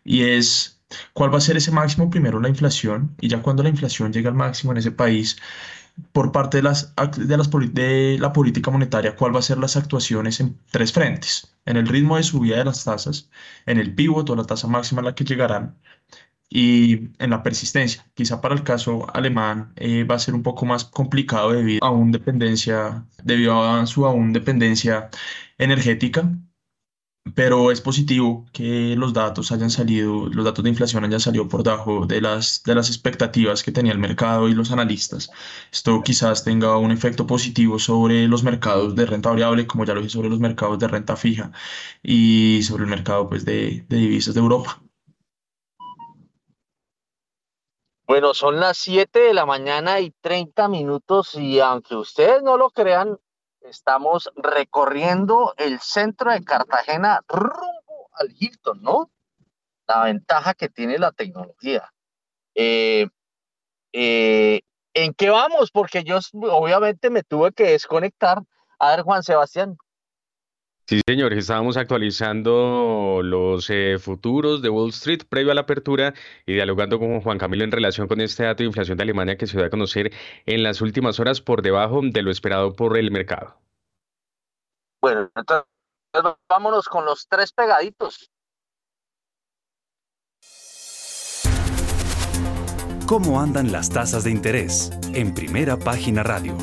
y 0.04 0.22
es 0.24 0.82
cuál 1.12 1.32
va 1.32 1.38
a 1.38 1.40
ser 1.40 1.56
ese 1.56 1.70
máximo 1.70 2.10
primero 2.10 2.40
la 2.40 2.48
inflación, 2.48 3.14
y 3.20 3.28
ya 3.28 3.40
cuando 3.42 3.62
la 3.62 3.68
inflación 3.70 4.12
llega 4.12 4.30
al 4.30 4.36
máximo 4.36 4.72
en 4.72 4.78
ese 4.78 4.90
país, 4.92 5.38
por 6.12 6.32
parte 6.32 6.58
de, 6.58 6.62
las, 6.64 6.94
de, 7.16 7.36
las, 7.36 7.50
de 7.50 8.18
la 8.20 8.32
política 8.32 8.70
monetaria, 8.70 9.16
cuál 9.16 9.34
va 9.34 9.40
a 9.40 9.42
ser 9.42 9.58
las 9.58 9.76
actuaciones 9.76 10.40
en 10.40 10.58
tres 10.70 10.92
frentes, 10.92 11.54
en 11.66 11.76
el 11.76 11.86
ritmo 11.88 12.16
de 12.16 12.22
subida 12.24 12.58
de 12.58 12.64
las 12.64 12.84
tasas, 12.84 13.30
en 13.66 13.78
el 13.78 13.94
pivot 13.94 14.28
o 14.30 14.36
la 14.36 14.44
tasa 14.44 14.66
máxima 14.68 15.02
a 15.02 15.04
la 15.04 15.14
que 15.14 15.24
llegarán, 15.24 15.76
y 16.54 17.08
en 17.18 17.30
la 17.30 17.42
persistencia. 17.42 18.04
Quizá 18.14 18.40
para 18.42 18.54
el 18.54 18.62
caso 18.62 19.06
alemán 19.14 19.72
eh, 19.76 20.04
va 20.04 20.16
a 20.16 20.18
ser 20.18 20.34
un 20.34 20.42
poco 20.42 20.66
más 20.66 20.84
complicado 20.84 21.52
debido 21.52 21.84
a, 21.84 21.90
un 21.90 22.12
dependencia, 22.12 23.06
debido 23.24 23.62
a 23.62 23.86
su 23.86 24.04
aún 24.06 24.32
dependencia 24.34 25.08
energética, 25.58 26.30
pero 27.34 27.70
es 27.70 27.80
positivo 27.80 28.46
que 28.52 28.94
los 28.96 29.12
datos 29.14 29.50
hayan 29.52 29.70
salido, 29.70 30.28
los 30.28 30.44
datos 30.44 30.62
de 30.64 30.70
inflación 30.70 31.04
hayan 31.04 31.20
salido 31.20 31.48
por 31.48 31.62
debajo 31.62 32.06
de 32.06 32.20
las, 32.20 32.62
de 32.64 32.74
las 32.74 32.88
expectativas 32.88 33.62
que 33.62 33.72
tenía 33.72 33.92
el 33.92 33.98
mercado 33.98 34.48
y 34.48 34.54
los 34.54 34.72
analistas. 34.72 35.30
Esto 35.72 36.02
quizás 36.02 36.44
tenga 36.44 36.76
un 36.76 36.90
efecto 36.90 37.26
positivo 37.26 37.78
sobre 37.78 38.28
los 38.28 38.42
mercados 38.42 38.94
de 38.96 39.06
renta 39.06 39.30
variable, 39.30 39.66
como 39.66 39.84
ya 39.86 39.94
lo 39.94 40.00
dije, 40.00 40.10
sobre 40.10 40.28
los 40.28 40.40
mercados 40.40 40.78
de 40.78 40.88
renta 40.88 41.16
fija 41.16 41.50
y 42.02 42.60
sobre 42.64 42.84
el 42.84 42.90
mercado 42.90 43.28
pues, 43.28 43.44
de, 43.46 43.86
de 43.88 43.96
divisas 43.96 44.34
de 44.34 44.40
Europa. 44.40 44.81
Bueno, 48.12 48.34
son 48.34 48.60
las 48.60 48.76
7 48.76 49.20
de 49.20 49.32
la 49.32 49.46
mañana 49.46 50.00
y 50.00 50.10
30 50.10 50.68
minutos 50.68 51.34
y 51.34 51.60
aunque 51.60 51.96
ustedes 51.96 52.42
no 52.42 52.58
lo 52.58 52.68
crean, 52.68 53.18
estamos 53.62 54.30
recorriendo 54.36 55.54
el 55.56 55.80
centro 55.80 56.30
de 56.30 56.44
Cartagena 56.44 57.22
rumbo 57.26 58.10
al 58.12 58.28
Hilton, 58.38 58.82
¿no? 58.82 59.10
La 59.86 60.04
ventaja 60.04 60.52
que 60.52 60.68
tiene 60.68 60.98
la 60.98 61.12
tecnología. 61.12 61.90
Eh, 62.54 63.06
eh, 63.94 64.60
¿En 64.92 65.14
qué 65.14 65.30
vamos? 65.30 65.70
Porque 65.70 66.04
yo 66.04 66.18
obviamente 66.34 67.08
me 67.08 67.22
tuve 67.22 67.52
que 67.52 67.64
desconectar. 67.64 68.42
A 68.78 68.90
ver, 68.90 69.04
Juan 69.04 69.22
Sebastián. 69.22 69.78
Sí, 70.92 71.00
señores, 71.08 71.38
estábamos 71.38 71.78
actualizando 71.78 73.22
los 73.24 73.70
eh, 73.70 73.96
futuros 73.98 74.60
de 74.60 74.68
Wall 74.68 74.90
Street 74.90 75.22
previo 75.26 75.50
a 75.50 75.54
la 75.54 75.62
apertura 75.62 76.12
y 76.44 76.52
dialogando 76.52 76.98
con 76.98 77.18
Juan 77.22 77.38
Camilo 77.38 77.64
en 77.64 77.72
relación 77.72 78.08
con 78.08 78.20
este 78.20 78.42
dato 78.42 78.62
de 78.62 78.66
inflación 78.66 78.98
de 78.98 79.04
Alemania 79.04 79.38
que 79.38 79.46
se 79.46 79.56
dio 79.56 79.64
a 79.64 79.70
conocer 79.70 80.12
en 80.44 80.62
las 80.62 80.82
últimas 80.82 81.18
horas 81.18 81.40
por 81.40 81.62
debajo 81.62 82.02
de 82.02 82.20
lo 82.20 82.30
esperado 82.30 82.74
por 82.74 82.98
el 82.98 83.10
mercado. 83.10 83.56
Bueno, 85.00 85.30
entonces 85.34 85.64
vámonos 86.46 86.86
con 86.90 87.06
los 87.06 87.26
tres 87.26 87.54
pegaditos. 87.54 88.30
¿Cómo 93.06 93.40
andan 93.40 93.72
las 93.72 93.88
tasas 93.88 94.24
de 94.24 94.30
interés? 94.30 94.90
En 95.14 95.32
primera 95.32 95.78
página 95.78 96.22
radio. 96.22 96.54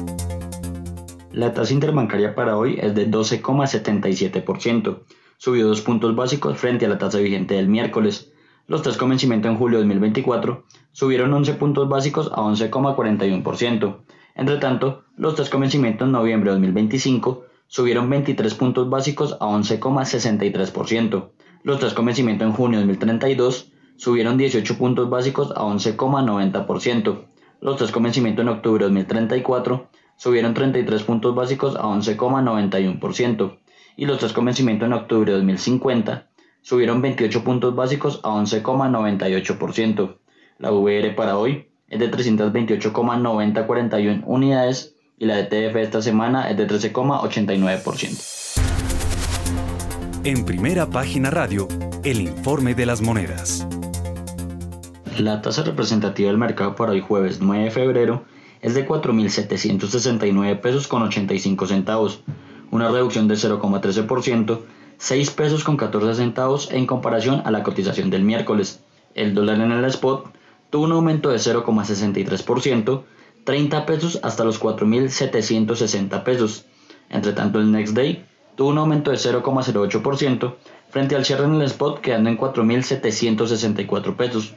La 1.40 1.54
tasa 1.54 1.74
interbancaria 1.74 2.36
para 2.36 2.58
hoy 2.58 2.78
es 2.82 2.94
de 2.96 3.10
12,77%, 3.10 5.04
subió 5.38 5.68
dos 5.70 5.80
puntos 5.80 6.14
básicos 6.14 6.58
frente 6.58 6.86
a 6.86 6.90
la 6.90 6.98
tasa 6.98 7.20
vigente 7.20 7.54
del 7.54 7.70
miércoles. 7.70 8.34
Los 8.68 8.82
tres 8.82 8.98
convencimientos 8.98 9.50
en 9.50 9.58
julio 9.58 9.78
de 9.78 9.86
2024 9.86 10.66
subieron 10.92 11.32
11 11.32 11.54
puntos 11.54 11.88
básicos 11.88 12.30
a 12.34 12.42
11,41%. 12.42 14.00
Entre 14.36 14.58
tanto, 14.58 15.06
los 15.16 15.36
tres 15.36 15.50
convencimientos 15.50 16.08
en 16.08 16.12
noviembre 16.12 16.50
de 16.50 16.56
2025 16.56 17.46
subieron 17.68 18.10
23 18.10 18.54
puntos 18.56 18.90
básicos 18.90 19.38
a 19.40 19.46
11,63%. 19.46 21.30
Los 21.64 21.80
tres 21.80 21.94
convencimientos 21.94 22.46
en 22.50 22.54
junio 22.54 22.80
de 22.80 22.86
2032 22.86 23.72
subieron 23.96 24.38
18 24.38 24.78
puntos 24.78 25.10
básicos 25.10 25.52
a 25.52 25.62
11,90%. 25.62 27.28
Los 27.62 27.78
tres 27.78 27.92
convencimientos 27.94 28.44
en 28.44 28.50
octubre 28.50 28.84
de 28.84 28.90
2034 28.90 29.88
subieron 30.20 30.54
33 30.54 31.02
puntos 31.04 31.34
básicos 31.34 31.78
a 31.78 31.84
11,91%. 31.84 33.58
Y 33.96 34.06
los 34.06 34.20
tres 34.20 34.34
convencimientos 34.34 34.86
en 34.86 34.92
octubre 34.94 35.32
de 35.32 35.38
2050 35.38 36.28
subieron 36.62 37.02
28 37.02 37.42
puntos 37.44 37.74
básicos 37.74 38.20
a 38.24 38.32
11,98%. 38.32 40.18
La 40.58 40.74
VR 40.74 41.16
para 41.16 41.38
hoy 41.38 41.70
es 41.88 42.00
de 42.00 42.12
328,9041 42.12 44.24
unidades 44.26 44.94
y 45.18 45.26
la 45.26 45.38
DTF 45.38 45.78
esta 45.78 46.02
semana 46.02 46.50
es 46.50 46.58
de 46.58 46.68
13,89%. 46.68 48.60
En 50.26 50.44
primera 50.44 50.90
página 50.90 51.30
radio, 51.30 51.70
el 52.04 52.20
informe 52.20 52.76
de 52.76 52.86
las 52.86 53.02
monedas. 53.02 53.66
La 55.18 55.42
tasa 55.42 55.64
representativa 55.64 56.28
del 56.28 56.38
mercado 56.38 56.76
para 56.76 56.92
hoy 56.92 57.00
jueves 57.00 57.40
9 57.40 57.64
de 57.64 57.72
febrero 57.72 58.26
es 58.62 58.74
de 58.74 58.88
4.769 58.88 60.60
pesos 60.60 60.88
con 60.88 61.02
85 61.04 61.68
centavos, 61.68 62.22
una 62.72 62.90
reducción 62.90 63.28
de 63.28 63.36
0,13%, 63.36 64.60
6 64.98 65.32
pesos 65.32 65.64
con 65.64 65.78
14 65.78 66.16
centavos 66.16 66.72
en 66.72 66.86
comparación 66.86 67.42
a 67.46 67.52
la 67.52 67.64
cotización 67.64 68.10
del 68.10 68.24
miércoles. 68.24 68.82
El 69.16 69.34
dólar 69.34 69.62
en 69.62 69.72
el 69.72 69.86
spot 69.86 70.28
tuvo 70.70 70.84
un 70.84 70.92
aumento 70.92 71.30
de 71.30 71.38
0,63%, 71.38 73.04
30 73.44 73.86
pesos 73.86 74.20
hasta 74.24 74.44
los 74.44 74.62
4.760 74.62 76.24
pesos. 76.24 76.66
Entre 77.10 77.34
tanto, 77.34 77.60
el 77.60 77.72
Next 77.72 77.96
Day 77.96 78.26
tuvo 78.56 78.70
un 78.70 78.78
aumento 78.78 79.10
de 79.12 79.18
0,08% 79.18 80.56
frente 80.90 81.16
al 81.16 81.26
cierre 81.26 81.46
en 81.46 81.56
el 81.56 81.62
spot 81.64 82.02
quedando 82.02 82.30
en 82.30 82.38
4.764 82.38 84.16
pesos. 84.16 84.54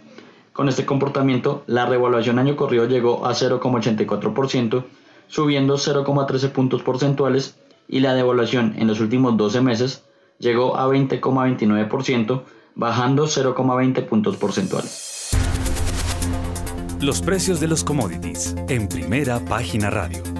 Con 0.52 0.68
este 0.68 0.84
comportamiento, 0.84 1.64
la 1.66 1.86
revaluación 1.86 2.38
año 2.38 2.56
corrido 2.56 2.86
llegó 2.86 3.26
a 3.26 3.32
0,84%, 3.32 4.84
subiendo 5.28 5.76
0,13 5.76 6.50
puntos 6.50 6.82
porcentuales, 6.82 7.56
y 7.88 8.00
la 8.00 8.14
devaluación 8.14 8.74
en 8.78 8.86
los 8.86 9.00
últimos 9.00 9.36
12 9.36 9.60
meses 9.60 10.04
llegó 10.38 10.76
a 10.76 10.86
20,29%, 10.88 12.42
bajando 12.74 13.26
0,20 13.26 14.06
puntos 14.06 14.36
porcentuales. 14.36 15.30
Los 17.00 17.20
precios 17.20 17.58
de 17.58 17.68
los 17.68 17.82
commodities 17.82 18.54
en 18.68 18.88
primera 18.88 19.40
página 19.40 19.90
radio. 19.90 20.31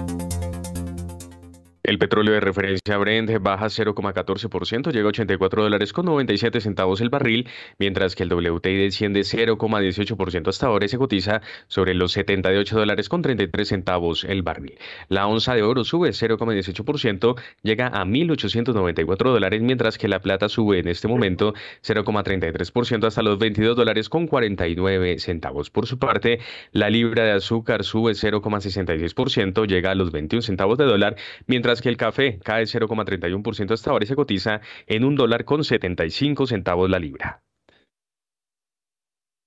El 1.83 1.99
petróleo 1.99 2.33
de 2.33 2.39
referencia 2.39 2.97
Brent 2.97 3.29
baja 3.41 3.65
0,14%, 3.65 4.93
llega 4.93 5.05
a 5.05 5.09
84 5.09 5.63
dólares 5.63 5.91
con 5.91 6.05
97 6.05 6.61
centavos 6.61 7.01
el 7.01 7.09
barril, 7.09 7.49
mientras 7.77 8.15
que 8.15 8.23
el 8.23 8.33
WTI 8.33 8.77
desciende 8.77 9.19
0,18% 9.19 10.47
hasta 10.47 10.67
ahora 10.67 10.85
y 10.85 10.87
se 10.87 10.97
cotiza 10.97 11.41
sobre 11.67 11.93
los 11.93 12.13
78 12.13 12.77
dólares 12.77 13.09
con 13.09 13.21
33 13.21 13.67
centavos 13.67 14.23
el 14.23 14.43
barril. 14.43 14.77
La 15.09 15.27
onza 15.27 15.55
de 15.55 15.63
oro 15.63 15.83
sube 15.83 16.11
0,18%, 16.11 17.35
llega 17.63 17.87
a 17.87 18.05
1.894 18.05 19.17
dólares, 19.17 19.61
mientras 19.61 19.97
que 19.97 20.07
la 20.07 20.21
plata 20.21 20.47
sube 20.47 20.79
en 20.79 20.87
este 20.87 21.09
momento 21.09 21.53
0,33% 21.85 23.07
hasta 23.07 23.21
los 23.21 23.37
22 23.39 23.75
dólares 23.75 24.07
con 24.07 24.27
49 24.27 25.19
centavos. 25.19 25.69
Por 25.69 25.85
su 25.85 25.99
parte, 25.99 26.39
la 26.71 26.89
libra 26.89 27.25
de 27.25 27.31
azúcar 27.31 27.83
sube 27.83 28.13
0,66%, 28.13 29.67
llega 29.67 29.91
a 29.91 29.95
los 29.95 30.13
21 30.13 30.43
centavos 30.43 30.77
de 30.77 30.85
dólar, 30.85 31.17
mientras 31.45 31.72
que 31.81 31.89
el 31.89 31.97
café 31.97 32.39
cae 32.39 32.63
0,31% 32.63 33.73
hasta 33.73 33.91
ahora 33.91 34.05
y 34.05 34.07
se 34.07 34.15
cotiza 34.15 34.61
en 34.87 35.03
un 35.03 35.15
dólar 35.15 35.45
con 35.45 35.63
75 35.63 36.47
centavos 36.47 36.89
la 36.89 36.99
libra. 36.99 37.43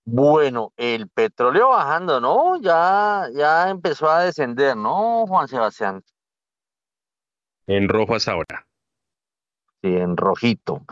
Bueno, 0.09 0.73
el 0.77 1.09
petróleo 1.09 1.71
bajando, 1.71 2.21
¿no? 2.21 2.61
Ya, 2.61 3.27
ya 3.35 3.71
empezó 3.71 4.09
a 4.09 4.23
descender, 4.23 4.77
¿no, 4.77 5.27
Juan 5.27 5.49
Sebastián? 5.49 6.05
En 7.67 7.89
rojo 7.89 8.15
hasta 8.15 8.33
ahora. 8.33 8.67
Sí, 9.83 9.97
en 9.97 10.17
rojito. 10.17 10.83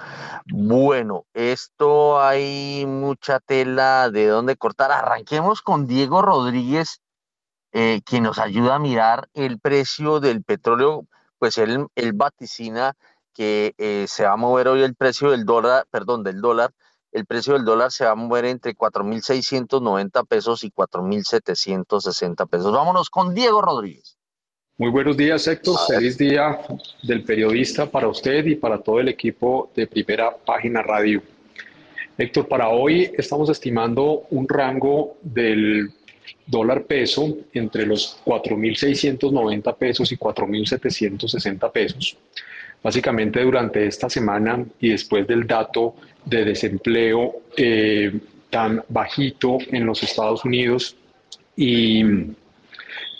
Bueno, 0.47 1.27
esto 1.33 2.21
hay 2.21 2.85
mucha 2.87 3.39
tela 3.39 4.11
de 4.11 4.27
dónde 4.27 4.57
cortar. 4.57 4.91
Arranquemos 4.91 5.63
con 5.63 5.87
Diego 5.87 6.21
Rodríguez, 6.21 7.01
eh, 7.73 8.03
que 8.05 8.21
nos 8.21 8.41
ayuda 8.41 8.75
a 8.75 8.79
mirar 8.81 9.29
el 9.33 9.61
precio 9.61 10.19
del 10.19 10.43
petróleo 10.43 11.07
pues 11.45 11.59
él, 11.59 11.87
vaticina 12.15 12.95
que 13.35 13.75
eh, 13.77 14.07
se 14.09 14.25
va 14.25 14.33
a 14.33 14.37
mover 14.37 14.67
hoy 14.69 14.81
el 14.81 14.95
precio 14.95 15.31
del 15.31 15.45
dólar, 15.45 15.85
perdón, 15.91 16.25
del 16.25 16.41
dólar, 16.41 16.71
el 17.13 17.27
precio 17.27 17.53
del 17.53 17.67
dólar 17.67 17.93
se 17.93 18.07
va 18.07 18.13
a 18.13 18.15
mover 18.15 18.47
entre 18.47 18.75
4.690 18.75 20.27
pesos 20.27 20.65
y 20.65 20.71
4.760 20.71 22.49
pesos. 22.49 22.73
Vámonos 22.73 23.11
con 23.11 23.35
Diego 23.35 23.61
Rodríguez. 23.61 24.17
Muy 24.79 24.89
buenos 24.89 25.19
días, 25.19 25.47
Héctor. 25.47 25.77
Feliz 25.87 26.17
día 26.17 26.61
del 27.03 27.23
periodista 27.25 27.85
para 27.91 28.09
usted 28.09 28.47
y 28.47 28.55
para 28.55 28.79
todo 28.79 29.01
el 29.01 29.09
equipo 29.09 29.71
de 29.77 29.87
Primera 29.87 30.35
Página 30.35 30.81
Radio. 30.81 31.23
Héctor, 32.17 32.49
para 32.49 32.71
hoy 32.71 33.13
estamos 33.19 33.51
estimando 33.51 34.23
un 34.31 34.49
rango 34.49 35.19
del 35.21 35.93
dólar 36.47 36.85
peso 36.85 37.37
entre 37.53 37.87
los 37.87 38.19
4.690 38.25 39.77
pesos 39.77 40.13
y 40.13 40.17
4.760 40.17 41.73
pesos. 41.73 42.17
Básicamente 42.83 43.43
durante 43.43 43.87
esta 43.87 44.11
semana 44.11 44.65
y 44.81 44.91
después 44.91 45.27
del 45.27 45.47
dato 45.47 45.95
de 46.25 46.45
desempleo 46.45 47.43
eh, 47.57 48.13
tan 48.51 48.83
bajito 48.89 49.59
en 49.71 49.87
los 49.87 50.03
Estados 50.03 50.45
Unidos 50.45 50.97
y 51.57 52.05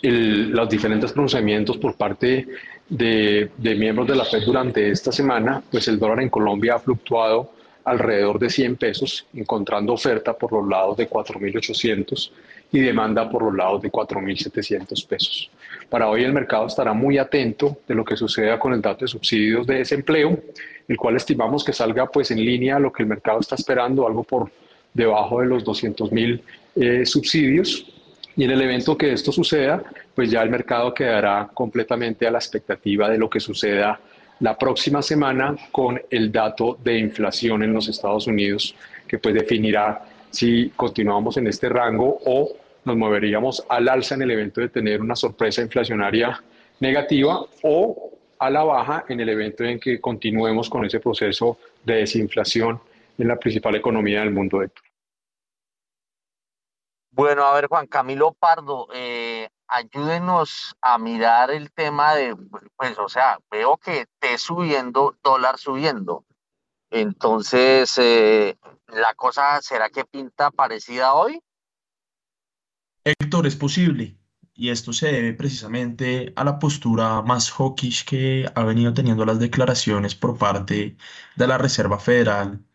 los 0.01 0.69
diferentes 0.69 1.11
pronunciamientos 1.13 1.77
por 1.77 1.95
parte 1.95 2.47
de, 2.87 3.49
miembros 3.57 4.07
de 4.07 4.15
la 4.15 4.25
FED 4.25 4.45
durante 4.45 4.89
esta 4.89 5.11
semana, 5.11 5.63
pues 5.71 5.87
el 5.87 5.97
dólar 5.97 6.21
en 6.21 6.29
Colombia 6.29 6.75
ha 6.75 6.79
fluctuado 6.79 7.51
alrededor 7.83 8.39
de 8.39 8.49
100 8.49 8.75
pesos, 8.77 9.25
encontrando 9.33 9.93
oferta 9.93 10.33
por 10.33 10.51
los 10.51 10.67
lados 10.67 10.97
de 10.97 11.09
4.800 11.09 12.31
y 12.75 12.81
demanda 12.81 13.29
por 13.29 13.41
los 13.41 13.55
lados 13.55 13.81
de 13.81 13.89
4.700 13.89 15.07
pesos. 15.07 15.49
Para 15.89 16.09
hoy 16.09 16.25
el 16.25 16.33
mercado 16.33 16.67
estará 16.67 16.91
muy 16.91 17.17
atento 17.17 17.77
de 17.87 17.95
lo 17.95 18.03
que 18.03 18.17
suceda 18.17 18.59
con 18.59 18.73
el 18.73 18.81
dato 18.81 19.05
de 19.05 19.07
subsidios 19.07 19.65
de 19.65 19.75
desempleo, 19.75 20.37
el 20.85 20.97
cual 20.97 21.15
estimamos 21.15 21.63
que 21.63 21.71
salga 21.71 22.05
pues 22.07 22.31
en 22.31 22.43
línea 22.43 22.75
a 22.75 22.79
lo 22.79 22.91
que 22.91 23.03
el 23.03 23.07
mercado 23.07 23.39
está 23.39 23.55
esperando, 23.55 24.05
algo 24.05 24.23
por 24.23 24.51
debajo 24.93 25.39
de 25.39 25.47
los 25.47 25.63
200.000 25.63 26.41
eh, 26.75 27.05
subsidios. 27.05 27.89
Y 28.35 28.43
en 28.43 28.51
el 28.51 28.61
evento 28.61 28.97
que 28.97 29.13
esto 29.13 29.31
suceda, 29.31 29.81
pues 30.13 30.29
ya 30.29 30.41
el 30.41 30.49
mercado 30.49 30.93
quedará 30.93 31.49
completamente 31.53 32.27
a 32.27 32.31
la 32.31 32.39
expectativa 32.39 33.09
de 33.09 33.17
lo 33.17 33.29
que 33.29 33.39
suceda 33.39 33.97
la 34.41 34.57
próxima 34.57 35.01
semana 35.01 35.55
con 35.71 36.01
el 36.09 36.29
dato 36.29 36.77
de 36.83 36.99
inflación 36.99 37.63
en 37.63 37.71
los 37.71 37.87
Estados 37.87 38.27
Unidos, 38.27 38.75
que 39.07 39.17
pues 39.17 39.33
definirá 39.33 40.03
si 40.29 40.73
continuamos 40.75 41.37
en 41.37 41.47
este 41.47 41.69
rango 41.69 42.19
o 42.25 42.64
nos 42.85 42.95
moveríamos 42.95 43.65
al 43.67 43.89
alza 43.89 44.15
en 44.15 44.21
el 44.21 44.31
evento 44.31 44.61
de 44.61 44.69
tener 44.69 45.01
una 45.01 45.15
sorpresa 45.15 45.61
inflacionaria 45.61 46.41
negativa 46.79 47.45
o 47.63 48.11
a 48.39 48.49
la 48.49 48.63
baja 48.63 49.05
en 49.09 49.19
el 49.19 49.29
evento 49.29 49.63
en 49.63 49.79
que 49.79 49.99
continuemos 49.99 50.69
con 50.69 50.85
ese 50.85 50.99
proceso 50.99 51.57
de 51.83 51.95
desinflación 51.95 52.79
en 53.17 53.27
la 53.27 53.37
principal 53.37 53.75
economía 53.75 54.19
del 54.19 54.31
mundo. 54.31 54.61
Bueno, 57.11 57.45
a 57.45 57.53
ver, 57.53 57.67
Juan 57.67 57.87
Camilo 57.87 58.33
Pardo, 58.33 58.87
eh, 58.93 59.47
ayúdenos 59.67 60.75
a 60.81 60.97
mirar 60.97 61.49
el 61.49 61.71
tema 61.71 62.13
de, 62.13 62.35
pues, 62.75 62.99
o 62.99 63.07
sea, 63.07 63.39
veo 63.49 63.77
que 63.77 64.05
te 64.19 64.37
subiendo, 64.37 65.15
dólar 65.23 65.57
subiendo. 65.57 66.25
Entonces, 66.89 67.97
eh, 67.97 68.57
¿la 68.87 69.13
cosa 69.15 69.61
será 69.61 69.89
que 69.89 70.03
pinta 70.03 70.51
parecida 70.51 71.13
hoy? 71.13 71.41
Héctor, 73.05 73.45
es 73.45 73.55
posible. 73.55 74.17
Y 74.55 74.69
esto 74.69 74.91
se 74.93 75.07
debe 75.11 75.33
precisamente 75.33 76.33
a 76.35 76.43
la 76.43 76.57
postura 76.59 77.21
más 77.21 77.51
hawkish 77.51 78.03
que 78.05 78.49
ha 78.55 78.63
venido 78.63 78.93
teniendo 78.93 79.25
las 79.25 79.37
declaraciones 79.39 80.15
por 80.15 80.37
parte 80.37 80.97
de 81.35 81.47
la 81.47 81.57
Reserva 81.59 81.99
Federal 81.99 82.65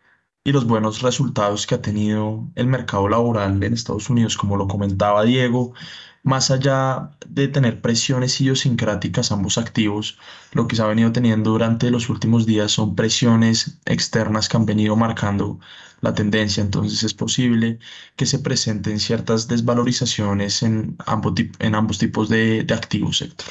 y 0.45 0.53
los 0.53 0.67
buenos 0.67 1.03
resultados 1.03 1.67
que 1.67 1.75
ha 1.75 1.83
tenido 1.83 2.49
el 2.55 2.67
mercado 2.69 3.09
laboral 3.09 3.63
en 3.63 3.73
Estados 3.75 4.09
Unidos, 4.09 4.37
como 4.37 4.57
lo 4.57 4.69
comentaba 4.69 5.25
Diego, 5.25 5.75
más 6.23 6.51
allá 6.51 7.11
de 7.27 7.49
tener 7.49 7.81
presiones 7.81 8.41
idiosincráticas 8.41 9.33
ambos 9.33 9.59
activos, 9.59 10.19
lo 10.53 10.69
que 10.69 10.77
se 10.77 10.83
ha 10.83 10.87
venido 10.87 11.13
teniendo 11.13 11.51
durante 11.51 11.91
los 11.91 12.09
últimos 12.09 12.47
días 12.47 12.73
son 12.73 12.95
presiones 12.95 13.81
externas 13.87 14.49
que 14.49 14.57
han 14.59 14.67
venido 14.67 14.97
marcando 14.97 15.59
la 16.01 16.15
tendencia. 16.15 16.63
Entonces 16.63 17.03
es 17.03 17.15
posible 17.15 17.79
que 18.17 18.27
se 18.27 18.39
presenten 18.39 18.99
ciertas 19.01 19.49
desvalorizaciones 19.49 20.63
en 20.63 20.97
ambos, 21.07 21.35
en 21.59 21.75
ambos 21.75 21.99
tipos 21.99 22.29
de, 22.29 22.65
de 22.65 22.75
activos, 22.75 23.19
sector. 23.19 23.49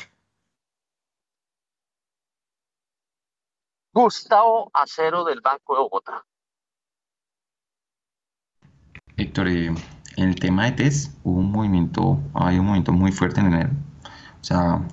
Gustavo 3.93 4.69
Acero 4.73 5.23
del 5.23 5.41
Banco 5.41 5.75
de 5.75 5.81
Bogotá. 5.81 6.25
Héctor, 9.17 9.47
eh, 9.49 9.73
en 10.15 10.29
el 10.29 10.35
tema 10.35 10.65
de 10.65 10.71
test 10.73 11.17
hubo 11.23 11.39
un 11.39 11.51
movimiento, 11.51 12.19
hay 12.33 12.59
un 12.59 12.65
movimiento 12.65 12.93
muy 12.93 13.11
fuerte 13.11 13.41
en 13.41 13.47
enero. 13.47 13.71
O 14.39 14.43
sea, 14.43 14.87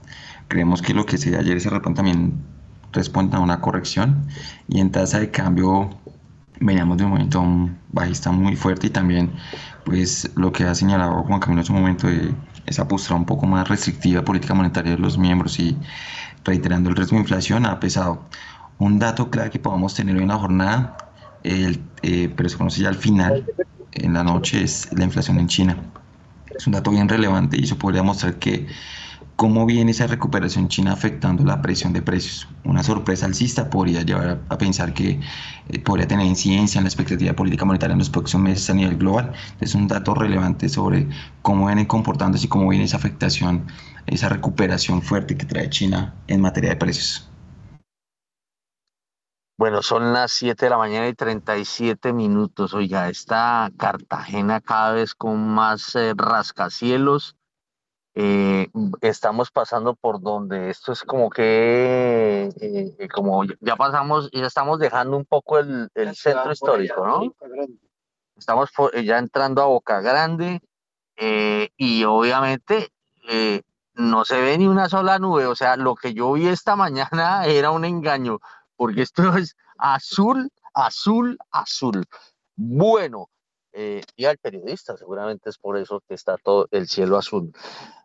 creemos 0.48 0.82
que 0.82 0.94
lo 0.94 1.06
que 1.06 1.18
se 1.18 1.30
dio 1.30 1.38
ayer 1.38 1.56
ese 1.56 1.70
repunte 1.70 1.98
también 1.98 2.44
responde 2.92 3.36
a 3.36 3.40
una 3.40 3.60
corrección 3.60 4.26
y 4.68 4.80
en 4.80 4.90
tasa 4.90 5.20
de 5.20 5.30
cambio 5.30 5.90
veníamos 6.60 6.98
de 6.98 7.04
un 7.04 7.10
momento 7.10 7.44
bajista 7.92 8.30
muy 8.30 8.56
fuerte 8.56 8.86
y 8.88 8.90
también 8.90 9.32
pues 9.84 10.30
lo 10.36 10.52
que 10.52 10.64
ha 10.64 10.74
señalado 10.74 11.22
Juan 11.22 11.40
Camilo 11.40 11.60
en 11.62 11.66
su 11.66 11.72
momento 11.72 12.06
de 12.06 12.34
esa 12.66 12.88
postura 12.88 13.18
un 13.18 13.26
poco 13.26 13.46
más 13.46 13.68
restrictiva 13.68 14.24
política 14.24 14.54
monetaria 14.54 14.92
de 14.92 14.98
los 14.98 15.16
miembros 15.18 15.58
y 15.58 15.76
reiterando 16.44 16.90
el 16.90 16.96
riesgo 16.96 17.16
de 17.16 17.22
inflación 17.22 17.66
ha 17.66 17.78
pesado. 17.80 18.22
Un 18.78 18.98
dato 18.98 19.30
clave 19.30 19.50
que 19.50 19.58
podamos 19.58 19.94
tener 19.94 20.16
hoy 20.16 20.22
en 20.22 20.28
la 20.28 20.36
jornada, 20.36 20.96
el, 21.44 21.80
eh, 22.02 22.32
pero 22.36 22.48
se 22.48 22.58
conoce 22.58 22.82
ya 22.82 22.88
al 22.88 22.96
final, 22.96 23.46
en 23.92 24.14
la 24.14 24.24
noche 24.24 24.62
es 24.62 24.88
la 24.92 25.04
inflación 25.04 25.38
en 25.38 25.48
China. 25.48 25.76
Es 26.54 26.66
un 26.66 26.72
dato 26.72 26.90
bien 26.90 27.08
relevante 27.08 27.56
y 27.58 27.64
eso 27.64 27.76
podría 27.76 28.02
mostrar 28.02 28.36
que 28.36 28.66
cómo 29.36 29.66
viene 29.66 29.90
esa 29.90 30.06
recuperación 30.06 30.68
china 30.68 30.92
afectando 30.92 31.44
la 31.44 31.60
presión 31.60 31.92
de 31.92 32.00
precios. 32.00 32.48
Una 32.64 32.82
sorpresa 32.82 33.26
alcista 33.26 33.68
podría 33.68 34.02
llevar 34.02 34.40
a, 34.48 34.58
pensar 34.58 34.94
que 34.94 35.20
eh, 35.68 35.78
podría 35.80 36.08
tener 36.08 36.26
incidencia 36.26 36.78
en 36.78 36.84
la 36.84 36.88
expectativa 36.88 37.34
política 37.34 37.66
monetaria 37.66 37.92
en 37.92 37.98
los 37.98 38.10
próximos 38.10 38.48
meses 38.48 38.68
a 38.70 38.74
nivel 38.74 38.96
global. 38.96 39.32
Es 39.60 39.74
un 39.74 39.88
dato 39.88 40.14
relevante 40.14 40.70
sobre 40.70 41.06
cómo 41.42 41.66
viene 41.66 41.86
comportándose 41.86 42.46
y 42.46 42.48
cómo 42.48 42.68
viene 42.70 42.86
esa 42.86 42.96
afectación, 42.96 43.66
esa 44.06 44.30
recuperación 44.30 45.02
fuerte 45.02 45.36
que 45.36 45.44
trae 45.44 45.68
China 45.68 46.14
en 46.28 46.40
materia 46.40 46.70
de 46.70 46.76
precios. 46.76 47.28
Bueno, 49.58 49.80
son 49.82 50.12
las 50.12 50.32
7 50.32 50.66
de 50.66 50.70
la 50.70 50.76
mañana 50.76 51.08
y 51.08 51.14
37 51.14 52.12
minutos. 52.12 52.74
Oiga, 52.74 53.08
esta 53.08 53.70
Cartagena 53.78 54.60
cada 54.60 54.92
vez 54.92 55.14
con 55.14 55.48
más 55.48 55.94
eh, 55.94 56.12
rascacielos. 56.14 57.35
Eh, 58.18 58.68
estamos 59.02 59.50
pasando 59.50 59.94
por 59.94 60.22
donde 60.22 60.70
esto 60.70 60.92
es 60.92 61.02
como 61.02 61.28
que, 61.28 62.48
eh, 62.60 63.08
como 63.14 63.44
ya 63.60 63.76
pasamos, 63.76 64.30
ya 64.32 64.46
estamos 64.46 64.78
dejando 64.78 65.18
un 65.18 65.26
poco 65.26 65.58
el, 65.58 65.90
centro 66.14 66.50
histórico, 66.50 67.06
¿no? 67.06 67.34
Estamos 68.34 68.70
ya 69.04 69.18
entrando 69.18 69.60
a 69.60 69.66
Boca 69.66 70.00
Grande 70.00 70.62
y 71.76 72.04
obviamente 72.04 72.88
no 73.92 74.24
se 74.24 74.40
ve 74.40 74.56
ni 74.56 74.66
una 74.66 74.88
sola 74.88 75.18
nube. 75.18 75.44
O 75.44 75.54
sea, 75.54 75.76
lo 75.76 75.94
que 75.94 76.14
yo 76.14 76.32
vi 76.32 76.48
esta 76.48 76.74
mañana 76.76 77.44
era 77.44 77.70
un 77.70 77.84
engaño 77.84 78.38
porque 78.76 79.02
esto 79.02 79.36
es 79.36 79.56
azul, 79.76 80.50
azul, 80.72 81.36
azul. 81.50 82.04
Bueno, 82.54 83.28
eh, 83.78 84.02
y 84.16 84.24
al 84.24 84.38
periodista, 84.38 84.96
seguramente 84.96 85.50
es 85.50 85.58
por 85.58 85.76
eso 85.76 86.02
que 86.08 86.14
está 86.14 86.38
todo 86.38 86.66
el 86.70 86.88
cielo 86.88 87.18
azul. 87.18 87.52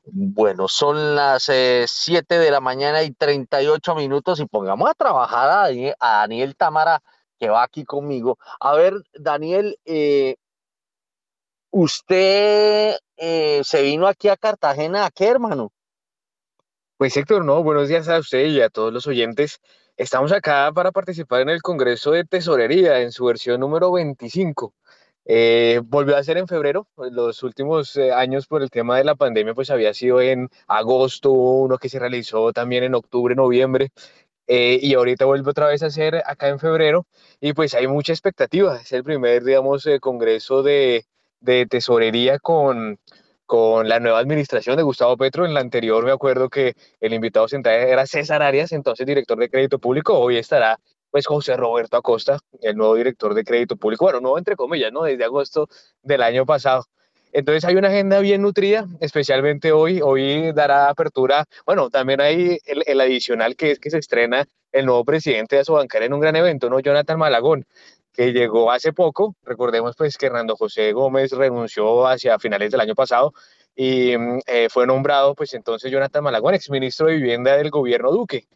Bueno, 0.04 0.68
son 0.68 1.16
las 1.16 1.44
7 1.44 2.36
eh, 2.36 2.40
de 2.40 2.52
la 2.52 2.60
mañana 2.60 3.04
y 3.04 3.12
38 3.12 3.96
minutos 3.96 4.40
y 4.40 4.46
pongamos 4.46 4.90
a 4.90 4.94
trabajar 4.94 5.50
a 5.50 6.20
Daniel, 6.20 6.56
Tamara, 6.56 7.02
que 7.40 7.50
va 7.50 7.64
aquí 7.64 7.86
conmigo. 7.86 8.38
A 8.60 8.74
ver, 8.74 8.94
Daniel, 9.14 9.78
eh, 9.86 10.36
usted 11.70 12.96
se 13.18 13.82
vino 13.84 14.08
aquí 14.08 14.28
a 14.30 14.38
Cartagena, 14.38 15.06
¿a 15.06 15.12
qué, 15.12 15.28
hermano? 15.28 15.72
Pues 16.98 17.18
Héctor, 17.18 17.44
no, 17.44 17.64
buenos 17.64 17.88
días 17.88 18.08
a 18.10 18.20
usted 18.20 18.46
y 18.46 18.62
a 18.62 18.70
todos 18.70 18.94
los 18.94 19.08
oyentes. 19.08 19.60
Estamos 19.98 20.32
acá 20.32 20.72
para 20.72 20.92
participar 20.92 21.42
en 21.42 21.50
el 21.50 21.62
Congreso 21.62 22.12
de 22.12 22.26
Tesorería 22.26 23.02
en 23.02 23.12
su 23.12 23.26
versión 23.26 23.60
número 23.60 23.92
25. 23.92 24.74
Eh, 25.26 25.82
volvió 25.84 26.18
a 26.18 26.24
ser 26.24 26.38
en 26.38 26.48
febrero, 26.48 26.88
los 26.98 27.44
últimos 27.44 27.96
eh, 27.96 28.12
años 28.12 28.48
por 28.48 28.64
el 28.64 28.70
tema 28.70 28.98
de 28.98 29.04
la 29.04 29.16
pandemia, 29.16 29.54
pues 29.54 29.70
había 29.70 29.94
sido 29.94 30.22
en 30.22 30.50
agosto, 30.68 31.32
uno 31.32 31.78
que 31.78 31.90
se 31.90 32.00
realizó 32.00 32.52
también 32.54 32.84
en 32.84 32.96
octubre, 32.96 33.36
noviembre, 33.36 33.92
eh, 34.48 34.80
y 34.82 34.94
ahorita 34.96 35.26
vuelve 35.26 35.52
otra 35.52 35.68
vez 35.68 35.84
a 35.84 35.90
ser 35.90 36.24
acá 36.26 36.50
en 36.50 36.60
febrero, 36.60 37.06
y 37.40 37.54
pues 37.54 37.74
hay 37.76 37.88
mucha 37.88 38.14
expectativa, 38.14 38.78
es 38.82 38.92
el 38.92 39.04
primer, 39.04 39.44
digamos, 39.44 39.88
Congreso 40.02 40.64
de, 40.64 41.06
de 41.40 41.66
Tesorería 41.68 42.40
con, 42.40 43.00
con 43.46 43.90
la 43.90 44.00
nueva 44.00 44.20
administración 44.20 44.78
de 44.78 44.84
Gustavo 44.84 45.18
Petro. 45.18 45.46
En 45.46 45.54
la 45.54 45.60
anterior 45.60 46.06
me 46.06 46.12
acuerdo 46.12 46.50
que 46.50 46.74
el 47.02 47.14
invitado 47.14 47.50
central 47.50 47.82
era 47.82 48.06
César 48.06 48.42
Arias, 48.42 48.72
entonces 48.72 49.06
director 49.06 49.38
de 49.38 49.50
crédito 49.50 49.78
público. 49.78 50.18
Hoy 50.18 50.38
estará 50.38 50.80
pues 51.12 51.28
José 51.28 51.58
Roberto 51.58 51.98
Acosta, 51.98 52.40
el 52.62 52.76
nuevo 52.76 52.96
director 52.96 53.34
de 53.34 53.44
crédito 53.44 53.76
público. 53.76 54.06
Bueno, 54.06 54.22
nuevo 54.22 54.38
entre 54.38 54.56
comillas, 54.56 54.92
¿no? 54.92 55.04
Desde 55.04 55.24
agosto 55.24 55.68
del 56.02 56.24
año 56.24 56.46
pasado. 56.46 56.86
Entonces 57.34 57.64
hay 57.66 57.76
una 57.76 57.88
agenda 57.90 58.20
bien 58.20 58.42
nutrida, 58.42 58.88
especialmente 59.00 59.72
hoy. 59.72 60.02
Hoy 60.02 60.52
dará 60.54 60.90
apertura, 60.90 61.46
bueno, 61.66 61.90
también 61.90 62.20
hay 62.22 62.60
el, 62.66 63.00
adicional 63.00 63.56
que 63.56 63.72
es 63.72 63.80
que 63.80 63.90
se 63.90 64.00
estrena 64.00 64.46
el 64.72 64.86
nuevo 64.86 65.06
presidente 65.06 65.56
de 65.56 65.62
Asobancar 65.62 66.04
en 66.04 66.14
un 66.14 66.20
gran 66.20 66.36
evento, 66.36 66.70
¿no? 66.70 66.80
Jonathan 66.80 67.20
Malagón 67.20 67.66
que 68.14 68.34
llegó 68.34 68.72
hace 68.72 68.94
poco. 68.94 69.36
Recordemos 69.44 69.96
pues 69.96 70.18
que 70.18 70.26
Hernando 70.26 70.56
José 70.56 70.92
Gómez 70.92 71.32
renunció 71.32 72.08
hacia 72.08 72.40
finales 72.40 72.72
del 72.72 72.82
año 72.82 72.96
pasado 72.96 73.34
y 73.76 74.18
mm, 74.18 74.40
eh, 74.48 74.68
fue 74.70 74.86
nombrado 74.86 75.36
pues 75.36 75.54
entonces 75.54 75.92
Jonathan 75.92 76.24
Malagón, 76.24 76.54
exministro 76.54 77.08
de 77.08 77.16
Vivienda 77.16 77.56
del 77.56 77.70
gobierno 77.70 78.12
Duque. 78.12 78.48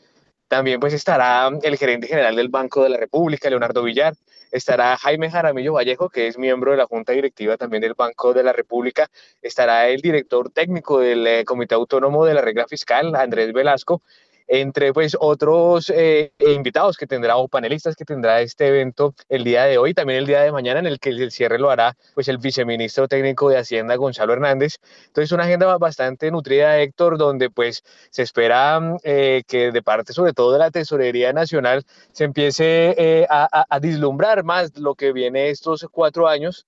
También 0.48 0.80
pues 0.80 0.94
estará 0.94 1.50
el 1.64 1.78
gerente 1.78 2.08
general 2.08 2.36
del 2.36 2.50
Banco 2.50 2.84
de 2.84 2.90
la 2.90 2.98
República, 2.98 3.50
Leonardo 3.50 3.84
Villar. 3.84 4.14
Estará 4.52 4.96
Jaime 4.98 5.30
Jaramillo 5.30 5.74
Vallejo, 5.74 6.10
que 6.10 6.28
es 6.28 6.38
miembro 6.38 6.72
de 6.72 6.78
la 6.78 6.86
Junta 6.86 7.14
Directiva 7.14 7.58
también 7.58 7.82
del 7.82 7.94
Banco 7.94 8.34
de 8.34 8.44
la 8.44 8.54
República. 8.54 9.10
Estará 9.42 9.90
el 9.90 10.02
director 10.02 10.52
técnico 10.52 11.00
del 11.00 11.26
eh, 11.28 11.46
Comité 11.46 11.76
Autónomo 11.76 12.26
de 12.26 12.36
la 12.36 12.42
Regla 12.42 12.68
Fiscal, 12.68 13.16
Andrés 13.16 13.52
Velasco 13.54 14.02
entre 14.48 14.94
pues 14.94 15.18
otros 15.20 15.92
eh, 15.94 16.32
invitados 16.40 16.98
que 16.98 17.08
tendrá 17.08 17.38
o 17.38 17.48
panelistas 17.48 17.96
que 17.96 18.06
tendrá 18.06 18.42
este 18.42 18.68
evento 18.68 19.14
el 19.30 19.44
día 19.44 19.64
de 19.64 19.78
hoy, 19.78 19.94
también 19.94 20.20
el 20.20 20.28
día 20.28 20.42
de 20.42 20.52
mañana 20.52 20.80
en 20.80 20.88
el 20.88 21.00
que 21.00 21.10
el 21.10 21.32
cierre 21.32 21.60
lo 21.60 21.70
hará 21.70 21.96
pues 22.14 22.28
el 22.28 22.38
viceministro 22.38 23.08
técnico 23.08 23.50
de 23.50 23.58
Hacienda 23.58 23.96
Gonzalo 23.96 24.34
Hernández. 24.34 24.76
Entonces 25.08 25.32
una 25.32 25.44
agenda 25.44 25.78
bastante 25.78 26.30
nutrida, 26.32 26.80
Héctor, 26.80 27.18
donde 27.18 27.50
pues 27.50 27.84
se 28.12 28.22
espera 28.22 28.80
eh, 29.04 29.44
que 29.48 29.72
de 29.72 29.82
parte 29.82 30.14
sobre 30.14 30.34
todo 30.34 30.54
de 30.54 30.60
la 30.60 30.72
Tesorería 30.72 31.34
Nacional 31.34 31.84
se 32.12 32.26
empiece 32.26 32.96
eh, 32.98 33.28
a, 33.30 33.66
a, 33.70 33.80
dislumbrar 33.80 34.44
más 34.44 34.78
lo 34.78 34.96
que 34.96 35.12
viene 35.12 35.50
estos 35.50 35.86
cuatro 35.92 36.28
años 36.28 36.66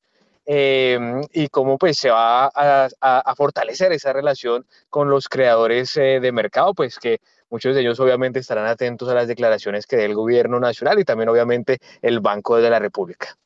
y 0.50 1.50
cómo 1.50 1.78
pues 1.78 1.98
se 1.98 2.10
va 2.10 2.50
a, 2.54 3.36
fortalecer 3.36 3.92
esa 3.92 4.14
relación 4.14 4.66
con 4.90 5.10
los 5.10 5.28
creadores 5.28 5.94
de 5.96 6.32
mercado, 6.32 6.74
pues 6.74 6.98
que 7.00 7.20
Muchos 7.50 7.76
de 7.76 7.82
ellos 7.82 8.00
obviamente 8.00 8.40
estarán 8.40 8.68
atentos 8.68 9.08
a 9.10 9.14
las 9.14 9.28
declaraciones 9.28 9.88
que 9.88 9.98
dé 9.98 10.06
el 10.06 10.16
gobierno 10.16 10.60
nacional 10.60 11.00
y 11.00 11.06
también 11.06 11.30
obviamente 11.30 11.80
el 12.02 12.20
Banco 12.20 12.58
de 12.58 12.70
la 12.70 12.80
República. 12.80 13.38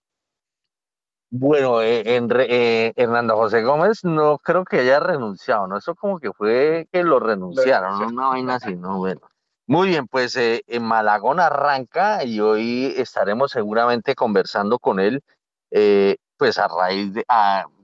Bueno, 1.33 1.81
eh, 1.81 2.03
eh, 2.05 2.93
Hernando 2.97 3.37
José 3.37 3.61
Gómez 3.61 4.03
no 4.03 4.37
creo 4.39 4.65
que 4.65 4.79
haya 4.79 4.99
renunciado, 4.99 5.65
¿no? 5.65 5.77
Eso 5.77 5.95
como 5.95 6.19
que 6.19 6.33
fue 6.33 6.89
que 6.91 7.03
lo 7.03 7.21
renunciaron, 7.21 8.01
¿no? 8.01 8.07
una 8.07 8.27
vaina 8.27 8.55
así, 8.55 8.75
¿no? 8.75 8.97
Bueno. 8.97 9.21
Muy 9.65 9.87
bien, 9.87 10.07
pues 10.07 10.35
eh, 10.35 10.61
en 10.67 10.83
Malagón 10.83 11.39
arranca 11.39 12.25
y 12.25 12.41
hoy 12.41 12.93
estaremos 12.97 13.51
seguramente 13.51 14.13
conversando 14.13 14.77
con 14.77 14.99
él, 14.99 15.23
eh, 15.69 16.17
pues 16.35 16.57
a 16.57 16.67
raíz 16.67 17.13
de, 17.13 17.25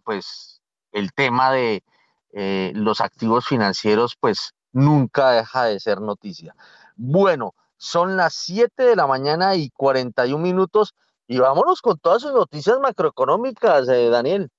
pues 0.03 0.59
el 0.91 1.13
tema 1.13 1.53
de 1.53 1.83
los 2.73 2.99
activos 2.99 3.47
financieros, 3.47 4.17
pues 4.19 4.51
nunca 4.77 5.31
deja 5.31 5.65
de 5.65 5.79
ser 5.79 6.01
noticia. 6.01 6.55
Bueno, 6.95 7.55
son 7.77 8.15
las 8.15 8.35
7 8.35 8.83
de 8.83 8.95
la 8.95 9.07
mañana 9.07 9.55
y 9.55 9.71
41 9.71 10.41
minutos 10.41 10.93
y 11.27 11.39
vámonos 11.39 11.81
con 11.81 11.97
todas 11.97 12.21
sus 12.21 12.31
noticias 12.31 12.79
macroeconómicas, 12.79 13.87
Daniel. 13.87 14.49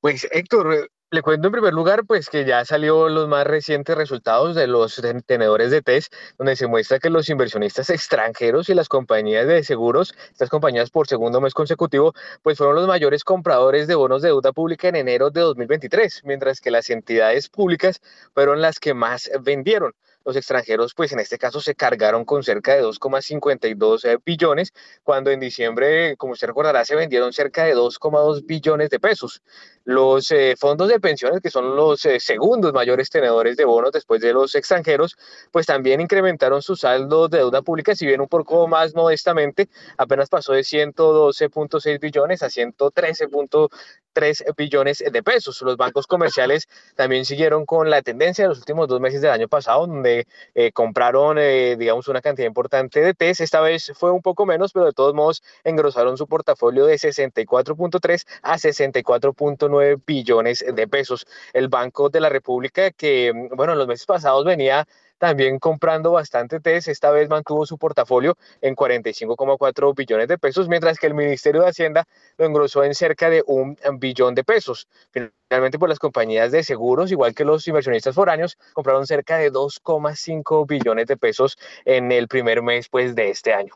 Pues 0.00 0.26
Héctor, 0.30 0.90
le 1.12 1.22
cuento 1.22 1.46
en 1.46 1.52
primer 1.52 1.72
lugar, 1.72 2.04
pues 2.04 2.28
que 2.28 2.44
ya 2.44 2.64
salió 2.64 3.08
los 3.08 3.28
más 3.28 3.46
recientes 3.46 3.96
resultados 3.96 4.56
de 4.56 4.66
los 4.66 5.00
tenedores 5.24 5.70
de 5.70 5.80
test, 5.80 6.12
donde 6.36 6.56
se 6.56 6.66
muestra 6.66 6.98
que 6.98 7.10
los 7.10 7.28
inversionistas 7.28 7.90
extranjeros 7.90 8.68
y 8.70 8.74
las 8.74 8.88
compañías 8.88 9.46
de 9.46 9.62
seguros, 9.62 10.14
estas 10.32 10.50
compañías 10.50 10.90
por 10.90 11.06
segundo 11.06 11.40
mes 11.40 11.54
consecutivo, 11.54 12.12
pues 12.42 12.58
fueron 12.58 12.74
los 12.74 12.88
mayores 12.88 13.22
compradores 13.22 13.86
de 13.86 13.94
bonos 13.94 14.20
de 14.20 14.28
deuda 14.28 14.52
pública 14.52 14.88
en 14.88 14.96
enero 14.96 15.30
de 15.30 15.42
2023, 15.42 16.22
mientras 16.24 16.60
que 16.60 16.72
las 16.72 16.90
entidades 16.90 17.48
públicas 17.48 18.00
fueron 18.34 18.60
las 18.60 18.80
que 18.80 18.92
más 18.92 19.30
vendieron 19.42 19.94
los 20.26 20.34
extranjeros, 20.34 20.92
pues 20.92 21.12
en 21.12 21.20
este 21.20 21.38
caso 21.38 21.60
se 21.60 21.76
cargaron 21.76 22.24
con 22.24 22.42
cerca 22.42 22.74
de 22.74 22.82
2,52 22.82 24.04
eh, 24.04 24.18
billones, 24.24 24.72
cuando 25.04 25.30
en 25.30 25.38
diciembre, 25.38 26.16
como 26.16 26.32
usted 26.32 26.48
recordará, 26.48 26.84
se 26.84 26.96
vendieron 26.96 27.32
cerca 27.32 27.62
de 27.64 27.76
2,2 27.76 28.44
billones 28.44 28.90
de 28.90 28.98
pesos. 28.98 29.40
Los 29.86 30.30
eh, 30.32 30.56
fondos 30.58 30.88
de 30.88 30.98
pensiones, 30.98 31.40
que 31.40 31.48
son 31.48 31.76
los 31.76 32.04
eh, 32.06 32.18
segundos 32.18 32.72
mayores 32.72 33.08
tenedores 33.08 33.56
de 33.56 33.64
bonos 33.64 33.92
después 33.92 34.20
de 34.20 34.32
los 34.32 34.56
extranjeros, 34.56 35.16
pues 35.52 35.64
también 35.64 36.00
incrementaron 36.00 36.60
su 36.60 36.74
saldo 36.74 37.28
de 37.28 37.38
deuda 37.38 37.62
pública, 37.62 37.94
si 37.94 38.04
bien 38.04 38.20
un 38.20 38.26
poco 38.26 38.66
más 38.66 38.96
modestamente, 38.96 39.68
apenas 39.96 40.28
pasó 40.28 40.54
de 40.54 40.62
112.6 40.62 42.00
billones 42.00 42.42
a 42.42 42.48
113.3 42.48 44.54
billones 44.56 45.04
de 45.08 45.22
pesos. 45.22 45.62
Los 45.62 45.76
bancos 45.76 46.08
comerciales 46.08 46.66
también 46.96 47.24
siguieron 47.24 47.64
con 47.64 47.88
la 47.88 48.02
tendencia 48.02 48.44
de 48.44 48.48
los 48.48 48.58
últimos 48.58 48.88
dos 48.88 49.00
meses 49.00 49.20
del 49.20 49.30
año 49.30 49.46
pasado, 49.46 49.86
donde 49.86 50.26
eh, 50.56 50.72
compraron, 50.72 51.36
digamos, 51.78 52.08
una 52.08 52.20
cantidad 52.20 52.48
importante 52.48 53.02
de 53.02 53.14
TES. 53.14 53.40
Esta 53.40 53.60
vez 53.60 53.92
fue 53.94 54.10
un 54.10 54.22
poco 54.22 54.46
menos, 54.46 54.72
pero 54.72 54.86
de 54.86 54.92
todos 54.92 55.14
modos 55.14 55.44
engrosaron 55.62 56.16
su 56.16 56.26
portafolio 56.26 56.86
de 56.86 56.96
64.3 56.96 58.24
a 58.42 58.56
64.9 58.56 59.75
billones 60.06 60.64
de 60.66 60.88
pesos. 60.88 61.26
El 61.52 61.68
Banco 61.68 62.08
de 62.08 62.20
la 62.20 62.28
República, 62.28 62.90
que 62.90 63.32
bueno, 63.54 63.72
en 63.72 63.78
los 63.78 63.88
meses 63.88 64.06
pasados 64.06 64.44
venía 64.44 64.86
también 65.18 65.58
comprando 65.58 66.12
bastante 66.12 66.60
TES, 66.60 66.88
esta 66.88 67.10
vez 67.10 67.28
mantuvo 67.28 67.64
su 67.66 67.78
portafolio 67.78 68.36
en 68.60 68.76
45,4 68.76 69.94
billones 69.94 70.28
de 70.28 70.38
pesos, 70.38 70.68
mientras 70.68 70.98
que 70.98 71.06
el 71.06 71.14
Ministerio 71.14 71.62
de 71.62 71.68
Hacienda 71.68 72.04
lo 72.36 72.46
engrosó 72.46 72.84
en 72.84 72.94
cerca 72.94 73.30
de 73.30 73.42
un 73.46 73.76
billón 73.98 74.34
de 74.34 74.44
pesos. 74.44 74.88
Finalmente, 75.10 75.78
pues 75.78 75.88
las 75.88 75.98
compañías 75.98 76.52
de 76.52 76.62
seguros, 76.62 77.10
igual 77.12 77.34
que 77.34 77.44
los 77.44 77.66
inversionistas 77.66 78.14
foráneos, 78.14 78.58
compraron 78.74 79.06
cerca 79.06 79.38
de 79.38 79.50
2,5 79.50 80.66
billones 80.66 81.06
de 81.06 81.16
pesos 81.16 81.56
en 81.84 82.12
el 82.12 82.28
primer 82.28 82.62
mes 82.62 82.88
pues, 82.88 83.14
de 83.14 83.30
este 83.30 83.54
año. 83.54 83.72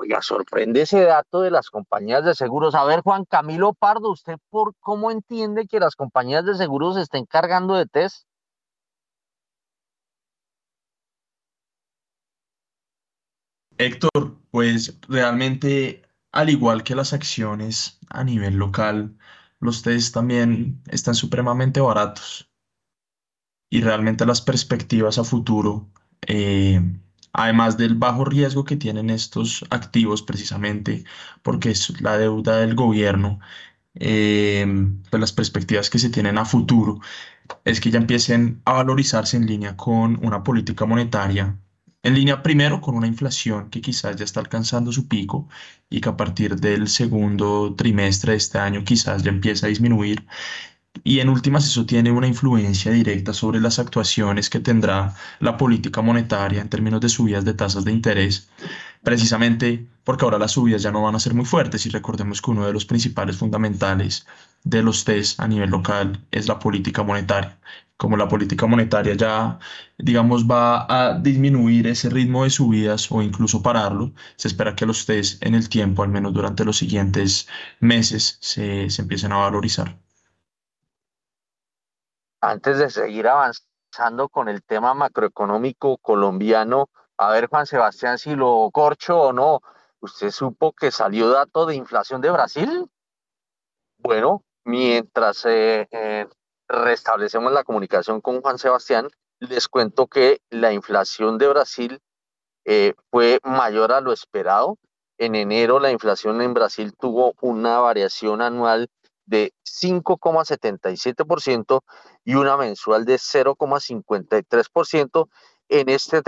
Oiga, 0.00 0.22
sorprende 0.22 0.82
ese 0.82 1.00
dato 1.02 1.40
de 1.40 1.50
las 1.50 1.70
compañías 1.70 2.24
de 2.24 2.34
seguros. 2.36 2.76
A 2.76 2.84
ver, 2.84 3.00
Juan 3.00 3.24
Camilo 3.24 3.74
Pardo, 3.74 4.12
¿usted 4.12 4.36
por 4.48 4.74
cómo 4.78 5.10
entiende 5.10 5.66
que 5.66 5.80
las 5.80 5.96
compañías 5.96 6.44
de 6.44 6.54
seguros 6.54 6.94
se 6.94 7.02
estén 7.02 7.26
cargando 7.26 7.74
de 7.74 7.86
test? 7.86 8.24
Héctor, 13.76 14.38
pues 14.52 15.00
realmente, 15.08 16.02
al 16.30 16.48
igual 16.50 16.84
que 16.84 16.94
las 16.94 17.12
acciones 17.12 17.98
a 18.08 18.22
nivel 18.22 18.54
local, 18.54 19.18
los 19.58 19.82
test 19.82 20.14
también 20.14 20.80
están 20.86 21.16
supremamente 21.16 21.80
baratos. 21.80 22.48
Y 23.68 23.80
realmente 23.82 24.26
las 24.26 24.42
perspectivas 24.42 25.18
a 25.18 25.24
futuro 25.24 25.90
eh, 26.26 26.80
además 27.38 27.76
del 27.78 27.94
bajo 27.94 28.24
riesgo 28.24 28.64
que 28.64 28.76
tienen 28.76 29.10
estos 29.10 29.64
activos 29.70 30.22
precisamente 30.22 31.04
porque 31.42 31.70
es 31.70 32.00
la 32.00 32.18
deuda 32.18 32.58
del 32.58 32.74
gobierno, 32.74 33.38
eh, 33.94 34.66
pues 35.10 35.20
las 35.20 35.32
perspectivas 35.32 35.88
que 35.88 36.00
se 36.00 36.10
tienen 36.10 36.36
a 36.38 36.44
futuro 36.44 37.00
es 37.64 37.80
que 37.80 37.90
ya 37.92 37.98
empiecen 38.00 38.60
a 38.64 38.72
valorizarse 38.72 39.36
en 39.36 39.46
línea 39.46 39.76
con 39.76 40.24
una 40.26 40.42
política 40.42 40.84
monetaria, 40.84 41.56
en 42.02 42.14
línea 42.14 42.42
primero 42.42 42.80
con 42.80 42.96
una 42.96 43.06
inflación 43.06 43.70
que 43.70 43.80
quizás 43.80 44.16
ya 44.16 44.24
está 44.24 44.40
alcanzando 44.40 44.90
su 44.92 45.06
pico 45.08 45.48
y 45.90 46.00
que 46.00 46.08
a 46.08 46.16
partir 46.16 46.56
del 46.56 46.88
segundo 46.88 47.74
trimestre 47.76 48.32
de 48.32 48.38
este 48.38 48.58
año 48.58 48.84
quizás 48.84 49.22
ya 49.22 49.30
empieza 49.30 49.66
a 49.66 49.68
disminuir 49.68 50.26
y 51.04 51.20
en 51.20 51.28
últimas 51.28 51.66
eso 51.66 51.86
tiene 51.86 52.10
una 52.10 52.26
influencia 52.26 52.92
directa 52.92 53.32
sobre 53.32 53.60
las 53.60 53.78
actuaciones 53.78 54.50
que 54.50 54.60
tendrá 54.60 55.14
la 55.40 55.56
política 55.56 56.02
monetaria 56.02 56.60
en 56.60 56.68
términos 56.68 57.00
de 57.00 57.08
subidas 57.08 57.44
de 57.44 57.54
tasas 57.54 57.84
de 57.84 57.92
interés, 57.92 58.48
precisamente 59.02 59.86
porque 60.04 60.24
ahora 60.24 60.38
las 60.38 60.52
subidas 60.52 60.82
ya 60.82 60.90
no 60.92 61.02
van 61.02 61.14
a 61.14 61.20
ser 61.20 61.34
muy 61.34 61.44
fuertes 61.44 61.84
y 61.86 61.90
recordemos 61.90 62.40
que 62.40 62.50
uno 62.50 62.66
de 62.66 62.72
los 62.72 62.84
principales 62.86 63.36
fundamentales 63.36 64.26
de 64.64 64.82
los 64.82 65.04
test 65.04 65.40
a 65.40 65.48
nivel 65.48 65.70
local 65.70 66.24
es 66.30 66.48
la 66.48 66.58
política 66.58 67.02
monetaria. 67.02 67.58
Como 67.96 68.16
la 68.16 68.28
política 68.28 68.66
monetaria 68.66 69.14
ya, 69.14 69.58
digamos, 69.98 70.46
va 70.48 70.86
a 70.88 71.18
disminuir 71.18 71.86
ese 71.88 72.08
ritmo 72.10 72.44
de 72.44 72.50
subidas 72.50 73.10
o 73.10 73.22
incluso 73.22 73.62
pararlo, 73.62 74.12
se 74.36 74.48
espera 74.48 74.76
que 74.76 74.86
los 74.86 75.04
test 75.04 75.44
en 75.44 75.54
el 75.54 75.68
tiempo, 75.68 76.02
al 76.02 76.08
menos 76.10 76.32
durante 76.32 76.64
los 76.64 76.78
siguientes 76.78 77.48
meses, 77.80 78.38
se, 78.40 78.88
se 78.90 79.02
empiecen 79.02 79.32
a 79.32 79.38
valorizar 79.38 79.98
antes 82.40 82.78
de 82.78 82.90
seguir 82.90 83.28
avanzando 83.28 84.28
con 84.28 84.48
el 84.48 84.62
tema 84.62 84.94
macroeconómico 84.94 85.98
colombiano, 85.98 86.88
a 87.16 87.30
ver, 87.32 87.48
Juan 87.48 87.66
Sebastián, 87.66 88.18
si 88.18 88.36
lo 88.36 88.70
corcho 88.72 89.20
o 89.20 89.32
no, 89.32 89.60
¿usted 90.00 90.30
supo 90.30 90.72
que 90.72 90.90
salió 90.90 91.30
dato 91.30 91.66
de 91.66 91.74
inflación 91.74 92.20
de 92.20 92.30
Brasil? 92.30 92.88
Bueno, 93.98 94.44
mientras 94.64 95.44
eh, 95.46 95.88
eh, 95.90 96.28
restablecemos 96.68 97.52
la 97.52 97.64
comunicación 97.64 98.20
con 98.20 98.40
Juan 98.40 98.58
Sebastián, 98.58 99.08
les 99.40 99.66
cuento 99.68 100.06
que 100.06 100.40
la 100.50 100.72
inflación 100.72 101.38
de 101.38 101.48
Brasil 101.48 102.00
eh, 102.64 102.94
fue 103.10 103.40
mayor 103.42 103.92
a 103.92 104.00
lo 104.00 104.12
esperado. 104.12 104.78
En 105.16 105.34
enero 105.34 105.80
la 105.80 105.90
inflación 105.90 106.40
en 106.40 106.54
Brasil 106.54 106.94
tuvo 106.96 107.34
una 107.40 107.80
variación 107.80 108.42
anual 108.42 108.88
de 109.28 109.52
5,77% 109.64 111.82
y 112.24 112.34
una 112.34 112.56
mensual 112.56 113.04
de 113.04 113.14
0,53%, 113.16 115.28
en 115.68 115.90
este, 115.90 116.22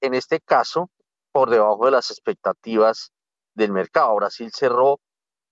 en 0.00 0.14
este 0.14 0.40
caso 0.40 0.90
por 1.32 1.48
debajo 1.48 1.86
de 1.86 1.92
las 1.92 2.10
expectativas 2.10 3.12
del 3.54 3.72
mercado. 3.72 4.14
Brasil 4.16 4.50
cerró 4.52 5.00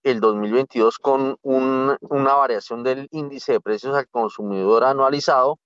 el 0.03 0.21
2022 0.21 0.99
con 0.99 1.39
una 1.43 2.35
variación 2.35 2.83
del 2.83 3.09
índice 3.11 3.53
de 3.53 3.61
precios 3.61 3.95
al 3.97 4.09
consumidor 4.09 4.85
anualizado 4.85 5.59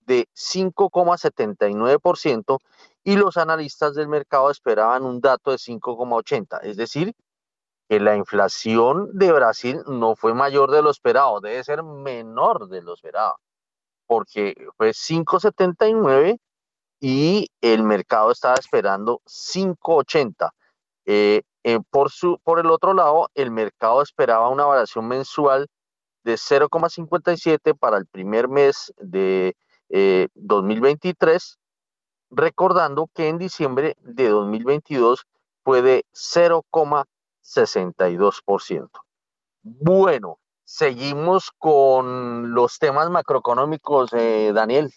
de 0.00 0.28
5,79% 0.34 2.58
y 3.02 3.16
los 3.16 3.36
analistas 3.36 3.94
del 3.94 4.06
mercado 4.08 4.50
esperaban 4.50 5.04
un 5.04 5.20
dato 5.20 5.50
de 5.50 5.58
5,80, 5.58 6.60
es 6.62 6.76
decir, 6.76 7.12
que 7.88 8.00
la 8.00 8.16
inflación 8.16 9.08
de 9.12 9.32
Brasil 9.32 9.82
no 9.86 10.16
fue 10.16 10.34
mayor 10.34 10.70
de 10.70 10.82
lo 10.82 10.90
esperado, 10.90 11.40
debe 11.40 11.62
ser 11.62 11.82
menor 11.82 12.68
de 12.68 12.82
lo 12.82 12.94
esperado, 12.94 13.36
porque 14.06 14.54
fue 14.76 14.90
5,79 14.90 16.38
y 17.00 17.48
el 17.60 17.82
mercado 17.82 18.30
estaba 18.30 18.56
esperando 18.56 19.20
5,80. 19.26 20.50
Eh, 21.04 21.42
eh, 21.62 21.78
por, 21.90 22.10
su, 22.10 22.38
por 22.42 22.58
el 22.58 22.70
otro 22.70 22.94
lado, 22.94 23.28
el 23.34 23.50
mercado 23.50 24.02
esperaba 24.02 24.48
una 24.48 24.64
variación 24.64 25.06
mensual 25.06 25.68
de 26.24 26.34
0,57 26.34 27.78
para 27.78 27.96
el 27.98 28.06
primer 28.06 28.48
mes 28.48 28.92
de 28.98 29.56
2023, 30.34 31.36
eh, 31.36 31.56
recordando 32.30 33.08
que 33.14 33.28
en 33.28 33.38
diciembre 33.38 33.96
de 34.00 34.28
2022 34.28 35.26
fue 35.62 35.82
de 35.82 36.04
0,57. 36.12 37.04
62%. 37.46 38.90
Bueno, 39.62 40.38
seguimos 40.64 41.50
con 41.56 42.54
los 42.54 42.78
temas 42.78 43.08
macroeconómicos, 43.10 44.12
eh, 44.12 44.52
Daniel. 44.54 44.92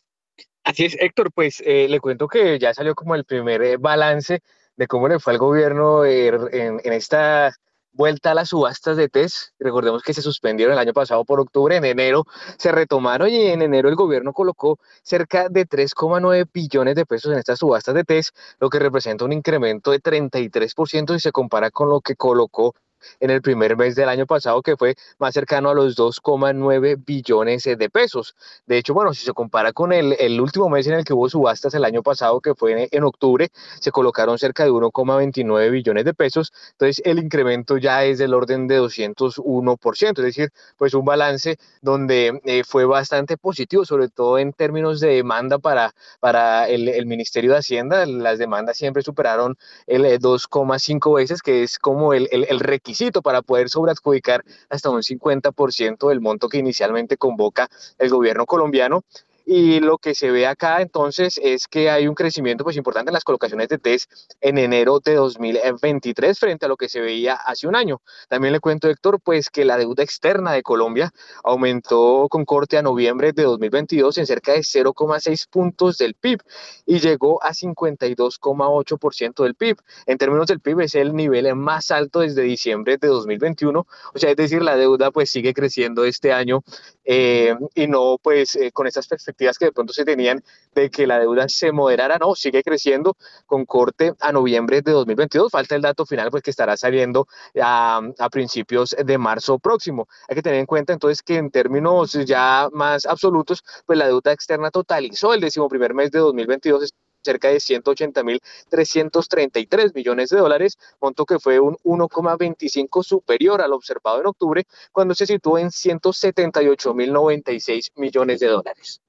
Así 0.63 0.85
es, 0.85 0.97
Héctor, 0.99 1.31
pues 1.34 1.61
eh, 1.65 1.88
le 1.89 1.99
cuento 1.99 2.27
que 2.27 2.59
ya 2.59 2.73
salió 2.73 2.95
como 2.95 3.15
el 3.15 3.26
primer 3.26 3.61
eh, 3.61 3.77
balance 3.77 4.41
de 4.76 4.88
cómo 4.88 5.07
le 5.07 5.19
fue 5.19 5.34
al 5.34 5.39
gobierno 5.39 6.05
en, 6.05 6.80
esta 6.84 7.51
vuelta 7.91 8.32
a 8.32 8.34
las 8.34 8.49
subastas 8.49 8.98
de 8.98 9.10
test. 9.10 9.53
Recordemos 9.60 10.03
que 10.03 10.14
se 10.14 10.22
suspendieron 10.22 10.74
el 10.74 10.80
año 10.80 10.94
pasado 10.94 11.26
por 11.26 11.40
octubre, 11.40 11.76
en 11.76 11.86
enero 11.86 12.26
se 12.57 12.72
retomaron 12.72 13.30
y 13.30 13.48
en 13.48 13.61
enero 13.61 13.90
el 13.90 13.95
gobierno 13.95 14.34
colocó 14.34 14.80
cerca 15.03 15.49
de 15.49 15.68
3,9 15.68 16.48
billones 16.53 16.95
de 16.95 17.06
pesos 17.06 17.32
en 17.32 17.40
estas 17.40 17.60
subastas 17.60 17.95
de 17.95 18.03
test, 18.03 18.36
lo 18.60 18.70
que 18.70 18.80
representa 18.80 19.26
un 19.26 19.34
incremento 19.34 19.91
de 19.91 20.02
33% 20.02 21.14
si 21.14 21.20
se 21.20 21.32
compara 21.32 21.72
con 21.72 21.90
lo 21.90 22.02
que 22.02 22.16
colocó 22.16 22.76
en 23.19 23.30
el 23.30 23.41
primer 23.41 23.77
mes 23.77 23.95
del 23.95 24.09
año 24.09 24.26
pasado, 24.26 24.61
que 24.61 24.77
fue 24.77 24.95
más 25.17 25.34
cercano 25.34 25.69
a 25.69 25.73
los 25.73 25.95
2,9 25.97 27.03
billones 27.05 27.63
de 27.63 27.89
pesos. 27.89 28.35
De 28.65 28.77
hecho, 28.77 28.93
bueno, 28.93 29.13
si 29.13 29.26
se 29.26 29.34
compara 29.34 29.73
con 29.73 29.93
el, 29.93 30.15
el, 30.19 30.39
último 30.41 30.69
mes 30.69 30.88
en 30.88 30.93
el 30.93 31.03
que 31.03 31.13
hubo 31.13 31.30
subastas 31.30 31.73
el 31.73 31.85
año 31.85 32.03
pasado, 32.03 32.39
que 32.41 32.55
fue 32.55 32.89
en, 32.91 33.03
octubre, 33.03 33.49
se 33.80 33.91
colocaron 33.91 34.38
cerca 34.38 34.63
de 34.63 34.71
1,29 34.71 35.71
billones 35.71 36.05
de 36.05 36.13
pesos. 36.13 36.51
Entonces, 36.71 37.01
el 37.05 37.19
incremento 37.19 37.77
ya 37.77 38.03
es 38.05 38.17
del 38.17 38.34
orden 38.34 38.67
de 38.67 38.80
201%, 38.81 40.19
es 40.19 40.26
decir, 40.26 40.49
pues 40.77 40.93
un 40.93 41.05
balance 41.05 41.57
donde 41.81 42.39
eh, 42.45 42.63
fue 42.63 42.85
bastante 42.85 43.38
positivo, 43.38 43.85
sobre 43.85 44.09
todo 44.09 44.38
en 44.38 44.53
términos 44.53 44.99
de 44.99 45.15
demanda 45.15 45.59
para, 45.59 45.93
para 46.19 46.67
el, 46.67 46.88
el 46.88 47.05
Ministerio 47.05 47.51
de 47.51 47.59
Hacienda. 47.59 48.05
Las 48.05 48.39
demandas 48.39 48.77
siempre 48.77 49.03
superaron 49.03 49.57
el 49.88 50.03
2,5 50.03 51.11
eh, 51.11 51.21
veces, 51.21 51.41
que 51.41 51.63
es 51.63 51.80
como 51.80 52.13
el, 52.13 52.27
el, 52.31 52.45
el 52.49 52.59
requisito 52.59 52.89
para 53.22 53.41
poder 53.41 53.70
sobreadjudicar 53.70 54.44
hasta 54.70 54.90
un 54.90 55.02
50% 55.02 56.10
del 56.10 56.22
monto 56.22 56.49
que 56.49 56.57
inicialmente 56.57 57.18
convoca 57.18 57.70
el 57.98 58.10
gobierno 58.10 58.45
colombiano. 58.45 59.03
Y 59.51 59.80
lo 59.80 59.97
que 59.97 60.13
se 60.13 60.30
ve 60.30 60.45
acá 60.45 60.80
entonces 60.80 61.39
es 61.41 61.67
que 61.67 61.89
hay 61.89 62.07
un 62.07 62.13
crecimiento 62.13 62.63
pues 62.63 62.77
importante 62.77 63.09
en 63.09 63.15
las 63.15 63.23
colocaciones 63.23 63.67
de 63.67 63.80
test 63.80 64.11
en 64.41 64.59
enero 64.59 64.99
de 64.99 65.15
2023 65.15 66.38
frente 66.38 66.67
a 66.67 66.69
lo 66.69 66.77
que 66.77 66.88
se 66.88 67.01
veía 67.01 67.34
hace 67.34 67.67
un 67.67 67.76
año. 67.76 67.99
También 68.27 68.53
le 68.53 68.59
cuento, 68.59 68.88
Héctor, 68.88 69.19
pues 69.19 69.49
que 69.49 69.65
la 69.65 69.80
deuda 69.80 70.03
externa 70.03 70.51
de 70.51 70.61
Colombia 70.61 71.11
aumentó 71.43 72.27
con 72.30 72.45
corte 72.45 72.77
a 72.77 72.84
noviembre 72.84 73.34
de 73.34 73.41
2022 73.41 74.19
en 74.19 74.27
cerca 74.27 74.51
de 74.51 74.59
0,6 74.59 75.47
puntos 75.49 75.97
del 75.97 76.13
PIB 76.13 76.41
y 76.85 76.99
llegó 76.99 77.43
a 77.43 77.49
52,8% 77.49 79.43
del 79.43 79.55
PIB. 79.55 79.77
En 80.05 80.19
términos 80.19 80.45
del 80.45 80.59
PIB 80.59 80.81
es 80.81 80.93
el 80.93 81.15
nivel 81.15 81.55
más 81.55 81.89
alto 81.89 82.19
desde 82.19 82.43
diciembre 82.43 82.97
de 82.97 83.07
2021, 83.07 83.80
o 84.13 84.19
sea, 84.19 84.30
es 84.30 84.38
decir, 84.38 84.61
la 84.61 84.76
deuda 84.76 85.09
pues 85.09 85.31
sigue 85.31 85.55
creciendo 85.55 86.05
este 86.05 86.34
año 86.34 86.61
eh, 87.03 87.55
y 87.73 87.88
no 87.88 88.19
pues 88.21 88.55
eh, 88.55 88.71
con 88.71 88.85
estas 88.85 89.07
perspectivas 89.07 89.39
que 89.57 89.66
de 89.66 89.72
pronto 89.72 89.94
se 89.94 90.06
tenían 90.06 90.44
de 90.76 90.90
que 90.90 91.07
la 91.07 91.20
deuda 91.20 91.48
se 91.48 91.72
moderara, 91.72 92.18
no, 92.18 92.36
sigue 92.36 92.64
creciendo 92.64 93.16
con 93.45 93.66
corte 93.66 94.14
a 94.20 94.32
noviembre 94.32 94.82
de 94.82 94.91
2022. 94.91 95.52
Falta 95.52 95.76
el 95.76 95.82
dato 95.82 96.06
final, 96.06 96.30
pues 96.30 96.44
que 96.44 96.52
estará 96.52 96.78
saliendo 96.78 97.28
a, 97.61 98.02
principios 98.32 98.95
de 99.03 99.18
marzo 99.18 99.60
próximo. 99.60 100.07
Hay 100.28 100.36
que 100.36 100.41
tener 100.41 100.60
en 100.60 100.66
cuenta 100.66 100.94
entonces 100.94 101.22
que 101.24 101.38
en 101.38 101.52
términos 101.52 102.14
ya 102.26 102.70
más 102.72 103.06
absolutos, 103.06 103.64
pues 103.86 103.98
la 103.98 104.07
deuda 104.07 104.32
externa 104.32 104.72
totalizó 104.72 105.34
el 105.34 105.41
décimo 105.41 105.68
primer 105.68 105.94
mes 105.94 106.11
de 106.11 106.20
2022 106.20 106.94
cerca 107.22 107.49
de 107.49 107.57
180.333 107.57 109.94
millones 109.94 110.30
de 110.30 110.38
dólares, 110.38 110.78
monto 111.02 111.26
que 111.26 111.38
fue 111.40 111.60
un 111.60 111.76
1,25 111.84 113.03
superior 113.03 113.61
al 113.61 113.74
observado 113.74 114.22
en 114.22 114.28
octubre, 114.28 114.64
cuando 114.91 115.14
se 115.16 115.26
situó 115.26 115.57
en 115.57 115.70
178.096 115.70 117.91
millones 117.95 118.40
de 118.40 118.48
dólares. 118.48 119.02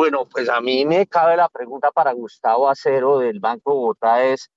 Bueno, 0.00 0.24
pues 0.24 0.48
a 0.48 0.62
mí 0.62 0.86
me 0.86 1.06
cabe 1.06 1.36
la 1.36 1.50
pregunta 1.50 1.90
para 1.90 2.12
Gustavo 2.12 2.70
Acero 2.70 3.18
del 3.18 3.38
Banco 3.38 3.74
Bogotá 3.74 4.24
es, 4.24 4.48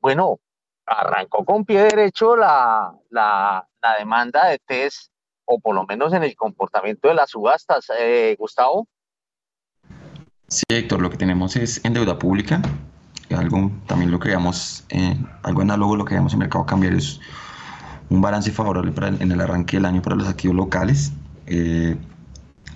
bueno, 0.00 0.40
arrancó 0.84 1.44
con 1.44 1.64
pie 1.64 1.82
derecho 1.84 2.34
la, 2.34 2.92
la, 3.10 3.64
demanda 3.96 4.48
de 4.48 4.58
test, 4.58 5.12
o 5.44 5.60
por 5.60 5.76
lo 5.76 5.86
menos 5.86 6.12
en 6.14 6.24
el 6.24 6.34
comportamiento 6.34 7.06
de 7.06 7.14
las 7.14 7.30
subastas, 7.30 7.92
eh, 7.96 8.34
Gustavo. 8.36 8.88
Sí, 10.48 10.64
Héctor, 10.68 11.00
lo 11.00 11.10
que 11.10 11.16
tenemos 11.16 11.54
es 11.54 11.84
en 11.84 11.94
deuda 11.94 12.18
pública, 12.18 12.60
algo 13.30 13.70
también 13.86 14.10
lo 14.10 14.18
que 14.18 14.30
veamos, 14.30 14.84
eh, 14.88 15.16
algo 15.44 15.62
análogo 15.62 15.94
lo 15.94 16.04
que 16.04 16.14
veamos 16.14 16.32
en 16.32 16.40
mercado 16.40 16.66
cambiario 16.66 16.98
es 16.98 17.20
un 18.10 18.20
balance 18.20 18.50
favorable 18.50 18.92
en 19.20 19.30
el 19.30 19.40
arranque 19.40 19.76
del 19.76 19.86
año 19.86 20.02
para 20.02 20.16
los 20.16 20.26
activos 20.26 20.56
locales. 20.56 21.12
Eh, 21.46 21.96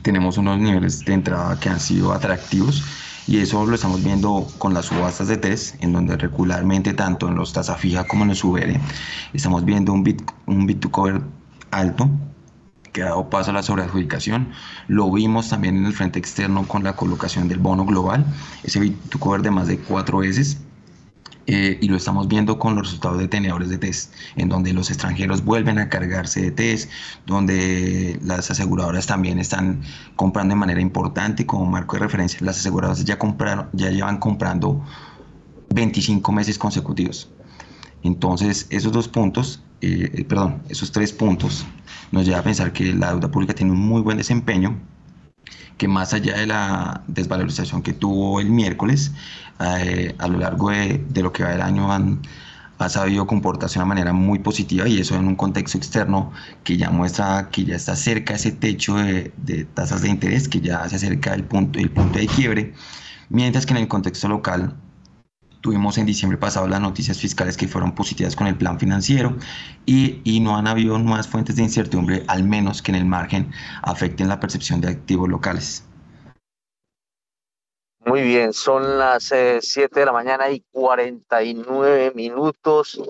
tenemos 0.06 0.38
unos 0.38 0.60
niveles 0.60 1.04
de 1.04 1.14
entrada 1.14 1.58
que 1.58 1.68
han 1.68 1.80
sido 1.80 2.12
atractivos 2.12 2.84
y 3.26 3.38
eso 3.38 3.66
lo 3.66 3.74
estamos 3.74 4.04
viendo 4.04 4.46
con 4.56 4.72
las 4.72 4.86
subastas 4.86 5.26
de 5.26 5.36
test, 5.36 5.82
en 5.82 5.92
donde 5.92 6.16
regularmente 6.16 6.94
tanto 6.94 7.26
en 7.26 7.34
los 7.34 7.52
tasa 7.52 7.74
fija 7.74 8.04
como 8.04 8.22
en 8.22 8.28
los 8.28 8.44
UBR 8.44 8.78
estamos 9.34 9.64
viendo 9.64 9.92
un 9.92 10.04
bit, 10.04 10.22
un 10.46 10.64
bit 10.64 10.78
to 10.78 10.92
cover 10.92 11.22
alto 11.72 12.08
que 12.92 13.02
ha 13.02 13.06
dado 13.06 13.28
paso 13.28 13.50
a 13.50 13.54
la 13.54 13.64
sobreadjudicación. 13.64 14.52
Lo 14.86 15.10
vimos 15.10 15.48
también 15.48 15.76
en 15.76 15.86
el 15.86 15.92
frente 15.92 16.20
externo 16.20 16.68
con 16.68 16.84
la 16.84 16.94
colocación 16.94 17.48
del 17.48 17.58
bono 17.58 17.84
global, 17.84 18.24
ese 18.62 18.78
bit 18.78 18.96
to 19.08 19.18
cover 19.18 19.42
de 19.42 19.50
más 19.50 19.66
de 19.66 19.80
cuatro 19.80 20.18
veces 20.18 20.58
eh, 21.46 21.78
y 21.80 21.88
lo 21.88 21.96
estamos 21.96 22.26
viendo 22.26 22.58
con 22.58 22.74
los 22.74 22.86
resultados 22.86 23.18
de 23.18 23.28
tenedores 23.28 23.68
de 23.68 23.78
test, 23.78 24.12
en 24.34 24.48
donde 24.48 24.72
los 24.72 24.90
extranjeros 24.90 25.44
vuelven 25.44 25.78
a 25.78 25.88
cargarse 25.88 26.42
de 26.42 26.50
test, 26.50 26.90
donde 27.24 28.18
las 28.22 28.50
aseguradoras 28.50 29.06
también 29.06 29.38
están 29.38 29.82
comprando 30.16 30.54
de 30.54 30.60
manera 30.60 30.80
importante, 30.80 31.46
como 31.46 31.66
marco 31.66 31.96
de 31.96 32.02
referencia, 32.02 32.40
las 32.42 32.58
aseguradoras 32.58 33.04
ya, 33.04 33.18
compraron, 33.18 33.68
ya 33.72 33.90
llevan 33.90 34.18
comprando 34.18 34.84
25 35.72 36.32
meses 36.32 36.58
consecutivos. 36.58 37.30
Entonces, 38.02 38.66
esos 38.70 38.92
dos 38.92 39.08
puntos, 39.08 39.62
eh, 39.80 40.10
eh, 40.14 40.24
perdón, 40.24 40.62
esos 40.68 40.90
tres 40.90 41.12
puntos 41.12 41.64
nos 42.10 42.24
lleva 42.24 42.38
a 42.38 42.42
pensar 42.42 42.72
que 42.72 42.92
la 42.92 43.12
deuda 43.12 43.30
pública 43.30 43.54
tiene 43.54 43.72
un 43.72 43.80
muy 43.80 44.00
buen 44.02 44.16
desempeño, 44.18 44.80
que 45.76 45.88
más 45.88 46.14
allá 46.14 46.36
de 46.36 46.46
la 46.46 47.02
desvalorización 47.06 47.82
que 47.82 47.92
tuvo 47.92 48.40
el 48.40 48.50
miércoles, 48.50 49.12
eh, 49.60 50.14
a 50.18 50.28
lo 50.28 50.38
largo 50.38 50.70
de, 50.70 51.22
lo 51.22 51.32
que 51.32 51.42
va 51.42 51.54
el 51.54 51.60
año 51.60 51.92
han, 51.92 52.20
ha 52.78 52.88
sabido 52.88 53.26
comportarse 53.26 53.74
de 53.74 53.80
una 53.80 53.88
manera 53.88 54.12
muy 54.12 54.38
positiva 54.38 54.88
y 54.88 55.00
eso 55.00 55.16
en 55.16 55.26
un 55.26 55.36
contexto 55.36 55.78
externo 55.78 56.32
que 56.64 56.76
ya 56.76 56.90
muestra 56.90 57.48
que 57.50 57.64
ya 57.64 57.76
está 57.76 57.96
cerca 57.96 58.34
ese 58.34 58.52
techo 58.52 58.96
de, 58.96 59.32
tasas 59.74 60.02
de 60.02 60.08
interés, 60.08 60.48
que 60.48 60.60
ya 60.60 60.88
se 60.88 60.96
acerca 60.96 61.32
del 61.32 61.44
punto, 61.44 61.78
el 61.78 61.90
punto 61.90 62.18
de 62.18 62.26
quiebre, 62.26 62.74
mientras 63.28 63.66
que 63.66 63.74
en 63.74 63.78
el 63.78 63.88
contexto 63.88 64.28
local 64.28 64.74
tuvimos 65.66 65.98
en 65.98 66.06
diciembre 66.06 66.38
pasado 66.38 66.68
las 66.68 66.80
noticias 66.80 67.18
fiscales 67.18 67.56
que 67.56 67.66
fueron 67.66 67.92
positivas 67.92 68.36
con 68.36 68.46
el 68.46 68.56
plan 68.56 68.78
financiero 68.78 69.36
y, 69.84 70.20
y 70.22 70.38
no 70.38 70.56
han 70.56 70.68
habido 70.68 70.96
más 71.00 71.26
fuentes 71.26 71.56
de 71.56 71.64
incertidumbre, 71.64 72.22
al 72.28 72.44
menos 72.44 72.82
que 72.82 72.92
en 72.92 72.98
el 72.98 73.04
margen 73.04 73.50
afecten 73.82 74.28
la 74.28 74.38
percepción 74.38 74.80
de 74.80 74.90
activos 74.90 75.28
locales. 75.28 75.84
Muy 77.98 78.22
bien, 78.22 78.52
son 78.52 78.96
las 78.96 79.24
7 79.24 79.60
eh, 79.74 79.88
de 79.92 80.06
la 80.06 80.12
mañana 80.12 80.48
y 80.50 80.60
49 80.70 82.12
minutos 82.14 83.02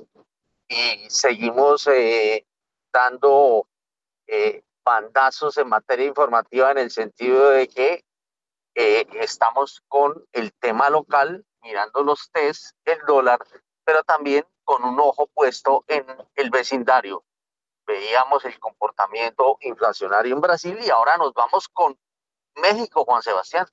y 0.66 1.10
seguimos 1.10 1.86
eh, 1.88 2.46
dando 2.90 3.66
eh, 4.26 4.62
bandazos 4.82 5.58
en 5.58 5.68
materia 5.68 6.06
informativa 6.06 6.70
en 6.70 6.78
el 6.78 6.90
sentido 6.90 7.50
de 7.50 7.68
que 7.68 8.02
estamos 8.74 9.82
con 9.88 10.22
el 10.32 10.52
tema 10.52 10.90
local, 10.90 11.45
mirando 11.66 12.02
los 12.02 12.30
test, 12.30 12.76
el 12.84 12.98
dólar, 13.06 13.40
pero 13.84 14.04
también 14.04 14.46
con 14.64 14.84
un 14.84 14.98
ojo 15.00 15.26
puesto 15.26 15.84
en 15.88 16.06
el 16.36 16.50
vecindario. 16.50 17.24
Veíamos 17.86 18.44
el 18.44 18.58
comportamiento 18.58 19.58
inflacionario 19.60 20.34
en 20.34 20.40
Brasil 20.40 20.78
y 20.80 20.90
ahora 20.90 21.16
nos 21.16 21.34
vamos 21.34 21.68
con 21.68 21.98
México, 22.56 23.04
Juan 23.04 23.22
Sebastián. 23.22 23.66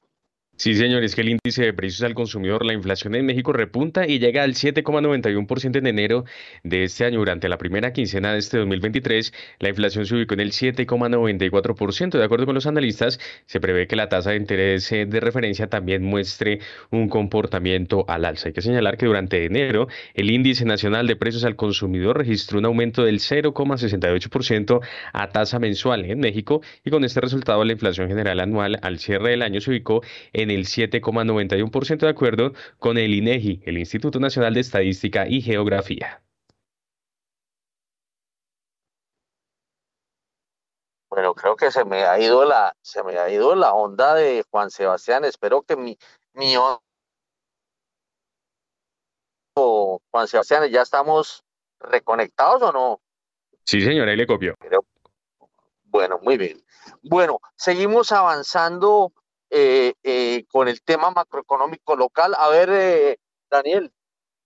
Sí, 0.55 0.75
señores, 0.75 1.15
que 1.15 1.21
el 1.21 1.29
índice 1.29 1.63
de 1.63 1.73
precios 1.73 2.03
al 2.03 2.13
consumidor, 2.13 2.63
la 2.63 2.73
inflación 2.73 3.15
en 3.15 3.25
México 3.25 3.51
repunta 3.53 4.07
y 4.07 4.19
llega 4.19 4.43
al 4.43 4.53
7,91% 4.53 5.77
en 5.77 5.87
enero 5.87 6.25
de 6.63 6.83
este 6.83 7.05
año. 7.05 7.17
Durante 7.17 7.49
la 7.49 7.57
primera 7.57 7.91
quincena 7.91 8.31
de 8.31 8.39
este 8.39 8.59
2023, 8.59 9.33
la 9.59 9.69
inflación 9.69 10.05
se 10.05 10.15
ubicó 10.15 10.35
en 10.35 10.41
el 10.41 10.51
7,94%. 10.51 12.17
De 12.17 12.23
acuerdo 12.23 12.45
con 12.45 12.53
los 12.53 12.67
analistas, 12.67 13.19
se 13.47 13.59
prevé 13.59 13.87
que 13.87 13.95
la 13.95 14.09
tasa 14.09 14.29
de 14.29 14.37
interés 14.37 14.89
eh, 14.91 15.07
de 15.07 15.19
referencia 15.19 15.67
también 15.67 16.03
muestre 16.03 16.59
un 16.91 17.09
comportamiento 17.09 18.05
al 18.07 18.23
alza. 18.23 18.49
Hay 18.49 18.53
que 18.53 18.61
señalar 18.61 18.97
que 18.97 19.07
durante 19.07 19.43
enero, 19.45 19.87
el 20.13 20.29
índice 20.29 20.65
nacional 20.65 21.07
de 21.07 21.15
precios 21.15 21.43
al 21.45 21.55
consumidor 21.55 22.19
registró 22.19 22.59
un 22.59 22.65
aumento 22.65 23.03
del 23.03 23.19
0,68% 23.19 24.81
a 25.13 25.29
tasa 25.29 25.57
mensual 25.59 26.05
en 26.05 26.19
México 26.19 26.61
y 26.85 26.91
con 26.91 27.03
este 27.03 27.21
resultado 27.21 27.63
la 27.65 27.73
inflación 27.73 28.07
general 28.07 28.39
anual 28.39 28.79
al 28.83 28.99
cierre 28.99 29.31
del 29.31 29.41
año 29.41 29.59
se 29.59 29.71
ubicó 29.71 30.03
en 30.31 30.42
en 30.43 30.51
el 30.51 30.65
7,91% 30.65 31.97
de 31.97 32.09
acuerdo 32.09 32.53
con 32.79 32.97
el 32.97 33.13
INEGI, 33.13 33.61
el 33.65 33.77
Instituto 33.77 34.19
Nacional 34.19 34.53
de 34.53 34.59
Estadística 34.59 35.27
y 35.27 35.41
Geografía. 35.41 36.21
Bueno, 41.09 41.35
creo 41.35 41.55
que 41.55 41.71
se 41.71 41.85
me 41.85 42.03
ha 42.03 42.19
ido 42.19 42.43
la, 42.43 42.75
se 42.81 43.03
me 43.03 43.17
ha 43.17 43.29
ido 43.29 43.55
la 43.55 43.73
onda 43.73 44.15
de 44.15 44.43
Juan 44.49 44.71
Sebastián. 44.71 45.25
Espero 45.25 45.61
que 45.61 45.75
mi, 45.75 45.97
mi 46.33 46.55
Juan 49.55 50.27
Sebastián, 50.27 50.67
¿ya 50.69 50.81
estamos 50.81 51.43
reconectados 51.79 52.63
o 52.63 52.71
no? 52.71 53.01
Sí, 53.63 53.81
señora, 53.81 54.11
ahí 54.11 54.17
le 54.17 54.25
copio. 54.25 54.55
Bueno, 55.83 56.19
muy 56.23 56.37
bien. 56.37 56.63
Bueno, 57.03 57.39
seguimos 57.55 58.11
avanzando 58.11 59.13
eh, 59.55 59.93
eh, 60.01 60.45
con 60.51 60.67
el 60.67 60.81
tema 60.81 61.11
macroeconómico 61.11 61.95
local. 61.95 62.35
A 62.39 62.49
ver, 62.49 62.69
eh, 62.71 63.17
Daniel. 63.51 63.91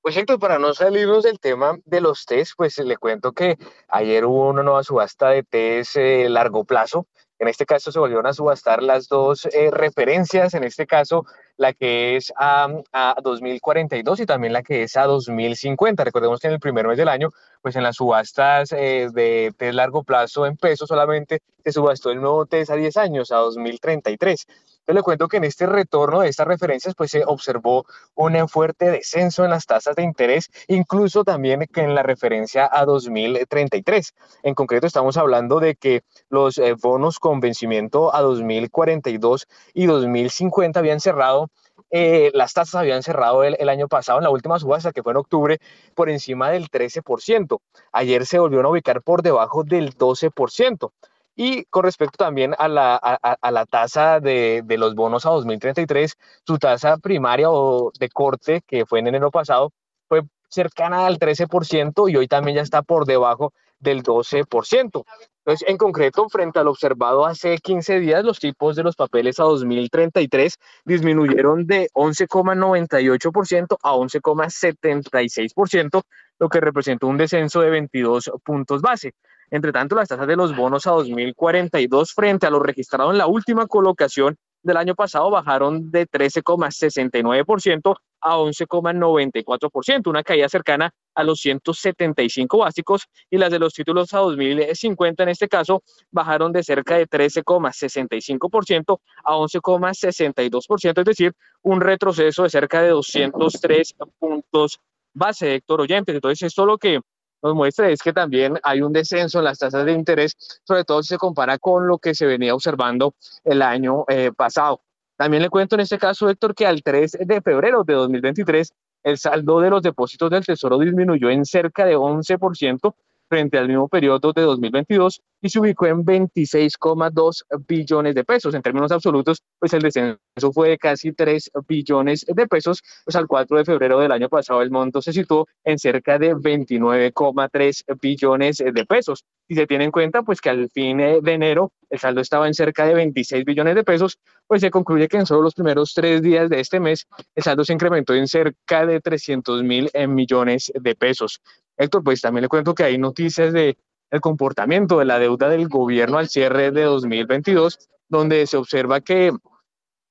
Pues 0.01 0.17
Héctor, 0.17 0.39
para 0.39 0.59
no 0.59 0.73
salirnos 0.73 1.23
del 1.23 1.39
tema 1.39 1.77
de 1.85 2.01
los 2.01 2.25
test, 2.25 2.53
pues 2.57 2.77
le 2.77 2.97
cuento 2.97 3.31
que 3.31 3.57
ayer 3.87 4.25
hubo 4.25 4.49
una 4.49 4.63
nueva 4.63 4.83
subasta 4.83 5.29
de 5.29 5.43
test 5.43 5.95
largo 5.95 6.63
plazo 6.65 7.07
en 7.39 7.47
este 7.47 7.65
caso 7.65 7.91
se 7.91 7.99
volvieron 7.99 8.25
a 8.25 8.33
subastar 8.33 8.81
las 8.81 9.07
dos 9.07 9.47
referencias, 9.71 10.55
en 10.55 10.63
este 10.63 10.87
caso 10.87 11.23
la 11.57 11.73
que 11.73 12.15
es 12.15 12.31
a, 12.37 12.69
a, 12.93 13.15
2042 13.21 14.19
y 14.21 14.25
también 14.25 14.53
la 14.53 14.63
que 14.63 14.83
es 14.83 14.95
a 14.95 15.03
2050. 15.03 16.03
Recordemos 16.03 16.39
que 16.39 16.47
en 16.47 16.53
el 16.53 16.59
primer 16.59 16.87
mes 16.87 16.97
del 16.97 17.09
año, 17.09 17.31
pues 17.61 17.75
en 17.75 17.83
las 17.83 17.97
subastas 17.97 18.71
eh, 18.71 19.09
de 19.13 19.53
test 19.57 19.73
largo 19.73 20.03
plazo 20.03 20.45
en 20.45 20.55
pesos 20.55 20.87
solamente 20.87 21.41
se 21.63 21.73
subastó 21.73 22.11
el 22.11 22.21
nuevo 22.21 22.45
test 22.45 22.71
a 22.71 22.75
10 22.75 22.95
años, 22.97 23.31
a 23.31 23.37
2033. 23.37 24.47
Yo 24.87 24.93
le 24.93 25.01
cuento 25.01 25.27
que 25.27 25.35
en 25.35 25.43
este 25.43 25.65
retorno 25.65 26.21
de 26.21 26.29
estas 26.29 26.47
referencias, 26.47 26.95
pues 26.95 27.11
se 27.11 27.25
observó 27.25 27.85
un 28.15 28.47
fuerte 28.47 28.89
descenso 28.89 29.43
en 29.43 29.49
las 29.49 29.65
tasas 29.65 29.97
de 29.97 30.03
interés, 30.03 30.49
incluso 30.69 31.25
también 31.25 31.65
que 31.73 31.81
en 31.81 31.93
la 31.93 32.03
referencia 32.03 32.69
a 32.71 32.85
2033. 32.85 34.13
En 34.43 34.55
concreto, 34.55 34.87
estamos 34.87 35.17
hablando 35.17 35.59
de 35.59 35.75
que 35.75 36.03
los 36.29 36.57
eh, 36.57 36.73
bonos 36.81 37.19
con 37.19 37.41
vencimiento 37.41 38.15
a 38.15 38.21
2042 38.21 39.47
y 39.73 39.87
2050 39.87 40.79
habían 40.79 41.01
cerrado 41.01 41.46
eh, 41.91 42.31
las 42.33 42.53
tasas 42.53 42.75
habían 42.75 43.03
cerrado 43.03 43.43
el, 43.43 43.55
el, 43.59 43.69
año 43.69 43.87
pasado 43.87 44.19
en 44.19 44.23
la 44.23 44.29
última 44.29 44.59
subasta, 44.59 44.91
que 44.91 45.03
fue 45.03 45.13
en 45.13 45.17
octubre, 45.17 45.59
por 45.95 46.09
encima 46.09 46.49
del 46.49 46.69
13%. 46.69 47.59
Ayer 47.91 48.25
se 48.25 48.39
volvieron 48.39 48.65
a 48.65 48.69
ubicar 48.69 49.01
por 49.01 49.21
debajo 49.21 49.63
del 49.63 49.95
12%. 49.95 50.91
Y 51.39 51.65
con 51.65 51.83
respecto 51.83 52.17
también 52.17 52.55
a 52.57 52.67
la, 52.67 52.95
a, 52.95 53.51
la 53.51 53.65
tasa 53.67 54.19
de, 54.19 54.63
de, 54.65 54.77
los 54.79 54.95
bonos 54.95 55.25
a 55.27 55.29
2033, 55.29 56.17
su 56.43 56.57
tasa 56.57 56.97
primaria 56.97 57.51
o 57.51 57.91
de 57.99 58.09
corte, 58.09 58.63
que 58.65 58.87
fue 58.87 58.99
en 58.99 59.07
enero 59.07 59.29
pasado, 59.29 59.71
fue 60.07 60.23
cercana 60.49 61.05
al 61.05 61.19
13% 61.19 62.09
y 62.11 62.15
hoy 62.15 62.27
también 62.27 62.55
ya 62.55 62.63
está 62.63 62.81
por 62.81 63.05
debajo 63.05 63.53
del 63.79 64.03
12%. 64.03 65.05
Entonces, 65.45 65.69
en 65.69 65.77
concreto, 65.77 66.27
frente 66.29 66.59
al 66.59 66.67
observado 66.67 67.25
hace 67.25 67.57
15 67.57 67.99
días, 67.99 68.25
los 68.25 68.39
tipos 68.39 68.75
de 68.75 68.83
los 68.83 68.95
papeles 68.95 69.39
a 69.39 69.43
2033 69.43 70.57
disminuyeron 70.83 71.65
de 71.65 71.89
11,98% 71.93 73.77
a 73.81 73.93
11,76%, 73.93 76.01
lo 76.39 76.49
que 76.49 76.59
representó 76.59 77.07
un 77.07 77.17
descenso 77.17 77.61
de 77.61 77.69
22 77.69 78.31
puntos 78.43 78.81
base. 78.81 79.13
Entre 79.49 79.71
tanto, 79.71 79.95
las 79.95 80.09
tasas 80.09 80.27
de 80.27 80.35
los 80.35 80.55
bonos 80.55 80.87
a 80.87 80.91
2042 80.91 82.13
frente 82.13 82.45
a 82.45 82.49
lo 82.49 82.59
registrado 82.59 83.11
en 83.11 83.17
la 83.17 83.27
última 83.27 83.67
colocación 83.67 84.37
del 84.67 84.77
año 84.77 84.93
pasado 84.93 85.31
bajaron 85.31 85.89
de 85.89 86.07
13,69% 86.07 87.95
a 88.21 88.37
11,94%, 88.37 90.07
una 90.07 90.21
caída 90.23 90.49
cercana 90.49 90.93
a 91.15 91.23
los 91.23 91.39
175 91.39 92.57
básicos 92.59 93.07
y 93.29 93.37
las 93.37 93.49
de 93.51 93.59
los 93.59 93.73
títulos 93.73 94.13
a 94.13 94.19
2050 94.19 95.23
en 95.23 95.29
este 95.29 95.47
caso 95.47 95.81
bajaron 96.11 96.51
de 96.51 96.63
cerca 96.63 96.97
de 96.97 97.07
13,65% 97.07 98.99
a 99.23 99.35
11,62%, 99.35 100.99
es 100.99 101.05
decir, 101.05 101.33
un 101.63 101.81
retroceso 101.81 102.43
de 102.43 102.49
cerca 102.49 102.81
de 102.81 102.89
203 102.89 103.95
puntos 104.19 104.79
base, 105.13 105.55
Héctor 105.55 105.81
Oyentes. 105.81 106.15
Entonces, 106.15 106.43
esto 106.43 106.65
lo 106.65 106.77
que 106.77 106.99
nos 107.41 107.55
muestra 107.55 107.89
es 107.89 108.01
que 108.01 108.13
también 108.13 108.59
hay 108.63 108.81
un 108.81 108.93
descenso 108.93 109.39
en 109.39 109.45
las 109.45 109.59
tasas 109.59 109.85
de 109.85 109.91
interés, 109.91 110.35
sobre 110.63 110.83
todo 110.83 111.03
si 111.03 111.09
se 111.09 111.17
compara 111.17 111.57
con 111.57 111.87
lo 111.87 111.97
que 111.97 112.15
se 112.15 112.25
venía 112.25 112.53
observando 112.53 113.15
el 113.43 113.61
año 113.61 114.05
eh, 114.07 114.31
pasado. 114.35 114.81
También 115.17 115.41
le 115.41 115.49
cuento 115.49 115.75
en 115.75 115.81
este 115.81 115.97
caso, 115.97 116.29
Héctor, 116.29 116.53
que 116.53 116.67
al 116.67 116.83
3 116.83 117.17
de 117.25 117.41
febrero 117.41 117.83
de 117.83 117.93
2023, 117.93 118.71
el 119.03 119.17
saldo 119.17 119.59
de 119.61 119.69
los 119.69 119.81
depósitos 119.81 120.29
del 120.29 120.45
Tesoro 120.45 120.77
disminuyó 120.77 121.29
en 121.29 121.45
cerca 121.45 121.85
de 121.85 121.97
11%, 121.97 122.93
frente 123.27 123.57
al 123.57 123.67
mismo 123.67 123.87
periodo 123.87 124.33
de 124.33 124.41
2022 124.41 125.21
y 125.41 125.49
se 125.49 125.59
ubicó 125.59 125.85
en 125.87 126.03
26,2 126.03 127.43
billones 127.67 128.15
de 128.15 128.23
pesos. 128.23 128.53
En 128.53 128.61
términos 128.61 128.91
absolutos, 128.91 129.41
pues 129.59 129.73
el 129.73 129.81
descenso 129.81 130.51
fue 130.53 130.69
de 130.69 130.77
casi 130.77 131.13
3 131.13 131.51
billones 131.67 132.25
de 132.27 132.47
pesos, 132.47 132.81
pues 133.05 133.15
al 133.15 133.27
4 133.27 133.57
de 133.57 133.65
febrero 133.65 133.99
del 133.99 134.11
año 134.11 134.29
pasado 134.29 134.61
el 134.61 134.71
monto 134.71 135.01
se 135.01 135.13
situó 135.13 135.47
en 135.63 135.77
cerca 135.77 136.17
de 136.17 136.35
29,3 136.35 137.99
billones 138.01 138.57
de 138.57 138.85
pesos. 138.85 139.23
Si 139.47 139.55
se 139.55 139.67
tiene 139.67 139.85
en 139.85 139.91
cuenta, 139.91 140.23
pues 140.23 140.41
que 140.41 140.49
al 140.49 140.69
fin 140.69 140.97
de 140.97 141.33
enero 141.33 141.71
el 141.89 141.99
saldo 141.99 142.21
estaba 142.21 142.47
en 142.47 142.53
cerca 142.53 142.85
de 142.85 142.93
26 142.93 143.45
billones 143.45 143.75
de 143.75 143.83
pesos, 143.83 144.17
pues 144.45 144.61
se 144.61 144.71
concluye 144.71 145.07
que 145.07 145.17
en 145.17 145.25
solo 145.25 145.43
los 145.43 145.53
primeros 145.53 145.93
tres 145.93 146.21
días 146.21 146.49
de 146.49 146.59
este 146.59 146.79
mes 146.79 147.07
el 147.35 147.43
saldo 147.43 147.63
se 147.63 147.73
incrementó 147.73 148.13
en 148.13 148.27
cerca 148.27 148.85
de 148.85 148.99
300 148.99 149.63
mil 149.63 149.89
millones 150.07 150.71
de 150.73 150.95
pesos. 150.95 151.41
Héctor, 151.77 152.03
pues 152.03 152.21
también 152.21 152.43
le 152.43 152.49
cuento 152.49 152.75
que 152.75 152.83
hay 152.83 152.97
noticias 152.97 153.53
de 153.53 153.77
el 154.09 154.21
comportamiento 154.21 154.99
de 154.99 155.05
la 155.05 155.19
deuda 155.19 155.49
del 155.49 155.67
gobierno 155.67 156.17
al 156.17 156.29
cierre 156.29 156.71
de 156.71 156.83
2022, 156.83 157.77
donde 158.07 158.47
se 158.47 158.57
observa 158.57 159.01
que 159.01 159.33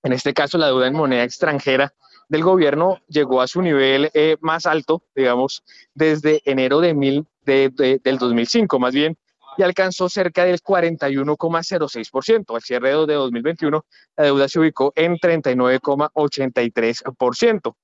en 0.02 0.12
este 0.12 0.34
caso 0.34 0.58
la 0.58 0.66
deuda 0.66 0.86
en 0.86 0.94
moneda 0.94 1.24
extranjera 1.24 1.94
del 2.28 2.42
gobierno 2.42 3.00
llegó 3.08 3.40
a 3.40 3.46
su 3.46 3.62
nivel 3.62 4.10
eh, 4.12 4.36
más 4.40 4.66
alto, 4.66 5.02
digamos, 5.14 5.62
desde 5.94 6.42
enero 6.44 6.80
de 6.80 6.92
mil, 6.94 7.26
de, 7.42 7.70
de, 7.70 8.00
del 8.02 8.18
2005, 8.18 8.78
más 8.78 8.92
bien, 8.92 9.16
y 9.56 9.62
alcanzó 9.62 10.08
cerca 10.08 10.44
del 10.44 10.60
41,06%. 10.60 12.54
Al 12.54 12.62
cierre 12.62 12.90
de 12.90 13.14
2021, 13.14 13.84
la 14.16 14.24
deuda 14.24 14.48
se 14.48 14.60
ubicó 14.60 14.92
en 14.96 15.16
39,83%. 15.16 17.74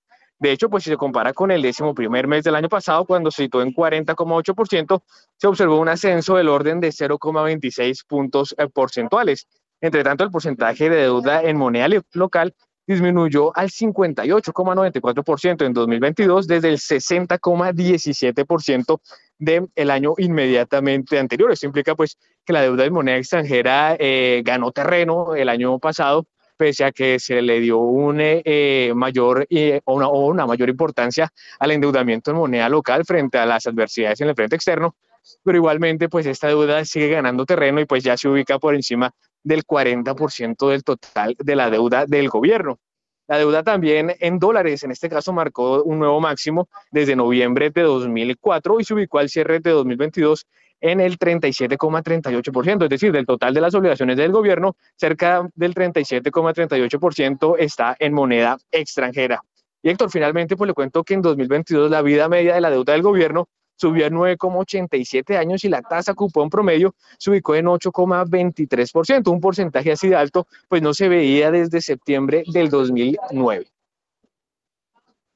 De 0.43 0.51
hecho, 0.51 0.69
pues 0.69 0.83
si 0.83 0.91
se 0.91 0.97
compara 0.97 1.33
con 1.33 1.53
el 1.53 1.63
décimo 1.63 1.95
primer 1.95 2.27
mes 2.27 2.43
del 2.43 2.57
año 2.57 2.69
pasado, 2.69 3.05
cuando 3.05 3.31
se 3.31 3.45
situó 3.45 3.63
en 3.63 3.73
40,8%, 3.73 5.03
se 5.37 5.47
observó 5.47 5.79
un 5.79 5.89
ascenso 5.89 6.35
del 6.35 6.49
orden 6.49 6.81
de 6.81 6.89
0,26 6.89 8.05
puntos 8.09 8.53
eh, 8.59 8.67
porcentuales. 8.67 9.47
Entre 9.81 10.03
tanto, 10.03 10.25
el 10.25 10.33
porcentaje 10.33 10.91
de 10.91 11.03
deuda 11.03 11.45
en 11.45 11.57
moneda 11.57 11.87
local 12.15 12.57
disminuyó 12.89 13.57
al 13.57 13.71
58,94% 13.71 15.65
en 15.65 15.75
2022 15.75 16.49
desde 16.49 16.71
el 16.71 16.79
60,17% 16.79 19.01
del 19.39 19.91
año 19.93 20.15
inmediatamente 20.19 21.21
anterior. 21.21 21.53
Esto 21.53 21.67
implica 21.67 21.95
pues 21.95 22.19
que 22.45 22.53
la 22.53 22.63
deuda 22.63 22.85
en 22.85 22.93
moneda 22.93 23.17
extranjera 23.17 23.95
eh, 23.97 24.43
ganó 24.45 24.73
terreno 24.73 25.37
el 25.37 25.49
año 25.49 25.79
pasado 25.79 26.27
pese 26.63 26.85
a 26.85 26.93
que 26.93 27.19
se 27.19 27.43
le 27.43 27.59
dio 27.59 27.79
un, 27.79 28.19
eh, 28.21 28.93
mayor, 28.95 29.45
eh, 29.51 29.81
una, 29.85 30.07
una 30.07 30.47
mayor 30.47 30.69
importancia 30.69 31.29
al 31.59 31.73
endeudamiento 31.73 32.31
en 32.31 32.37
moneda 32.37 32.69
local 32.69 33.05
frente 33.05 33.37
a 33.37 33.47
las 33.47 33.67
adversidades 33.67 34.21
en 34.21 34.29
el 34.29 34.37
frente 34.37 34.55
externo, 34.55 34.95
pero 35.43 35.59
igualmente 35.59 36.09
pues 36.09 36.25
esta 36.25 36.47
deuda 36.47 36.85
sigue 36.85 37.09
ganando 37.09 37.45
terreno 37.45 37.81
y 37.81 37.85
pues 37.85 38.05
ya 38.05 38.17
se 38.17 38.29
ubica 38.29 38.61
por 38.61 38.77
encima 38.77 39.11
del 39.43 39.65
40% 39.65 40.71
del 40.71 40.85
total 40.85 41.35
de 41.37 41.57
la 41.57 41.69
deuda 41.69 42.07
del 42.07 42.29
gobierno. 42.29 42.79
La 43.27 43.39
deuda 43.39 43.65
también 43.65 44.15
en 44.21 44.39
dólares, 44.39 44.85
en 44.85 44.93
este 44.93 45.09
caso, 45.09 45.33
marcó 45.33 45.83
un 45.83 45.99
nuevo 45.99 46.21
máximo 46.21 46.69
desde 46.93 47.17
noviembre 47.17 47.71
de 47.71 47.83
2004 47.83 48.79
y 48.79 48.85
se 48.85 48.95
ubicó 48.95 49.19
al 49.19 49.29
cierre 49.29 49.59
de 49.59 49.71
2022 49.71 50.47
en 50.83 51.01
el 51.01 51.19
37,38%, 51.19 52.83
es 52.83 52.91
decir, 52.91 53.13
del 53.13 53.25
total 53.25 53.55
de 53.55 53.61
las 53.61 53.75
obligaciones 53.75 54.17
del 54.17 54.33
gobierno, 54.33 54.77
cerca 54.97 55.49
del 55.55 55.75
37,38% 55.75 57.57
está 57.59 57.97
en 57.99 58.13
moneda 58.13 58.59
extranjera. 58.71 59.43
Y 59.81 59.91
Héctor, 59.91 60.11
finalmente, 60.11 60.57
pues 60.57 60.69
le 60.69 60.75
cuento 60.75 61.05
que 61.05 61.15
en 61.15 61.23
2022 61.23 61.91
la 61.91 62.03
vida 62.03 62.29
media 62.29 62.55
de 62.55 62.61
la 62.61 62.71
deuda 62.71 62.93
del 62.93 63.03
gobierno 63.03 63.49
subió 63.77 64.07
a 64.07 64.11
9,87 64.11 65.37
años 65.37 65.65
y 65.65 65.69
la 65.69 65.83
tasa 65.83 66.15
cupón 66.15 66.51
promedio 66.51 66.95
se 67.19 67.31
ubicó 67.31 67.55
en 67.55 67.67
8,23%, 67.67 69.29
un 69.31 69.41
porcentaje 69.41 69.93
así 69.93 70.09
de 70.09 70.17
alto, 70.17 70.47
pues 70.69 70.83
no 70.83 70.95
se 70.95 71.09
veía 71.09 71.51
desde 71.51 71.81
septiembre 71.81 72.43
del 72.53 72.71
2009. 72.71 73.67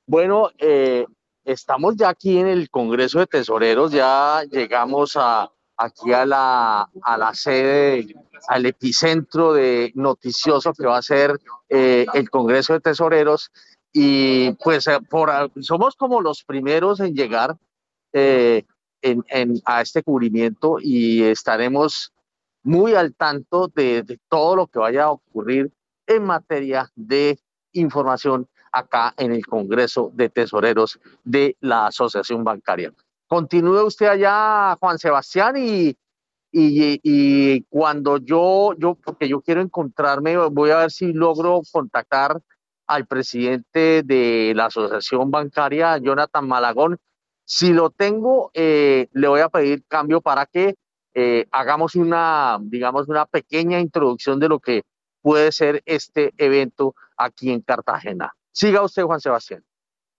Bueno, 0.08 0.50
eh, 0.58 1.06
estamos 1.46 1.96
ya 1.96 2.08
aquí 2.08 2.38
en 2.38 2.48
el 2.48 2.68
Congreso 2.68 3.20
de 3.20 3.26
Tesoreros, 3.26 3.92
ya 3.92 4.42
llegamos 4.50 5.16
a, 5.16 5.48
aquí 5.76 6.12
a 6.12 6.26
la, 6.26 6.90
a 7.02 7.16
la 7.16 7.34
sede, 7.34 8.14
al 8.48 8.66
epicentro 8.66 9.52
de 9.52 9.92
noticioso 9.94 10.72
que 10.74 10.86
va 10.86 10.98
a 10.98 11.02
ser 11.02 11.38
eh, 11.68 12.04
el 12.14 12.28
Congreso 12.30 12.72
de 12.72 12.80
Tesoreros. 12.80 13.52
Y 13.92 14.52
pues 14.54 14.88
eh, 14.88 14.98
por, 15.08 15.30
somos 15.60 15.94
como 15.94 16.20
los 16.20 16.42
primeros 16.42 16.98
en 16.98 17.14
llegar 17.14 17.56
eh, 18.12 18.64
en, 19.00 19.22
a 19.64 19.82
este 19.82 20.02
cubrimiento 20.02 20.78
y 20.80 21.22
estaremos 21.22 22.12
muy 22.64 22.94
al 22.94 23.14
tanto 23.14 23.68
de 23.68 24.18
todo 24.28 24.56
lo 24.56 24.66
que 24.66 24.80
vaya 24.80 25.04
a 25.04 25.12
ocurrir 25.12 25.72
en 26.08 26.24
materia 26.24 26.90
de 26.96 27.38
información 27.72 28.48
acá 28.76 29.14
en 29.16 29.32
el 29.32 29.46
Congreso 29.46 30.10
de 30.12 30.28
Tesoreros 30.28 30.98
de 31.24 31.56
la 31.60 31.86
Asociación 31.86 32.44
Bancaria. 32.44 32.92
continúe 33.26 33.82
usted 33.84 34.06
allá, 34.06 34.76
Juan 34.78 34.98
Sebastián, 34.98 35.56
y, 35.56 35.96
y, 36.52 37.00
y, 37.02 37.62
cuando 37.62 38.18
yo, 38.18 38.74
yo, 38.78 38.94
porque 38.94 39.28
yo 39.28 39.40
quiero 39.40 39.60
encontrarme, 39.62 40.36
voy 40.36 40.70
a 40.70 40.78
ver 40.78 40.90
si 40.90 41.12
logro 41.12 41.62
contactar 41.72 42.40
al 42.86 43.06
presidente 43.06 44.02
de 44.04 44.52
la 44.54 44.66
Asociación 44.66 45.30
Bancaria, 45.30 45.98
Jonathan 45.98 46.46
Malagón. 46.46 46.98
Si 47.44 47.72
lo 47.72 47.90
tengo, 47.90 48.50
eh, 48.54 49.08
le 49.12 49.28
voy 49.28 49.40
a 49.40 49.48
pedir 49.48 49.84
cambio 49.88 50.20
para 50.20 50.46
que 50.46 50.74
eh, 51.14 51.46
hagamos 51.50 51.94
una, 51.94 52.58
digamos, 52.60 53.08
una 53.08 53.24
pequeña 53.26 53.80
introducción 53.80 54.38
de 54.38 54.48
lo 54.48 54.60
que 54.60 54.82
puede 55.22 55.50
ser 55.50 55.82
este 55.86 56.32
evento 56.36 56.94
aquí 57.16 57.50
en 57.50 57.60
Cartagena. 57.60 58.32
Siga 58.56 58.82
usted, 58.82 59.04
Juan 59.04 59.20
Sebastián. 59.20 59.62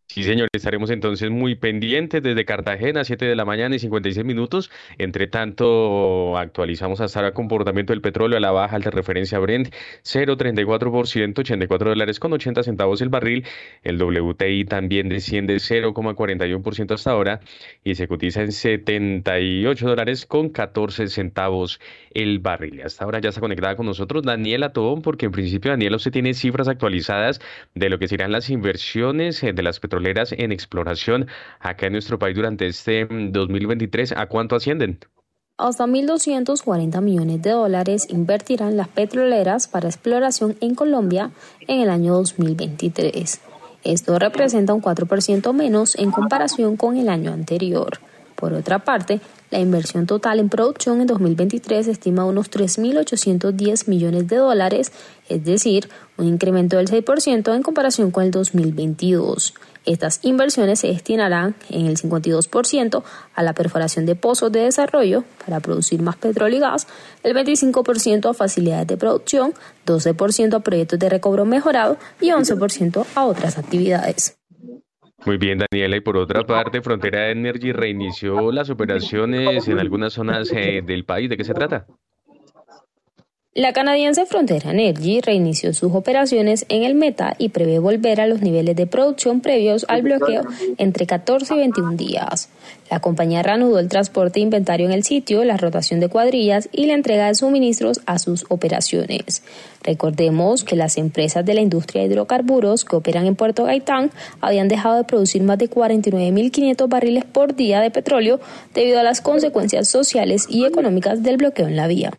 Sí, 0.10 0.24
señor, 0.24 0.48
estaremos 0.54 0.90
entonces 0.90 1.30
muy 1.30 1.56
pendientes 1.56 2.24
desde 2.24 2.46
Cartagena, 2.46 3.04
7 3.04 3.26
de 3.26 3.36
la 3.36 3.44
mañana 3.44 3.76
y 3.76 3.80
56 3.80 4.26
minutos. 4.26 4.72
Entre 4.98 5.28
tanto, 5.28 6.38
actualizamos 6.38 7.02
hasta 7.02 7.28
el 7.28 7.34
comportamiento 7.34 7.92
del 7.92 8.02
petróleo 8.02 8.38
a 8.38 8.40
la 8.40 8.52
baja, 8.52 8.78
al 8.78 8.84
de 8.84 8.90
referencia 8.90 9.38
Brent, 9.38 9.68
0,34%, 10.04 11.40
84 11.40 11.90
dólares 11.90 12.20
con 12.22 12.32
80 12.32 12.64
centavos 12.64 13.02
el 13.02 13.10
barril. 13.10 13.46
El 13.84 14.02
WTI 14.02 14.64
también 14.64 15.10
desciende 15.10 15.58
0,41% 15.58 16.94
hasta 16.94 17.12
ahora 17.12 17.42
y 17.84 17.96
se 17.96 18.08
cotiza 18.08 18.42
en 18.42 18.54
78 18.54 19.88
dólares 19.88 20.26
con 20.26 20.50
14 20.50 21.08
centavos 21.10 21.82
el 22.12 22.40
barril. 22.40 22.82
Hasta 22.82 23.04
ahora 23.04 23.20
ya 23.20 23.30
está 23.30 23.42
conectada 23.42 23.76
con 23.76 23.86
nosotros 23.86 24.24
Daniela 24.24 24.72
Tobón, 24.72 25.02
porque 25.02 25.26
en 25.26 25.34
principio, 25.34 25.72
Daniela, 25.72 25.98
usted 25.98 26.12
tiene 26.12 26.34
cifras 26.34 26.70
actualizadas 26.70 27.42
de 27.76 27.90
lo 27.90 28.00
que 28.00 28.08
serán 28.08 28.32
las 28.32 28.50
inversiones 28.50 29.44
eh, 29.44 29.52
de 29.54 29.64
las 29.64 29.80
petroleras 29.82 29.97
en 30.00 30.52
exploración 30.52 31.28
acá 31.60 31.88
en 31.88 31.94
nuestro 31.94 32.20
país 32.20 32.36
durante 32.36 32.68
este 32.68 33.06
2023. 33.06 34.12
Mm, 34.12 34.20
¿A 34.20 34.26
cuánto 34.28 34.56
ascienden? 34.56 35.00
Hasta 35.58 35.86
1.240 35.86 37.02
millones 37.02 37.42
de 37.42 37.50
dólares 37.50 38.08
invertirán 38.10 38.78
las 38.78 38.88
petroleras 38.90 39.68
para 39.68 39.88
exploración 39.88 40.56
en 40.62 40.76
Colombia 40.76 41.32
en 41.68 41.82
el 41.82 41.90
año 41.90 42.14
2023. 42.14 43.42
Esto 43.84 44.20
representa 44.20 44.74
un 44.74 44.82
4% 44.82 45.54
menos 45.54 45.96
en 45.96 46.12
comparación 46.12 46.78
con 46.78 46.98
el 46.98 47.10
año 47.10 47.34
anterior. 47.34 48.00
Por 48.36 48.54
otra 48.54 48.80
parte, 48.80 49.20
la 49.50 49.60
inversión 49.60 50.06
total 50.08 50.40
en 50.40 50.50
producción 50.50 51.00
en 51.00 51.08
2023 51.08 51.86
se 51.86 51.92
estima 51.92 52.26
unos 52.26 52.52
3.810 52.52 53.88
millones 53.88 54.28
de 54.28 54.36
dólares, 54.36 54.92
es 55.30 55.44
decir, 55.46 55.90
un 56.18 56.28
incremento 56.28 56.78
del 56.78 56.90
6% 56.90 57.56
en 57.56 57.64
comparación 57.64 58.12
con 58.12 58.26
el 58.26 58.32
2022. 58.32 59.54
Estas 59.86 60.20
inversiones 60.24 60.82
se 60.82 60.88
destinarán 60.88 61.56
en 61.70 61.86
el 61.86 61.96
52% 61.96 63.04
a 63.34 63.44
la 63.44 63.54
perforación 63.54 64.06
de 64.06 64.16
pozos 64.16 64.52
de 64.52 64.60
desarrollo 64.60 65.24
para 65.46 65.62
producir 65.62 66.02
más 66.02 66.18
petróleo 66.18 66.58
y 66.58 66.62
gas, 66.62 66.88
el 67.24 67.34
25% 67.34 68.30
a 68.30 68.34
facilidades 68.34 68.88
de 68.88 68.98
producción, 68.98 69.54
12% 69.86 70.56
a 70.56 70.60
proyectos 70.60 71.00
de 71.00 71.08
recobro 71.08 71.46
mejorado 71.46 71.98
y 72.20 72.32
11% 72.32 73.06
a 73.16 73.26
otras 73.26 73.58
actividades. 73.58 74.37
Muy 75.26 75.38
bien, 75.38 75.60
Daniela. 75.60 75.98
Y 75.98 76.02
por 76.02 76.18
otra 76.18 76.46
parte, 76.46 76.82
Frontera 76.82 77.30
Energy 77.32 77.72
reinició 77.72 78.52
las 78.52 78.70
operaciones 78.70 79.68
en 79.68 79.80
algunas 79.80 80.14
zonas 80.14 80.52
eh, 80.54 80.82
del 80.86 81.06
país. 81.06 81.30
¿De 81.30 81.38
qué 81.38 81.44
se 81.44 81.54
trata? 81.54 81.86
La 83.58 83.74
canadiense 83.74 84.28
Frontera 84.28 84.70
Energy 84.70 85.20
reinició 85.20 85.74
sus 85.74 85.92
operaciones 85.96 86.68
en 86.70 86.84
el 86.84 86.94
Meta 86.94 87.34
y 87.40 87.50
prevé 87.50 87.80
volver 87.80 88.22
a 88.22 88.28
los 88.28 88.44
niveles 88.44 88.76
de 88.76 88.86
producción 88.86 89.42
previos 89.42 89.84
al 89.90 90.04
bloqueo 90.04 90.44
entre 90.78 91.08
14 91.08 91.56
y 91.56 91.58
21 91.58 91.94
días. 91.94 92.50
La 92.92 93.00
compañía 93.00 93.42
reanudó 93.42 93.80
el 93.80 93.90
transporte 93.90 94.40
de 94.40 94.44
inventario 94.44 94.86
en 94.86 94.92
el 94.92 95.04
sitio, 95.04 95.44
la 95.44 95.58
rotación 95.58 96.00
de 96.00 96.08
cuadrillas 96.08 96.70
y 96.72 96.86
la 96.86 96.94
entrega 96.94 97.26
de 97.26 97.34
suministros 97.34 98.00
a 98.06 98.20
sus 98.20 98.46
operaciones. 98.50 99.42
Recordemos 99.82 100.64
que 100.64 100.76
las 100.76 101.00
empresas 101.00 101.44
de 101.44 101.56
la 101.56 101.62
industria 101.62 102.04
de 102.04 102.10
hidrocarburos 102.10 102.86
que 102.86 102.96
operan 102.96 103.26
en 103.26 103.36
Puerto 103.36 103.64
Gaitán 103.64 104.12
habían 104.40 104.68
dejado 104.68 104.98
de 104.98 105.04
producir 105.04 105.42
más 105.42 105.58
de 105.58 105.68
49.500 105.68 106.88
barriles 106.88 107.26
por 107.26 107.56
día 107.56 107.82
de 107.82 107.90
petróleo 107.90 108.40
debido 108.76 109.00
a 109.00 109.04
las 109.04 109.20
consecuencias 109.20 109.88
sociales 109.88 110.46
y 110.48 110.66
económicas 110.66 111.24
del 111.24 111.38
bloqueo 111.38 111.66
en 111.66 111.76
la 111.76 111.88
vía. 111.88 112.12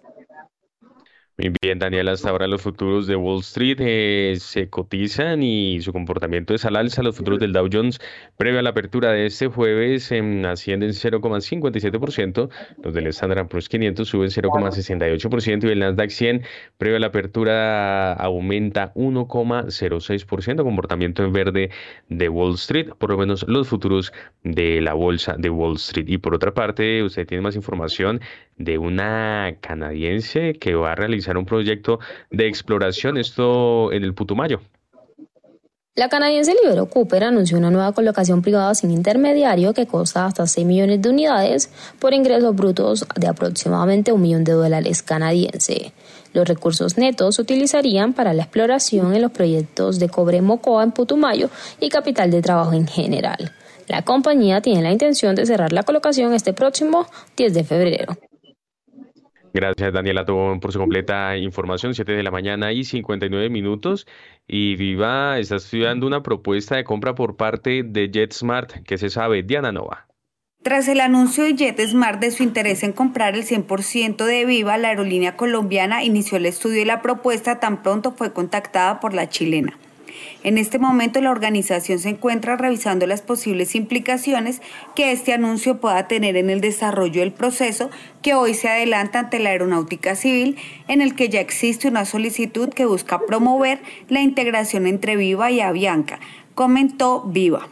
Muy 1.41 1.53
bien, 1.63 1.79
Daniel, 1.79 2.09
hasta 2.09 2.31
ahora 2.31 2.49
los 2.49 2.63
futuros 2.63 3.07
de 3.07 3.15
Wall 3.15 3.39
Street 3.43 3.77
eh, 3.79 4.35
se 4.41 4.69
cotizan 4.69 5.41
y 5.41 5.81
su 5.81 5.93
comportamiento 5.93 6.53
es 6.53 6.65
al 6.65 6.75
alza. 6.75 7.05
Los 7.05 7.17
futuros 7.17 7.39
del 7.39 7.53
Dow 7.53 7.69
Jones, 7.73 8.01
previo 8.37 8.59
a 8.59 8.63
la 8.63 8.71
apertura 8.71 9.13
de 9.13 9.27
este 9.27 9.47
jueves, 9.47 10.11
em, 10.11 10.45
ascienden 10.47 10.95
0,57%. 10.95 12.51
Los 12.83 12.93
del 12.93 13.07
Standard 13.07 13.47
Poor's 13.47 13.69
500 13.69 14.09
suben 14.09 14.31
0,68% 14.33 15.69
y 15.69 15.71
el 15.71 15.79
Nasdaq 15.79 16.11
100, 16.11 16.43
previo 16.77 16.97
a 16.97 17.01
la 17.01 17.07
apertura, 17.07 18.15
aumenta 18.15 18.91
1,06%. 18.97 20.65
Comportamiento 20.65 21.23
en 21.23 21.33
verde 21.33 21.71
de 22.09 22.29
Wall 22.29 22.55
Street, 22.55 22.89
por 22.99 23.11
lo 23.11 23.19
menos 23.19 23.45
los 23.47 23.69
futuros 23.69 24.13
de 24.43 24.81
la 24.81 24.95
bolsa 24.95 25.37
de 25.39 25.51
Wall 25.51 25.77
Street. 25.77 26.09
Y 26.09 26.19
por 26.19 26.35
otra 26.35 26.53
parte, 26.53 27.01
usted 27.05 27.29
tiene 27.29 27.43
más 27.43 27.55
información 27.55 28.21
de 28.59 28.79
una 28.79 29.57
canadiense 29.61 30.55
que 30.55 30.75
va 30.75 30.93
a 30.93 30.95
realizar 30.95 31.37
un 31.37 31.47
proyecto 31.47 32.01
de 32.31 32.49
exploración, 32.49 33.17
esto 33.17 33.93
en 33.93 34.05
el 34.05 34.15
Putumayo. 34.15 34.61
La 35.99 36.09
canadiense 36.09 36.55
Libero 36.55 36.87
Cooper 36.87 37.25
anunció 37.25 37.59
una 37.59 37.73
nueva 37.73 37.91
colocación 37.91 38.41
privada 38.41 38.73
sin 38.77 38.93
intermediario 38.93 39.75
que 39.75 39.89
costa 39.89 40.27
hasta 40.27 40.47
6 40.47 40.65
millones 40.65 41.03
de 41.03 41.09
unidades 41.09 41.73
por 41.99 42.15
ingresos 42.15 42.55
brutos 42.55 43.05
de 43.17 43.27
aproximadamente 43.27 44.13
un 44.13 44.23
millón 44.23 44.45
de 44.45 44.53
dólares 44.53 45.03
canadiense. 45.03 45.93
Los 46.33 46.47
recursos 46.47 46.99
netos 46.99 47.35
se 47.35 47.43
utilizarían 47.43 48.13
para 48.13 48.33
la 48.33 48.45
exploración 48.45 49.13
en 49.13 49.23
los 49.23 49.33
proyectos 49.33 49.99
de 49.99 50.09
cobre 50.09 50.41
Mocoa 50.41 50.85
en 50.85 50.93
Putumayo 50.93 51.51
y 51.81 51.89
capital 51.89 52.31
de 52.31 52.43
trabajo 52.43 52.75
en 52.75 52.87
general. 52.87 53.51
La 53.89 54.03
compañía 54.03 54.61
tiene 54.61 54.83
la 54.83 54.93
intención 54.93 55.35
de 55.35 55.47
cerrar 55.47 55.73
la 55.73 55.83
colocación 55.83 56.33
este 56.33 56.53
próximo 56.53 57.09
10 57.37 57.55
de 57.55 57.65
febrero. 57.65 58.19
Gracias, 59.55 59.93
Daniela 59.93 60.25
Tobón, 60.25 60.61
por 60.61 60.73
su 60.73 60.79
completa 60.79 61.37
información. 61.37 61.95
7 61.95 62.13
de 62.13 62.23
la 62.23 62.31
mañana 62.31 62.73
y 62.73 62.85
59 62.85 63.49
minutos. 63.49 64.07
Y 64.47 64.77
Viva 64.77 65.39
está 65.39 65.57
estudiando 65.57 66.07
una 66.07 66.23
propuesta 66.23 66.77
de 66.77 66.85
compra 66.85 67.15
por 67.15 67.37
parte 67.37 67.83
de 67.83 68.11
JetSmart. 68.11 68.85
¿Qué 68.85 68.99
se 68.99 69.11
sabe? 69.11 69.43
Diana 69.43 69.73
Nova. 69.73 70.07
Tras 70.63 70.89
el 70.89 71.01
anuncio 71.01 71.45
de 71.45 71.55
JetSmart 71.55 72.21
de 72.21 72.31
su 72.31 72.43
interés 72.43 72.83
en 72.83 72.93
comprar 72.93 73.35
el 73.35 73.45
100% 73.45 74.25
de 74.25 74.45
Viva, 74.45 74.77
la 74.77 74.89
aerolínea 74.89 75.37
colombiana 75.37 76.03
inició 76.03 76.37
el 76.37 76.47
estudio 76.47 76.83
y 76.83 76.85
la 76.85 77.01
propuesta 77.01 77.61
tan 77.61 77.83
pronto 77.83 78.13
fue 78.13 78.33
contactada 78.33 79.01
por 79.01 79.15
la 79.15 79.29
chilena. 79.29 79.79
En 80.45 80.57
este 80.57 80.79
momento 80.79 81.21
la 81.21 81.33
organización 81.33 81.99
se 81.99 82.11
encuentra 82.11 82.57
revisando 82.57 83.07
las 83.07 83.23
posibles 83.23 83.75
implicaciones 83.75 84.63
que 84.95 85.11
este 85.11 85.33
anuncio 85.33 85.81
pueda 85.81 86.07
tener 86.07 86.37
en 86.37 86.49
el 86.49 86.61
desarrollo 86.61 87.21
del 87.21 87.33
proceso 87.33 87.91
que 88.23 88.35
hoy 88.35 88.55
se 88.55 88.69
adelanta 88.69 89.19
ante 89.19 89.41
la 89.41 89.51
aeronáutica 89.51 90.15
civil, 90.15 90.57
en 90.87 91.03
el 91.03 91.17
que 91.17 91.29
ya 91.29 91.41
existe 91.41 91.89
una 91.89 92.05
solicitud 92.05 92.69
que 92.69 92.87
busca 92.87 93.21
promover 93.27 93.81
la 94.09 94.21
integración 94.21 94.87
entre 94.87 95.17
Viva 95.17 95.51
y 95.51 95.61
Avianca, 95.61 96.21
comentó 96.55 97.25
Viva. 97.25 97.69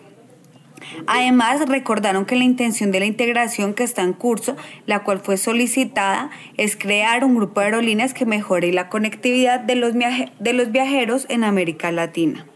Además, 1.07 1.69
recordaron 1.69 2.25
que 2.27 2.37
la 2.37 2.45
intención 2.45 2.91
de 2.91 3.01
la 3.01 3.07
integración 3.07 3.75
que 3.75 3.85
está 3.85 4.03
en 4.03 4.13
curso, 4.13 4.57
la 4.87 5.03
cual 5.03 5.21
fue 5.21 5.37
solicitada, 5.37 6.31
es 6.57 6.77
crear 6.77 7.25
un 7.25 7.37
grupo 7.37 7.61
de 7.61 7.67
aerolíneas 7.67 8.15
que 8.15 8.27
mejore 8.27 8.73
la 8.73 8.89
conectividad 8.89 9.61
de 9.61 9.77
los, 9.77 9.95
viajeros 10.71 11.27
en 11.29 11.45
América 11.45 11.91
Latina. 11.93 12.47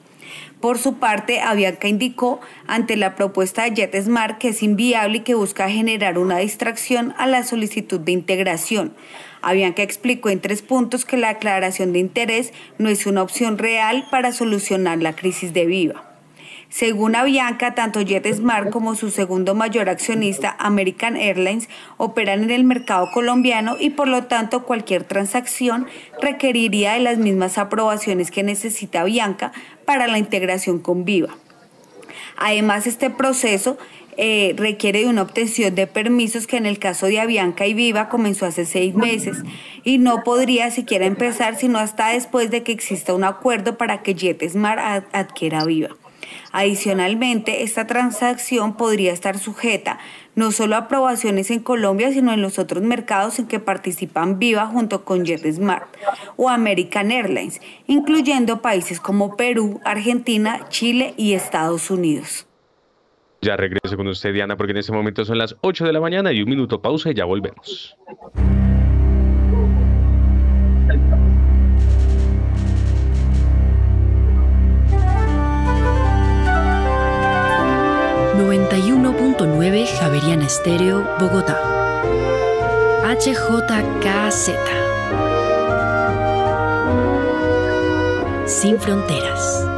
Por 0.61 0.77
su 0.77 0.99
parte, 0.99 1.41
Avianca 1.41 1.89
indicó 1.89 2.41
ante 2.66 2.97
la 2.97 3.15
propuesta 3.16 3.65
de 3.65 3.74
JetSmart 3.74 4.37
que 4.39 4.49
es 4.49 4.62
inviable 4.62 5.19
y 5.19 5.20
que 5.20 5.35
busca 5.35 5.70
generar 5.70 6.19
una 6.19 6.39
distracción 6.39 7.15
a 7.16 7.27
la 7.27 7.45
solicitud 7.45 7.99
de 7.99 8.12
integración. 8.12 8.93
Avianca 9.41 9.82
explicó 9.82 10.28
en 10.28 10.41
tres 10.41 10.61
puntos 10.61 11.07
que 11.07 11.16
la 11.16 11.31
aclaración 11.31 11.95
de 11.95 12.01
interés 12.01 12.53
no 12.77 12.91
es 12.91 13.07
una 13.07 13.23
opción 13.23 13.57
real 13.57 14.07
para 14.11 14.32
solucionar 14.32 14.99
la 14.99 15.16
crisis 15.16 15.55
de 15.55 15.65
Viva. 15.65 16.10
Según 16.70 17.16
Avianca, 17.16 17.74
tanto 17.74 18.01
JetSmart 18.01 18.70
como 18.70 18.94
su 18.94 19.10
segundo 19.10 19.56
mayor 19.56 19.88
accionista, 19.88 20.55
American 20.60 21.16
Airlines, 21.16 21.68
operan 21.97 22.44
en 22.44 22.52
el 22.52 22.62
mercado 22.62 23.10
colombiano 23.12 23.76
y 23.78 23.90
por 23.90 24.06
lo 24.06 24.24
tanto 24.24 24.62
cualquier 24.62 25.02
transacción 25.02 25.88
requeriría 26.22 26.92
de 26.92 27.01
las 27.01 27.18
mismas 27.18 27.59
aprobaciones 27.59 28.30
que 28.30 28.44
necesita 28.44 29.01
Avianca 29.01 29.51
para 29.84 30.06
la 30.06 30.18
integración 30.18 30.78
con 30.78 31.05
Viva. 31.05 31.34
Además, 32.36 32.86
este 32.86 33.10
proceso 33.10 33.76
eh, 34.16 34.55
requiere 34.56 35.01
de 35.01 35.06
una 35.06 35.22
obtención 35.22 35.74
de 35.74 35.88
permisos 35.88 36.47
que 36.47 36.56
en 36.56 36.66
el 36.66 36.78
caso 36.78 37.06
de 37.06 37.18
Avianca 37.18 37.66
y 37.66 37.74
Viva 37.74 38.09
comenzó 38.09 38.47
hace 38.47 38.64
seis 38.64 38.94
meses 38.94 39.38
y 39.82 39.98
no 39.98 40.22
podría 40.22 40.70
siquiera 40.70 41.06
empezar 41.06 41.56
sino 41.56 41.78
hasta 41.78 42.10
después 42.10 42.51
de 42.52 42.62
que 42.62 42.70
exista 42.70 43.12
un 43.12 43.24
acuerdo 43.24 43.76
para 43.76 44.02
que 44.02 44.14
JetSmart 44.14 45.05
adquiera 45.12 45.64
Viva. 45.64 45.99
Adicionalmente, 46.52 47.62
esta 47.62 47.86
transacción 47.86 48.77
podría 48.77 49.12
estar 49.12 49.39
sujeta 49.39 49.98
no 50.35 50.51
solo 50.52 50.77
aprobaciones 50.77 51.51
en 51.51 51.60
Colombia, 51.60 52.12
sino 52.12 52.32
en 52.32 52.43
los 52.43 52.59
otros 52.59 52.82
mercados 52.82 53.39
en 53.39 53.47
que 53.47 53.60
participan 53.60 54.39
Viva 54.39 54.66
junto 54.66 55.05
con 55.05 55.24
JetSmart 55.24 55.89
o 56.36 56.48
American 56.48 57.10
Airlines, 57.10 57.60
incluyendo 57.86 58.62
países 58.62 59.01
como 59.01 59.36
Perú, 59.36 59.81
Argentina, 59.85 60.66
Chile 60.68 61.14
y 61.16 61.35
Estados 61.35 61.90
Unidos. 61.90 62.47
Ya 63.43 63.56
regreso 63.56 63.97
con 63.97 64.06
usted, 64.09 64.35
Diana, 64.35 64.56
porque 64.56 64.72
en 64.72 64.78
este 64.78 64.93
momento 64.93 65.24
son 65.24 65.39
las 65.39 65.56
8 65.62 65.86
de 65.86 65.93
la 65.93 66.01
mañana 66.01 66.32
y 66.32 66.43
un 66.43 66.48
minuto 66.48 66.82
pausa 66.82 67.10
y 67.10 67.14
ya 67.14 67.24
volvemos. 67.24 67.97
91.9 78.70 79.86
Javeriana 79.98 80.47
Estéreo, 80.47 81.05
Bogotá. 81.18 81.59
HJKZ. 83.02 84.51
Sin 88.47 88.78
fronteras. 88.78 89.69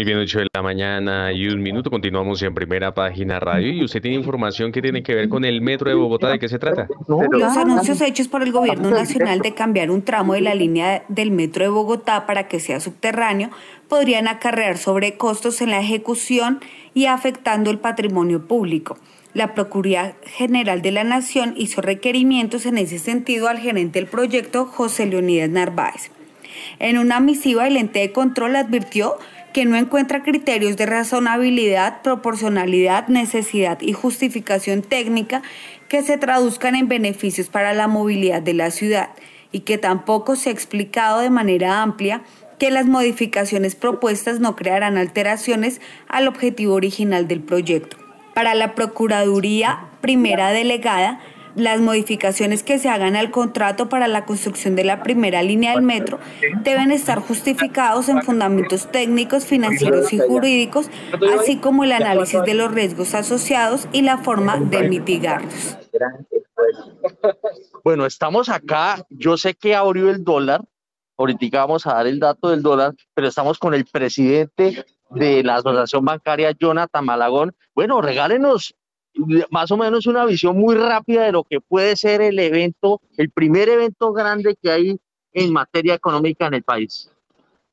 Muy 0.00 0.06
bien, 0.06 0.16
8 0.16 0.38
de 0.38 0.46
la 0.54 0.62
mañana 0.62 1.30
y 1.30 1.46
un 1.48 1.60
minuto. 1.60 1.90
Continuamos 1.90 2.40
en 2.40 2.54
primera 2.54 2.94
página 2.94 3.38
radio. 3.38 3.70
Y 3.70 3.84
usted 3.84 4.00
tiene 4.00 4.16
información 4.16 4.72
que 4.72 4.80
tiene 4.80 5.02
que 5.02 5.14
ver 5.14 5.28
con 5.28 5.44
el 5.44 5.60
metro 5.60 5.90
de 5.90 5.94
Bogotá. 5.94 6.30
¿De 6.30 6.38
qué 6.38 6.48
se 6.48 6.58
trata? 6.58 6.88
Los 7.06 7.54
anuncios 7.54 8.00
hechos 8.00 8.26
por 8.26 8.42
el 8.42 8.50
gobierno 8.50 8.88
nacional 8.88 9.40
de 9.40 9.52
cambiar 9.52 9.90
un 9.90 10.00
tramo 10.00 10.32
de 10.32 10.40
la 10.40 10.54
línea 10.54 11.04
del 11.08 11.32
metro 11.32 11.64
de 11.64 11.68
Bogotá 11.68 12.24
para 12.24 12.48
que 12.48 12.60
sea 12.60 12.80
subterráneo 12.80 13.50
podrían 13.90 14.26
acarrear 14.26 14.78
sobrecostos 14.78 15.60
en 15.60 15.68
la 15.68 15.80
ejecución 15.80 16.60
y 16.94 17.04
afectando 17.04 17.70
el 17.70 17.78
patrimonio 17.78 18.48
público. 18.48 18.96
La 19.34 19.52
Procuraduría 19.52 20.16
General 20.24 20.80
de 20.80 20.92
la 20.92 21.04
Nación 21.04 21.52
hizo 21.58 21.82
requerimientos 21.82 22.64
en 22.64 22.78
ese 22.78 22.98
sentido 22.98 23.48
al 23.48 23.58
gerente 23.58 23.98
del 23.98 24.08
proyecto, 24.08 24.64
José 24.64 25.04
Leonidas 25.04 25.50
Narváez. 25.50 26.10
En 26.78 26.96
una 26.96 27.20
misiva, 27.20 27.66
el 27.66 27.76
ente 27.76 28.00
de 28.00 28.12
control 28.12 28.56
advirtió 28.56 29.18
que 29.52 29.64
no 29.64 29.76
encuentra 29.76 30.22
criterios 30.22 30.76
de 30.76 30.86
razonabilidad, 30.86 32.02
proporcionalidad, 32.02 33.08
necesidad 33.08 33.80
y 33.80 33.92
justificación 33.92 34.82
técnica 34.82 35.42
que 35.88 36.02
se 36.02 36.18
traduzcan 36.18 36.76
en 36.76 36.88
beneficios 36.88 37.48
para 37.48 37.74
la 37.74 37.88
movilidad 37.88 38.42
de 38.42 38.54
la 38.54 38.70
ciudad 38.70 39.10
y 39.52 39.60
que 39.60 39.78
tampoco 39.78 40.36
se 40.36 40.50
ha 40.50 40.52
explicado 40.52 41.20
de 41.20 41.30
manera 41.30 41.82
amplia 41.82 42.22
que 42.58 42.70
las 42.70 42.86
modificaciones 42.86 43.74
propuestas 43.74 44.38
no 44.38 44.54
crearán 44.54 44.98
alteraciones 44.98 45.80
al 46.08 46.28
objetivo 46.28 46.74
original 46.74 47.26
del 47.26 47.40
proyecto. 47.40 47.96
Para 48.34 48.54
la 48.54 48.74
Procuraduría 48.74 49.86
Primera 50.00 50.50
Delegada, 50.50 51.20
las 51.54 51.80
modificaciones 51.80 52.62
que 52.62 52.78
se 52.78 52.88
hagan 52.88 53.16
al 53.16 53.30
contrato 53.30 53.88
para 53.88 54.08
la 54.08 54.24
construcción 54.24 54.76
de 54.76 54.84
la 54.84 55.02
primera 55.02 55.42
línea 55.42 55.72
del 55.72 55.82
metro 55.82 56.18
deben 56.62 56.90
estar 56.90 57.20
justificados 57.20 58.08
en 58.08 58.22
fundamentos 58.22 58.90
técnicos, 58.90 59.44
financieros 59.46 60.12
y 60.12 60.18
jurídicos, 60.18 60.90
así 61.38 61.56
como 61.56 61.84
el 61.84 61.92
análisis 61.92 62.42
de 62.42 62.54
los 62.54 62.72
riesgos 62.72 63.14
asociados 63.14 63.88
y 63.92 64.02
la 64.02 64.18
forma 64.18 64.58
de 64.58 64.88
mitigarlos. 64.88 65.76
Bueno, 67.82 68.06
estamos 68.06 68.48
acá. 68.48 69.04
Yo 69.10 69.36
sé 69.36 69.54
que 69.54 69.74
abrió 69.74 70.10
el 70.10 70.22
dólar. 70.24 70.62
Ahorita 71.16 71.58
vamos 71.58 71.86
a 71.86 71.94
dar 71.94 72.06
el 72.06 72.18
dato 72.18 72.48
del 72.48 72.62
dólar, 72.62 72.94
pero 73.14 73.28
estamos 73.28 73.58
con 73.58 73.74
el 73.74 73.84
presidente 73.84 74.84
de 75.10 75.42
la 75.42 75.56
Asociación 75.56 76.04
Bancaria, 76.04 76.52
Jonathan 76.52 77.04
Malagón. 77.04 77.54
Bueno, 77.74 78.00
regálenos 78.00 78.74
más 79.50 79.70
o 79.70 79.76
menos 79.76 80.06
una 80.06 80.24
visión 80.24 80.56
muy 80.56 80.74
rápida 80.74 81.24
de 81.24 81.32
lo 81.32 81.44
que 81.44 81.60
puede 81.60 81.96
ser 81.96 82.20
el 82.20 82.38
evento, 82.38 83.00
el 83.16 83.30
primer 83.30 83.68
evento 83.68 84.12
grande 84.12 84.56
que 84.60 84.70
hay 84.70 85.00
en 85.32 85.52
materia 85.52 85.94
económica 85.94 86.46
en 86.46 86.54
el 86.54 86.62
país. 86.62 87.10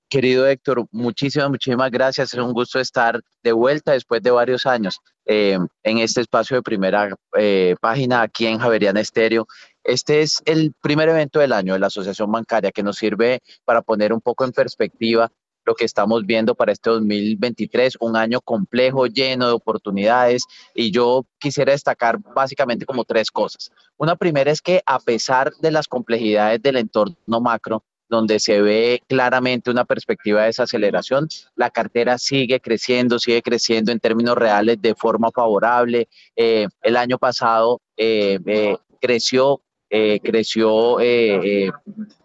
Querido 0.10 0.48
Héctor, 0.48 0.88
muchísimas, 0.91 1.49
muchísimas 1.49 1.91
gracias. 1.91 2.34
Es 2.34 2.40
un 2.40 2.53
gusto 2.53 2.80
estar 2.80 3.22
de 3.44 3.52
vuelta 3.52 3.91
después 3.91 4.22
de 4.22 4.32
varios 4.32 4.65
años 4.65 4.99
eh, 5.26 5.57
en 5.84 5.98
este 5.98 6.22
espacio 6.22 6.56
de 6.56 6.64
primera 6.64 7.10
eh, 7.38 7.76
página 7.82 8.22
aquí 8.22 8.45
en 8.45 8.57
Javeriana 8.57 9.02
Estéreo. 9.02 9.48
Este 9.84 10.22
es 10.22 10.41
el 10.45 10.74
primer 10.82 11.10
evento 11.10 11.40
del 11.40 11.52
año 11.52 11.74
de 11.74 11.80
la 11.80 11.88
Asociación 11.88 12.32
Bancaria 12.32 12.72
que 12.72 12.84
nos 12.84 12.98
sirve 12.98 13.41
para 13.65 13.82
poner 13.82 14.14
un 14.14 14.22
poco 14.22 14.45
en 14.45 14.52
perspectiva 14.52 15.30
lo 15.68 15.76
que 15.76 15.85
estamos 15.85 16.26
viendo 16.26 16.56
para 16.56 16.72
este 16.72 16.89
2023, 16.89 17.98
un 17.99 18.15
año 18.15 18.39
complejo, 18.41 19.06
lleno 19.06 19.48
de 19.48 19.53
oportunidades. 19.53 20.45
Y 20.73 20.91
yo 20.91 21.26
quisiera 21.38 21.73
destacar 21.73 22.19
básicamente 22.34 22.85
como 22.85 23.03
tres 23.03 23.30
cosas. 23.30 23.69
Una 23.98 24.15
primera 24.15 24.49
es 24.49 24.61
que 24.61 24.81
a 24.85 24.99
pesar 24.99 25.52
de 25.60 25.72
las 25.72 25.88
complejidades 25.88 26.61
del 26.61 26.77
entorno 26.77 27.41
macro, 27.41 27.84
donde 28.10 28.39
se 28.39 28.61
ve 28.61 29.02
claramente 29.07 29.69
una 29.69 29.84
perspectiva 29.84 30.39
de 30.41 30.48
desaceleración. 30.48 31.27
La 31.56 31.69
cartera 31.69 32.18
sigue 32.18 32.61
creciendo, 32.61 33.19
sigue 33.19 33.41
creciendo 33.41 33.91
en 33.91 33.99
términos 33.99 34.38
reales 34.38 34.81
de 34.81 34.95
forma 34.95 35.30
favorable. 35.31 36.07
Eh, 36.35 36.68
el 36.81 36.95
año 36.95 37.18
pasado 37.18 37.81
eh, 37.98 38.39
eh, 38.45 38.77
creció 39.02 39.61
eh, 39.89 40.19
creció 40.22 40.99
eh, 40.99 41.68
eh, 41.68 41.72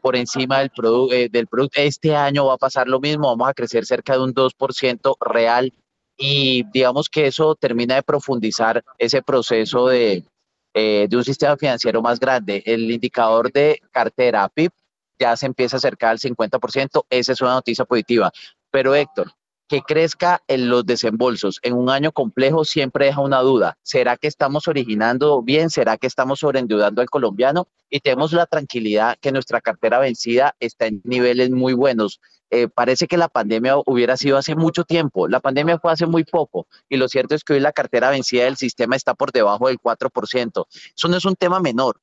por 0.01 0.17
encima 0.17 0.59
del, 0.59 0.71
del 1.31 1.47
producto. 1.47 1.81
Este 1.81 2.17
año 2.17 2.47
va 2.47 2.55
a 2.55 2.59
pasar 2.59 2.89
lo 2.89 2.99
mismo, 2.99 3.29
vamos 3.29 3.49
a 3.49 3.55
crecer 3.55 3.87
cerca 3.87 4.15
de 4.15 4.23
un 4.25 4.35
2% 4.35 5.17
real 5.21 5.73
y 6.17 6.65
digamos 6.73 7.09
que 7.09 7.27
eso 7.27 7.55
termina 7.55 7.95
de 7.95 8.03
profundizar 8.03 8.83
ese 8.99 9.23
proceso 9.23 9.87
de, 9.87 10.25
de 10.75 11.17
un 11.17 11.25
sistema 11.25 11.57
financiero 11.57 12.03
más 12.03 12.19
grande. 12.19 12.63
El 12.67 12.91
indicador 12.91 13.53
de 13.53 13.81
cartera 13.93 14.49
PIB 14.49 14.73
ya 15.19 15.37
se 15.37 15.47
empieza 15.47 15.77
a 15.77 15.79
acercar 15.79 16.11
al 16.11 16.19
50%, 16.19 17.05
esa 17.11 17.33
es 17.33 17.41
una 17.41 17.55
noticia 17.55 17.85
positiva. 17.85 18.33
Pero 18.71 18.95
Héctor, 18.95 19.33
que 19.69 19.83
crezca 19.83 20.43
en 20.49 20.69
los 20.69 20.85
desembolsos 20.85 21.59
en 21.63 21.75
un 21.75 21.89
año 21.89 22.13
complejo 22.13 22.65
siempre 22.65 23.07
deja 23.07 23.21
una 23.21 23.41
duda. 23.41 23.79
¿Será 23.83 24.17
que 24.17 24.27
estamos 24.29 24.69
originando 24.69 25.43
bien? 25.43 25.71
¿Será 25.71 25.97
que 25.97 26.07
estamos 26.07 26.41
sobreendeudando 26.41 27.01
al 27.01 27.09
colombiano? 27.09 27.69
Y 27.89 28.01
tenemos 28.01 28.33
la 28.33 28.47
tranquilidad 28.47 29.17
que 29.21 29.33
nuestra 29.33 29.61
cartera 29.61 29.99
vencida 29.99 30.55
está 30.61 30.87
en 30.87 31.01
niveles 31.05 31.51
muy 31.51 31.73
buenos. 31.73 32.21
Eh, 32.51 32.69
parece 32.69 33.07
que 33.07 33.17
la 33.17 33.29
pandemia 33.29 33.77
hubiera 33.87 34.17
sido 34.17 34.37
hace 34.37 34.55
mucho 34.55 34.85
tiempo. 34.85 35.27
La 35.27 35.41
pandemia 35.41 35.79
fue 35.79 35.93
hace 35.93 36.07
muy 36.07 36.25
poco. 36.25 36.67
Y 36.89 36.97
lo 36.99 37.09
cierto 37.09 37.35
es 37.35 37.45
que 37.45 37.55
hoy 37.55 37.61
la 37.61 37.73
cartera 37.73 38.11
vencida 38.11 38.45
del 38.45 38.57
sistema 38.57 38.97
está 38.97 39.15
por 39.15 39.33
debajo 39.33 39.69
del 39.69 39.79
4%. 39.79 40.67
Eso 40.95 41.09
no 41.09 41.17
es 41.17 41.25
un 41.25 41.35
tema 41.35 41.61
menor 41.61 42.01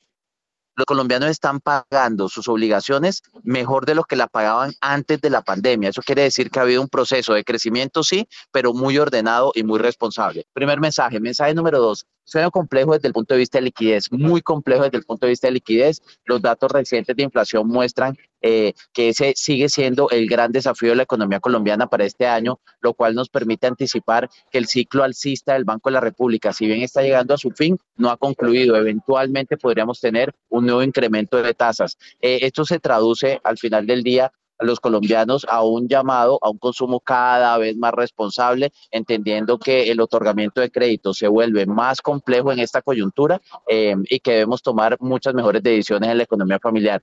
los 0.79 0.85
colombianos 0.85 1.29
están 1.29 1.59
pagando 1.59 2.29
sus 2.29 2.47
obligaciones 2.47 3.21
mejor 3.43 3.85
de 3.85 3.95
lo 3.95 4.03
que 4.05 4.15
la 4.15 4.27
pagaban 4.27 4.71
antes 4.79 5.19
de 5.19 5.29
la 5.29 5.41
pandemia. 5.41 5.89
Eso 5.89 6.01
quiere 6.01 6.23
decir 6.23 6.49
que 6.49 6.59
ha 6.59 6.61
habido 6.61 6.81
un 6.81 6.87
proceso 6.87 7.33
de 7.33 7.43
crecimiento, 7.43 8.01
sí, 8.01 8.27
pero 8.51 8.73
muy 8.73 8.97
ordenado 8.97 9.51
y 9.53 9.63
muy 9.63 9.77
responsable. 9.77 10.47
Primer 10.53 10.79
mensaje. 10.79 11.19
Mensaje 11.19 11.53
número 11.53 11.79
dos. 11.79 12.05
Suena 12.23 12.49
complejo 12.49 12.93
desde 12.93 13.07
el 13.07 13.13
punto 13.13 13.33
de 13.33 13.39
vista 13.39 13.57
de 13.57 13.63
liquidez, 13.63 14.11
muy 14.11 14.41
complejo 14.41 14.83
desde 14.83 14.97
el 14.99 15.03
punto 15.03 15.25
de 15.25 15.31
vista 15.31 15.47
de 15.47 15.53
liquidez. 15.53 15.99
Los 16.25 16.41
datos 16.41 16.71
recientes 16.71 17.15
de 17.15 17.23
inflación 17.23 17.67
muestran 17.67 18.15
eh, 18.41 18.73
que 18.93 19.09
ese 19.09 19.33
sigue 19.35 19.69
siendo 19.69 20.09
el 20.09 20.27
gran 20.27 20.51
desafío 20.51 20.89
de 20.89 20.95
la 20.95 21.03
economía 21.03 21.39
colombiana 21.39 21.87
para 21.87 22.05
este 22.05 22.27
año, 22.27 22.59
lo 22.81 22.93
cual 22.93 23.15
nos 23.15 23.29
permite 23.29 23.67
anticipar 23.67 24.29
que 24.51 24.57
el 24.57 24.67
ciclo 24.67 25.03
alcista 25.03 25.53
del 25.53 25.65
Banco 25.65 25.89
de 25.89 25.93
la 25.93 26.01
República, 26.01 26.53
si 26.53 26.65
bien 26.65 26.81
está 26.81 27.01
llegando 27.01 27.33
a 27.33 27.37
su 27.37 27.51
fin, 27.51 27.77
no 27.95 28.09
ha 28.09 28.17
concluido. 28.17 28.75
Eventualmente 28.75 29.57
podríamos 29.57 29.99
tener 29.99 30.33
un 30.49 30.65
nuevo 30.65 30.83
incremento 30.83 31.41
de 31.41 31.53
tasas. 31.53 31.97
Eh, 32.21 32.39
esto 32.41 32.65
se 32.65 32.79
traduce 32.79 33.39
al 33.43 33.57
final 33.57 33.85
del 33.85 34.03
día 34.03 34.31
a 34.59 34.65
los 34.65 34.79
colombianos 34.79 35.45
a 35.49 35.63
un 35.63 35.87
llamado 35.87 36.37
a 36.41 36.49
un 36.49 36.57
consumo 36.57 36.99
cada 36.99 37.57
vez 37.57 37.77
más 37.77 37.93
responsable, 37.93 38.71
entendiendo 38.91 39.57
que 39.57 39.89
el 39.89 40.01
otorgamiento 40.01 40.61
de 40.61 40.69
crédito 40.69 41.13
se 41.13 41.27
vuelve 41.27 41.65
más 41.65 42.01
complejo 42.01 42.51
en 42.51 42.59
esta 42.59 42.81
coyuntura 42.81 43.41
eh, 43.67 43.95
y 44.09 44.19
que 44.19 44.31
debemos 44.31 44.61
tomar 44.61 44.97
muchas 44.99 45.33
mejores 45.33 45.63
decisiones 45.63 46.09
en 46.09 46.17
la 46.17 46.23
economía 46.23 46.59
familiar. 46.59 47.01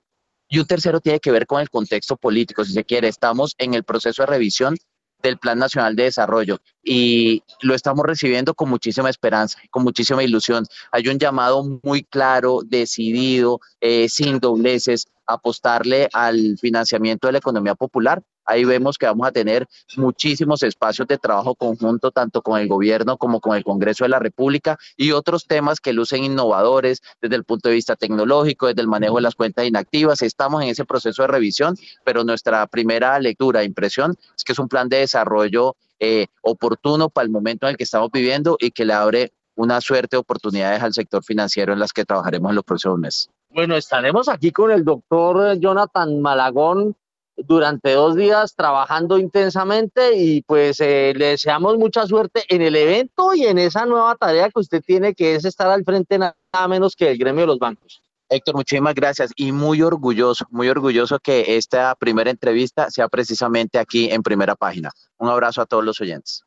Y 0.49 0.59
un 0.59 0.65
tercero 0.65 0.99
tiene 0.99 1.19
que 1.19 1.31
ver 1.31 1.45
con 1.45 1.61
el 1.61 1.69
contexto 1.69 2.15
político, 2.15 2.63
si 2.63 2.73
se 2.73 2.85
quiere. 2.85 3.07
Estamos 3.07 3.53
en 3.57 3.73
el 3.73 3.83
proceso 3.83 4.23
de 4.23 4.27
revisión 4.27 4.75
del 5.21 5.37
Plan 5.37 5.57
Nacional 5.57 5.95
de 5.95 6.03
Desarrollo 6.03 6.59
y 6.83 7.43
lo 7.61 7.73
estamos 7.73 8.05
recibiendo 8.05 8.53
con 8.53 8.69
muchísima 8.69 9.09
esperanza, 9.09 9.59
con 9.71 9.83
muchísima 9.83 10.23
ilusión. 10.23 10.65
Hay 10.91 11.07
un 11.07 11.17
llamado 11.17 11.63
muy 11.83 12.03
claro, 12.03 12.59
decidido, 12.65 13.59
eh, 13.81 14.09
sin 14.09 14.39
dobleces, 14.39 15.07
apostarle 15.25 16.07
al 16.13 16.57
financiamiento 16.59 17.27
de 17.27 17.33
la 17.33 17.39
economía 17.39 17.75
popular 17.75 18.21
ahí 18.47 18.65
vemos 18.65 18.97
que 18.97 19.05
vamos 19.05 19.27
a 19.27 19.31
tener 19.31 19.67
muchísimos 19.97 20.63
espacios 20.63 21.07
de 21.07 21.17
trabajo 21.17 21.53
conjunto, 21.53 22.11
tanto 22.11 22.41
con 22.41 22.59
el 22.59 22.67
gobierno 22.67 23.17
como 23.17 23.39
con 23.39 23.55
el 23.55 23.63
Congreso 23.63 24.05
de 24.05 24.09
la 24.09 24.19
República 24.19 24.77
y 24.95 25.11
otros 25.11 25.45
temas 25.45 25.79
que 25.79 25.93
lucen 25.93 26.23
innovadores 26.23 27.01
desde 27.21 27.35
el 27.35 27.43
punto 27.43 27.69
de 27.69 27.75
vista 27.75 27.95
tecnológico, 27.95 28.67
desde 28.67 28.81
el 28.81 28.87
manejo 28.87 29.17
de 29.17 29.21
las 29.21 29.35
cuentas 29.35 29.65
inactivas. 29.65 30.21
Estamos 30.21 30.63
en 30.63 30.69
ese 30.69 30.85
proceso 30.85 31.21
de 31.21 31.27
revisión, 31.27 31.75
pero 32.03 32.23
nuestra 32.23 32.65
primera 32.67 33.19
lectura, 33.19 33.63
impresión, 33.63 34.15
es 34.35 34.43
que 34.43 34.53
es 34.53 34.59
un 34.59 34.67
plan 34.67 34.89
de 34.89 34.97
desarrollo 34.97 35.75
eh, 35.99 36.27
oportuno 36.41 37.09
para 37.09 37.25
el 37.25 37.31
momento 37.31 37.65
en 37.65 37.71
el 37.71 37.77
que 37.77 37.83
estamos 37.83 38.09
viviendo 38.11 38.57
y 38.59 38.71
que 38.71 38.85
le 38.85 38.93
abre 38.93 39.31
una 39.55 39.81
suerte 39.81 40.15
de 40.15 40.19
oportunidades 40.19 40.81
al 40.81 40.93
sector 40.93 41.23
financiero 41.23 41.73
en 41.73 41.79
las 41.79 41.91
que 41.91 42.05
trabajaremos 42.05 42.49
en 42.51 42.55
los 42.55 42.63
próximos 42.63 42.99
meses. 42.99 43.29
Bueno, 43.49 43.75
estaremos 43.75 44.29
aquí 44.29 44.51
con 44.51 44.71
el 44.71 44.85
doctor 44.85 45.57
Jonathan 45.59 46.21
Malagón 46.21 46.95
durante 47.37 47.93
dos 47.93 48.15
días 48.15 48.55
trabajando 48.55 49.17
intensamente 49.17 50.15
y 50.15 50.41
pues 50.41 50.79
eh, 50.79 51.13
le 51.15 51.27
deseamos 51.27 51.77
mucha 51.77 52.07
suerte 52.07 52.43
en 52.49 52.61
el 52.61 52.75
evento 52.75 53.33
y 53.35 53.45
en 53.45 53.57
esa 53.59 53.85
nueva 53.85 54.15
tarea 54.15 54.49
que 54.49 54.59
usted 54.59 54.81
tiene 54.81 55.13
que 55.13 55.35
es 55.35 55.45
estar 55.45 55.69
al 55.69 55.83
frente 55.83 56.17
nada 56.17 56.35
menos 56.67 56.95
que 56.95 57.05
del 57.05 57.17
gremio 57.17 57.41
de 57.41 57.47
los 57.47 57.59
bancos. 57.59 58.01
Héctor, 58.29 58.55
muchísimas 58.55 58.93
gracias 58.93 59.31
y 59.35 59.51
muy 59.51 59.81
orgulloso, 59.81 60.45
muy 60.49 60.67
orgulloso 60.67 61.17
que 61.19 61.55
esta 61.55 61.95
primera 61.95 62.29
entrevista 62.29 62.89
sea 62.89 63.07
precisamente 63.07 63.79
aquí 63.79 64.09
en 64.11 64.21
primera 64.21 64.55
página. 64.55 64.91
Un 65.17 65.29
abrazo 65.29 65.61
a 65.61 65.65
todos 65.65 65.85
los 65.85 66.01
oyentes. 66.01 66.43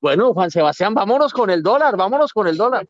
Bueno, 0.00 0.32
Juan 0.32 0.50
Sebastián, 0.50 0.94
vámonos 0.94 1.32
con 1.32 1.50
el 1.50 1.62
dólar, 1.62 1.96
vámonos 1.96 2.32
con 2.32 2.46
el 2.46 2.56
dólar. 2.56 2.86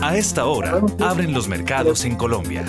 A 0.00 0.16
esta 0.16 0.46
hora, 0.46 0.80
abren 1.00 1.32
los 1.32 1.48
mercados 1.48 2.04
en 2.04 2.16
Colombia. 2.16 2.64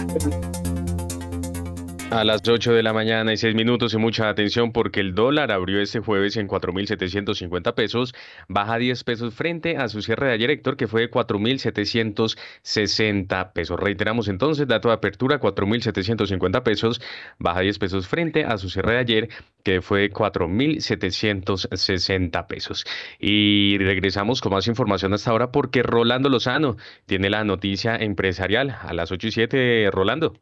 A 2.11 2.23
las 2.23 2.41
8 2.48 2.73
de 2.73 2.81
la 2.81 2.91
mañana 2.91 3.34
y 3.34 3.38
6 3.38 3.53
minutos 3.53 3.94
y 3.94 3.98
mucha 3.98 4.30
atención 4.30 4.72
porque 4.72 4.99
el 4.99 5.14
dólar 5.14 5.52
abrió 5.52 5.80
este 5.80 5.99
jueves 5.99 6.38
en 6.38 6.48
4.750 6.48 7.76
pesos, 7.76 8.15
baja 8.48 8.80
10 8.80 9.03
pesos 9.03 9.36
frente 9.36 9.77
a 9.77 9.88
su 9.90 10.02
cierre 10.02 10.26
de 10.27 10.34
ayer, 10.34 10.49
Héctor, 10.49 10.76
que 10.76 10.88
fue 10.88 11.02
de 11.02 11.11
4.760 11.11 13.53
pesos. 13.53 13.80
Reiteramos 13.80 14.27
entonces, 14.27 14.68
dato 14.68 14.88
de 14.88 14.95
apertura, 14.95 15.40
4.750 15.40 16.64
pesos, 16.64 16.99
baja 17.38 17.60
10 17.60 17.77
pesos 17.77 18.07
frente 18.07 18.44
a 18.44 18.57
su 18.57 18.72
cierre 18.72 18.94
de 18.94 18.99
ayer, 18.99 19.30
que 19.64 19.84
fue 19.84 20.02
de 20.02 20.11
4.760 20.11 22.48
pesos. 22.48 22.86
Y 23.19 23.77
regresamos 23.77 24.41
con 24.41 24.53
más 24.53 24.68
información 24.68 25.14
hasta 25.14 25.30
ahora 25.30 25.52
porque 25.52 25.84
Rolando 25.84 26.30
Lozano 26.30 26.76
tiene 27.06 27.30
la 27.30 27.44
noticia 27.44 27.95
empresarial 27.98 28.80
a 28.81 28.94
las 28.94 29.11
8 29.11 29.27
y 29.27 29.31
7. 29.31 29.91
Rolando 29.91 30.34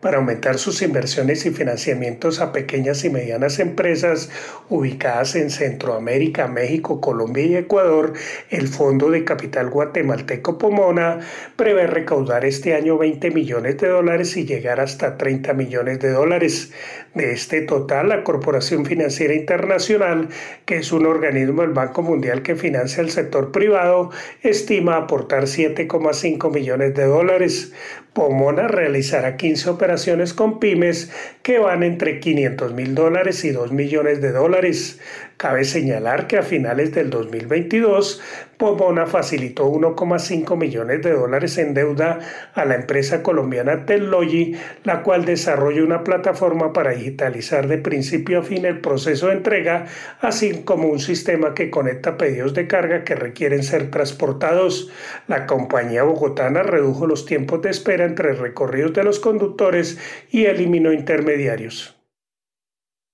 para 0.00 0.18
aumentar 0.18 0.58
sus 0.58 0.80
inversiones 0.82 1.44
y 1.44 1.50
financiamientos 1.50 2.40
a 2.40 2.52
pequeñas 2.52 3.04
y 3.04 3.10
medianas 3.10 3.58
empresas 3.58 4.30
ubicadas 4.68 5.34
en 5.34 5.50
Centroamérica, 5.50 6.46
México, 6.46 7.00
Colombia 7.00 7.44
y 7.44 7.56
Ecuador, 7.56 8.12
el 8.50 8.68
Fondo 8.68 9.10
de 9.10 9.24
Capital 9.24 9.70
Guatemalteco 9.70 10.56
Pomona 10.56 11.18
prevé 11.56 11.88
recaudar 11.88 12.44
este 12.44 12.74
año 12.74 12.96
20 12.96 13.32
millones 13.32 13.78
de 13.78 13.88
dólares 13.88 14.36
y 14.36 14.44
llegar 14.44 14.78
hasta 14.78 15.16
30 15.16 15.52
millones 15.54 15.98
de 15.98 16.10
dólares. 16.10 16.72
De 17.14 17.32
este 17.32 17.62
total, 17.62 18.10
la 18.10 18.22
Corporación 18.22 18.86
Financiera 18.86 19.34
Internacional, 19.34 20.28
que 20.66 20.76
es 20.76 20.92
un 20.92 21.06
organismo 21.06 21.62
del 21.62 21.72
Banco 21.72 22.02
Mundial 22.02 22.42
que 22.42 22.54
financia 22.54 23.02
el 23.02 23.10
sector 23.10 23.50
privado, 23.50 24.10
estima 24.42 24.96
aportar 24.96 25.44
7,5 25.44 26.52
millones 26.52 26.94
de 26.94 27.04
dólares. 27.06 27.72
Pomona 28.12 28.68
realizará 28.68 29.36
15 29.36 29.70
operaciones 29.70 29.87
con 30.34 30.60
pymes 30.60 31.10
que 31.42 31.58
van 31.58 31.82
entre 31.82 32.20
500 32.20 32.74
mil 32.74 32.94
dólares 32.94 33.44
y 33.44 33.50
2 33.50 33.72
millones 33.72 34.20
de 34.20 34.32
dólares. 34.32 35.00
Cabe 35.38 35.64
señalar 35.64 36.26
que 36.26 36.36
a 36.36 36.42
finales 36.42 36.92
del 36.92 37.10
2022, 37.10 38.20
Pomona 38.56 39.06
facilitó 39.06 39.70
1,5 39.70 40.56
millones 40.56 41.00
de 41.00 41.12
dólares 41.12 41.58
en 41.58 41.74
deuda 41.74 42.18
a 42.54 42.64
la 42.64 42.74
empresa 42.74 43.22
colombiana 43.22 43.86
Tellogi, 43.86 44.56
la 44.82 45.04
cual 45.04 45.24
desarrolla 45.24 45.84
una 45.84 46.02
plataforma 46.02 46.72
para 46.72 46.90
digitalizar 46.90 47.68
de 47.68 47.78
principio 47.78 48.40
a 48.40 48.42
fin 48.42 48.64
el 48.64 48.80
proceso 48.80 49.28
de 49.28 49.34
entrega, 49.34 49.86
así 50.20 50.64
como 50.64 50.88
un 50.88 50.98
sistema 50.98 51.54
que 51.54 51.70
conecta 51.70 52.18
pedidos 52.18 52.52
de 52.52 52.66
carga 52.66 53.04
que 53.04 53.14
requieren 53.14 53.62
ser 53.62 53.92
transportados. 53.92 54.90
La 55.28 55.46
compañía 55.46 56.02
bogotana 56.02 56.64
redujo 56.64 57.06
los 57.06 57.26
tiempos 57.26 57.62
de 57.62 57.70
espera 57.70 58.06
entre 58.06 58.32
recorridos 58.32 58.92
de 58.92 59.04
los 59.04 59.20
conductores 59.20 59.98
y 60.32 60.46
eliminó 60.46 60.92
intermediarios. 60.92 61.97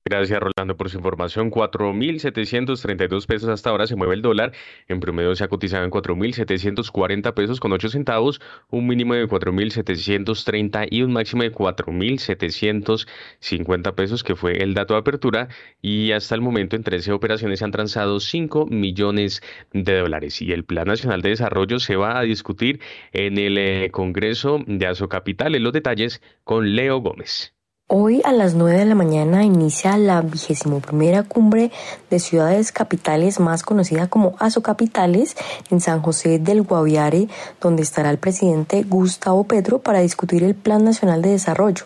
Gracias, 0.06 0.38
Rolando, 0.38 0.76
por 0.76 0.90
su 0.90 0.98
información. 0.98 1.50
4.732 1.50 3.26
pesos 3.26 3.48
hasta 3.48 3.70
ahora 3.70 3.86
se 3.86 3.96
mueve 3.96 4.12
el 4.14 4.20
dólar. 4.20 4.52
En 4.86 5.00
promedio 5.00 5.34
se 5.34 5.44
ha 5.44 5.48
cotizado 5.48 5.82
en 5.82 5.90
4.740 5.90 7.32
pesos 7.32 7.58
con 7.58 7.72
8 7.72 7.88
centavos, 7.88 8.38
un 8.68 8.86
mínimo 8.86 9.14
de 9.14 9.26
4.730 9.26 10.88
y 10.90 11.00
un 11.02 11.14
máximo 11.14 11.42
de 11.42 11.52
4.750 11.52 13.94
pesos, 13.94 14.22
que 14.22 14.36
fue 14.36 14.62
el 14.62 14.74
dato 14.74 14.92
de 14.92 15.00
apertura. 15.00 15.48
Y 15.80 16.12
hasta 16.12 16.34
el 16.34 16.42
momento 16.42 16.76
en 16.76 16.82
13 16.82 17.12
operaciones 17.12 17.60
se 17.60 17.64
han 17.64 17.70
transado 17.70 18.20
5 18.20 18.66
millones 18.66 19.40
de 19.72 20.00
dólares. 20.00 20.42
Y 20.42 20.52
el 20.52 20.66
Plan 20.66 20.86
Nacional 20.86 21.22
de 21.22 21.30
Desarrollo 21.30 21.78
se 21.78 21.96
va 21.96 22.18
a 22.18 22.22
discutir 22.24 22.78
en 23.12 23.38
el 23.38 23.56
eh, 23.56 23.88
Congreso 23.90 24.58
de 24.66 24.86
Azocapital. 24.86 25.54
En 25.54 25.62
los 25.62 25.72
detalles 25.72 26.20
con 26.44 26.76
Leo 26.76 26.98
Gómez. 26.98 27.53
Hoy 27.86 28.22
a 28.24 28.32
las 28.32 28.54
9 28.54 28.78
de 28.78 28.86
la 28.86 28.94
mañana 28.94 29.44
inicia 29.44 29.98
la 29.98 30.22
vigésimo 30.22 30.80
primera 30.80 31.22
cumbre 31.22 31.70
de 32.08 32.18
ciudades 32.18 32.72
capitales 32.72 33.40
más 33.40 33.62
conocida 33.62 34.06
como 34.06 34.36
Capitales 34.62 35.36
en 35.70 35.82
San 35.82 36.00
José 36.00 36.38
del 36.38 36.62
Guaviare, 36.62 37.28
donde 37.60 37.82
estará 37.82 38.08
el 38.08 38.16
presidente 38.16 38.84
Gustavo 38.84 39.44
Petro 39.44 39.80
para 39.80 40.00
discutir 40.00 40.44
el 40.44 40.54
Plan 40.54 40.82
Nacional 40.82 41.20
de 41.20 41.28
Desarrollo. 41.28 41.84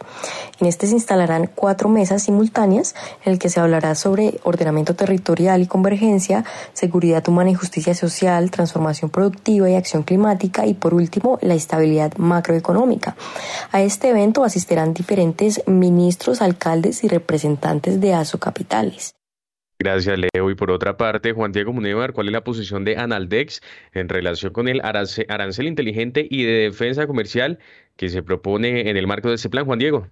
En 0.61 0.69
este 0.69 0.87
se 0.87 0.93
instalarán 0.93 1.51
cuatro 1.53 1.89
mesas 1.89 2.23
simultáneas 2.23 2.95
en 3.25 3.33
el 3.33 3.41
que 3.41 3.49
se 3.49 3.59
hablará 3.59 3.97
sobre 3.97 4.39
ordenamiento 4.45 4.95
territorial 4.95 5.63
y 5.63 5.67
convergencia, 5.67 6.45
seguridad 6.75 7.27
humana 7.29 7.51
y 7.51 7.55
justicia 7.55 7.95
social, 7.95 8.53
transformación 8.53 9.11
productiva 9.11 9.69
y 9.69 9.75
acción 9.75 10.05
climática 10.05 10.65
y 10.65 10.75
por 10.75 10.95
último 10.95 11.41
la 11.43 11.55
estabilidad 11.55 12.17
macroeconómica. 12.19 13.17
A 13.73 13.83
este 13.83 14.11
evento 14.11 14.45
asistirán 14.45 14.95
diferentes 14.95 15.61
ministros, 15.91 16.43
alcaldes 16.43 17.05
y 17.05 17.09
representantes 17.09 18.01
de 18.01 18.15
Capitales. 18.41 19.15
Gracias, 19.81 20.19
Leo. 20.19 20.51
Y 20.51 20.57
por 20.57 20.73
otra 20.73 20.97
parte, 20.97 21.33
Juan 21.33 21.53
Diego 21.53 21.73
Munevar, 21.73 22.13
¿cuál 22.13 22.27
es 22.27 22.33
la 22.33 22.43
posición 22.43 22.85
de 22.85 22.97
Analdex 22.97 23.61
en 23.93 24.09
relación 24.09 24.53
con 24.53 24.67
el 24.67 24.81
arancel 24.81 25.69
inteligente 25.69 26.27
y 26.29 26.43
de 26.43 26.53
defensa 26.65 27.07
comercial 27.07 27.61
que 27.97 28.09
se 28.09 28.25
propone 28.25 28.91
en 28.91 28.97
el 28.97 29.07
marco 29.07 29.29
de 29.29 29.37
este 29.37 29.49
plan, 29.49 29.67
Juan 29.67 29.79
Diego? 29.79 30.09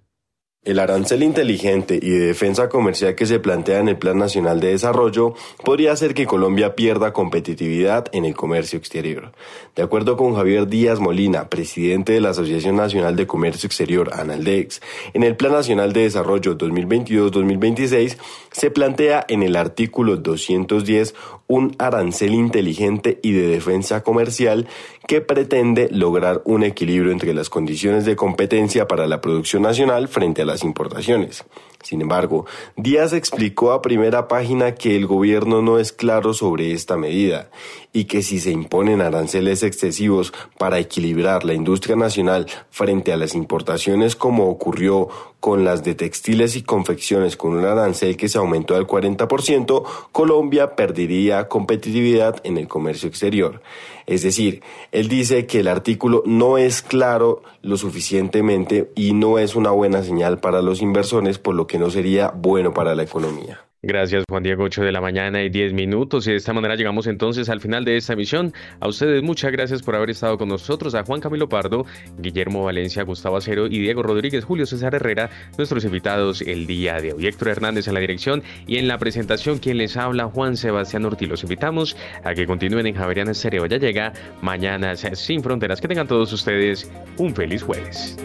El 0.66 0.80
arancel 0.80 1.22
inteligente 1.22 1.96
y 2.02 2.10
de 2.10 2.26
defensa 2.26 2.68
comercial 2.68 3.14
que 3.14 3.24
se 3.24 3.38
plantea 3.38 3.78
en 3.78 3.88
el 3.88 3.98
Plan 3.98 4.18
Nacional 4.18 4.58
de 4.58 4.70
Desarrollo 4.72 5.34
podría 5.64 5.92
hacer 5.92 6.12
que 6.12 6.26
Colombia 6.26 6.74
pierda 6.74 7.12
competitividad 7.12 8.06
en 8.12 8.24
el 8.24 8.34
comercio 8.34 8.76
exterior. 8.76 9.30
De 9.76 9.84
acuerdo 9.84 10.16
con 10.16 10.34
Javier 10.34 10.66
Díaz 10.66 10.98
Molina, 10.98 11.48
presidente 11.50 12.14
de 12.14 12.20
la 12.20 12.30
Asociación 12.30 12.74
Nacional 12.74 13.14
de 13.14 13.28
Comercio 13.28 13.68
Exterior, 13.68 14.10
ANALDEX, 14.12 14.82
en 15.14 15.22
el 15.22 15.36
Plan 15.36 15.52
Nacional 15.52 15.92
de 15.92 16.00
Desarrollo 16.00 16.58
2022-2026 16.58 18.16
se 18.50 18.70
plantea 18.72 19.24
en 19.28 19.44
el 19.44 19.54
artículo 19.54 20.16
210 20.16 21.14
un 21.48 21.74
arancel 21.78 22.34
inteligente 22.34 23.20
y 23.22 23.32
de 23.32 23.46
defensa 23.48 24.02
comercial 24.02 24.66
que 25.06 25.20
pretende 25.20 25.88
lograr 25.90 26.42
un 26.44 26.64
equilibrio 26.64 27.12
entre 27.12 27.34
las 27.34 27.50
condiciones 27.50 28.04
de 28.04 28.16
competencia 28.16 28.88
para 28.88 29.06
la 29.06 29.20
producción 29.20 29.62
nacional 29.62 30.08
frente 30.08 30.42
a 30.42 30.46
las 30.46 30.64
importaciones. 30.64 31.44
Sin 31.86 32.00
embargo, 32.00 32.46
Díaz 32.76 33.12
explicó 33.12 33.70
a 33.70 33.80
primera 33.80 34.26
página 34.26 34.74
que 34.74 34.96
el 34.96 35.06
gobierno 35.06 35.62
no 35.62 35.78
es 35.78 35.92
claro 35.92 36.34
sobre 36.34 36.72
esta 36.72 36.96
medida 36.96 37.48
y 37.92 38.06
que 38.06 38.22
si 38.22 38.40
se 38.40 38.50
imponen 38.50 39.00
aranceles 39.00 39.62
excesivos 39.62 40.32
para 40.58 40.80
equilibrar 40.80 41.44
la 41.44 41.54
industria 41.54 41.94
nacional 41.94 42.46
frente 42.70 43.12
a 43.12 43.16
las 43.16 43.36
importaciones 43.36 44.16
como 44.16 44.48
ocurrió 44.48 45.10
con 45.38 45.64
las 45.64 45.84
de 45.84 45.94
textiles 45.94 46.56
y 46.56 46.62
confecciones 46.62 47.36
con 47.36 47.54
un 47.54 47.64
arancel 47.64 48.16
que 48.16 48.28
se 48.28 48.38
aumentó 48.38 48.74
al 48.74 48.88
40%, 48.88 49.84
Colombia 50.10 50.74
perdería 50.74 51.46
competitividad 51.46 52.40
en 52.42 52.58
el 52.58 52.66
comercio 52.66 53.08
exterior. 53.08 53.62
Es 54.06 54.22
decir, 54.22 54.62
él 54.92 55.08
dice 55.08 55.46
que 55.46 55.60
el 55.60 55.68
artículo 55.68 56.22
no 56.26 56.58
es 56.58 56.80
claro 56.80 57.42
lo 57.62 57.76
suficientemente 57.76 58.92
y 58.94 59.12
no 59.12 59.38
es 59.38 59.56
una 59.56 59.70
buena 59.70 60.02
señal 60.02 60.38
para 60.38 60.62
los 60.62 60.80
inversores, 60.80 61.38
por 61.38 61.54
lo 61.54 61.66
que 61.66 61.78
no 61.78 61.90
sería 61.90 62.28
bueno 62.28 62.72
para 62.72 62.94
la 62.94 63.02
economía. 63.02 63.65
Gracias 63.82 64.24
Juan 64.28 64.42
Diego, 64.42 64.64
8 64.64 64.82
de 64.82 64.90
la 64.90 65.00
mañana 65.00 65.42
y 65.42 65.50
10 65.50 65.74
minutos 65.74 66.26
y 66.26 66.30
de 66.30 66.36
esta 66.36 66.52
manera 66.52 66.76
llegamos 66.76 67.06
entonces 67.06 67.48
al 67.50 67.60
final 67.60 67.84
de 67.84 67.96
esta 67.96 68.14
emisión. 68.14 68.52
A 68.80 68.88
ustedes 68.88 69.22
muchas 69.22 69.52
gracias 69.52 69.82
por 69.82 69.94
haber 69.94 70.10
estado 70.10 70.38
con 70.38 70.48
nosotros, 70.48 70.94
a 70.94 71.04
Juan 71.04 71.20
Camilo 71.20 71.48
Pardo, 71.48 71.84
Guillermo 72.18 72.64
Valencia, 72.64 73.02
Gustavo 73.04 73.36
Acero 73.36 73.66
y 73.66 73.78
Diego 73.78 74.02
Rodríguez, 74.02 74.44
Julio 74.44 74.66
César 74.66 74.94
Herrera, 74.94 75.30
nuestros 75.58 75.84
invitados 75.84 76.40
el 76.42 76.66
día 76.66 77.00
de 77.00 77.12
hoy. 77.12 77.26
Héctor 77.26 77.48
Hernández 77.48 77.86
en 77.86 77.94
la 77.94 78.00
dirección 78.00 78.42
y 78.66 78.78
en 78.78 78.88
la 78.88 78.98
presentación 78.98 79.58
quien 79.58 79.76
les 79.78 79.96
habla 79.96 80.24
Juan 80.24 80.56
Sebastián 80.56 81.04
Ortiz. 81.04 81.28
Los 81.28 81.42
invitamos 81.42 81.96
a 82.24 82.34
que 82.34 82.46
continúen 82.46 82.86
en 82.86 82.94
Javeriana 82.94 83.32
Estéreo. 83.32 83.66
Ya 83.66 83.76
llega 83.76 84.12
Mañana 84.40 84.96
sin 84.96 85.42
Fronteras. 85.42 85.80
Que 85.80 85.88
tengan 85.88 86.08
todos 86.08 86.32
ustedes 86.32 86.90
un 87.18 87.34
feliz 87.34 87.62
jueves. 87.62 88.16